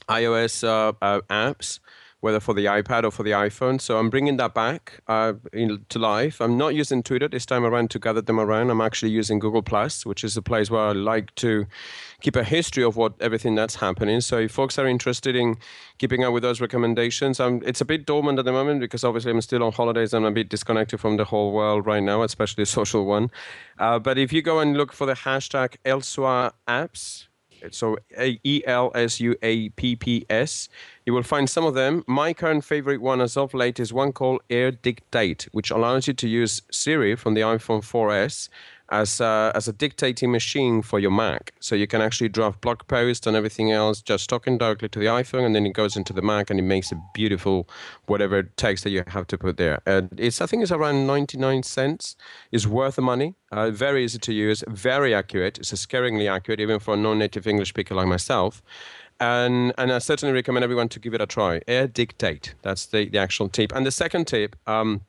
iOS 0.08 0.64
uh, 0.64 0.92
uh, 1.02 1.20
apps, 1.30 1.80
whether 2.22 2.38
for 2.38 2.54
the 2.54 2.66
iPad 2.66 3.02
or 3.02 3.10
for 3.10 3.24
the 3.24 3.32
iPhone. 3.32 3.80
So 3.80 3.98
I'm 3.98 4.08
bringing 4.08 4.36
that 4.36 4.54
back 4.54 5.02
uh, 5.08 5.32
in, 5.52 5.84
to 5.88 5.98
life. 5.98 6.40
I'm 6.40 6.56
not 6.56 6.72
using 6.72 7.02
Twitter 7.02 7.26
this 7.26 7.44
time 7.44 7.64
around 7.64 7.90
to 7.90 7.98
gather 7.98 8.22
them 8.22 8.38
around. 8.38 8.70
I'm 8.70 8.80
actually 8.80 9.10
using 9.10 9.40
Google 9.40 9.60
Plus, 9.60 10.06
which 10.06 10.22
is 10.22 10.36
a 10.36 10.42
place 10.42 10.70
where 10.70 10.82
I 10.82 10.92
like 10.92 11.34
to 11.36 11.66
keep 12.20 12.36
a 12.36 12.44
history 12.44 12.84
of 12.84 12.96
what 12.96 13.14
everything 13.20 13.56
that's 13.56 13.74
happening. 13.74 14.20
So 14.20 14.38
if 14.38 14.52
folks 14.52 14.78
are 14.78 14.86
interested 14.86 15.34
in 15.34 15.56
keeping 15.98 16.22
up 16.22 16.32
with 16.32 16.44
those 16.44 16.60
recommendations, 16.60 17.40
um, 17.40 17.60
it's 17.66 17.80
a 17.80 17.84
bit 17.84 18.06
dormant 18.06 18.38
at 18.38 18.44
the 18.44 18.52
moment 18.52 18.78
because 18.78 19.02
obviously 19.02 19.32
I'm 19.32 19.40
still 19.40 19.64
on 19.64 19.72
holidays 19.72 20.14
and 20.14 20.24
I'm 20.24 20.30
a 20.30 20.34
bit 20.34 20.48
disconnected 20.48 21.00
from 21.00 21.16
the 21.16 21.24
whole 21.24 21.52
world 21.52 21.86
right 21.86 22.04
now, 22.04 22.22
especially 22.22 22.62
the 22.62 22.66
social 22.66 23.04
one. 23.04 23.32
Uh, 23.80 23.98
but 23.98 24.16
if 24.16 24.32
you 24.32 24.42
go 24.42 24.60
and 24.60 24.76
look 24.76 24.92
for 24.92 25.06
the 25.06 25.14
hashtag 25.14 25.74
Elsua 25.84 26.52
apps, 26.68 27.26
so 27.70 27.96
E 28.18 28.62
L 28.66 28.90
S 28.94 29.20
U 29.20 29.36
A 29.42 29.68
P 29.70 29.96
P 29.96 30.26
S. 30.28 30.68
You 31.06 31.12
will 31.12 31.22
find 31.22 31.48
some 31.48 31.64
of 31.64 31.74
them. 31.74 32.04
My 32.06 32.32
current 32.32 32.64
favorite 32.64 33.00
one 33.00 33.20
as 33.20 33.36
of 33.36 33.54
late 33.54 33.80
is 33.80 33.92
one 33.92 34.12
called 34.12 34.42
Air 34.50 34.70
Dictate, 34.70 35.48
which 35.52 35.70
allows 35.70 36.06
you 36.06 36.14
to 36.14 36.28
use 36.28 36.62
Siri 36.70 37.16
from 37.16 37.34
the 37.34 37.40
iPhone 37.40 37.82
4S 37.82 38.48
as 38.92 39.20
a, 39.20 39.50
as 39.54 39.66
a 39.66 39.72
dictating 39.72 40.30
machine 40.30 40.82
for 40.82 41.00
your 41.00 41.10
Mac. 41.10 41.52
So 41.60 41.74
you 41.74 41.86
can 41.86 42.02
actually 42.02 42.28
draft 42.28 42.60
blog 42.60 42.86
posts 42.86 43.26
and 43.26 43.34
everything 43.34 43.72
else 43.72 44.02
just 44.02 44.28
talking 44.28 44.58
directly 44.58 44.88
to 44.90 44.98
the 44.98 45.06
iPhone, 45.06 45.46
and 45.46 45.56
then 45.56 45.64
it 45.66 45.72
goes 45.72 45.96
into 45.96 46.12
the 46.12 46.22
Mac 46.22 46.50
and 46.50 46.60
it 46.60 46.64
makes 46.64 46.92
a 46.92 47.02
beautiful 47.14 47.68
whatever 48.06 48.42
text 48.42 48.84
that 48.84 48.90
you 48.90 49.02
have 49.08 49.26
to 49.28 49.38
put 49.38 49.56
there. 49.56 49.80
And 49.86 50.10
it's 50.18 50.40
I 50.40 50.46
think 50.46 50.62
it's 50.62 50.70
around 50.70 51.06
99 51.06 51.62
cents. 51.62 52.16
It's 52.52 52.66
worth 52.66 52.96
the 52.96 53.02
money. 53.02 53.34
Uh, 53.50 53.70
very 53.70 54.04
easy 54.04 54.18
to 54.18 54.32
use, 54.32 54.62
very 54.68 55.14
accurate. 55.14 55.58
It's 55.58 55.72
scaringly 55.72 56.30
accurate, 56.30 56.60
even 56.60 56.78
for 56.78 56.94
a 56.94 56.96
non-native 56.96 57.46
English 57.46 57.70
speaker 57.70 57.94
like 57.94 58.06
myself. 58.06 58.62
And, 59.20 59.72
and 59.78 59.92
I 59.92 59.98
certainly 59.98 60.34
recommend 60.34 60.64
everyone 60.64 60.88
to 60.90 60.98
give 60.98 61.14
it 61.14 61.20
a 61.20 61.26
try. 61.26 61.60
Air 61.68 61.86
Dictate. 61.86 62.54
That's 62.62 62.86
the, 62.86 63.08
the 63.08 63.18
actual 63.18 63.48
tip. 63.48 63.72
And 63.72 63.86
the 63.86 63.90
second 63.90 64.26
tip, 64.26 64.56
um, 64.66 65.02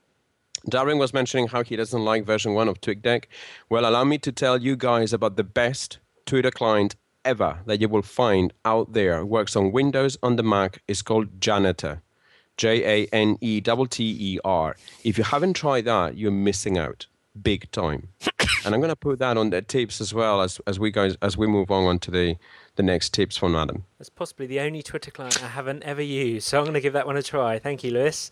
Darren 0.70 0.98
was 0.98 1.14
mentioning 1.14 1.48
how 1.48 1.64
he 1.64 1.76
doesn't 1.76 2.06
like 2.06 2.26
version 2.26 2.54
one 2.54 2.70
of 2.70 2.80
TweetDeck. 2.80 3.26
Well, 3.70 3.86
allow 3.86 4.04
me 4.04 4.18
to 4.20 4.32
tell 4.32 4.62
you 4.62 4.76
guys 4.76 5.12
about 5.12 5.36
the 5.36 5.44
best 5.44 6.00
Twitter 6.26 6.52
client 6.52 6.96
ever 7.26 7.60
that 7.66 7.82
you 7.82 7.90
will 7.90 8.02
find 8.02 8.54
out 8.64 8.94
there. 8.94 9.20
It 9.20 9.26
works 9.26 9.56
on 9.56 9.72
Windows 9.72 10.18
on 10.24 10.36
the 10.36 10.44
Mac. 10.44 10.82
It's 10.88 11.02
called 11.02 11.40
Janetter. 11.40 12.02
J 12.56 13.04
A 13.04 13.08
N 13.12 13.38
E 13.42 13.62
T 13.62 13.86
T 13.90 14.18
E 14.20 14.40
R. 14.46 14.76
If 15.04 15.18
you 15.18 15.24
haven't 15.24 15.56
tried 15.56 15.86
that, 15.86 16.18
you're 16.18 16.32
missing 16.32 16.78
out 16.78 17.08
big 17.42 17.70
time. 17.72 18.10
and 18.66 18.74
I'm 18.74 18.80
going 18.80 18.90
to 18.90 18.96
put 18.96 19.20
that 19.20 19.38
on 19.38 19.50
the 19.50 19.62
tips 19.62 20.00
as 20.00 20.14
well 20.14 20.42
as, 20.42 20.62
as 20.68 20.80
we 20.80 20.92
guys 20.92 21.18
as 21.22 21.38
we 21.38 21.48
move 21.48 21.72
on, 21.72 21.86
on 21.86 22.00
to 22.00 22.12
the, 22.12 22.38
the 22.76 22.84
next 22.84 23.14
tips 23.14 23.38
from 23.38 23.56
Adam. 23.56 23.86
That's 23.98 24.10
possibly 24.10 24.46
the 24.46 24.60
only 24.60 24.84
Twitter 24.84 25.12
client 25.12 25.44
I 25.44 25.48
haven't 25.48 25.84
ever 25.84 26.02
used, 26.02 26.48
so 26.48 26.60
I'm 26.60 26.66
going 26.66 26.76
to 26.76 26.82
give 26.82 26.94
that 26.94 27.08
one 27.08 27.18
a 27.18 27.24
try. 27.24 27.60
Thank 27.60 27.84
you, 27.84 27.92
Luis. 27.92 28.32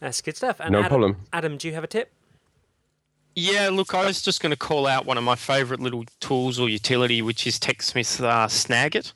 That's 0.00 0.20
good 0.20 0.36
stuff. 0.36 0.60
And 0.60 0.72
No 0.72 0.80
Adam, 0.80 0.88
problem. 0.88 1.16
Adam, 1.32 1.56
do 1.56 1.68
you 1.68 1.74
have 1.74 1.84
a 1.84 1.88
tip? 1.88 2.10
Yeah, 3.34 3.68
look, 3.70 3.94
I 3.94 4.06
was 4.06 4.22
just 4.22 4.40
going 4.40 4.50
to 4.50 4.56
call 4.56 4.86
out 4.86 5.04
one 5.04 5.18
of 5.18 5.24
my 5.24 5.34
favorite 5.34 5.80
little 5.80 6.04
tools 6.20 6.58
or 6.58 6.70
utility, 6.70 7.20
which 7.20 7.46
is 7.46 7.58
TechSmith 7.58 8.22
uh, 8.22 8.46
Snagit. 8.46 9.12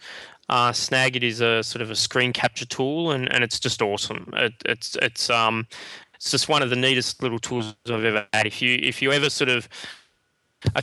Uh, 0.51 0.73
Snagit 0.73 1.23
is 1.23 1.40
a 1.40 1.62
sort 1.62 1.81
of 1.81 1.90
a 1.90 1.97
screen 1.97 2.32
capture 2.32 2.66
tool, 2.66 3.12
and, 3.12 3.32
and 3.32 3.43
it's 3.43 3.59
just 3.59 3.81
awesome. 3.81 4.31
It, 4.35 4.52
it's 4.66 4.97
it's 5.01 5.31
um, 5.31 5.66
it's 6.15 6.31
just 6.31 6.48
one 6.48 6.62
of 6.62 6.69
the 6.69 6.77
neatest 6.77 7.23
little 7.23 7.39
tools 7.39 7.74
I've 7.86 8.05
ever 8.05 8.27
had. 8.35 8.47
If 8.47 8.61
you 8.61 8.78
if 8.82 9.01
you 9.01 9.11
ever 9.12 9.31
sort 9.31 9.48
of 9.48 9.69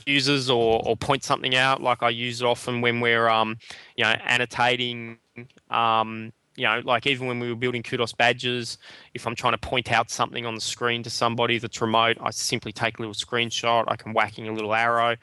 users 0.06 0.50
or, 0.50 0.82
or 0.86 0.98
point 0.98 1.24
something 1.24 1.56
out, 1.56 1.82
like 1.82 2.02
I 2.02 2.10
use 2.10 2.42
it 2.42 2.46
often 2.46 2.82
when 2.82 3.02
we're 3.02 3.28
um, 3.28 3.58
you 3.96 4.04
know 4.04 4.16
annotating 4.26 5.20
um, 5.70 6.32
you 6.58 6.66
know, 6.66 6.82
like 6.84 7.06
even 7.08 7.28
when 7.28 7.40
we 7.40 7.50
were 7.50 7.56
building 7.56 7.84
Kudos 7.84 8.12
badges, 8.14 8.80
if 9.14 9.26
I'm 9.26 9.36
trying 9.36 9.54
to 9.54 9.60
point 9.60 9.92
out 9.92 10.10
something 10.10 10.46
on 10.46 10.56
the 10.56 10.62
screen 10.62 11.04
to 11.04 11.10
somebody 11.10 11.60
that's 11.60 11.80
remote, 11.80 12.18
I 12.20 12.32
simply 12.32 12.72
take 12.72 12.98
a 12.98 13.02
little 13.02 13.14
screenshot. 13.14 13.86
I 13.88 13.96
can 13.96 14.12
whacking 14.14 14.48
a 14.48 14.54
little 14.54 14.74
arrow. 14.74 15.16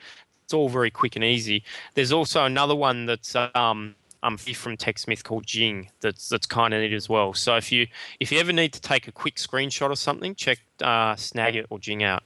It's 0.44 0.54
all 0.54 0.68
very 0.68 0.90
quick 0.90 1.16
and 1.16 1.24
easy. 1.24 1.64
There's 1.94 2.12
also 2.12 2.44
another 2.44 2.76
one 2.76 3.06
that's 3.06 3.34
um, 3.34 3.96
um 4.22 4.38
from 4.38 4.76
TechSmith 4.76 5.24
called 5.24 5.44
Jing 5.44 5.90
that's 6.00 6.28
that's 6.28 6.46
kind 6.46 6.72
of 6.72 6.80
neat 6.80 6.92
as 6.92 7.08
well. 7.08 7.34
So 7.34 7.56
if 7.56 7.72
you 7.72 7.88
if 8.20 8.30
you 8.30 8.38
ever 8.38 8.52
need 8.52 8.72
to 8.72 8.80
take 8.80 9.08
a 9.08 9.12
quick 9.12 9.34
screenshot 9.34 9.90
of 9.90 9.98
something, 9.98 10.34
check 10.36 10.58
uh, 10.80 11.14
Snagit 11.14 11.66
or 11.68 11.78
Jing 11.80 12.04
out. 12.04 12.22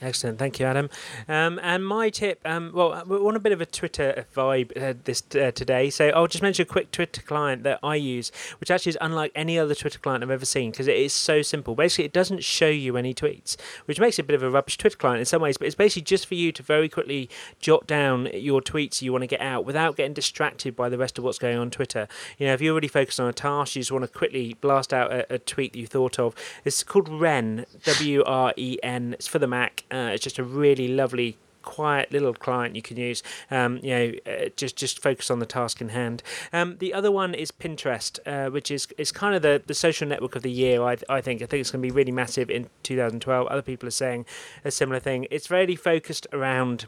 Excellent, 0.00 0.38
thank 0.38 0.60
you, 0.60 0.66
Adam. 0.66 0.88
Um, 1.26 1.58
and 1.60 1.84
my 1.84 2.08
tip, 2.08 2.40
um, 2.44 2.70
well, 2.72 3.02
we 3.04 3.18
want 3.18 3.36
a 3.36 3.40
bit 3.40 3.50
of 3.50 3.60
a 3.60 3.66
Twitter 3.66 4.26
vibe 4.32 4.70
uh, 4.80 4.94
this 5.02 5.24
uh, 5.34 5.50
today, 5.50 5.90
so 5.90 6.10
I'll 6.10 6.28
just 6.28 6.40
mention 6.40 6.62
a 6.62 6.66
quick 6.66 6.92
Twitter 6.92 7.20
client 7.20 7.64
that 7.64 7.80
I 7.82 7.96
use, 7.96 8.30
which 8.60 8.70
actually 8.70 8.90
is 8.90 8.98
unlike 9.00 9.32
any 9.34 9.58
other 9.58 9.74
Twitter 9.74 9.98
client 9.98 10.22
I've 10.22 10.30
ever 10.30 10.44
seen 10.44 10.70
because 10.70 10.86
it 10.86 10.96
is 10.96 11.12
so 11.12 11.42
simple. 11.42 11.74
Basically, 11.74 12.04
it 12.04 12.12
doesn't 12.12 12.44
show 12.44 12.68
you 12.68 12.96
any 12.96 13.12
tweets, 13.12 13.56
which 13.86 13.98
makes 13.98 14.20
it 14.20 14.22
a 14.22 14.24
bit 14.26 14.36
of 14.36 14.44
a 14.44 14.50
rubbish 14.50 14.78
Twitter 14.78 14.96
client 14.96 15.18
in 15.18 15.24
some 15.24 15.42
ways, 15.42 15.58
but 15.58 15.66
it's 15.66 15.74
basically 15.74 16.02
just 16.02 16.26
for 16.26 16.36
you 16.36 16.52
to 16.52 16.62
very 16.62 16.88
quickly 16.88 17.28
jot 17.58 17.88
down 17.88 18.28
your 18.32 18.60
tweets 18.60 19.02
you 19.02 19.10
want 19.10 19.22
to 19.22 19.26
get 19.26 19.40
out 19.40 19.64
without 19.64 19.96
getting 19.96 20.14
distracted 20.14 20.76
by 20.76 20.88
the 20.88 20.96
rest 20.96 21.18
of 21.18 21.24
what's 21.24 21.40
going 21.40 21.58
on 21.58 21.72
Twitter. 21.72 22.06
You 22.38 22.46
know, 22.46 22.54
if 22.54 22.60
you're 22.60 22.74
really 22.74 22.86
focused 22.86 23.18
on 23.18 23.28
a 23.28 23.32
task, 23.32 23.74
you 23.74 23.82
just 23.82 23.90
want 23.90 24.04
to 24.04 24.08
quickly 24.08 24.54
blast 24.60 24.94
out 24.94 25.10
a, 25.10 25.34
a 25.34 25.38
tweet 25.40 25.72
that 25.72 25.80
you 25.80 25.88
thought 25.88 26.20
of. 26.20 26.36
It's 26.64 26.84
called 26.84 27.08
Wren, 27.08 27.66
W 27.82 28.22
R 28.24 28.54
E 28.56 28.78
N. 28.84 29.14
It's 29.14 29.26
for 29.26 29.40
the 29.40 29.48
Mac. 29.48 29.82
Uh, 29.90 30.10
it's 30.12 30.24
just 30.24 30.38
a 30.38 30.44
really 30.44 30.88
lovely 30.88 31.38
quiet 31.62 32.10
little 32.10 32.32
client 32.32 32.74
you 32.74 32.82
can 32.82 32.96
use. 32.96 33.22
Um, 33.50 33.78
you 33.82 33.90
know, 33.90 34.12
uh, 34.26 34.48
just 34.56 34.76
just 34.76 35.02
focus 35.02 35.30
on 35.30 35.38
the 35.38 35.46
task 35.46 35.80
in 35.80 35.90
hand. 35.90 36.22
Um, 36.52 36.76
the 36.78 36.94
other 36.94 37.10
one 37.10 37.34
is 37.34 37.50
Pinterest, 37.50 38.18
uh, 38.26 38.50
which 38.50 38.70
is 38.70 38.88
is 38.96 39.12
kind 39.12 39.34
of 39.34 39.42
the, 39.42 39.62
the 39.66 39.74
social 39.74 40.08
network 40.08 40.34
of 40.34 40.42
the 40.42 40.50
year. 40.50 40.82
I 40.82 40.96
I 41.08 41.20
think 41.20 41.42
I 41.42 41.46
think 41.46 41.60
it's 41.60 41.70
going 41.70 41.82
to 41.82 41.86
be 41.86 41.94
really 41.94 42.12
massive 42.12 42.50
in 42.50 42.70
2012. 42.84 43.46
Other 43.46 43.62
people 43.62 43.86
are 43.86 43.90
saying 43.90 44.24
a 44.64 44.70
similar 44.70 45.00
thing. 45.00 45.26
It's 45.30 45.50
really 45.50 45.76
focused 45.76 46.26
around 46.32 46.86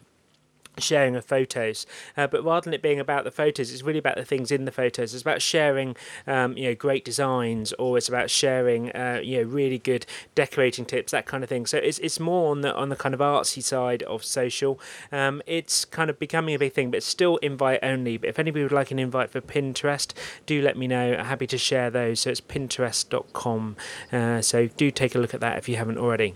sharing 0.79 1.17
of 1.17 1.25
photos. 1.25 1.87
Uh, 2.17 2.27
but 2.27 2.45
rather 2.45 2.65
than 2.65 2.75
it 2.75 2.83
being 2.83 3.01
about 3.01 3.25
the 3.25 3.31
photos, 3.31 3.73
it's 3.73 3.83
really 3.83 3.99
about 3.99 4.17
the 4.17 4.25
things 4.25 4.51
in 4.51 4.65
the 4.65 4.73
photos. 4.73 5.15
It's 5.15 5.23
about 5.23 5.43
sharing, 5.43 5.97
um, 6.27 6.57
you 6.57 6.65
know, 6.65 6.75
great 6.75 7.05
designs, 7.05 7.73
or 7.75 7.99
it's 7.99 8.09
about 8.09 8.31
sharing, 8.31 8.91
uh, 8.93 9.21
you 9.23 9.39
know, 9.39 9.43
really 9.45 9.79
good 9.79 10.07
decorating 10.35 10.85
tips, 10.85 11.13
that 11.13 11.27
kind 11.27 11.43
of 11.43 11.49
thing. 11.49 11.67
So 11.67 11.79
it's 11.79 11.99
it's 11.99 12.21
more 12.21 12.51
on 12.51 12.61
the 12.61 12.75
on 12.75 12.89
the 12.89 12.97
kind 12.97 13.15
of 13.15 13.21
artsy 13.21 13.63
side 13.63 14.03
of 14.05 14.25
social. 14.25 14.81
Um, 15.13 15.43
it's 15.47 15.85
kind 15.85 16.11
of 16.11 16.19
becoming 16.19 16.55
a 16.55 16.59
big 16.59 16.73
thing, 16.73 16.91
but 16.91 17.03
still 17.03 17.37
invite 17.39 17.81
only. 17.83 18.17
But 18.17 18.31
if 18.31 18.39
anybody 18.39 18.63
would 18.63 18.73
like 18.73 18.91
an 18.91 18.99
invite 18.99 19.31
for 19.31 19.41
Pinterest, 19.41 20.13
do 20.47 20.63
let 20.63 20.77
me 20.77 20.87
know. 20.87 21.15
I'm 21.15 21.27
happy 21.27 21.47
to 21.49 21.59
share 21.59 21.91
those. 21.91 22.21
So 22.21 22.31
it's 22.31 22.41
pinterest.com. 22.41 23.77
Uh, 24.13 24.43
so 24.43 24.67
do 24.69 24.91
take 24.91 25.15
a 25.15 25.19
look 25.19 25.35
at 25.35 25.41
that 25.41 25.59
if 25.59 25.69
you 25.69 25.77
haven't 25.77 25.99
already. 25.99 26.35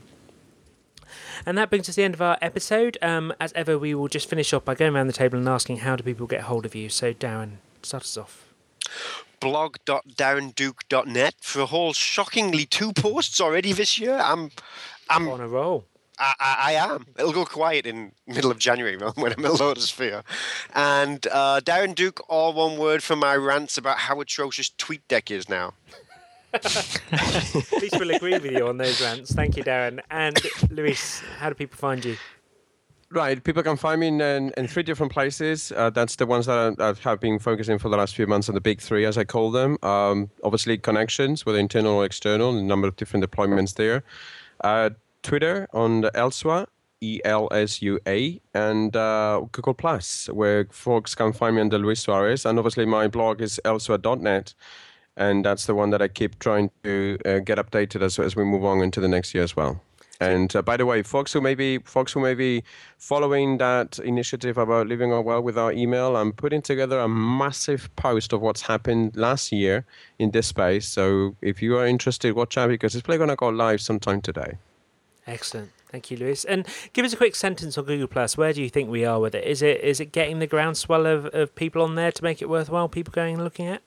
And 1.47 1.57
that 1.59 1.71
brings 1.71 1.89
us 1.89 1.95
to 1.95 2.01
the 2.01 2.05
end 2.05 2.15
of 2.15 2.23
our 2.23 2.39
episode. 2.41 2.99
Um, 3.03 3.33
as 3.41 3.53
ever, 3.55 3.79
we 3.79 3.95
will 3.95 4.09
just 4.09 4.29
finish 4.29 4.53
off 4.53 4.65
by 4.65 4.75
going 4.75 4.95
around 4.95 5.07
the 5.07 5.13
table 5.13 5.39
and 5.39 5.49
asking 5.49 5.79
how 5.79 5.97
do 5.97 6.05
people 6.05 6.27
get 6.27 6.43
hold 6.43 6.67
of 6.67 6.75
you. 6.75 6.89
So, 6.89 7.13
Darren, 7.13 7.57
start 7.83 8.05
us 8.05 8.17
off 8.17 8.45
blog.darrenduke.net 9.45 11.35
for 11.43 11.61
a 11.61 11.67
whole 11.67 11.93
shockingly 11.93 12.65
two 12.65 12.95
posts 12.95 13.43
already 13.43 13.73
this 13.75 13.99
year. 13.99 14.19
I'm 14.19 14.51
I'm 15.11 15.29
on 15.29 15.43
a 15.43 15.49
roll. 15.49 15.85
I, 16.19 16.35
I, 16.41 16.57
I, 16.59 16.73
am. 16.73 17.07
It'll 17.19 17.33
go 17.33 17.45
quiet 17.45 17.85
in 17.87 18.13
middle 18.27 18.51
of 18.51 18.59
January 18.59 18.97
when 19.17 19.33
I'm 19.33 19.45
in 19.45 19.51
Lotusphere. 19.51 20.23
And 20.73 21.27
uh, 21.31 21.61
Darren 21.63 21.95
Duke, 21.95 22.23
all 22.29 22.55
one 22.55 22.79
word 22.79 23.03
for 23.03 23.17
my 23.17 23.37
rants 23.37 23.77
about 23.77 23.99
how 23.99 24.21
atrocious 24.21 24.71
TweetDeck 24.71 25.31
is 25.31 25.49
now. 25.49 25.75
Least 27.81 27.99
we'll 27.99 28.15
agree 28.15 28.39
with 28.39 28.53
you 28.53 28.69
on 28.69 28.77
those 28.77 29.01
rants. 29.01 29.33
Thank 29.33 29.57
you, 29.57 29.65
Darren. 29.65 30.01
And 30.11 30.41
Luis, 30.71 31.21
how 31.39 31.49
do 31.49 31.55
people 31.55 31.77
find 31.77 32.05
you? 32.05 32.17
Right, 33.11 33.43
people 33.43 33.63
can 33.63 33.77
find 33.77 34.01
me 34.01 34.09
in, 34.09 34.21
in, 34.21 34.53
in 34.57 34.67
three 34.67 34.83
different 34.83 35.13
places. 35.13 35.73
Uh, 35.77 35.91
that's 35.91 36.17
the 36.17 36.27
ones 36.27 36.47
that 36.47 36.77
I, 36.81 37.09
have 37.09 37.21
been 37.21 37.39
focusing 37.39 37.79
for 37.79 37.89
the 37.89 37.97
last 37.97 38.17
few 38.17 38.27
months 38.27 38.49
on 38.49 38.57
the 38.57 38.61
big 38.61 38.81
three, 38.81 39.05
as 39.05 39.17
I 39.17 39.25
call 39.25 39.53
them. 39.53 39.79
Um, 39.83 40.31
obviously, 40.43 40.79
connections, 40.79 41.47
whether 41.47 41.59
internal 41.59 41.95
or 41.95 42.05
external, 42.05 42.57
a 42.57 42.63
number 42.63 42.89
of 42.89 42.97
different 42.97 43.25
deployments 43.25 43.75
there. 43.75 44.03
Uh, 44.63 44.91
Twitter 45.23 45.69
on 45.73 46.01
the 46.01 46.11
Elsua, 46.11 46.67
E 47.01 47.21
L 47.25 47.49
S 47.53 47.81
U 47.83 48.01
A, 48.07 48.41
and 48.53 48.97
uh, 48.97 49.43
Google 49.53 49.75
Plus, 49.75 50.29
where 50.31 50.67
folks 50.71 51.15
can 51.15 51.33
find 51.33 51.55
me 51.55 51.61
under 51.61 51.79
Luis 51.79 52.01
Suarez. 52.01 52.45
And 52.45 52.59
obviously, 52.59 52.85
my 52.85 53.07
blog 53.07 53.41
is 53.41 53.61
elsua.net 53.65 54.55
and 55.17 55.45
that's 55.45 55.67
the 55.67 55.75
one 55.75 55.91
that 55.91 56.03
I 56.03 56.09
keep 56.09 56.39
trying 56.39 56.71
to 56.83 57.19
uh, 57.25 57.39
get 57.39 57.59
updated 57.59 58.03
as 58.03 58.19
as 58.19 58.37
we 58.37 58.45
move 58.45 58.65
on 58.65 58.83
into 58.83 59.01
the 59.01 59.09
next 59.09 59.35
year 59.35 59.45
as 59.45 59.57
well. 59.57 59.81
And 60.21 60.55
uh, 60.55 60.63
by 60.63 60.77
the 60.77 60.87
way, 60.87 61.03
folks 61.03 61.33
who 61.33 61.41
may 61.41 61.55
be 61.55 61.79
folks 61.79 62.13
who 62.13 62.21
may 62.21 62.35
be 62.35 62.63
following 62.99 63.59
that 63.59 63.99
initiative 63.99 64.57
about 64.59 64.87
living 64.87 65.11
well 65.25 65.43
with 65.43 65.59
our 65.59 65.73
email, 65.73 66.17
I'm 66.17 66.33
putting 66.33 66.63
together 66.63 67.01
a 67.01 67.09
massive 67.09 67.95
post 67.97 68.33
of 68.33 68.41
what's 68.41 68.63
happened 68.63 69.17
last 69.17 69.53
year 69.53 69.85
in 70.19 70.31
this 70.31 70.47
space. 70.47 70.89
So 70.89 71.37
if 71.43 71.61
you 71.61 71.77
are 71.77 71.87
interested, 71.87 72.35
watch 72.35 72.57
out 72.57 72.69
because 72.69 72.95
it's 72.95 73.03
probably 73.03 73.19
going 73.19 73.31
to 73.31 73.37
go 73.37 73.49
live 73.49 73.81
sometime 73.81 74.21
today. 74.23 74.59
Excellent. 75.27 75.71
Thank 75.89 76.11
you, 76.11 76.17
Luis. 76.17 76.45
And 76.45 76.67
give 76.93 77.05
us 77.05 77.13
a 77.13 77.17
quick 77.17 77.35
sentence 77.35 77.79
on 77.79 77.85
Google 77.85 78.09
Plus. 78.09 78.37
Where 78.37 78.53
do 78.53 78.63
you 78.63 78.69
think 78.69 78.91
we 78.91 79.05
are 79.05 79.21
with 79.21 79.35
it? 79.35 79.45
Is 79.45 79.63
it 79.63 79.81
is 79.81 80.01
it 80.01 80.13
getting 80.13 80.39
the 80.39 80.47
groundswell 80.47 81.07
of, 81.07 81.27
of 81.27 81.55
people 81.55 81.83
on 81.83 81.95
there 81.95 82.13
to 82.13 82.23
make 82.23 82.43
it 82.43 82.49
worthwhile? 82.49 82.89
People 82.89 83.13
going 83.13 83.35
and 83.35 83.45
looking 83.45 83.67
at? 83.67 83.83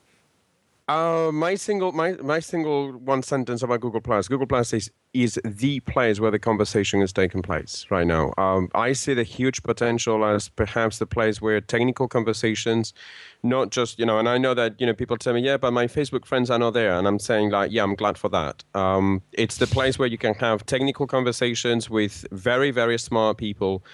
Uh, 0.88 1.30
my 1.34 1.54
single 1.54 1.92
my 1.92 2.12
my 2.12 2.40
single 2.40 2.92
one 2.92 3.22
sentence 3.22 3.62
about 3.62 3.80
Google 3.80 4.00
Plus. 4.00 4.26
Google 4.26 4.46
Plus 4.46 4.72
is 4.72 4.90
is 5.12 5.38
the 5.44 5.80
place 5.80 6.18
where 6.18 6.30
the 6.30 6.38
conversation 6.38 7.02
is 7.02 7.12
taking 7.12 7.42
place 7.42 7.84
right 7.90 8.06
now. 8.06 8.32
Um, 8.38 8.70
I 8.74 8.94
see 8.94 9.12
the 9.12 9.22
huge 9.22 9.62
potential 9.62 10.24
as 10.24 10.48
perhaps 10.48 10.98
the 10.98 11.06
place 11.06 11.42
where 11.42 11.60
technical 11.60 12.08
conversations, 12.08 12.94
not 13.42 13.70
just 13.70 13.98
you 13.98 14.06
know, 14.06 14.18
and 14.18 14.30
I 14.30 14.38
know 14.38 14.54
that 14.54 14.80
you 14.80 14.86
know 14.86 14.94
people 14.94 15.18
tell 15.18 15.34
me, 15.34 15.42
yeah, 15.42 15.58
but 15.58 15.72
my 15.72 15.86
Facebook 15.86 16.24
friends 16.24 16.48
are 16.48 16.58
not 16.58 16.72
there, 16.72 16.98
and 16.98 17.06
I'm 17.06 17.18
saying 17.18 17.50
like, 17.50 17.70
yeah, 17.70 17.82
I'm 17.82 17.94
glad 17.94 18.16
for 18.16 18.30
that. 18.30 18.64
Um, 18.74 19.20
it's 19.32 19.58
the 19.58 19.66
place 19.66 19.98
where 19.98 20.08
you 20.08 20.18
can 20.18 20.32
have 20.36 20.64
technical 20.64 21.06
conversations 21.06 21.90
with 21.90 22.24
very 22.32 22.70
very 22.70 22.98
smart 22.98 23.36
people 23.36 23.84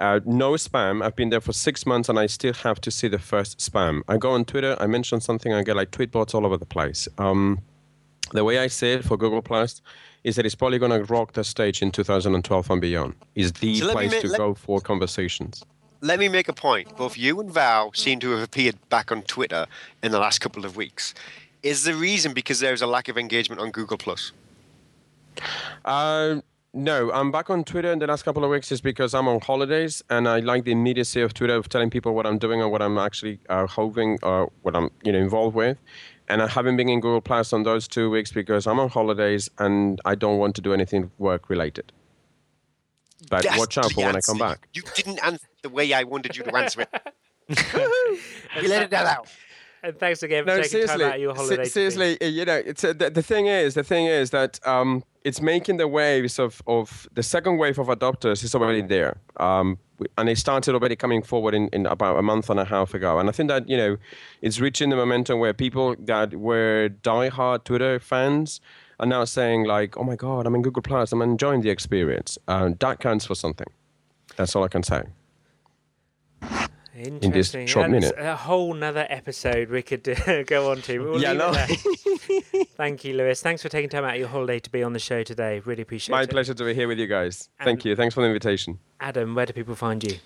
uh, 0.00 0.20
no 0.24 0.52
spam. 0.52 1.04
I've 1.04 1.14
been 1.14 1.28
there 1.28 1.40
for 1.40 1.52
six 1.52 1.86
months 1.86 2.08
and 2.08 2.18
I 2.18 2.26
still 2.26 2.54
have 2.54 2.80
to 2.80 2.90
see 2.90 3.06
the 3.06 3.18
first 3.18 3.58
spam. 3.58 4.00
I 4.08 4.16
go 4.16 4.32
on 4.32 4.44
Twitter, 4.44 4.76
I 4.80 4.86
mention 4.86 5.20
something, 5.20 5.52
I 5.52 5.62
get 5.62 5.76
like 5.76 5.90
tweet 5.90 6.10
bots 6.10 6.34
all 6.34 6.46
over 6.46 6.56
the 6.56 6.66
place. 6.66 7.06
Um, 7.18 7.60
the 8.32 8.44
way 8.44 8.58
I 8.58 8.68
see 8.68 8.92
it 8.92 9.04
for 9.04 9.16
Google 9.16 9.42
Plus 9.42 9.82
is 10.24 10.36
that 10.36 10.46
it's 10.46 10.54
probably 10.54 10.78
going 10.78 10.92
to 10.92 11.04
rock 11.12 11.32
the 11.32 11.44
stage 11.44 11.82
in 11.82 11.90
2012 11.90 12.70
and 12.70 12.80
beyond. 12.80 13.14
Is 13.34 13.52
the 13.52 13.76
so 13.76 13.92
place 13.92 14.20
to 14.20 14.28
go 14.28 14.54
for 14.54 14.80
conversations. 14.80 15.64
Let 16.02 16.18
me 16.18 16.28
make 16.28 16.48
a 16.48 16.52
point. 16.54 16.96
Both 16.96 17.18
you 17.18 17.40
and 17.40 17.50
Val 17.50 17.92
seem 17.92 18.20
to 18.20 18.30
have 18.30 18.42
appeared 18.42 18.76
back 18.88 19.12
on 19.12 19.22
Twitter 19.22 19.66
in 20.02 20.12
the 20.12 20.18
last 20.18 20.38
couple 20.40 20.64
of 20.64 20.76
weeks. 20.76 21.14
Is 21.62 21.84
the 21.84 21.94
reason 21.94 22.32
because 22.32 22.60
there's 22.60 22.80
a 22.80 22.86
lack 22.86 23.08
of 23.08 23.18
engagement 23.18 23.60
on 23.60 23.70
Google 23.70 23.98
Plus? 23.98 24.32
Uh, 25.84 26.40
no, 26.72 27.10
I'm 27.12 27.32
back 27.32 27.50
on 27.50 27.64
Twitter 27.64 27.90
in 27.90 27.98
the 27.98 28.06
last 28.06 28.22
couple 28.22 28.44
of 28.44 28.50
weeks 28.50 28.68
just 28.68 28.82
because 28.82 29.14
I'm 29.14 29.26
on 29.26 29.40
holidays 29.40 30.02
and 30.08 30.28
I 30.28 30.38
like 30.40 30.64
the 30.64 30.72
immediacy 30.72 31.20
of 31.20 31.34
Twitter 31.34 31.54
of 31.56 31.68
telling 31.68 31.90
people 31.90 32.14
what 32.14 32.26
I'm 32.26 32.38
doing 32.38 32.62
or 32.62 32.68
what 32.68 32.80
I'm 32.80 32.96
actually 32.96 33.40
uh, 33.48 33.66
hoping 33.66 34.18
or 34.22 34.52
what 34.62 34.76
I'm 34.76 34.90
you 35.02 35.12
know 35.12 35.18
involved 35.18 35.56
with. 35.56 35.78
And 36.28 36.40
I 36.40 36.46
haven't 36.46 36.76
been 36.76 36.88
in 36.88 37.00
Google 37.00 37.20
Plus 37.20 37.52
on 37.52 37.64
those 37.64 37.88
two 37.88 38.08
weeks 38.08 38.30
because 38.30 38.68
I'm 38.68 38.78
on 38.78 38.88
holidays 38.88 39.50
and 39.58 40.00
I 40.04 40.14
don't 40.14 40.38
want 40.38 40.54
to 40.56 40.60
do 40.60 40.72
anything 40.72 41.10
work 41.18 41.50
related. 41.50 41.92
But 43.28 43.42
That's 43.42 43.58
watch 43.58 43.76
out 43.76 43.90
for 43.90 44.04
when 44.04 44.16
I 44.16 44.20
come 44.20 44.38
back. 44.38 44.68
You 44.72 44.82
didn't 44.94 45.18
answer 45.24 45.46
the 45.62 45.70
way 45.70 45.92
I 45.92 46.04
wanted 46.04 46.36
you 46.36 46.44
to 46.44 46.56
answer 46.56 46.82
it. 46.82 47.14
we 48.62 48.68
let 48.68 48.84
it 48.84 48.90
down 48.90 49.06
out. 49.06 49.28
And 49.82 49.98
thanks 49.98 50.22
again 50.22 50.44
for 50.44 50.56
no, 50.56 50.62
taking 50.62 50.86
time 50.86 51.00
out 51.00 51.14
of 51.16 51.20
your 51.20 51.34
holiday. 51.34 51.64
Seriously, 51.64 52.16
you 52.20 52.44
know, 52.44 52.62
it's 52.64 52.84
uh, 52.84 52.92
the, 52.92 53.10
the 53.10 53.22
thing 53.22 53.46
is, 53.46 53.74
the 53.74 53.82
thing 53.82 54.06
is 54.06 54.30
that 54.30 54.64
um, 54.66 55.02
it's 55.24 55.40
making 55.40 55.76
the 55.76 55.86
waves 55.88 56.38
of, 56.38 56.62
of 56.66 57.08
the 57.14 57.22
second 57.22 57.58
wave 57.58 57.78
of 57.78 57.88
adopters 57.88 58.42
is 58.42 58.54
already 58.54 58.82
there. 58.82 59.20
Um, 59.36 59.78
and 60.16 60.28
it 60.30 60.38
started 60.38 60.74
already 60.74 60.96
coming 60.96 61.22
forward 61.22 61.54
in, 61.54 61.68
in 61.68 61.84
about 61.86 62.18
a 62.18 62.22
month 62.22 62.48
and 62.48 62.58
a 62.58 62.64
half 62.64 62.94
ago. 62.94 63.18
And 63.18 63.28
I 63.28 63.32
think 63.32 63.48
that, 63.48 63.68
you 63.68 63.76
know, 63.76 63.96
it's 64.40 64.60
reaching 64.60 64.88
the 64.88 64.96
momentum 64.96 65.38
where 65.38 65.52
people 65.52 65.94
that 65.98 66.34
were 66.34 66.88
diehard 67.02 67.64
Twitter 67.64 67.98
fans 67.98 68.60
are 68.98 69.06
now 69.06 69.24
saying 69.24 69.64
like, 69.64 69.98
oh 69.98 70.02
my 70.02 70.16
God, 70.16 70.46
I'm 70.46 70.54
in 70.54 70.62
Google 70.62 70.82
Plus, 70.82 71.12
I'm 71.12 71.22
enjoying 71.22 71.60
the 71.60 71.70
experience. 71.70 72.38
Uh, 72.48 72.70
that 72.80 73.00
counts 73.00 73.26
for 73.26 73.34
something. 73.34 73.66
That's 74.36 74.56
all 74.56 74.64
I 74.64 74.68
can 74.68 74.82
say. 74.82 75.02
In 76.94 77.18
this 77.20 77.50
short 77.50 77.90
That's 77.90 77.90
minute. 77.90 78.14
A 78.18 78.34
whole 78.34 78.74
nother 78.74 79.06
episode 79.08 79.70
we 79.70 79.82
could 79.82 80.08
uh, 80.08 80.42
go 80.46 80.70
on 80.72 80.82
to. 80.82 80.98
We'll 80.98 81.22
Yeah, 81.22 81.34
no. 81.34 81.52
Thank 82.76 83.04
you, 83.04 83.14
Luis. 83.14 83.40
Thanks 83.40 83.62
for 83.62 83.68
taking 83.68 83.88
time 83.88 84.04
out 84.04 84.14
of 84.14 84.18
your 84.18 84.28
holiday 84.28 84.58
to 84.58 84.70
be 84.70 84.82
on 84.82 84.92
the 84.92 84.98
show 84.98 85.22
today. 85.22 85.60
Really 85.60 85.82
appreciate 85.82 86.12
My 86.12 86.22
it. 86.22 86.26
My 86.26 86.32
pleasure 86.32 86.54
to 86.54 86.64
be 86.64 86.74
here 86.74 86.88
with 86.88 86.98
you 86.98 87.06
guys. 87.06 87.48
Thank 87.62 87.84
you. 87.84 87.94
Thanks 87.94 88.14
for 88.14 88.22
the 88.22 88.26
invitation. 88.26 88.78
Adam, 89.00 89.34
where 89.34 89.46
do 89.46 89.52
people 89.52 89.76
find 89.76 90.02
you? 90.02 90.18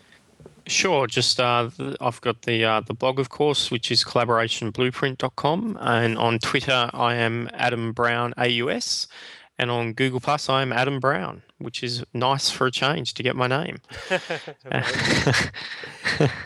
Sure. 0.66 1.07
Just 1.07 1.39
uh, 1.39 1.69
I've 2.01 2.20
got 2.23 2.43
the 2.43 2.65
uh, 2.65 2.81
the 2.81 2.95
blog, 2.95 3.19
of 3.19 3.28
course, 3.28 3.70
which 3.70 3.91
is 3.91 4.03
collaborationblueprint.com, 4.03 5.78
and 5.81 6.19
on 6.19 6.39
Twitter 6.39 6.91
I 6.95 7.16
am 7.16 7.51
Adam 7.53 7.93
Brown 7.93 8.32
AUS, 8.39 9.07
and 9.59 9.70
on 9.70 9.93
Google 9.93 10.20
Plus 10.20 10.48
I 10.48 10.62
am 10.62 10.72
Adam 10.72 11.01
Brown, 11.01 11.43
which 11.59 11.82
is 11.82 12.05
nice 12.12 12.51
for 12.51 12.66
a 12.66 12.70
change 12.70 13.14
to 13.14 13.22
get 13.22 13.36
my 13.36 13.47
name. 13.47 13.78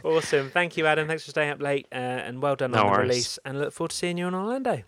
Awesome. 0.05 0.51
Thank 0.51 0.77
you, 0.77 0.87
Adam. 0.87 1.07
Thanks 1.09 1.25
for 1.25 1.31
staying 1.31 1.51
up 1.51 1.61
late 1.61 1.87
uh, 1.93 1.97
and 1.97 2.41
well 2.41 2.57
done 2.57 2.71
No 2.71 2.85
on 2.85 2.93
the 2.93 2.99
release. 3.01 3.39
And 3.45 3.61
look 3.61 3.73
forward 3.73 3.91
to 3.91 3.97
seeing 3.97 4.17
you 4.17 4.27
in 4.29 4.35
Orlando. 4.35 4.83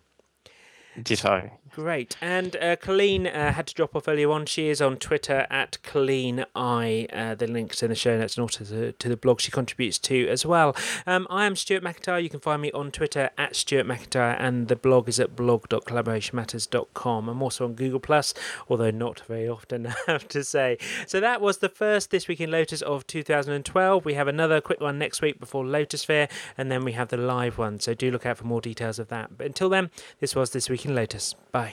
Ditto. 1.02 1.50
Great. 1.74 2.16
And 2.20 2.56
uh, 2.56 2.76
Colleen 2.76 3.26
uh, 3.26 3.52
had 3.52 3.66
to 3.68 3.74
drop 3.74 3.94
off 3.94 4.08
earlier 4.08 4.30
on. 4.30 4.46
She 4.46 4.68
is 4.68 4.80
on 4.82 4.96
Twitter 4.96 5.46
at 5.50 5.80
Colleen 5.82 6.44
I. 6.54 7.06
Uh, 7.12 7.34
the 7.34 7.46
link's 7.46 7.82
in 7.82 7.90
the 7.90 7.94
show 7.94 8.18
notes 8.18 8.36
and 8.36 8.42
also 8.42 8.64
to, 8.64 8.92
to 8.92 9.08
the 9.08 9.16
blog 9.16 9.40
she 9.40 9.50
contributes 9.50 9.98
to 10.00 10.28
as 10.28 10.44
well. 10.44 10.76
Um, 11.06 11.26
I 11.30 11.46
am 11.46 11.54
Stuart 11.54 11.84
McIntyre. 11.84 12.22
You 12.22 12.28
can 12.28 12.40
find 12.40 12.60
me 12.60 12.72
on 12.72 12.90
Twitter 12.90 13.30
at 13.38 13.54
Stuart 13.54 13.86
McIntyre 13.86 14.36
and 14.38 14.68
the 14.68 14.76
blog 14.76 15.08
is 15.08 15.20
at 15.20 15.36
blog.collaborationmatters.com. 15.36 17.28
I'm 17.28 17.42
also 17.42 17.64
on 17.66 17.74
Google 17.74 18.00
Plus, 18.00 18.34
although 18.68 18.90
not 18.90 19.20
very 19.20 19.48
often, 19.48 19.86
I 19.86 19.94
have 20.06 20.26
to 20.28 20.42
say. 20.42 20.76
So 21.06 21.20
that 21.20 21.40
was 21.40 21.58
the 21.58 21.68
first 21.68 22.10
This 22.10 22.26
Week 22.26 22.40
in 22.40 22.50
Lotus 22.50 22.82
of 22.82 23.06
2012. 23.06 24.04
We 24.04 24.14
have 24.14 24.28
another 24.28 24.60
quick 24.60 24.80
one 24.80 24.98
next 24.98 25.22
week 25.22 25.38
before 25.38 25.64
Lotusphere, 25.64 26.28
and 26.58 26.70
then 26.70 26.84
we 26.84 26.92
have 26.92 27.08
the 27.08 27.16
live 27.16 27.58
one. 27.58 27.78
So 27.78 27.94
do 27.94 28.10
look 28.10 28.26
out 28.26 28.38
for 28.38 28.44
more 28.44 28.60
details 28.60 28.98
of 28.98 29.08
that. 29.08 29.38
But 29.38 29.46
until 29.46 29.68
then, 29.68 29.90
this 30.18 30.34
was 30.34 30.50
This 30.50 30.68
Week 30.68 30.84
in 30.84 30.94
Lotus. 30.94 31.34
Bye. 31.52 31.69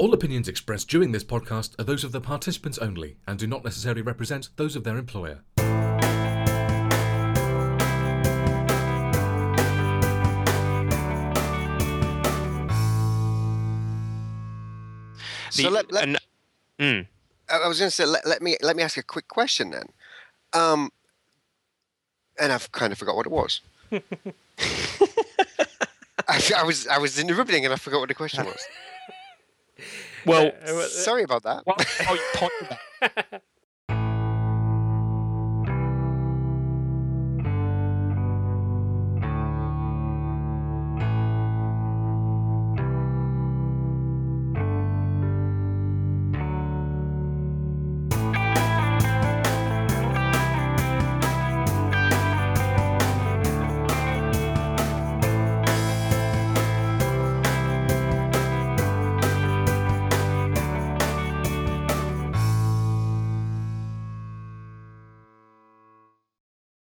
All 0.00 0.14
opinions 0.14 0.48
expressed 0.48 0.88
during 0.88 1.12
this 1.12 1.24
podcast 1.24 1.78
are 1.78 1.84
those 1.84 2.04
of 2.04 2.12
the 2.12 2.22
participants 2.22 2.78
only 2.78 3.18
and 3.26 3.38
do 3.38 3.46
not 3.46 3.62
necessarily 3.64 4.00
represent 4.00 4.48
those 4.56 4.74
of 4.74 4.82
their 4.82 4.96
employer. 4.96 5.42
So 15.50 15.62
The- 15.64 15.70
let, 15.70 15.92
let, 15.92 16.04
and- 16.04 16.18
mm. 16.78 17.06
I 17.48 17.58
I 17.58 17.68
was 17.68 17.78
going 17.78 17.88
to 17.88 17.94
say, 17.94 18.04
let, 18.06 18.24
let 18.26 18.40
me 18.40 18.56
let 18.62 18.76
me 18.76 18.82
ask 18.82 18.96
a 18.96 19.02
quick 19.02 19.28
question 19.28 19.70
then. 19.70 19.86
Um, 20.52 20.90
and 22.38 22.52
I've 22.52 22.70
kind 22.72 22.92
of 22.92 22.98
forgot 22.98 23.16
what 23.16 23.26
it 23.26 23.32
was. 23.32 23.60
I, 26.28 26.40
I 26.56 26.62
was 26.62 26.86
I 26.86 26.98
was 26.98 27.18
interrupting 27.18 27.64
and 27.64 27.74
I 27.74 27.76
forgot 27.76 27.98
what 28.00 28.08
the 28.08 28.14
question 28.14 28.44
was. 28.44 28.60
Well, 30.26 30.52
Sorry 30.88 31.22
about 31.22 31.42
that. 31.44 31.62
while, 31.66 31.76
while 32.04 32.16
you 32.16 32.22
ponder 32.34 32.78
that, 33.00 33.42